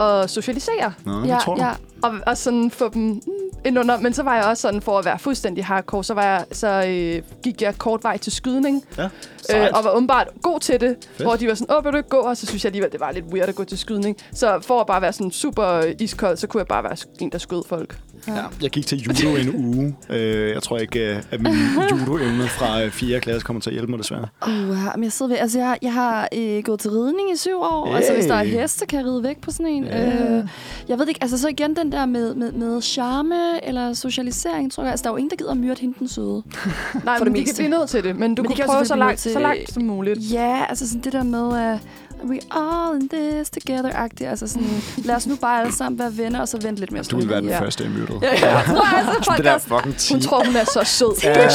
at 0.00 0.30
socialisere. 0.30 0.92
nå, 1.04 1.12
det 1.20 1.28
Ja, 1.28 1.38
tror 1.38 1.54
du. 1.54 1.62
ja. 1.62 1.70
Og, 2.02 2.14
og 2.26 2.36
sådan 2.36 2.70
få 2.70 2.88
dem 2.88 3.02
mm, 3.02 3.20
ind 3.64 3.78
under. 3.78 4.00
Men 4.00 4.12
så 4.14 4.22
var 4.22 4.34
jeg 4.36 4.44
også 4.44 4.60
sådan, 4.60 4.80
for 4.82 4.98
at 4.98 5.04
være 5.04 5.18
fuldstændig 5.18 5.64
hardcore, 5.64 6.04
så, 6.04 6.14
var 6.14 6.22
jeg, 6.24 6.44
så 6.52 6.84
øh, 6.88 7.22
gik 7.42 7.62
jeg 7.62 7.78
kort 7.78 8.04
vej 8.04 8.16
til 8.18 8.32
skydning. 8.32 8.84
Ja, 8.98 9.08
Øh, 9.54 9.66
og 9.74 9.84
var 9.84 9.90
åbenbart 9.90 10.28
god 10.42 10.60
til 10.60 10.80
det. 10.80 10.96
Fedt. 11.10 11.28
Hvor 11.28 11.36
de 11.36 11.48
var 11.48 11.54
sådan, 11.54 11.76
åh, 11.76 11.84
vil 11.84 11.92
du 11.92 11.96
ikke 11.96 12.08
gå? 12.08 12.16
Og 12.16 12.36
så 12.36 12.46
synes 12.46 12.64
jeg 12.64 12.68
alligevel, 12.68 12.92
det 12.92 13.00
var 13.00 13.10
lidt 13.12 13.24
weird 13.32 13.48
at 13.48 13.54
gå 13.54 13.64
til 13.64 13.78
skydning. 13.78 14.16
Så 14.34 14.60
for 14.60 14.80
at 14.80 14.86
bare 14.86 15.02
være 15.02 15.12
sådan 15.12 15.30
super 15.30 15.82
iskold, 16.00 16.36
så 16.36 16.46
kunne 16.46 16.58
jeg 16.58 16.66
bare 16.66 16.84
være 16.84 16.96
en, 17.20 17.32
der 17.32 17.38
skød 17.38 17.62
folk. 17.68 17.98
Ja, 18.28 18.42
jeg 18.62 18.70
gik 18.70 18.86
til 18.86 18.98
judo 18.98 19.36
en 19.36 19.54
uge. 19.66 19.96
Øh, 20.10 20.50
jeg 20.50 20.62
tror 20.62 20.78
ikke, 20.78 21.10
øh, 21.16 21.22
at 21.30 21.40
min 21.42 21.52
judo-evne 21.90 22.48
fra 22.48 22.82
øh, 22.84 22.90
4. 22.90 23.20
klasse 23.20 23.44
kommer 23.46 23.60
til 23.60 23.70
at 23.70 23.74
hjælpe 23.74 23.90
mig 23.90 23.98
desværre. 23.98 24.26
Uh, 24.46 24.76
men 24.94 25.04
jeg 25.04 25.12
sidder 25.12 25.28
ved, 25.32 25.38
altså 25.38 25.58
jeg, 25.58 25.78
jeg 25.82 25.92
har 25.92 26.28
øh, 26.36 26.62
gået 26.62 26.80
til 26.80 26.90
ridning 26.90 27.32
i 27.32 27.36
syv 27.36 27.60
år. 27.60 27.86
Hey. 27.86 27.96
Altså 27.96 28.12
hvis 28.12 28.24
der 28.26 28.34
er 28.34 28.44
heste, 28.44 28.86
kan 28.86 28.98
jeg 28.98 29.06
ride 29.06 29.22
væk 29.22 29.40
på 29.40 29.50
sådan 29.50 29.66
en. 29.66 29.84
Ja. 29.84 30.06
Øh, 30.38 30.44
jeg 30.88 30.98
ved 30.98 31.08
ikke, 31.08 31.18
altså 31.22 31.38
så 31.38 31.48
igen 31.48 31.76
den 31.76 31.92
der 31.92 32.06
med, 32.06 32.34
med, 32.34 32.52
med 32.52 32.82
charme 32.82 33.66
eller 33.68 33.92
socialisering, 33.92 34.72
tror 34.72 34.82
jeg. 34.82 34.90
Altså 34.90 35.02
der 35.04 35.08
er 35.10 35.12
jo 35.12 35.16
ingen, 35.16 35.30
der 35.30 35.36
gider 35.36 35.50
at 35.50 35.56
myrde 35.56 35.80
hende 35.80 35.94
den 35.98 36.08
søde. 36.08 36.42
Nej, 37.04 37.18
For 37.18 37.24
men 37.24 37.34
det 37.34 37.40
de 37.40 37.44
kan 37.44 37.54
blive 37.56 37.68
nødt 37.68 37.88
til 37.90 38.04
det. 38.04 38.16
Men 38.16 38.34
du 38.34 38.42
Men 38.42 38.52
kunne 38.52 38.64
prøve 38.66 38.84
så 38.84 38.96
langt, 38.96 39.22
blive 39.22 39.32
så 39.32 39.38
langt 39.40 39.64
til- 39.64 39.74
som 39.74 39.82
muligt. 39.82 40.32
Ja, 40.32 40.64
altså 40.68 40.88
sådan 40.88 41.00
det 41.02 41.12
der 41.12 41.22
med, 41.22 41.72
uh, 41.74 41.80
we 42.24 42.38
all 42.50 43.02
in 43.02 43.08
this 43.08 43.50
together-agtigt. 43.50 44.30
Altså 44.30 44.46
sådan, 44.48 44.68
lad 45.04 45.14
os 45.16 45.26
nu 45.26 45.36
bare 45.36 45.60
alle 45.60 45.72
sammen 45.74 45.98
være 45.98 46.16
venner, 46.16 46.40
og 46.40 46.48
så 46.48 46.58
vente 46.62 46.80
lidt 46.80 46.92
mere 46.92 47.02
Du 47.02 47.16
vil 47.16 47.28
være 47.28 47.40
den 47.40 47.48
Ja. 47.48 47.60
første, 47.60 47.84
jeg 47.84 47.92
mødte. 47.92 48.12
Ja, 48.22 48.28
jeg 48.56 48.64
tror 48.66 48.96
altså, 48.96 49.32
Det 49.36 49.44
der 49.44 49.50
er 49.50 49.58
fucking 49.58 49.96
team. 49.96 50.16
Hun 50.18 50.22
tror, 50.22 50.44
hun 50.44 50.56
er 50.56 50.64
så 50.64 50.80
sød. 50.84 51.08
Ja, 51.24 51.48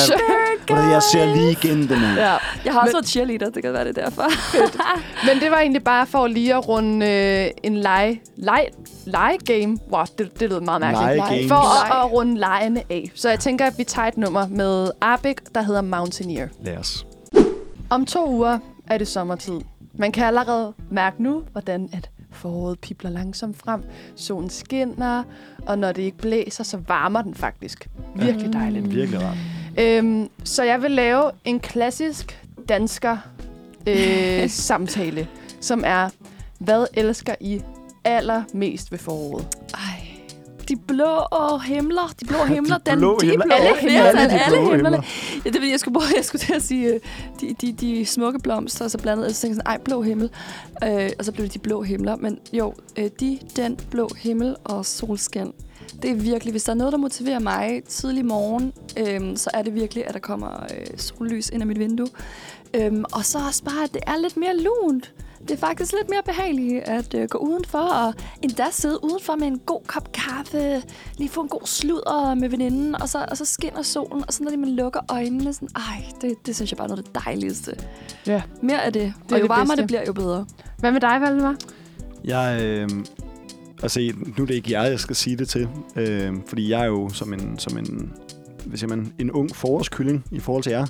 du, 0.70 0.74
jeg 0.76 1.04
ser 1.04 1.26
lige 1.36 1.52
igen 1.52 1.78
den 1.90 1.98
her. 1.98 2.14
Ja. 2.32 2.38
Jeg 2.66 2.74
har 2.74 2.80
også 2.80 2.90
Men- 2.90 2.94
været 2.94 3.08
cheerleader, 3.08 3.50
det 3.50 3.64
kan 3.64 3.74
være 3.74 3.84
det 3.88 3.98
er 3.98 4.04
derfor. 4.06 4.24
Men 5.28 5.42
det 5.42 5.52
var 5.52 5.58
egentlig 5.60 5.84
bare 5.84 6.06
for 6.08 6.28
lige 6.28 6.54
at 6.56 6.68
runde 6.68 7.06
øh, 7.06 7.48
en 7.64 7.78
lege, 7.78 8.22
lege, 8.38 8.68
lege 9.06 9.38
game. 9.38 9.78
Wow, 9.92 10.04
det, 10.18 10.40
det 10.40 10.50
lød 10.50 10.60
meget 10.60 10.82
mærkeligt. 10.82 11.16
Lege 11.18 11.48
For 11.48 11.56
at, 11.96 12.06
at 12.06 12.12
runde 12.12 12.40
legene 12.40 12.84
af. 12.90 13.12
Så 13.16 13.30
jeg 13.30 13.40
tænker, 13.40 13.66
at 13.66 13.74
vi 13.78 13.84
tager 13.84 14.08
et 14.08 14.18
nummer 14.18 14.48
med 14.48 14.92
Arbik, 15.02 15.38
der 15.56 15.62
hedder 15.62 15.82
Mountaineer. 15.82 16.48
Lad 16.64 16.78
os. 16.78 17.06
Om 17.90 18.06
to 18.06 18.30
uger 18.30 18.60
er 18.88 18.98
det 18.98 19.08
sommertid. 19.08 19.60
Man 19.94 20.12
kan 20.12 20.26
allerede 20.26 20.74
mærke 20.92 21.24
nu, 21.24 21.44
hvordan 21.52 21.90
at 21.94 22.10
foråret 22.32 22.80
pipler 22.80 23.10
langsomt 23.10 23.58
frem. 23.58 23.84
Solen 24.16 24.50
skinner, 24.50 25.24
og 25.68 25.80
når 25.80 25.92
det 25.92 26.02
ikke 26.02 26.18
blæser, 26.18 26.64
så 26.64 26.78
varmer 26.88 27.22
den 27.22 27.36
faktisk. 27.36 27.90
Virkelig 28.16 28.54
dejligt. 28.54 28.96
Virkelig 28.96 29.22
rart. 29.22 29.38
Øhm, 29.80 30.30
så 30.44 30.64
jeg 30.64 30.82
vil 30.82 30.92
lave 30.92 31.32
en 31.46 31.60
klassisk 31.60 32.44
dansker 32.70 33.18
øh, 33.88 34.50
samtale, 34.70 35.28
som 35.60 35.84
er, 35.86 36.10
hvad 36.60 36.86
elsker 36.94 37.36
I 37.40 37.62
allermest 38.04 38.92
ved 38.92 39.00
foråret? 39.00 39.48
Ej. 39.74 40.13
De 40.70 40.76
blå 40.76 41.58
himler, 41.66 42.14
de 42.20 42.26
blå 42.26 42.44
himler, 42.54 42.78
De 42.78 42.98
blå 42.98 43.20
de 43.22 43.26
himler. 43.26 43.56
Alle 43.56 43.80
himler, 43.80 44.04
himlerne, 44.04 44.20
alle, 44.22 44.34
de 44.34 44.40
alle 44.40 44.58
himlerne. 44.58 44.96
himler. 44.96 45.42
Ja, 45.46 45.50
det 45.50 45.62
vil 45.62 45.70
jeg 45.70 45.80
skulle 45.80 45.94
bruge, 45.94 46.06
jeg 46.16 46.26
skulle 46.26 46.40
til 46.40 46.54
at 46.54 46.64
sige, 46.64 46.94
øh, 46.94 47.00
de, 47.42 47.56
de, 47.62 47.74
de 47.74 48.06
smukke 48.06 48.40
blomster, 48.40 48.86
og 48.86 48.92
så 48.92 48.98
blandet, 48.98 49.26
og 49.26 49.32
så 49.36 49.42
tænkte 49.42 49.58
jeg 49.58 49.64
sådan, 49.66 49.80
ej, 49.80 49.84
blå 49.84 50.02
himmel. 50.02 50.30
Øh, 50.84 51.10
og 51.20 51.26
så 51.26 51.32
blev 51.32 51.46
det 51.46 51.54
de 51.54 51.60
blå 51.60 51.82
himler. 51.82 52.16
Men 52.16 52.40
jo, 52.54 52.74
øh, 52.98 53.10
de, 53.20 53.40
den, 53.56 53.80
blå 53.92 54.10
himmel 54.18 54.56
og 54.64 54.86
solskin. 54.86 55.52
Det 56.02 56.12
er 56.12 56.16
virkelig, 56.16 56.52
hvis 56.52 56.64
der 56.64 56.72
er 56.72 56.76
noget, 56.76 56.92
der 56.92 56.98
motiverer 57.00 57.40
mig 57.40 57.82
tidlig 57.88 58.26
morgen, 58.26 58.74
øhm, 58.98 59.36
så 59.36 59.50
er 59.54 59.62
det 59.62 59.76
virkelig, 59.76 60.08
at 60.08 60.14
der 60.14 60.20
kommer 60.20 60.64
øh, 60.64 60.86
sollys 60.98 61.50
ind 61.50 61.62
ad 61.62 61.68
mit 61.68 61.80
vindue. 61.80 62.08
Øhm, 62.74 63.06
og 63.14 63.26
så 63.26 63.38
også 63.48 63.64
bare, 63.64 63.84
at 63.84 63.94
det 63.94 64.02
er 64.08 64.18
lidt 64.22 64.38
mere 64.38 64.58
lunt. 64.58 65.14
Det 65.48 65.52
er 65.52 65.58
faktisk 65.58 65.94
lidt 65.94 66.10
mere 66.10 66.22
behageligt 66.26 66.84
at 66.84 67.14
øh, 67.14 67.30
gå 67.30 67.38
udenfor 67.38 67.80
og 67.80 68.14
endda 68.42 68.64
sidde 68.72 69.04
udenfor 69.04 69.36
med 69.36 69.48
en 69.48 69.60
god 69.60 69.82
kop 69.88 70.12
kaffe, 70.12 70.84
lige 71.18 71.30
få 71.30 71.42
en 71.42 71.48
god 71.48 71.62
sludder 71.66 72.36
med 72.36 72.50
veninden, 72.50 72.96
og 72.96 73.10
så, 73.10 73.26
og 73.32 73.38
så 73.38 73.46
skinner 73.46 73.82
solen, 73.82 74.24
og 74.28 74.34
så 74.34 74.44
når 74.44 74.58
man 74.58 74.70
lukker 74.70 75.00
øjnene, 75.10 75.54
sådan, 75.54 75.70
ej, 75.76 76.06
det, 76.22 76.36
det 76.46 76.56
synes 76.56 76.72
jeg 76.72 76.78
bare 76.78 76.86
er 76.86 76.90
noget 76.90 77.08
af 77.08 77.14
det 77.14 77.26
dejligste. 77.26 77.76
Ja. 78.28 78.42
Mere 78.62 78.84
af 78.84 78.94
det. 78.94 79.02
er 79.04 79.12
og 79.32 79.32
jo 79.32 79.38
det 79.38 79.50
varmere 79.50 79.66
bedste. 79.66 79.82
det 79.82 79.88
bliver, 79.88 80.04
jo 80.08 80.14
bedre. 80.14 80.46
Hvad 80.80 80.92
med 80.92 81.02
dig, 81.02 81.22
Valdemar? 81.22 81.56
Jeg, 82.24 82.62
øh, 82.64 82.90
altså, 83.84 84.00
nu 84.38 84.44
er 84.44 84.48
det 84.48 84.56
ikke 84.56 84.72
jeg, 84.72 84.92
jeg 84.92 85.00
skal 85.00 85.16
sige 85.16 85.36
det 85.36 85.50
til, 85.50 85.68
øh, 85.96 86.34
fordi 86.48 86.70
jeg 86.70 86.82
er 86.82 86.86
jo 86.86 87.10
som 87.10 87.34
en, 87.34 87.60
som 87.60 87.78
en, 87.78 88.14
hvad 88.66 88.78
siger 88.78 88.96
man, 88.96 89.14
en 89.20 89.32
ung 89.32 89.56
forårskylling 89.56 90.26
i 90.32 90.40
forhold 90.40 90.64
til 90.64 90.72
jer. 90.72 90.86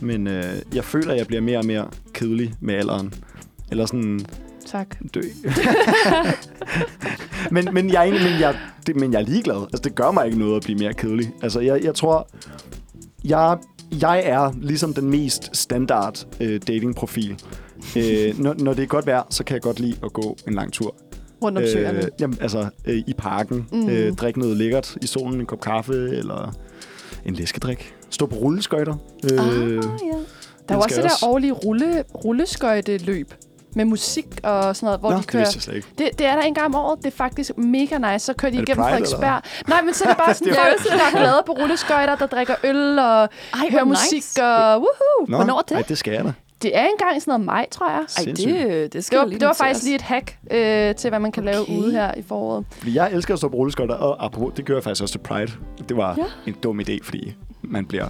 Men 0.00 0.26
øh, 0.26 0.44
jeg 0.74 0.84
føler, 0.84 1.12
at 1.12 1.18
jeg 1.18 1.26
bliver 1.26 1.42
mere 1.42 1.58
og 1.58 1.66
mere 1.66 1.88
kedelig 2.12 2.54
med 2.60 2.74
alderen. 2.74 3.14
Eller 3.70 3.86
sådan 3.86 4.20
Tak. 4.66 4.96
dø. 5.14 5.20
men, 7.50 7.68
men, 7.72 7.92
jeg 7.92 8.02
egentlig, 8.02 8.30
men, 8.30 8.40
jeg, 8.40 8.56
det, 8.86 8.96
men 8.96 9.12
jeg 9.12 9.20
er 9.20 9.24
ligeglad. 9.24 9.62
Altså, 9.62 9.80
det 9.84 9.94
gør 9.94 10.10
mig 10.10 10.26
ikke 10.26 10.38
noget 10.38 10.56
at 10.56 10.62
blive 10.62 10.78
mere 10.78 10.94
kedelig. 10.94 11.32
Altså, 11.42 11.60
jeg, 11.60 11.84
jeg 11.84 11.94
tror, 11.94 12.28
jeg, 13.24 13.58
jeg 14.00 14.22
er 14.24 14.52
ligesom 14.60 14.94
den 14.94 15.10
mest 15.10 15.56
standard 15.56 16.26
øh, 16.40 16.60
datingprofil. 16.66 17.42
Øh, 17.96 18.38
når, 18.38 18.54
når 18.58 18.74
det 18.74 18.82
er 18.82 18.86
godt 18.86 19.06
vejr, 19.06 19.22
så 19.30 19.44
kan 19.44 19.54
jeg 19.54 19.62
godt 19.62 19.80
lide 19.80 19.96
at 20.04 20.12
gå 20.12 20.36
en 20.48 20.54
lang 20.54 20.72
tur. 20.72 20.94
Rundt 21.42 21.58
om 21.58 21.64
søerne. 21.72 21.98
Øh, 21.98 22.08
jamen, 22.20 22.38
altså 22.40 22.68
øh, 22.84 22.96
i 23.06 23.14
parken. 23.18 23.68
Mm. 23.72 23.88
Øh, 23.88 24.12
drikke 24.12 24.38
noget 24.38 24.56
lækkert 24.56 24.96
i 25.02 25.06
solen, 25.06 25.40
en 25.40 25.46
kop 25.46 25.60
kaffe 25.60 25.92
eller 25.94 26.52
en 27.24 27.34
læskedrik. 27.34 27.94
Stå 28.10 28.26
på 28.26 28.36
rulleskøjter. 28.36 28.94
Øh, 29.24 29.38
Ah, 29.38 29.38
ja. 29.38 29.42
Der 30.68 30.74
er 30.74 30.76
Den 30.76 30.76
også 30.76 31.02
det 31.02 31.04
der 31.04 31.28
årlige 31.28 31.52
rulle, 31.52 32.04
rulleskøjteløb 32.24 33.34
med 33.76 33.84
musik 33.84 34.26
og 34.42 34.76
sådan 34.76 34.86
noget, 34.86 35.00
hvor 35.00 35.10
Nå, 35.10 35.16
de 35.16 35.20
det 35.20 35.28
kører... 35.28 35.42
vidste 35.42 35.56
jeg 35.56 35.62
slet 35.62 35.74
ikke. 35.76 35.88
Det, 35.98 36.18
det 36.18 36.26
er 36.26 36.34
der 36.36 36.42
en 36.42 36.54
gang 36.54 36.66
om 36.66 36.74
året. 36.74 36.98
Det 36.98 37.06
er 37.06 37.16
faktisk 37.16 37.58
mega 37.58 37.98
nice. 37.98 38.18
Så 38.26 38.32
kører 38.34 38.52
de 38.52 38.56
Er 38.56 38.60
det 38.60 38.68
igennem 38.68 38.82
Pride, 38.84 38.92
Frederiksberg. 38.92 39.42
Nej, 39.68 39.82
men 39.82 39.94
så 39.94 40.04
er 40.04 40.08
det 40.08 40.16
bare 40.16 40.34
sådan 40.34 40.52
Det 40.52 40.58
er 40.60 40.64
folk, 40.78 41.00
der 41.00 41.06
er 41.06 41.10
glade 41.20 41.42
på 41.46 41.52
rulleskøjter, 41.52 42.16
der 42.16 42.26
drikker 42.26 42.54
øl 42.64 42.98
og 42.98 43.22
Ej, 43.22 43.28
hører 43.70 43.84
musik. 43.84 44.12
nice. 44.16 44.44
Og, 44.44 44.72
woohoo! 44.80 45.26
Nå, 45.28 45.36
Hvornår 45.36 45.58
er 45.58 45.62
det? 45.62 45.74
Ej, 45.76 45.82
det 45.82 45.98
skal 45.98 46.12
jeg 46.12 46.24
da. 46.24 46.32
Det 46.62 46.76
er 46.78 46.84
engang 46.86 47.16
i 47.16 47.20
sådan 47.20 47.30
noget 47.30 47.44
maj, 47.46 47.66
tror 47.70 47.90
jeg. 47.90 48.04
Ej, 48.18 48.24
det, 48.32 48.92
det 48.92 49.04
skal 49.04 49.16
Det 49.18 49.22
var, 49.24 49.28
lige 49.28 49.40
det 49.40 49.46
var 49.48 49.54
faktisk 49.54 49.80
os. 49.80 49.84
lige 49.84 49.94
et 49.94 50.02
hack 50.02 50.38
øh, 50.50 50.94
til, 50.94 51.10
hvad 51.10 51.18
man 51.18 51.32
kan 51.32 51.44
lave 51.44 51.60
Okay. 51.62 51.76
ude 51.78 51.92
her 51.92 52.14
i 52.14 52.22
foråret. 52.22 52.64
Fordi 52.70 52.94
jeg 52.94 53.12
elsker 53.12 53.34
at 53.34 53.38
stå 53.38 53.48
på 53.48 53.56
rulleskøjter, 53.56 53.94
og 53.94 54.24
apropos, 54.24 54.52
det 54.56 54.64
gør 54.64 54.74
jeg 54.74 54.84
faktisk 54.84 55.02
også 55.02 55.12
til 55.12 55.18
Pride. 55.18 55.52
Det 55.88 55.96
var 55.96 56.14
Ja. 56.18 56.24
en 56.46 56.54
dum 56.62 56.80
idé, 56.80 56.98
fordi 57.02 57.34
man 57.62 57.86
bliver 57.86 58.06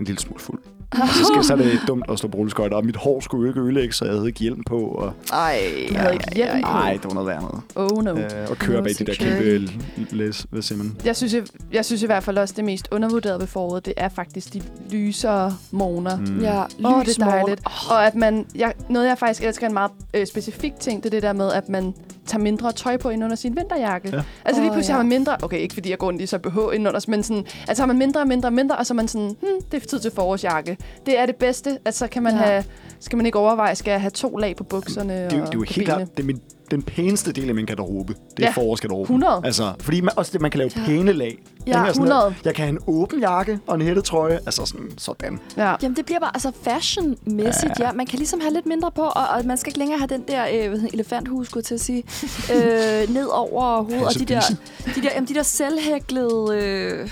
en 0.00 0.04
lille 0.06 0.20
smule 0.20 0.40
fuld. 0.40 0.58
Så, 0.94 1.24
skal, 1.32 1.44
så 1.44 1.52
er 1.52 1.56
det 1.56 1.80
dumt 1.88 2.04
at 2.08 2.18
stå 2.18 2.28
på 2.28 2.36
rulleskøjter, 2.38 2.76
og 2.76 2.84
mit 2.86 2.96
hår 2.96 3.20
skulle 3.20 3.42
jo 3.42 3.48
ikke 3.48 3.60
ødelægge, 3.60 3.92
så 3.94 4.04
jeg 4.04 4.14
havde 4.14 4.26
ikke 4.26 4.40
hjelm 4.40 4.62
på. 4.66 4.78
Og, 4.80 5.12
Ej, 5.32 5.58
Du 5.88 5.94
havde 5.94 6.12
ikke 6.12 6.24
hjelm 6.36 6.62
på. 6.62 6.68
ej, 6.68 6.92
det 6.92 7.04
var 7.04 7.14
noget 7.14 7.26
værd 7.26 7.40
noget. 7.40 7.60
Oh 7.92 8.04
no. 8.04 8.10
Øh, 8.16 8.50
og 8.50 8.56
køre 8.56 8.82
bag 8.82 8.92
de 8.98 9.04
der 9.04 9.14
kæmpe 9.14 9.72
læs, 10.10 10.46
hvad 10.50 10.62
siger 10.62 10.78
man? 10.78 10.96
Jeg 11.04 11.16
synes, 11.16 11.34
jeg, 11.34 11.42
jeg 11.72 11.84
synes 11.84 12.02
i 12.02 12.06
hvert 12.06 12.22
fald 12.22 12.38
også, 12.38 12.54
det 12.56 12.64
mest 12.64 12.88
undervurderede 12.90 13.40
ved 13.40 13.46
foråret, 13.46 13.86
det 13.86 13.94
er 13.96 14.08
faktisk 14.08 14.52
de 14.54 14.62
lysere 14.90 15.56
morgener. 15.70 16.16
Mm. 16.16 16.40
Ja, 16.40 16.62
Åh, 16.62 16.66
oh, 16.84 16.98
det 17.00 17.08
lys 17.08 17.18
er 17.18 17.24
dejligt. 17.24 17.60
Og 17.90 18.06
at 18.06 18.14
man, 18.14 18.46
jeg, 18.54 18.72
noget, 18.88 19.08
jeg 19.08 19.18
faktisk 19.18 19.42
elsker 19.44 19.66
en 19.66 19.72
meget 19.74 19.90
øh, 20.14 20.26
specifik 20.26 20.72
ting, 20.80 21.02
det 21.02 21.06
er 21.06 21.10
det 21.10 21.22
der 21.22 21.32
med, 21.32 21.52
at 21.52 21.68
man 21.68 21.94
tager 22.26 22.42
mindre 22.42 22.72
tøj 22.72 22.96
på 22.96 23.08
ind 23.10 23.24
under 23.24 23.36
sin 23.36 23.56
vinterjakke. 23.56 24.08
Ja. 24.16 24.22
Altså 24.44 24.62
lige 24.62 24.72
pludselig 24.72 24.92
ja. 24.92 24.96
har 24.96 25.02
man 25.02 25.08
mindre, 25.08 25.36
okay, 25.42 25.58
ikke 25.58 25.74
fordi 25.74 25.90
jeg 25.90 25.98
går 25.98 26.06
rundt 26.06 26.22
i 26.22 26.26
så 26.26 26.38
BH 26.38 26.58
ind 26.74 26.88
under, 26.88 27.04
men 27.08 27.22
sådan, 27.22 27.46
altså 27.68 27.82
har 27.82 27.86
man 27.86 27.98
mindre 27.98 28.20
og 28.20 28.28
mindre 28.28 28.48
og 28.48 28.52
mindre, 28.52 28.76
og 28.76 28.86
så 28.86 28.94
er 28.94 28.96
man 28.96 29.08
sådan, 29.08 29.36
hmm, 29.40 29.62
det 29.72 29.82
er 29.82 29.86
tid 29.86 30.00
til 30.00 30.10
forårsjakke. 30.14 30.76
Det 31.06 31.18
er 31.18 31.26
det 31.26 31.36
bedste, 31.36 31.78
at 31.84 31.94
så 31.94 32.06
kan 32.06 32.22
man 32.22 32.32
Ja. 32.34 32.38
have, 32.42 32.64
skal 33.00 33.16
man 33.16 33.26
ikke 33.26 33.38
overveje, 33.38 33.74
skal 33.74 33.90
jeg 33.90 34.00
have 34.00 34.10
to 34.10 34.36
lag 34.36 34.56
på 34.56 34.64
bukserne 34.64 35.12
Det, 35.14 35.20
er 35.22 35.24
og 35.26 35.30
det 35.30 35.38
er 35.40 35.44
jo 35.54 35.60
helt 35.62 35.74
benene? 35.74 35.84
klart, 35.84 36.16
det 36.16 36.22
er 36.22 36.26
min, 36.26 36.40
den 36.70 36.82
pæneste 36.82 37.32
del 37.32 37.48
af 37.48 37.54
min 37.54 37.66
garderobe. 37.66 38.14
Det 38.36 38.42
er 38.42 38.46
Ja. 38.46 38.50
forårsgarderoben. 38.50 39.04
100. 39.04 39.40
Altså, 39.44 39.72
fordi 39.80 40.00
man, 40.00 40.12
også 40.18 40.32
det, 40.32 40.40
man 40.40 40.50
kan 40.50 40.58
lave 40.58 40.70
Ja. 40.76 40.84
pæne 40.86 41.12
lag. 41.12 41.38
Ja, 41.66 41.70
Ikke? 41.70 41.78
Altså, 41.78 42.02
100. 42.02 42.34
Jeg 42.44 42.54
kan 42.54 42.64
have 42.64 42.72
en 42.72 42.78
åben 42.86 43.20
jakke 43.20 43.58
og 43.66 43.74
en 43.74 43.80
hættetrøje. 43.82 44.34
Altså 44.46 44.66
sådan, 44.66 44.90
sådan. 44.98 45.40
Ja. 45.56 45.74
Jamen, 45.82 45.96
det 45.96 46.04
bliver 46.06 46.20
bare 46.20 46.30
altså 46.34 46.52
fashion-mæssigt, 46.62 47.80
ja. 47.80 47.92
Man 47.92 48.06
kan 48.06 48.18
ligesom 48.18 48.40
have 48.40 48.52
lidt 48.52 48.66
mindre 48.66 48.90
på, 48.90 49.02
og, 49.02 49.28
og 49.38 49.44
man 49.46 49.56
skal 49.56 49.70
ikke 49.70 49.78
længere 49.78 49.98
have 49.98 50.08
den 50.08 50.22
der 50.28 50.44
øh, 50.54 50.68
hvad 50.68 50.78
hedder, 50.80 50.94
elefanthue, 50.94 51.46
skulle 51.46 51.64
til 51.64 51.74
at 51.74 51.80
sige, 51.80 52.02
øh, 52.54 53.14
ned 53.14 53.26
over 53.26 53.82
hovedet. 53.82 54.06
Og 54.06 54.14
de 54.18 54.24
der, 54.24 54.40
de 54.94 55.02
der, 55.02 55.08
jamen, 55.14 55.28
de 55.28 55.34
der 55.34 55.42
selvhæklede... 55.42 56.48
Øh, 56.62 57.10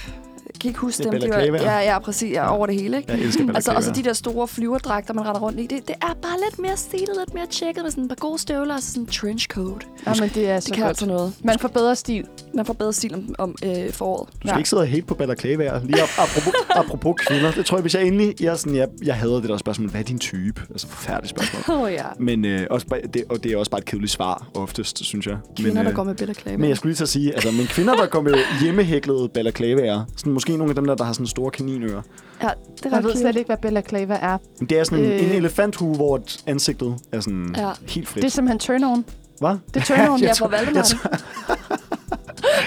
kan 0.62 0.68
ikke 0.68 0.80
huske 0.80 1.02
Ja, 1.04 1.10
dem. 1.10 1.20
De 1.20 1.28
var, 1.30 1.38
ja, 1.58 1.78
ja, 1.92 1.98
præcis. 1.98 2.32
Ja, 2.32 2.54
over 2.56 2.66
det 2.66 2.74
hele, 2.80 2.96
ikke? 2.96 3.12
Jeg 3.12 3.20
elsker 3.20 3.54
Altså, 3.54 3.72
og 3.72 3.82
så 3.82 3.90
de 3.90 4.02
der 4.02 4.12
store 4.12 4.48
flyverdragter, 4.48 5.14
man 5.14 5.24
render 5.26 5.40
rundt 5.40 5.60
i. 5.60 5.62
Det, 5.62 5.88
det 5.88 5.94
er 6.02 6.14
bare 6.22 6.36
lidt 6.50 6.58
mere 6.58 6.76
stilet, 6.76 7.08
lidt 7.18 7.34
mere 7.34 7.46
tjekket 7.50 7.82
med 7.82 7.90
sådan 7.90 8.04
et 8.04 8.08
par 8.08 8.16
gode 8.16 8.38
støvler 8.38 8.74
og 8.74 8.82
sådan 8.82 9.02
en 9.02 9.06
trenchcoat. 9.06 9.86
ja, 10.06 10.12
men 10.20 10.28
det 10.34 10.48
er 10.50 10.60
så 10.60 10.66
Det 10.66 10.74
kan 10.74 10.82
godt. 10.82 10.88
altså 10.88 11.06
noget. 11.06 11.32
Man 11.44 11.58
får 11.58 11.68
bedre 11.68 11.96
stil. 11.96 12.24
Man 12.54 12.66
får 12.66 12.72
bedre 12.72 12.92
stil 12.92 13.14
om, 13.14 13.34
om 13.38 13.54
øh, 13.64 13.92
foråret. 13.92 14.28
Du 14.42 14.48
skal 14.48 14.58
ikke 14.60 14.68
sidde 14.70 14.82
og 14.82 14.88
hate 14.88 15.02
på 15.02 15.14
balaclavaer. 15.14 15.80
Lige 15.84 16.02
ap- 16.02 16.20
apropos, 16.22 16.54
apropos 16.84 17.14
kvinder. 17.26 17.50
Det 17.52 17.66
tror 17.66 17.76
jeg, 17.76 17.82
hvis 17.82 17.94
jeg 17.94 18.04
endelig... 18.04 18.34
Jeg, 18.42 18.58
sådan, 18.58 18.76
jeg, 18.76 18.88
jeg 19.04 19.14
hader 19.14 19.40
det 19.40 19.48
der 19.48 19.56
spørgsmål. 19.56 19.90
Hvad 19.90 20.00
er 20.00 20.04
din 20.04 20.18
type? 20.18 20.60
Altså, 20.70 20.86
forfærdeligt 20.86 21.30
spørgsmål. 21.30 21.78
Oh, 21.82 21.92
ja. 21.92 22.04
Men 22.20 22.44
øh, 22.44 22.66
også, 22.70 22.86
det, 23.14 23.24
og 23.28 23.44
det 23.44 23.52
er 23.52 23.56
også 23.56 23.70
bare 23.70 23.78
et 23.78 23.84
kedeligt 23.84 24.12
svar, 24.12 24.46
oftest, 24.54 25.04
synes 25.04 25.26
jeg. 25.26 25.36
Kvinder, 25.56 25.74
men, 25.74 25.84
der 25.84 25.90
øh, 25.90 25.96
går 25.96 26.04
med 26.04 26.14
balaclava. 26.14 26.56
Men 26.58 26.68
jeg 26.68 26.76
skulle 26.76 26.92
lige 26.94 27.02
at 27.02 27.08
sige, 27.08 27.34
altså, 27.34 27.50
men 27.50 27.66
kvinder, 27.66 27.94
der 27.96 28.06
går 28.06 28.20
med 28.20 28.34
hjemmehæklede 28.62 29.28
balaclavaer, 29.34 30.04
sådan, 30.16 30.32
måske 30.32 30.51
nogle 30.56 30.70
af 30.70 30.74
dem 30.74 30.84
der, 30.84 30.94
der 30.94 31.04
har 31.04 31.12
sådan 31.12 31.26
store 31.26 31.50
kaninører. 31.50 32.02
Ja, 32.42 32.48
det 32.76 32.86
er 32.92 32.94
Jeg 32.96 33.04
ved 33.04 33.16
slet 33.16 33.36
ikke, 33.36 33.48
hvad 33.48 33.56
balaclava 33.56 34.14
er. 34.14 34.38
Det 34.60 34.72
er 34.72 34.84
sådan 34.84 35.04
en, 35.04 35.10
Øh. 35.10 35.24
en 35.24 35.30
elefanthue, 35.30 35.94
hvor 35.94 36.16
et 36.16 36.38
ansigtet 36.46 36.96
er 37.12 37.20
sådan 37.20 37.54
Ja. 37.56 37.70
helt 37.88 38.08
frit. 38.08 38.22
Det 38.22 38.28
er 38.28 38.32
simpelthen 38.32 38.60
turn-on. 38.76 39.02
Hvad? 39.40 39.56
Det 39.74 39.90
er 39.90 39.94
turn-on. 39.94 40.22
Jeg, 40.22 40.28
for 40.28 40.34
tror, 40.34 40.48
Valdemar. 40.48 40.76
jeg, 40.76 40.84
tror, 40.84 41.10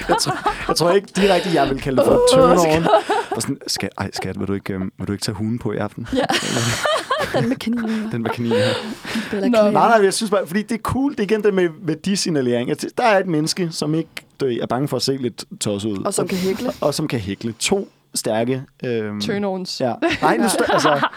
jeg, 0.10 0.18
tror, 0.22 0.52
jeg 0.68 0.76
tror 0.76 0.92
ikke 0.92 1.08
direkte, 1.16 1.50
jeg 1.54 1.70
vil 1.70 1.82
kalde 1.82 1.98
det 1.98 2.06
for 2.08 2.22
turn-on. 2.34 2.88
Og 3.36 3.42
sådan, 3.42 3.58
skal, 3.68 3.90
ej, 3.98 4.10
skat, 4.14 4.40
vil 4.40 4.48
du, 4.48 4.54
ikke, 4.54 4.74
øhm, 4.74 4.92
vil 4.98 5.08
du 5.08 5.12
ikke 5.14 5.24
tage 5.26 5.36
hunden 5.36 5.60
på 5.60 5.72
i 5.72 5.78
aften? 5.78 6.08
Ja. 6.14 6.26
Den 7.40 7.50
med 7.50 7.56
kaninen. 7.56 8.12
Den 8.12 8.22
med 8.22 8.30
kaninen 8.30 8.58
her. 8.58 8.68
Balaclava. 9.32 9.72
Nej, 9.72 9.88
nej, 9.90 10.04
jeg 10.04 10.14
synes 10.14 10.30
bare, 10.32 10.48
fordi 10.48 10.62
det 10.62 10.72
er 10.72 10.82
cool. 10.82 11.12
Det 11.12 11.20
er 11.20 11.24
igen 11.24 11.44
det 11.44 11.54
med 11.54 11.70
værdisignalering. 11.82 12.70
Der 12.98 13.04
er 13.04 13.20
et 13.20 13.28
menneske, 13.28 13.70
som 13.72 13.96
ikke 13.96 14.10
du 14.40 14.46
ved, 14.46 14.60
er 14.62 14.66
bange 14.66 14.88
for 14.88 14.98
at 14.98 15.04
se 15.04 15.18
lidt 15.18 15.46
tosset 15.60 15.90
ud. 15.90 16.06
Og 16.06 16.14
som 16.14 16.28
kan 16.28 16.38
hækle. 16.38 16.72
og 16.82 16.94
som 16.94 17.08
kan 17.08 17.20
hækle. 17.20 17.54
To 17.60 17.88
stærke... 18.16 18.62
Øhm, 18.86 19.22
Turn-ons. 19.22 19.82
Ja. 19.82 19.94
Nej, 20.22 20.38
nu 20.38 20.44
altså, 20.44 21.00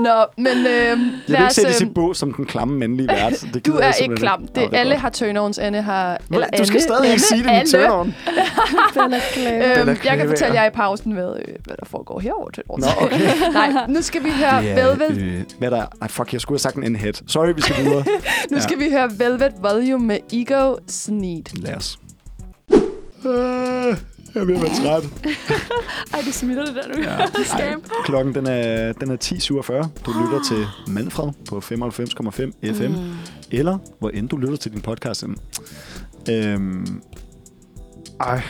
Nå, 0.00 0.24
men 0.38 0.46
øh, 0.58 0.64
jeg 0.66 0.98
vil 1.26 1.36
ikke 1.40 1.54
sætte 1.54 1.84
øh, 1.84 1.90
i 1.90 1.92
bås 1.92 2.18
som 2.18 2.32
den 2.32 2.44
klamme 2.46 2.78
mandlige 2.78 3.08
vært. 3.08 3.44
Det 3.54 3.66
Du 3.66 3.72
er 3.76 3.92
ikke 3.92 4.14
klam. 4.14 4.40
Nå, 4.40 4.46
Det, 4.54 4.62
er 4.62 4.78
alle 4.78 4.92
godt. 4.92 5.00
har 5.00 5.10
turn-ons. 5.10 5.58
Anne 5.58 5.82
har... 5.82 6.18
Eller, 6.32 6.46
du 6.58 6.64
skal 6.64 6.80
stadig 6.80 7.10
ikke 7.10 7.22
sige 7.22 7.42
det, 7.42 7.50
alle. 7.50 7.68
turn-on. 7.70 8.14
Øhm, 9.02 9.88
jeg 10.04 10.16
kan 10.18 10.28
fortælle 10.28 10.54
jer 10.54 10.66
i 10.66 10.70
pausen, 10.70 11.12
hvad, 11.12 11.36
øh, 11.48 11.54
hvad 11.64 11.76
der 11.80 11.86
foregår 11.86 12.20
herovre 12.20 12.52
til 12.52 12.62
Nå, 12.68 12.86
okay. 13.00 13.20
Nej, 13.52 13.86
nu 13.88 14.02
skal 14.02 14.24
vi 14.24 14.30
høre 14.30 14.64
Velvet. 14.64 15.18
øh, 15.22 15.42
hvad 15.58 15.70
der 15.70 15.82
er? 15.82 15.86
Ej, 16.02 16.08
fuck, 16.08 16.32
jeg 16.32 16.40
skulle 16.40 16.54
have 16.56 16.60
sagt 16.60 16.76
en 16.76 16.92
n-head. 16.92 17.12
Sorry, 17.26 17.52
vi 17.54 17.60
skal 17.60 17.84
videre. 17.84 18.04
Nu 18.50 18.60
skal 18.60 18.78
vi 18.78 18.90
høre 18.90 19.10
Velvet 19.18 19.52
Volume 19.62 20.06
med 20.06 20.18
Ego 20.32 20.76
Sneed. 20.88 21.42
Lad 21.62 21.76
os. 21.76 21.98
Øh, 23.26 23.96
jeg 24.34 24.40
er 24.40 24.42
at 24.42 24.48
være 24.48 25.00
træt. 25.00 25.04
Ej, 26.14 26.20
det 26.24 26.34
smitter 26.34 26.64
det 26.64 26.74
der 26.74 26.88
nu. 26.96 27.02
Ja. 27.02 27.26
scam. 27.44 27.82
Klokken 28.04 28.34
den 28.34 28.46
er, 28.46 28.92
den 28.92 29.10
er 29.10 29.16
10.47. 29.24 30.02
Du 30.06 30.12
lytter 30.24 30.40
til 30.48 30.66
Manfred 30.94 31.28
på 31.48 31.58
95,5 31.58 32.72
FM. 32.72 32.92
Mm. 32.92 33.12
Eller 33.50 33.78
hvor 33.98 34.10
end 34.10 34.28
du 34.28 34.36
lytter 34.36 34.56
til 34.56 34.72
din 34.72 34.80
podcast. 34.80 35.24
Øhm, 36.30 37.02
ej, 38.20 38.42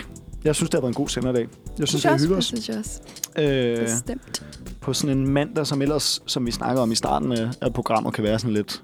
jeg 0.45 0.55
synes, 0.55 0.71
det 0.71 0.75
har 0.75 0.81
været 0.81 0.91
en 0.91 0.95
god 0.95 1.09
sender 1.09 1.31
i 1.31 1.35
dag. 1.35 1.49
Jeg 1.79 1.89
synes, 1.89 2.03
Det 2.03 2.31
os. 2.37 2.45
synes 2.45 2.69
jeg 2.69 2.79
også. 2.79 3.01
Øh, 3.39 3.79
Bestemt. 3.79 4.43
på 4.81 4.93
sådan 4.93 5.19
en 5.19 5.29
mandag, 5.29 5.67
som 5.67 5.83
ellers, 5.83 6.23
som 6.27 6.47
vi 6.47 6.51
snakkede 6.51 6.83
om 6.83 6.93
i 6.93 6.95
starten 6.95 7.33
af, 7.33 7.49
af 7.61 7.75
programmet, 7.75 8.15
kan 8.15 8.25
være 8.25 8.39
sådan 8.39 8.55
lidt, 8.55 8.83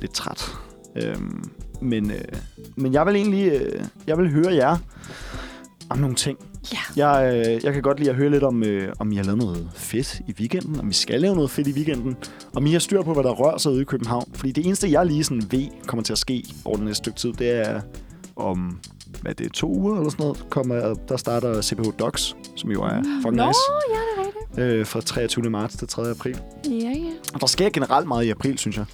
lidt 0.00 0.12
træt. 0.14 0.50
Øhm, 0.96 1.44
men, 1.80 2.10
øh, 2.10 2.24
men 2.76 2.92
jeg 2.92 3.06
vil 3.06 3.16
egentlig 3.16 3.52
øh, 3.52 3.84
jeg 4.06 4.18
vil 4.18 4.30
høre 4.32 4.54
jer 4.54 4.76
om 5.90 5.98
nogle 5.98 6.16
ting. 6.16 6.38
Ja. 6.72 7.08
Jeg, 7.08 7.34
øh, 7.34 7.64
jeg 7.64 7.72
kan 7.72 7.82
godt 7.82 7.98
lide 7.98 8.10
at 8.10 8.16
høre 8.16 8.30
lidt 8.30 8.42
om, 8.42 8.62
øh, 8.62 8.92
om 8.98 9.12
I 9.12 9.16
har 9.16 9.24
lavet 9.24 9.38
noget 9.38 9.68
fedt 9.74 10.20
i 10.28 10.34
weekenden, 10.38 10.80
om 10.80 10.88
I 10.90 10.92
skal 10.92 11.20
lave 11.20 11.34
noget 11.34 11.50
fedt 11.50 11.68
i 11.68 11.72
weekenden, 11.72 12.16
om 12.54 12.66
I 12.66 12.72
har 12.72 12.78
styr 12.78 13.02
på, 13.02 13.12
hvad 13.12 13.24
der 13.24 13.30
rører 13.30 13.58
sig 13.58 13.72
ude 13.72 13.80
i 13.80 13.84
København. 13.84 14.24
Fordi 14.34 14.52
det 14.52 14.66
eneste, 14.66 14.90
jeg 14.90 15.06
lige 15.06 15.24
sådan 15.24 15.42
ved, 15.50 15.66
kommer 15.86 16.02
til 16.02 16.12
at 16.12 16.18
ske 16.18 16.44
over 16.64 16.76
den 16.76 16.84
næste 16.84 16.98
stykke 16.98 17.18
tid, 17.18 17.32
det 17.32 17.50
er 17.50 17.80
om 18.36 18.78
hvad 19.22 19.34
det 19.34 19.46
er, 19.46 19.50
to 19.50 19.68
uger 19.68 19.96
eller 19.96 20.10
sådan 20.10 20.24
noget, 20.24 20.46
kommer, 20.50 20.94
der 21.08 21.16
starter 21.16 21.62
CPH 21.62 21.88
Docs, 21.98 22.36
som 22.56 22.70
jo 22.70 22.82
er 22.82 23.02
fucking 23.22 23.36
Nå, 23.36 23.46
nice 23.46 23.58
ja, 23.90 24.22
det 24.22 24.24
er 24.24 24.26
rigtigt. 24.58 24.78
øh, 24.80 24.86
fra 24.86 25.00
23. 25.00 25.50
marts 25.50 25.76
til 25.76 25.88
3. 25.88 26.10
april. 26.10 26.40
Ja, 26.64 26.70
ja. 26.72 27.10
Og 27.34 27.40
der 27.40 27.46
sker 27.46 27.70
generelt 27.70 28.08
meget 28.08 28.24
i 28.24 28.30
april, 28.30 28.58
synes 28.58 28.76
jeg. 28.76 28.84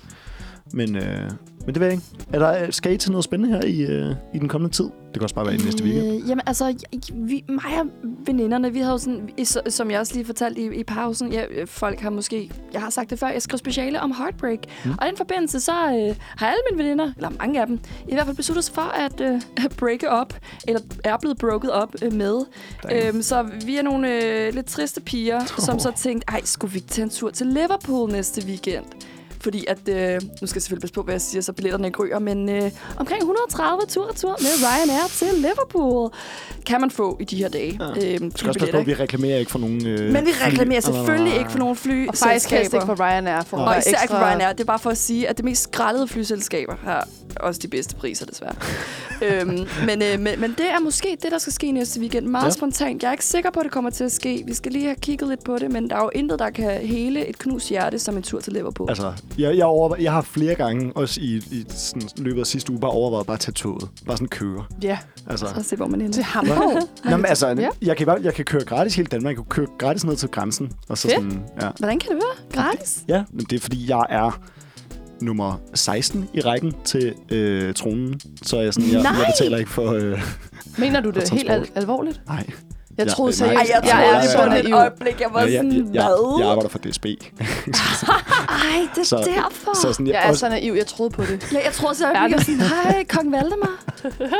Men, 0.73 0.97
øh, 0.97 1.31
men 1.67 1.75
det 1.75 1.81
ved 1.81 1.87
jeg 1.87 1.93
ikke. 1.95 2.05
Er 2.33 2.39
der, 2.39 2.71
skal 2.71 2.93
I 2.93 2.97
til 2.97 3.11
noget 3.11 3.25
spændende 3.25 3.55
her 3.59 3.64
i, 3.67 3.81
øh, 3.81 4.14
i 4.35 4.39
den 4.39 4.49
kommende 4.49 4.75
tid? 4.75 4.85
Det 4.85 5.21
kan 5.21 5.23
også 5.23 5.35
bare 5.35 5.47
være 5.47 5.55
i 5.55 5.59
næste 5.59 5.85
weekend. 5.85 6.07
Øh, 6.23 6.29
jamen, 6.29 6.43
altså, 6.47 6.67
jeg- 6.67 7.01
vi, 7.14 7.45
mig 7.49 7.81
og 7.81 7.87
veninderne, 8.27 8.73
vi 8.73 8.79
havde 8.79 8.93
jo 8.93 8.99
sådan, 8.99 9.29
i- 9.37 9.45
som 9.71 9.91
jeg 9.91 10.01
også 10.01 10.14
lige 10.14 10.25
fortalte 10.25 10.61
i, 10.61 10.81
i 10.81 10.85
pausen, 10.85 11.33
ja, 11.33 11.45
øh, 11.51 11.67
folk 11.67 12.01
har 12.01 12.11
måske, 12.11 12.51
jeg 12.73 12.81
har 12.81 12.91
sagt 12.91 13.11
det 13.11 13.19
før, 13.19 13.29
jeg 13.29 13.43
skrev 13.43 13.59
speciale 13.59 14.01
om 14.01 14.12
heartbreak. 14.19 14.59
Mm. 14.85 14.91
Og 15.01 15.07
i 15.07 15.09
den 15.09 15.17
forbindelse, 15.17 15.61
så 15.61 15.73
øh, 15.73 16.17
har 16.21 16.47
alle 16.47 16.61
mine 16.71 16.85
veninder, 16.85 17.12
eller 17.17 17.31
mange 17.39 17.61
af 17.61 17.67
dem, 17.67 17.79
i 18.09 18.14
hvert 18.14 18.25
fald 18.27 18.37
besluttet 18.37 18.64
sig 18.64 18.75
for 18.75 18.83
at 18.83 19.21
øh, 19.21 19.41
breake 19.81 20.11
op, 20.11 20.35
eller 20.69 20.81
er 21.05 21.17
blevet 21.21 21.39
broket 21.39 21.71
op 21.73 21.95
øh, 22.03 22.12
med. 22.12 22.41
Øhm, 22.93 23.23
så 23.23 23.47
vi 23.67 23.77
er 23.77 23.83
nogle 23.83 24.25
øh, 24.25 24.55
lidt 24.55 24.67
triste 24.67 25.01
piger, 25.01 25.41
oh. 25.41 25.47
som 25.59 25.79
så 25.79 25.93
tænkte, 25.97 26.25
ej, 26.29 26.41
skulle 26.45 26.73
vi 26.73 26.79
ikke 26.79 26.89
tage 26.89 27.03
en 27.05 27.11
tur 27.11 27.31
til 27.31 27.47
Liverpool 27.47 28.11
næste 28.12 28.47
weekend? 28.47 28.85
Fordi 29.41 29.64
at, 29.68 29.78
øh, 29.89 30.20
nu 30.41 30.47
skal 30.47 30.57
jeg 30.57 30.62
selvfølgelig 30.62 30.80
passe 30.80 30.95
på, 30.95 31.03
hvad 31.03 31.14
jeg 31.14 31.20
siger, 31.20 31.43
så 31.43 31.53
billetterne 31.53 31.87
ikke 31.87 31.99
ryger, 32.03 32.18
men 32.18 32.49
øh, 32.49 32.70
omkring 32.97 33.18
130 33.20 33.80
tur-retur 33.89 34.28
med 34.41 34.51
Ryanair 34.66 35.09
til 35.09 35.28
Liverpool 35.37 36.11
kan 36.66 36.80
man 36.80 36.91
få 36.91 37.16
i 37.20 37.24
de 37.24 37.37
her 37.37 37.49
dage. 37.49 37.78
Ja. 37.80 38.18
Vi 38.18 38.30
skal 38.37 38.49
også 38.49 38.59
passe 38.61 38.72
på, 38.72 38.78
at 38.78 38.87
vi 38.87 38.95
reklamerer 38.95 39.39
ikke 39.39 39.51
for 39.51 39.59
nogen 39.59 39.87
øh, 39.87 40.12
men 40.12 40.26
vi 40.26 40.30
fly- 40.32 40.47
reklamerer 40.47 40.80
nej, 40.80 40.93
selvfølgelig 40.93 41.39
ikke 41.39 41.51
for 41.51 41.59
nogen 41.59 41.76
fly. 41.76 42.09
Og 42.09 42.14
faktisk 42.14 42.51
helst 42.51 42.74
ikke 42.74 42.87
for 42.87 43.01
Ryanair. 43.01 43.43
For 43.43 43.57
Og 43.57 43.78
især 43.78 43.91
ikke 43.91 43.99
ekstra... 44.03 44.18
for 44.20 44.26
Ryanair. 44.30 44.53
Det 44.53 44.61
er 44.61 44.64
bare 44.64 44.78
for 44.78 44.91
at 44.91 44.99
sige, 44.99 45.28
at 45.28 45.37
det 45.37 45.45
mest 45.45 45.62
skrællede 45.62 46.09
flyselskaber 46.09 46.74
har 46.84 47.09
også 47.41 47.61
de 47.62 47.68
bedste 47.68 47.95
priser, 47.97 48.26
desværre. 48.26 48.55
øhm, 49.41 49.66
men, 49.87 50.03
øh, 50.03 50.20
men, 50.20 50.41
men 50.41 50.51
det 50.59 50.70
er 50.70 50.80
måske 50.80 51.16
det, 51.22 51.32
der 51.32 51.39
skal 51.39 51.53
ske 51.53 51.72
næste 51.72 52.01
weekend. 52.01 52.26
Meget 52.26 52.45
Ja. 52.45 52.50
spontant. 52.50 53.03
Jeg 53.03 53.08
er 53.08 53.13
ikke 53.13 53.25
sikker 53.25 53.50
på, 53.50 53.61
at 53.61 53.64
det 53.64 53.72
kommer 53.72 53.91
til 53.91 54.04
at 54.04 54.13
ske. 54.13 54.42
Vi 54.46 54.54
skal 54.54 54.72
lige 54.72 54.84
have 54.84 54.96
kigget 55.00 55.29
lidt 55.29 55.45
på 55.45 55.58
det, 55.58 55.71
men 55.71 55.91
der 55.91 55.96
er 55.96 56.03
jo 56.03 56.11
intet, 56.14 56.38
der 56.38 56.50
kan 56.50 56.71
hele 56.80 57.26
et 57.26 57.38
knust 57.38 57.68
hjerte 57.68 57.99
som 57.99 58.17
en 58.17 58.22
tur 58.22 58.41
til 58.41 58.53
Liverpool. 58.53 58.88
Altså, 58.88 59.13
jeg, 59.38 59.57
jeg, 59.57 59.64
overvej, 59.67 60.03
jeg 60.03 60.13
har 60.13 60.21
flere 60.22 60.54
gange, 60.54 60.92
også 60.96 61.21
i, 61.21 61.37
i 61.37 61.64
sådan, 61.68 62.08
løbet 62.17 62.41
af 62.41 62.46
sidste 62.46 62.72
uge, 62.72 62.80
bare 62.80 62.91
overvejet 62.91 63.26
bare 63.26 63.34
at 63.34 63.41
tage 63.41 63.53
toget. 63.53 63.88
Bare 64.07 64.17
sådan 64.17 64.29
køre. 64.29 64.64
Ja, 64.83 64.99
Altså, 65.26 65.46
Så 65.54 65.63
se, 65.63 65.76
hvor 65.76 65.87
man 65.87 66.00
ender. 66.00 66.13
til 66.13 66.22
Hamburg. 66.22 66.83
Nå, 67.04 67.17
men, 67.17 67.26
altså 67.26 67.46
Ja. 67.49 67.68
jeg, 67.83 67.96
kan, 67.96 68.07
bare- 68.07 68.21
jeg 68.22 68.34
kan 68.34 68.45
køre 68.45 68.64
gratis 68.64 68.95
hele 68.96 69.07
Danmark. 69.07 69.30
Jeg 69.30 69.37
kan 69.37 69.45
køre 69.50 69.67
gratis 69.79 70.04
ned 70.04 70.17
til 70.17 70.29
grænsen. 70.29 70.72
Og 70.88 70.99
så 70.99 71.08
Fedt. 71.08 71.14
sådan, 71.14 71.42
ja. 71.63 71.68
Hvordan 71.79 71.99
kan 71.99 72.11
det 72.11 72.17
være? 72.17 72.63
Gratis? 72.63 73.03
Ja, 73.08 73.25
men 73.33 73.46
det 73.50 73.57
er 73.57 73.61
fordi, 73.61 73.91
jeg 73.91 74.07
er 74.11 74.41
nummer 75.22 75.61
16 75.75 76.29
i 76.34 76.41
rækken 76.41 76.75
til 76.84 77.14
øh, 77.30 77.75
tronen. 77.75 78.21
Så 78.42 78.61
jeg, 78.61 78.75
sådan, 78.75 78.91
jeg, 78.91 79.03
Nej! 79.03 79.13
jeg 79.13 79.33
betaler 79.38 79.58
ikke 79.58 79.71
for... 79.71 79.92
Øh, 79.92 80.22
Mener 80.79 81.00
du 81.00 81.11
det 81.11 81.30
helt 81.30 81.50
al- 81.50 81.68
alvorligt? 81.75 82.21
nej. 82.29 82.46
Jeg 82.99 83.07
Ja, 83.07 83.13
troede 83.13 83.31
nej. 83.31 83.37
seriøst, 83.37 83.71
jeg 83.73 83.81
jeg, 83.85 83.91
tror, 83.91 83.99
er 84.01 84.14
jeg- 84.21 84.29
så 84.31 84.39
jeg- 84.39 84.49
naiv. 84.63 84.75
øjeblik, 84.75 85.21
jeg 85.21 85.29
var 85.33 85.41
jeg, 85.41 85.53
jeg, 85.53 85.59
sådan, 85.59 85.95
jeg, 85.95 86.03
hvad? 86.03 86.37
jeg 86.41 86.49
arbejder 86.51 86.68
for 86.68 86.79
DSB. 86.79 87.05
Ej, 87.07 88.89
det 88.95 89.01
er 89.01 89.05
Så- 89.05 89.17
derfor. 89.17 89.75
så 89.77 89.93
sådan, 89.93 90.07
jeg, 90.07 90.14
Jeg 90.14 90.25
er 90.25 90.29
også, 90.29 90.41
så 90.41 90.49
naiv, 90.49 90.73
jeg 90.75 90.87
troede 90.87 91.11
på 91.11 91.23
det. 91.23 91.53
Ja, 91.53 91.59
jeg 91.64 91.73
tror 91.73 91.93
så, 91.93 92.07
Er 92.07 92.21
jeg 92.21 92.29
det? 92.29 92.37
var 92.37 92.43
sådan, 92.43 92.61
hej, 92.61 93.05
kong 93.09 93.33
Valdemar. 93.33 93.85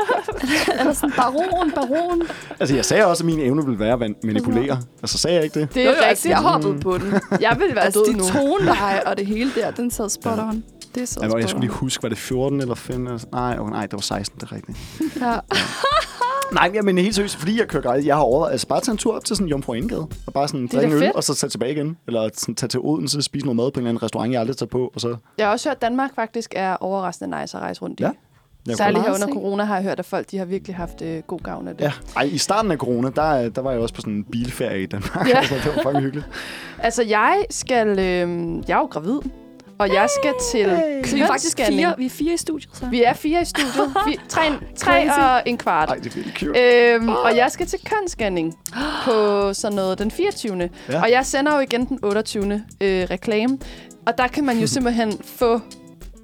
Eller 0.79 0.93
sådan, 0.93 1.11
baron, 1.17 1.71
baron. 1.71 2.21
altså, 2.59 2.75
jeg 2.75 2.85
sagde 2.85 3.05
også, 3.05 3.21
at 3.23 3.25
min 3.25 3.39
evne 3.39 3.65
ville 3.65 3.79
være 3.79 3.93
at 3.93 3.99
man- 3.99 4.15
manipulere. 4.23 4.77
Altså, 5.01 5.17
sagde 5.17 5.35
jeg 5.35 5.43
ikke 5.43 5.59
det? 5.59 5.73
Det 5.73 5.83
er 5.85 5.89
altså, 5.89 6.03
rigtigt. 6.09 6.29
jeg 6.31 6.37
hoppede 6.37 6.79
på 6.79 6.97
den. 6.97 7.13
Jeg 7.41 7.55
vil 7.59 7.75
være 7.75 7.83
Altså, 7.85 7.99
død 7.99 8.13
de 8.13 8.17
nu. 8.17 8.23
toneleje 8.27 9.03
og 9.03 9.17
det 9.17 9.25
hele 9.25 9.51
der, 9.55 9.71
den 9.71 9.91
sad 9.91 10.09
spot 10.09 10.39
on. 10.39 10.63
Det 10.95 11.03
er 11.03 11.07
så 11.07 11.19
Jeg, 11.21 11.39
jeg 11.39 11.49
skulle 11.49 11.61
lige 11.67 11.71
huske, 11.75 12.03
var 12.03 12.09
det 12.09 12.17
14 12.17 12.61
eller 12.61 12.75
15? 12.75 13.07
Eller, 13.07 13.19
nej, 13.31 13.57
oh, 13.59 13.69
nej, 13.71 13.81
det 13.81 13.93
var 13.93 13.99
16, 13.99 14.39
det 14.39 14.47
er 14.51 14.55
rigtigt. 14.55 14.77
Ja. 15.21 15.33
Nej, 16.53 16.69
men- 16.71 16.85
men 16.85 16.97
helt 16.97 17.15
seriøst, 17.15 17.35
fordi 17.35 17.59
jeg 17.59 17.67
kører 17.67 17.83
gratis. 17.83 18.05
Jeg 18.05 18.15
har 18.15 18.23
over, 18.23 18.47
altså 18.47 18.67
bare 18.67 18.81
tage 18.81 18.91
en 18.91 18.97
tur 18.97 19.15
op 19.15 19.25
til 19.25 19.35
sådan 19.35 19.47
Jomfru 19.47 19.73
Indgade, 19.73 20.07
og 20.27 20.33
bare 20.33 20.47
sådan 20.47 20.67
drikke 20.67 20.87
en 20.87 20.93
øl, 20.93 20.99
fedt. 20.99 21.15
og 21.15 21.23
så 21.23 21.35
tage 21.35 21.49
tilbage 21.49 21.71
igen. 21.71 21.97
Eller 22.07 22.29
sådan, 22.33 22.55
tage 22.55 22.67
til 22.67 22.79
Odense, 22.83 23.21
spise 23.21 23.45
noget 23.45 23.55
mad 23.55 23.71
på 23.71 23.79
en 23.79 23.83
eller 23.85 23.89
anden 23.89 24.03
restaurant, 24.03 24.31
jeg 24.33 24.39
aldrig 24.41 24.57
tager 24.57 24.67
på, 24.67 24.91
og 24.95 25.01
så... 25.01 25.15
Jeg 25.37 25.45
har 25.45 25.51
også 25.51 25.69
hørt, 25.69 25.75
at 25.75 25.81
Danmark 25.81 26.15
faktisk 26.15 26.53
er 26.55 26.75
overraskende 26.75 27.41
nice 27.41 27.57
at 27.57 27.63
rejse 27.63 27.81
rundt 27.81 27.99
i. 27.99 28.03
Ja. 28.03 28.11
Jeg 28.67 28.77
Særligt 28.77 29.03
her 29.05 29.13
under 29.13 29.27
corona 29.27 29.63
har 29.63 29.75
jeg 29.75 29.83
hørt, 29.83 29.99
at 29.99 30.05
folk 30.05 30.31
de 30.31 30.37
har 30.37 30.45
virkelig 30.45 30.75
haft 30.75 31.01
øh, 31.01 31.21
god 31.27 31.39
gavn 31.39 31.67
af 31.67 31.75
det. 31.75 31.81
Ja, 31.83 31.91
Ej, 32.15 32.23
i 32.23 32.37
starten 32.37 32.71
af 32.71 32.77
corona, 32.77 33.09
der, 33.15 33.49
der 33.49 33.61
var 33.61 33.71
jeg 33.71 33.79
også 33.79 33.93
på 33.95 34.01
sådan 34.01 34.13
en 34.13 34.23
bilferie 34.23 34.83
i 34.83 34.85
Danmark. 34.85 35.27
Ja. 35.29 35.37
altså, 35.39 35.55
det 35.55 35.65
var 35.75 35.81
fucking 35.83 36.03
hyggeligt. 36.03 36.27
Altså, 36.79 37.03
jeg 37.03 37.43
skal... 37.49 37.87
Øh, 37.87 37.99
jeg 38.67 38.75
er 38.75 38.77
jo 38.79 38.85
gravid, 38.85 39.19
og 39.79 39.93
jeg 39.93 40.09
skal 40.19 40.33
til 40.51 40.81
Så 41.05 41.15
vi 41.15 41.21
er 41.21 41.27
faktisk 41.27 41.57
fire, 41.67 41.95
vi 41.97 42.05
er 42.05 42.09
fire 42.09 42.33
i 42.33 42.37
studiet, 42.37 42.69
så. 42.73 42.85
Vi 42.85 43.03
er 43.03 43.13
fire 43.13 43.41
i 43.41 43.45
studiet. 43.45 43.93
Vi, 44.07 44.19
tre, 44.29 44.41
tre 44.75 45.11
og 45.11 45.43
en 45.45 45.57
kvart. 45.57 45.89
Ej, 45.89 45.95
det 45.95 46.05
er 46.05 46.15
virkelig 46.15 46.35
cute. 46.37 46.93
Øhm, 46.93 47.09
og 47.09 47.35
jeg 47.35 47.51
skal 47.51 47.67
til 47.67 47.79
kønsscanning 47.85 48.57
på 49.03 49.53
sådan 49.53 49.75
noget 49.75 49.99
den 49.99 50.11
24. 50.11 50.57
Ja. 50.57 50.67
Ja. 50.89 51.01
Og 51.01 51.11
jeg 51.11 51.25
sender 51.25 51.53
jo 51.55 51.59
igen 51.59 51.85
den 51.85 51.99
28. 52.03 52.63
Øh, 52.81 53.07
reklame. 53.09 53.59
Og 54.05 54.17
der 54.17 54.27
kan 54.27 54.45
man 54.45 54.59
jo 54.59 54.67
simpelthen 54.75 55.19
få 55.23 55.61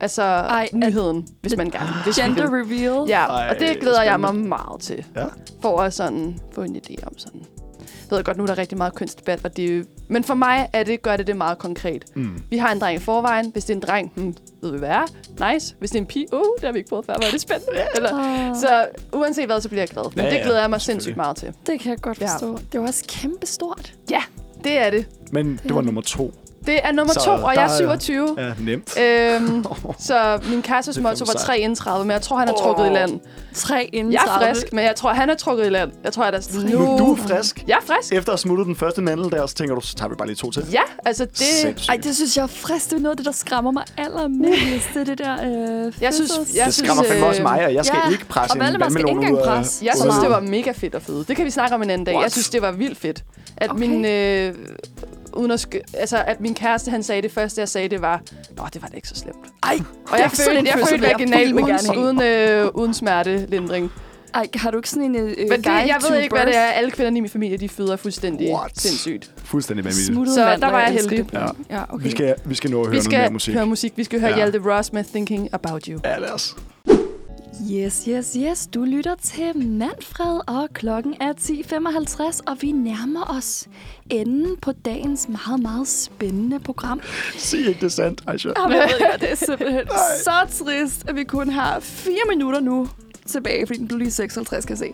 altså, 0.01 0.21
Ej, 0.21 0.61
Ej, 0.61 0.69
nyheden, 0.73 1.27
hvis 1.41 1.57
man 1.57 1.69
gerne 1.69 1.89
vil. 2.05 2.13
Gender 2.15 2.45
reveal. 2.45 3.09
Ja, 3.09 3.25
Ej, 3.25 3.49
og 3.49 3.59
det 3.59 3.80
glæder 3.80 4.03
jeg 4.03 4.19
mig 4.19 4.35
meget 4.35 4.81
til. 4.81 5.05
Ja. 5.15 5.25
For 5.61 5.81
at 5.81 5.93
sådan 5.93 6.39
få 6.51 6.61
en 6.61 6.75
idé 6.75 6.95
om 7.05 7.17
sådan... 7.17 7.41
Jeg 7.80 8.17
ved 8.17 8.23
godt, 8.23 8.38
nu 8.38 8.43
er 8.43 8.47
der 8.47 8.57
rigtig 8.57 8.77
meget 8.77 8.95
kønsdebat, 8.95 9.39
og 9.43 9.57
det 9.57 9.65
er 9.71 9.77
jo, 9.77 9.84
men 10.07 10.23
for 10.23 10.34
mig 10.34 10.69
er 10.73 10.84
det, 10.84 11.01
gør 11.01 11.17
det 11.17 11.27
det 11.27 11.38
meget 11.38 11.57
konkret. 11.57 12.05
Mm. 12.15 12.43
Vi 12.49 12.57
har 12.57 12.71
en 12.71 12.80
dreng 12.80 12.95
i 12.95 12.99
forvejen. 12.99 13.49
Hvis 13.51 13.65
det 13.65 13.73
er 13.73 13.75
en 13.77 13.81
dreng, 13.81 14.11
hmm, 14.15 14.35
ved 14.61 14.71
vi 14.71 14.77
hvad 14.77 14.89
er. 14.89 15.53
Nice. 15.53 15.75
Hvis 15.80 15.89
det 15.91 15.97
er 15.97 16.01
en 16.01 16.07
pige, 16.07 16.27
uh, 16.34 16.39
det 16.55 16.63
har 16.63 16.71
vi 16.71 16.77
ikke 16.77 16.89
prøvet 16.89 17.05
før, 17.05 17.13
hvor 17.13 17.25
er 17.27 17.31
det 17.31 17.41
spændende. 17.41 17.71
Eller, 17.95 18.09
så 18.53 18.88
uanset 19.13 19.45
hvad, 19.45 19.61
så 19.61 19.69
bliver 19.69 19.81
jeg 19.81 19.89
glad. 19.89 20.03
Men 20.15 20.25
Ja, 20.25 20.31
det 20.31 20.38
ja, 20.38 20.43
glæder 20.43 20.59
jeg 20.59 20.69
mig 20.69 20.81
sindssygt 20.81 21.17
meget 21.17 21.35
til. 21.38 21.53
det 21.67 21.80
kan 21.80 21.89
jeg 21.91 22.01
godt 22.01 22.21
Ja. 22.21 22.34
forstå. 22.34 22.59
Det 22.71 22.80
var 22.81 22.88
også 22.88 23.03
kæmpe 23.07 23.45
stort. 23.45 23.93
Ja, 24.11 24.21
det 24.63 24.77
er 24.77 24.89
det. 24.89 25.05
Men 25.31 25.59
det 25.63 25.75
var 25.75 25.81
nummer 25.81 26.01
to. 26.01 26.34
Det 26.65 26.80
er 26.84 26.91
nummer 26.91 27.14
Så 27.14 27.19
to, 27.26 27.31
og 27.31 27.53
jeg 27.56 27.64
er 27.64 27.68
der 27.68 27.73
er- 27.73 27.99
27. 27.99 28.35
Ja, 28.38 28.53
nemt. 28.60 28.98
Øhm, 28.99 29.65
så 30.07 30.40
min 30.49 30.61
er 30.98 31.02
motto 31.02 31.26
var 31.26 31.34
fandme 31.34 31.40
331, 31.40 32.06
men 32.06 32.11
jeg 32.11 32.22
tror, 32.22 32.38
han 32.38 32.48
er 32.48 32.53
trukket 32.53 32.85
i 32.85 32.90
land. 32.90 33.19
Tre 33.53 33.90
inden 33.94 34.14
Jeg 34.14 34.22
er 34.27 34.40
frisk, 34.53 34.73
men 34.73 34.85
jeg 34.85 34.95
tror, 34.95 35.14
han 35.14 35.30
er 35.30 35.35
trukket 35.35 35.65
i 35.65 35.69
land. 35.69 35.91
Jeg 36.03 36.14
tror, 36.14 36.23
at 36.23 36.34
der 36.34 36.40
er 36.40 36.44
sådan, 36.44 36.69
Nu, 36.69 36.98
du 36.98 37.11
er 37.14 37.15
frisk. 37.18 37.64
Jeg 37.68 37.73
er 37.81 37.85
frisk. 37.85 38.14
Efter 38.14 38.31
at 38.31 38.34
have 38.34 38.38
smuttet 38.38 38.68
den 38.68 38.76
første 38.76 39.02
mandel 39.02 39.31
der, 39.31 39.45
så 39.48 39.56
tænker 39.56 39.76
du, 39.76 39.81
så 39.81 39.95
tager 39.95 40.10
vi 40.10 40.15
bare 40.15 40.27
lige 40.27 40.35
to 40.38 40.52
til. 40.52 40.65
Ja, 40.72 40.81
altså 41.06 41.26
det... 41.26 41.38
Sindssygt. 41.38 41.90
Ej, 41.90 41.98
det 42.03 42.15
synes 42.15 42.38
jeg 42.38 42.44
er 42.44 42.48
frisk. 42.48 42.90
Det 42.90 42.95
er 42.95 42.99
noget 43.02 43.11
af 43.14 43.18
det, 43.18 43.26
der 43.26 43.31
skræmmer 43.31 43.72
mig 43.72 43.84
allermest. 43.98 44.88
Det 44.94 44.99
er 45.02 45.03
det 45.03 45.18
der 45.18 45.34
øh, 45.34 45.94
Jeg 46.02 46.14
synes- 46.14 46.31
jeg 46.56 46.65
det 46.65 46.73
skræmmer 46.73 47.03
fandme 47.03 47.23
øh, 47.26 47.30
også 47.30 47.41
mig, 47.41 47.65
og 47.65 47.73
jeg 47.73 47.85
skal 47.85 47.99
ja, 48.06 48.11
ikke 48.11 48.26
presse 48.26 48.57
og 48.60 48.68
en 48.68 48.80
vandmelon 48.80 49.18
ud 49.34 49.38
af... 49.38 49.44
presse. 49.45 49.85
Jeg 49.85 49.94
synes, 50.02 50.15
det 50.22 50.30
var 50.30 50.40
mega 50.40 50.72
fedt 50.72 50.95
at 50.95 51.02
føde. 51.02 51.23
Det 51.27 51.35
kan 51.35 51.45
vi 51.45 51.49
snakke 51.52 51.76
om 51.76 51.81
en 51.81 51.90
anden 51.90 52.06
dag. 52.06 52.15
What? 52.15 52.23
Jeg 52.23 52.31
synes, 52.31 52.49
det 52.49 52.61
var 52.61 52.72
vildt 52.72 52.98
fedt. 52.98 53.23
At 53.57 53.69
Okay. 53.72 53.80
min... 53.88 54.06
Øh, 54.06 54.53
uden 55.35 55.51
at 55.51 55.65
sk- 55.68 55.81
altså, 55.97 56.23
at 56.27 56.41
min 56.41 56.53
kæreste, 56.55 56.91
han 56.91 57.03
sagde 57.03 57.22
det 57.22 57.31
første, 57.31 57.61
jeg 57.61 57.69
sagde, 57.69 57.89
det 57.89 58.01
var, 58.01 58.22
Nå, 58.57 58.64
det 58.73 58.81
var 58.81 58.88
da 58.88 58.95
ikke 58.95 59.07
så 59.07 59.15
slemt. 59.15 59.38
Ej, 59.64 59.80
Og 60.11 60.19
jeg 60.19 60.31
følte, 60.47 60.72
jeg 60.77 60.88
følte 60.89 61.07
vaginal 61.07 61.53
uden, 61.53 61.97
uden, 61.97 62.22
øh, 62.22 62.68
uden 62.73 62.93
smertelindring. 62.93 63.91
Ej, 64.34 64.47
har 64.55 64.72
du 64.72 64.77
ikke 64.77 64.89
sådan 64.89 65.03
en 65.03 65.15
øh, 65.15 65.23
Men 65.23 65.49
det, 65.51 65.65
jeg 65.65 65.97
ved 66.10 66.18
ikke, 66.18 66.35
hvad 66.35 66.45
det 66.45 66.53
birth? 66.53 66.57
er. 66.57 66.72
Alle 66.72 66.91
kvinder 66.91 67.11
i 67.11 67.19
min 67.19 67.30
familie, 67.30 67.57
de 67.57 67.69
føder 67.69 67.95
fuldstændig 67.95 68.53
What? 68.53 68.72
sindssygt. 68.81 69.31
Fuldstændig 69.45 69.85
vanvittigt. 69.85 70.30
Så 70.30 70.57
der 70.61 70.72
var 70.72 70.80
jeg 70.81 70.91
heldig. 70.93 71.18
det. 71.18 71.34
Ja. 71.34 71.45
Ja, 71.69 71.84
okay. 71.89 72.03
Vi, 72.05 72.11
skal, 72.11 72.35
vi 72.45 72.55
skal 72.55 72.72
nå 72.72 72.81
at 72.81 72.88
høre 72.88 72.91
Vi 72.91 72.97
noget 72.97 73.10
mere 73.11 73.22
skal 73.23 73.31
musik. 73.34 73.53
høre 73.53 73.65
musik. 73.65 73.93
Vi 73.95 74.03
skal 74.03 74.19
høre 74.19 74.30
ja. 74.30 74.35
Hjalte 74.35 74.60
Ross 74.65 74.93
med 74.93 75.03
Thinking 75.03 75.49
About 75.51 75.85
You. 75.85 75.99
Ja, 76.03 76.18
lad 76.18 76.30
os. 76.31 76.55
Yes, 77.61 78.05
yes, 78.09 78.38
yes. 78.39 78.67
Du 78.67 78.84
lytter 78.84 79.15
til 79.15 79.57
Manfred, 79.67 80.39
og 80.47 80.67
klokken 80.73 81.15
er 81.19 81.34
10.55, 81.34 82.39
og 82.47 82.57
vi 82.61 82.71
nærmer 82.71 83.38
os 83.38 83.67
enden 84.09 84.57
på 84.61 84.71
dagens 84.71 85.27
meget, 85.30 85.61
meget 85.61 85.88
spændende 85.88 86.59
program. 86.59 87.01
Sig 87.38 87.59
ikke 87.59 87.81
det 87.81 87.91
sandt, 87.91 88.23
Aisha. 88.27 88.49
Jamen, 88.57 88.77
jeg 88.77 88.89
ved 88.99 89.09
godt, 89.11 89.21
det 89.21 89.31
er 89.31 89.35
simpelthen 89.47 89.88
så 90.23 90.63
trist, 90.65 91.09
at 91.09 91.15
vi 91.15 91.23
kun 91.23 91.49
har 91.49 91.80
fire 91.80 92.21
minutter 92.30 92.59
nu 92.59 92.88
tilbage, 93.25 93.67
fordi 93.67 93.80
den 93.80 93.88
blev 93.88 93.99
lige 93.99 94.11
56, 94.11 94.65
kan 94.65 94.77
jeg 94.77 94.93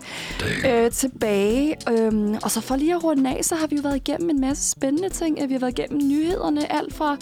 se. 0.64 0.70
Øh, 0.70 0.92
tilbage. 0.92 1.76
Øhm, 1.92 2.36
og 2.44 2.52
så 2.52 2.62
for 2.62 2.76
lige 2.76 2.96
at 2.96 3.04
runde 3.04 3.30
af, 3.38 3.46
så 3.46 3.56
har 3.56 3.68
vi 3.68 3.76
jo 3.76 3.82
været 3.82 3.96
igennem 3.96 4.30
en 4.30 4.42
masse 4.42 4.70
spændende 4.72 5.10
ting. 5.10 5.48
Vi 5.48 5.54
har 5.54 5.60
været 5.60 5.80
igennem 5.80 6.08
nyhederne, 6.08 6.72
alt 6.72 6.94
fra 6.94 7.18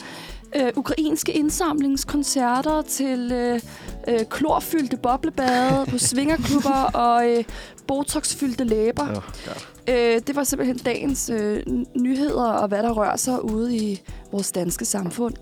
øh, 0.57 0.71
ukrainske 0.75 1.31
indsamlingskoncerter 1.31 2.81
til 2.81 3.31
øh, 3.31 3.59
øh, 4.07 4.19
klorfyldte 4.29 4.97
boblebade 4.97 5.85
på 5.89 5.97
svingerklubber 6.09 6.91
og 6.93 7.29
øh, 7.29 7.43
botoxfyldte 7.87 8.63
læber. 8.63 9.03
Oh, 9.03 9.13
God. 9.45 9.61
Øh, 9.89 10.21
det 10.27 10.35
var 10.35 10.43
simpelthen 10.43 10.77
dagens 10.77 11.29
øh, 11.29 11.63
nyheder 11.95 12.49
og 12.49 12.67
hvad 12.67 12.83
der 12.83 12.91
rører 12.91 13.17
sig 13.17 13.43
ude 13.43 13.75
i 13.75 14.01
vores 14.31 14.51
danske 14.51 14.85
samfund. 14.85 15.33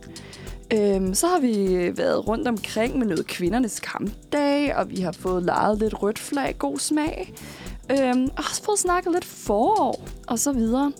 Øhm, 0.74 1.14
så 1.14 1.28
har 1.28 1.40
vi 1.40 1.76
været 1.98 2.28
rundt 2.28 2.48
omkring 2.48 2.98
med 2.98 3.08
noget 3.08 3.28
kvindernes 3.28 3.80
kampdag, 3.80 4.76
og 4.76 4.90
vi 4.90 5.02
har 5.02 5.12
fået 5.12 5.44
lejet 5.44 5.80
lidt 5.80 6.04
rødt 6.04 6.20
flag, 6.20 6.56
god 6.60 6.80
smag. 6.80 7.34
Øhm, 7.92 8.24
og 8.24 8.44
også 8.50 8.64
fået 8.64 8.80
snakket 8.80 9.14
lidt 9.14 9.26
forår, 9.26 10.08
og 10.28 10.40
så 10.40 10.52
videre. 10.52 10.92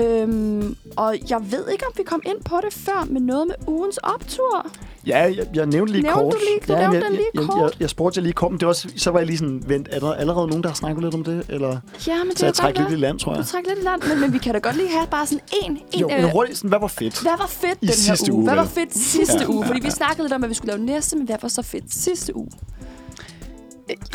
Øhm, 0.00 0.76
og 0.96 1.16
jeg 1.30 1.40
ved 1.52 1.68
ikke, 1.72 1.86
om 1.86 1.92
vi 1.96 2.02
kom 2.02 2.22
ind 2.26 2.44
på 2.44 2.56
det 2.64 2.72
før, 2.74 3.06
men 3.10 3.22
noget 3.22 3.46
med 3.46 3.54
ugens 3.66 3.96
optur. 3.98 4.66
Ja, 5.06 5.18
jeg, 5.18 5.46
jeg 5.54 5.66
nævnte 5.66 5.92
lige 5.92 6.02
Nævnte 6.02 6.22
kort. 6.22 6.32
du 6.32 6.38
lige- 6.38 6.60
du 6.68 6.72
ja, 6.72 6.78
nævnte 6.80 6.96
jeg, 6.96 7.04
den 7.04 7.12
lige 7.12 7.26
jeg, 7.34 7.42
kort? 7.44 7.56
Jeg, 7.56 7.64
jeg, 7.64 7.80
jeg 7.80 7.90
spurgte 7.90 8.18
jer 8.18 8.22
lige 8.22 8.32
kort, 8.32 8.50
men 8.52 8.60
det 8.60 8.66
var 8.68 8.72
så 8.96 9.10
var 9.10 9.18
jeg 9.18 9.26
lige 9.26 9.38
sådan, 9.38 9.62
vent, 9.66 9.88
er 9.92 10.00
der 10.00 10.12
allerede 10.14 10.46
nogen, 10.46 10.62
der 10.62 10.68
har 10.68 10.74
snakket 10.76 11.04
lidt 11.04 11.14
om 11.14 11.24
det? 11.24 11.46
Eller 11.48 11.76
Ja, 12.06 12.18
men 12.24 12.30
det 12.30 12.38
så 12.38 12.46
jeg 12.46 12.54
trækker 12.54 12.80
lidt 12.82 12.92
i 12.92 12.96
land, 12.96 13.18
tror 13.18 13.32
Du 13.32 13.38
jeg. 13.38 13.46
trækker 13.46 13.70
lidt 13.70 13.80
i 13.80 13.82
land, 13.84 14.02
men, 14.08 14.20
men 14.20 14.32
vi 14.32 14.38
kan 14.38 14.52
da 14.54 14.58
godt 14.58 14.76
lige 14.76 14.88
have 14.88 15.06
bare 15.06 15.26
sådan 15.26 15.40
en... 15.64 15.72
en 15.92 16.00
Jo, 16.00 16.10
øh, 16.12 16.22
men 16.22 16.30
hurtigt, 16.30 16.58
sådan, 16.58 16.68
hvad 16.68 16.78
var 16.80 16.86
fedt? 16.86 17.22
Hvad 17.22 17.32
var 17.38 17.46
fedt 17.46 17.72
I 17.80 17.86
den 17.86 17.88
her 17.88 17.94
sidste 17.94 18.32
uge? 18.32 18.38
uge, 18.42 18.48
Hvad 18.48 18.56
var 18.56 18.64
fedt 18.70 18.96
sidste 18.96 19.38
Ja, 19.40 19.46
uge? 19.48 19.62
ja, 19.64 19.68
Fordi 19.68 19.80
vi 19.80 19.86
ja. 19.86 19.90
snakkede 19.90 20.22
lidt 20.22 20.32
om, 20.32 20.44
at 20.44 20.50
vi 20.50 20.54
skulle 20.54 20.72
lave 20.72 20.84
næste, 20.86 21.16
men 21.16 21.26
hvad 21.26 21.36
var 21.42 21.48
så 21.48 21.62
fedt 21.62 21.94
sidste 21.94 22.36
uge? 22.36 22.50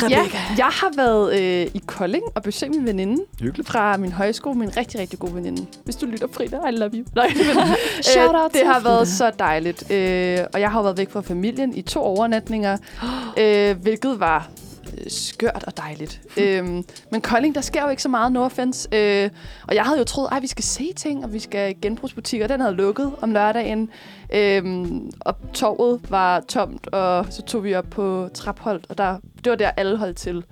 Ja, 0.10 0.23
jeg 0.57 0.65
har 0.65 0.91
været 0.95 1.39
øh, 1.41 1.68
i 1.73 1.81
Kolding 1.88 2.23
og 2.35 2.43
besøgt 2.43 2.76
min 2.76 2.85
veninde 2.85 3.23
Hyggeligt. 3.41 3.69
fra 3.69 3.97
min 3.97 4.11
højskole. 4.11 4.60
Min 4.60 4.77
rigtig, 4.77 4.99
rigtig 4.99 5.19
gode 5.19 5.35
veninde. 5.35 5.65
Hvis 5.84 5.95
du 5.95 6.06
lytter, 6.06 6.27
Frida, 6.31 6.57
I 6.68 6.72
love 6.72 6.91
you. 6.93 7.06
Nej, 7.15 7.27
men, 7.35 7.47
øh, 7.57 8.03
Shout 8.03 8.35
out 8.35 8.52
det 8.52 8.60
til 8.60 8.68
har 8.68 8.80
været 8.80 9.07
så 9.07 9.31
dejligt. 9.39 9.91
Øh, 9.91 10.39
og 10.53 10.60
jeg 10.60 10.72
har 10.72 10.81
været 10.81 10.97
væk 10.97 11.10
fra 11.11 11.22
familien 11.22 11.76
i 11.77 11.81
to 11.81 11.99
overnatninger, 12.02 12.77
øh, 13.41 13.77
hvilket 13.81 14.19
var 14.19 14.38
øh, 14.38 14.74
skørt 15.07 15.63
og 15.67 15.77
dejligt. 15.77 16.22
øhm, 16.38 16.84
men 17.11 17.22
Kolding, 17.22 17.55
der 17.55 17.61
sker 17.61 17.84
jo 17.84 17.89
ikke 17.89 18.01
så 18.01 18.09
meget, 18.09 18.31
no 18.31 18.43
offense. 18.43 18.89
Øh, 18.91 19.30
og 19.67 19.76
jeg 19.76 19.84
havde 19.84 19.97
jo 19.99 20.03
troet, 20.03 20.30
at 20.31 20.41
vi 20.41 20.47
skal 20.47 20.63
se 20.63 20.93
ting, 20.95 21.23
og 21.26 21.34
vi 21.34 21.39
skal 21.39 21.76
genbrugsbutikker. 21.81 22.47
Den 22.47 22.61
havde 22.61 22.76
lukket 22.76 23.11
om 23.22 23.31
lørdagen. 23.31 23.89
Øhm, 24.34 25.11
og 25.19 25.35
torvet 25.53 26.01
var 26.09 26.39
tomt, 26.39 26.88
og 26.88 27.26
så 27.30 27.41
tog 27.41 27.63
vi 27.63 27.76
op 27.76 27.85
på 27.91 28.30
Trapholdt, 28.34 28.85
og 28.89 28.97
der, 28.97 29.17
det 29.43 29.49
var 29.49 29.55
der, 29.55 29.69
alle 29.77 29.97
holdt 29.97 30.17
til. 30.17 30.43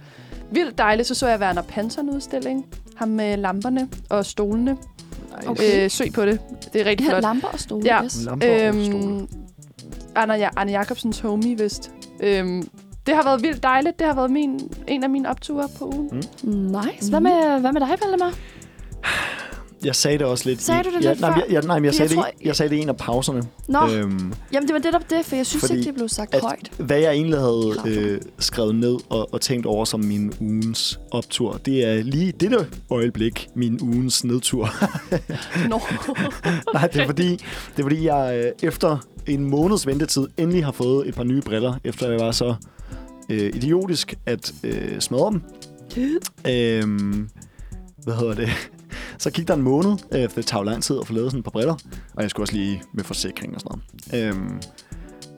Vildt 0.52 0.78
dejligt, 0.78 1.08
så 1.08 1.16
så 1.16 1.28
jeg 1.28 1.40
Werner 1.40 1.62
Panser 1.62 2.02
udstilling. 2.02 2.66
Ham 2.96 3.08
med 3.08 3.38
lamperne 3.38 3.88
og 4.10 4.26
stolene. 4.26 4.78
Okay. 5.48 5.84
Øh, 5.84 5.90
søg 5.92 6.14
på 6.14 6.26
det. 6.26 6.40
Det 6.74 6.82
er 6.82 6.86
rigtig 6.86 7.06
Ja, 7.06 7.12
flot. 7.12 7.22
lamper 7.24 7.48
og 7.48 7.60
stole. 7.60 7.86
Ja. 7.86 8.04
Yes. 8.04 8.24
Lamper 8.26 8.68
og 8.68 8.74
stole. 8.86 9.28
Anna, 10.16 10.34
ja, 10.36 10.50
Anne 10.58 10.72
Jacobsens 10.72 11.20
homie, 11.20 11.58
vist. 11.58 11.92
Øhm, 12.20 12.68
det 13.06 13.16
har 13.16 13.24
været 13.24 13.42
vildt 13.44 13.64
dejligt. 13.64 14.00
Det 14.00 14.08
har 14.08 14.14
været 14.16 14.32
min, 14.32 14.60
en 14.88 15.04
af 15.04 15.10
mine 15.10 15.30
opture 15.30 15.70
på 15.80 15.86
ugen. 15.86 16.24
Nice. 16.44 17.10
Hvad 17.10 17.20
med, 17.20 17.60
hvad 17.60 17.72
med 17.74 17.82
dig, 17.82 17.98
Valdemar? 18.02 18.34
Jeg 19.84 19.96
sagde 19.96 20.18
det 20.18 20.28
også 20.28 20.50
lidt. 20.50 20.62
Sagde 20.62 20.82
i, 20.82 20.84
du 20.84 20.98
det 20.98 21.04
ja, 21.06 21.10
lidt 21.10 21.22
nej, 21.22 21.34
før? 21.34 21.42
jeg, 21.46 21.54
jeg, 21.54 21.62
nej, 21.64 21.76
jeg, 21.76 21.84
Jeg 21.84 21.94
sagde, 21.94 22.16
tror- 22.16 22.24
det, 22.24 22.32
i- 22.42 22.48
jeg 22.48 22.56
sagde 22.56 22.70
det 22.70 22.76
i 22.76 22.80
en 22.80 22.90
af 22.90 22.98
pauserne. 22.98 23.44
Nå, 23.68 23.80
Øhm, 23.80 24.34
jamen 24.54 24.68
det 24.68 24.74
var 24.74 24.80
netop 24.86 25.10
det, 25.10 25.26
for 25.26 25.36
jeg 25.36 25.46
synes 25.46 25.62
fordi 25.66 25.74
ikke, 25.80 25.88
det 25.88 25.96
blev 25.96 26.10
sagt 26.10 26.34
at, 26.36 26.42
højt. 26.42 26.72
hvad 26.78 27.00
jeg 27.00 27.12
egentlig 27.14 27.40
havde 27.40 27.74
øh, 27.86 28.22
skrevet 28.40 28.76
ned 28.76 28.98
og, 29.10 29.34
og 29.34 29.42
tænkt 29.42 29.66
over 29.66 29.86
som 29.86 30.00
min 30.00 30.34
ugens 30.40 31.00
optur, 31.12 31.60
det 31.66 31.86
er 31.90 32.04
lige 32.04 32.32
dette 32.32 32.58
øjeblik 32.90 33.48
min 33.56 33.80
ugens 33.82 34.24
nedtur. 34.24 34.70
Nå. 35.70 35.82
Nej, 36.74 36.88
det 36.88 37.02
er 37.02 37.06
fordi, 37.06 37.30
det 37.32 37.80
er 37.80 37.84
fordi 37.84 38.06
jeg 38.08 38.42
øh, 38.46 38.68
efter 38.70 38.98
en 39.28 39.46
måneds 39.50 39.88
ventetid 39.88 40.28
endelig 40.38 40.66
har 40.66 40.72
fået 40.72 41.08
et 41.08 41.16
par 41.16 41.24
nye 41.24 41.42
briller, 41.42 41.74
efter 41.84 42.10
jeg 42.12 42.20
var 42.20 42.32
så 42.32 42.56
øh, 43.30 43.56
idiotisk 43.56 44.16
at 44.26 44.54
øh, 44.64 45.00
smadre 45.00 45.32
dem. 45.32 45.42
øhm, 46.52 47.30
hvad 48.04 48.14
hedder 48.14 48.34
det? 48.34 48.50
Så 49.18 49.32
gik 49.32 49.48
der 49.48 49.54
en 49.54 49.62
måned, 49.62 49.92
øh, 50.12 50.30
for 50.30 50.36
det 50.36 50.46
tager 50.46 50.62
jo 50.62 50.66
lang 50.70 50.84
tid 50.84 51.00
at 51.02 51.08
få 51.08 51.14
lavet 51.14 51.32
sådan 51.32 51.40
et 51.40 51.44
par 51.44 51.52
briller, 51.52 51.76
og 52.14 52.22
jeg 52.22 52.30
skulle 52.30 52.44
også 52.44 52.54
lige 52.54 52.82
med 52.94 53.04
forsikring 53.04 53.56
og 53.56 53.62
sådan 53.62 53.82
noget. 54.12 54.28
Øhm, 54.28 54.62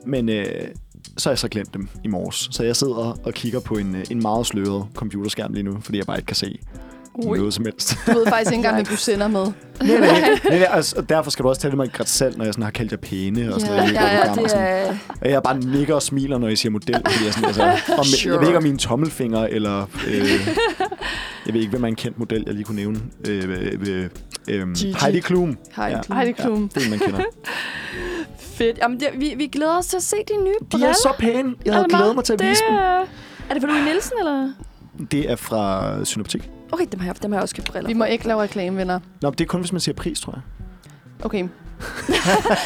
men 0.06 0.28
øh, 0.28 0.68
så 1.16 1.28
har 1.28 1.32
jeg 1.32 1.38
så 1.38 1.48
glemt 1.48 1.74
dem 1.74 1.88
i 2.04 2.08
morges. 2.08 2.48
Så 2.50 2.64
jeg 2.64 2.76
sidder 2.76 3.18
og 3.24 3.34
kigger 3.34 3.60
på 3.60 3.74
en, 3.74 3.94
øh, 3.94 4.04
en 4.10 4.22
meget 4.22 4.46
sløret 4.46 4.86
computerskærm 4.94 5.52
lige 5.52 5.62
nu, 5.62 5.80
fordi 5.80 5.98
jeg 5.98 6.06
bare 6.06 6.18
ikke 6.18 6.26
kan 6.26 6.36
se 6.36 6.58
Ui. 7.18 7.38
noget 7.38 7.54
som 7.54 7.64
helst. 7.64 7.96
Du 8.06 8.12
ved 8.12 8.26
faktisk 8.26 8.50
ikke 8.50 8.56
engang, 8.56 8.74
hvad 8.74 8.84
du 8.92 8.96
sender 8.96 9.28
med. 9.28 9.44
nej, 9.44 9.98
nej, 9.98 10.20
nej, 10.20 10.38
nej, 10.58 10.68
altså, 10.70 10.94
og 10.98 11.08
derfor 11.08 11.30
skal 11.30 11.42
du 11.42 11.48
også 11.48 11.60
tale 11.60 11.76
mig 11.76 11.92
grædt 11.92 12.08
selv, 12.08 12.36
når 12.38 12.44
jeg 12.44 12.54
sådan 12.54 12.64
har 12.64 12.70
kaldt 12.70 12.92
jer 12.92 12.98
pæne 12.98 13.54
og 13.54 13.60
sådan 13.60 13.76
noget. 13.76 13.90
i 13.90 13.94
ja, 13.94 14.16
ja, 14.26 14.32
det 14.42 14.50
sådan. 14.50 14.66
er... 14.66 14.94
Og 15.20 15.30
jeg 15.30 15.42
bare 15.42 15.58
nikker 15.58 15.94
og 15.94 16.02
smiler, 16.02 16.38
når 16.38 16.48
jeg 16.48 16.58
siger 16.58 16.72
model, 16.72 16.94
fordi 17.10 17.24
jeg, 17.24 17.32
sådan, 17.34 17.44
altså, 17.48 17.62
om, 17.98 18.04
sure. 18.04 18.32
jeg 18.32 18.40
ved 18.40 18.46
ikke, 18.48 18.56
om 18.58 18.62
mine 18.62 18.78
tommelfinger, 18.78 19.40
eller 19.46 19.86
øh, 20.08 20.46
jeg 21.46 21.54
ved 21.54 21.60
ikke, 21.60 21.70
hvem 21.70 21.84
er 21.84 21.88
en 21.88 21.94
kendt 21.96 22.18
model, 22.18 22.42
jeg 22.46 22.54
lige 22.54 22.64
kunne 22.64 22.76
nævne. 22.76 23.00
Øh, 23.28 23.44
øh, 23.88 24.08
øh, 24.48 24.72
Gigi. 24.72 24.94
Heidi 25.00 25.20
Klum. 25.20 25.58
Heidi 25.76 25.94
Ej, 26.10 26.24
det 26.24 26.30
er 26.38 26.42
klum. 26.42 26.68
det 26.68 26.80
er 26.80 26.84
en, 26.84 26.90
man 26.90 26.98
kender. 26.98 27.20
Fedt. 28.40 28.78
Jamen, 28.78 29.00
det, 29.00 29.08
vi, 29.16 29.34
vi 29.36 29.46
glæder 29.46 29.78
os 29.78 29.86
til 29.86 29.96
at 29.96 30.02
se 30.02 30.16
de 30.28 30.44
nye 30.44 30.50
De 30.60 30.64
briller. 30.70 30.88
er 30.88 30.92
så 30.92 31.12
pæne. 31.18 31.54
Jeg 31.64 31.74
havde 31.74 31.86
glædet 31.88 32.14
mig 32.14 32.24
til 32.24 32.32
at 32.32 32.40
vise 32.42 32.50
det, 32.50 32.68
dem. 32.68 32.76
er- 32.76 33.04
Er 33.50 33.52
det 33.54 33.62
fra 33.62 33.68
Louis 33.68 33.84
Nielsen, 33.84 34.12
eller? 34.18 34.52
Det 35.10 35.30
er 35.30 35.36
fra 35.36 36.04
Synoptik. 36.04 36.50
Okay, 36.72 36.86
dem 36.92 37.00
har 37.00 37.06
jeg, 37.06 37.22
dem 37.22 37.32
har 37.32 37.38
jeg 37.38 37.42
også 37.42 37.54
købt 37.54 37.70
briller 37.70 37.88
Vi 37.88 37.94
må 37.94 38.04
ikke 38.04 38.26
lave 38.26 38.42
reklame, 38.42 38.76
venner. 38.76 39.00
Nå, 39.22 39.30
det 39.30 39.40
er 39.40 39.44
kun, 39.46 39.60
hvis 39.60 39.72
man 39.72 39.80
siger 39.80 39.94
pris, 39.94 40.20
tror 40.20 40.32
jeg. 40.32 40.42
Okay. 41.24 41.48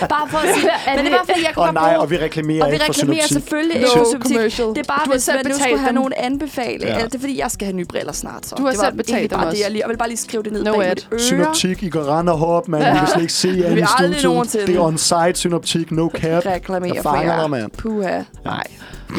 Bare 0.08 0.28
for 0.28 0.38
at 0.38 0.54
sige 0.54 0.66
det. 0.66 0.72
Men 0.96 1.04
det 1.04 1.12
er 1.12 1.16
bare, 1.16 1.26
fordi 1.26 1.44
jeg 1.46 1.54
kunne 1.54 1.64
godt 1.64 1.74
nej, 1.74 1.88
bruge... 1.88 2.00
og 2.00 2.10
vi 2.10 2.16
reklamerer 2.18 2.64
Og 2.64 2.70
vi 2.70 2.74
ikke 2.74 2.84
for 2.86 2.92
reklamerer 2.92 3.26
Synoptik. 3.26 3.32
selvfølgelig 3.32 3.80
No 3.80 3.86
ikke 3.86 3.98
for 3.98 4.04
Synoptik. 4.28 4.76
Det 4.76 4.78
er 4.78 4.92
bare, 4.94 5.04
Du 5.04 5.10
hvis 5.10 5.28
man 5.34 5.46
nu 5.46 5.52
skulle 5.58 5.78
have 5.78 5.86
dem. 5.86 5.94
nogen 5.94 6.12
anbefale. 6.16 6.86
Ja. 6.86 7.04
Det 7.04 7.14
er 7.14 7.18
fordi, 7.18 7.38
jeg 7.38 7.50
skal 7.50 7.66
have 7.66 7.76
nye 7.76 7.84
briller 7.84 8.12
snart. 8.12 8.46
Så. 8.46 8.54
Du 8.54 8.62
har 8.62 8.70
det 8.70 8.78
var 8.78 8.84
selv 8.84 8.96
betalt 8.96 9.30
dem 9.30 9.38
bare 9.38 9.46
også. 9.46 9.56
Det, 9.56 9.62
jeg, 9.62 9.70
lige, 9.70 9.82
jeg 9.82 9.88
vil 9.88 9.96
bare 9.96 10.08
lige 10.08 10.18
skrive 10.18 10.42
det 10.42 10.52
ned 10.52 10.64
No 10.64 10.72
bag 10.78 10.88
mit. 11.12 11.20
Synoptik, 11.22 11.82
I 11.82 11.88
går 11.88 12.00
rand 12.00 12.28
og 12.28 12.38
hop, 12.38 12.68
mand. 12.68 12.84
Ja. 12.84 12.92
Vi 12.92 12.98
kan 12.98 13.08
slet 13.08 13.20
ikke 13.22 13.32
se 13.32 13.48
jer 13.60 13.76
i 13.76 13.84
studiet. 14.18 14.66
Det 14.66 14.76
er 14.76 14.80
on-site 14.80 15.34
Synoptik, 15.34 15.90
no 15.92 16.08
cap. 16.14 16.46
reklamere 16.46 16.92
Jeg 16.94 17.02
for 17.02 17.16
jer. 17.16 17.46
mand. 17.46 17.70
Puha. 17.70 18.22
Nej. 18.44 18.62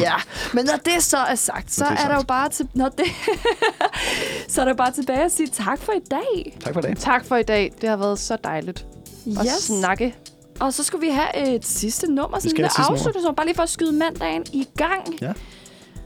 Ja, 0.00 0.14
men 0.52 0.64
når 0.64 0.76
det 0.84 1.02
så 1.02 1.16
er 1.16 1.34
sagt, 1.34 1.72
så 1.72 1.84
er 1.84 1.88
er, 1.90 2.08
der 2.08 2.14
jo 2.14 2.22
bare 2.28 2.48
til, 2.48 2.66
når 2.74 2.88
det, 2.88 3.04
så 4.52 4.60
er 4.60 4.64
der 4.64 4.74
bare 4.74 4.90
tilbage 4.92 5.24
at 5.24 5.32
sige 5.32 5.48
tak 5.48 5.78
for 5.82 5.92
i 5.92 6.00
dag. 6.10 6.56
Tak 6.64 6.74
for 6.74 6.80
det. 6.80 6.98
Tak 6.98 7.24
for 7.26 7.36
i 7.36 7.42
dag. 7.42 7.72
Det 7.80 7.88
har 7.88 7.96
været 7.96 8.18
så 8.18 8.36
dejligt 8.44 8.86
Yes. 9.28 9.62
snakke. 9.62 10.14
Og 10.60 10.72
så 10.72 10.84
skulle 10.84 11.06
vi 11.06 11.12
have 11.12 11.54
et 11.56 11.66
sidste 11.66 12.12
nummer, 12.12 12.38
sådan 12.38 12.50
skal 12.50 12.64
en 12.64 12.70
afslutning, 12.78 13.36
bare 13.36 13.46
lige 13.46 13.54
for 13.56 13.62
at 13.62 13.68
skyde 13.68 13.92
mandagen 13.92 14.44
i 14.52 14.66
gang. 14.76 15.02
Ja. 15.22 15.32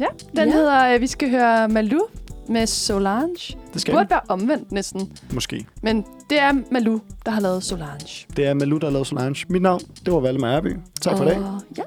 Ja, 0.01 0.07
den 0.37 0.49
Ja. 0.49 0.55
hedder, 0.55 0.95
øh, 0.95 1.01
vi 1.01 1.07
skal 1.07 1.31
høre 1.31 1.69
Malou 1.69 2.01
med 2.49 2.67
Solange. 2.67 3.33
Det 3.35 3.57
Det 3.75 3.81
skal 3.81 3.95
burde 3.95 4.11
være 4.11 4.21
omvendt 4.29 4.73
næsten. 4.73 5.13
Måske. 5.33 5.67
Men 5.83 6.05
det 6.31 6.41
er 6.41 6.53
Malou, 6.71 7.01
der 7.27 7.31
har 7.33 7.41
lavet 7.41 7.65
Solange. 7.65 8.27
Det 8.37 8.47
er 8.47 8.55
Malou, 8.55 8.79
der 8.79 8.87
har 8.87 8.93
lavet 8.93 9.07
Solange. 9.07 9.47
Mit 9.49 9.63
navn, 9.63 9.81
det 10.05 10.13
var 10.15 10.21
Valle 10.21 10.41
Meyerby. 10.41 10.77
Tak 11.01 11.17
for 11.17 11.25
det. 11.25 11.37
Og, 11.37 11.61
ja. 11.79 11.83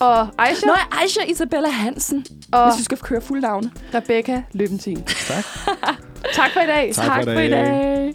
Og 0.00 0.28
Aisha 0.38 0.66
Nå, 0.66 0.72
Aisha 1.02 1.20
Isabella 1.28 1.68
Hansen, 1.68 2.24
og 2.52 2.70
hvis 2.70 2.78
vi 2.78 2.84
skal 2.84 2.98
køre 2.98 3.20
fuld 3.20 3.40
navne. 3.40 3.70
Rebecca 3.94 4.42
Løbentin. 4.52 5.02
Tak. 5.02 5.44
tak 6.38 6.50
for 6.52 6.60
i 6.60 6.66
dag. 6.66 6.92
Tak 6.94 7.04
for 7.04 7.12
i 7.12 7.24
tak 7.24 7.34
for 7.34 7.40
i 7.40 7.48
dag. 7.48 7.50
dag. 7.50 8.10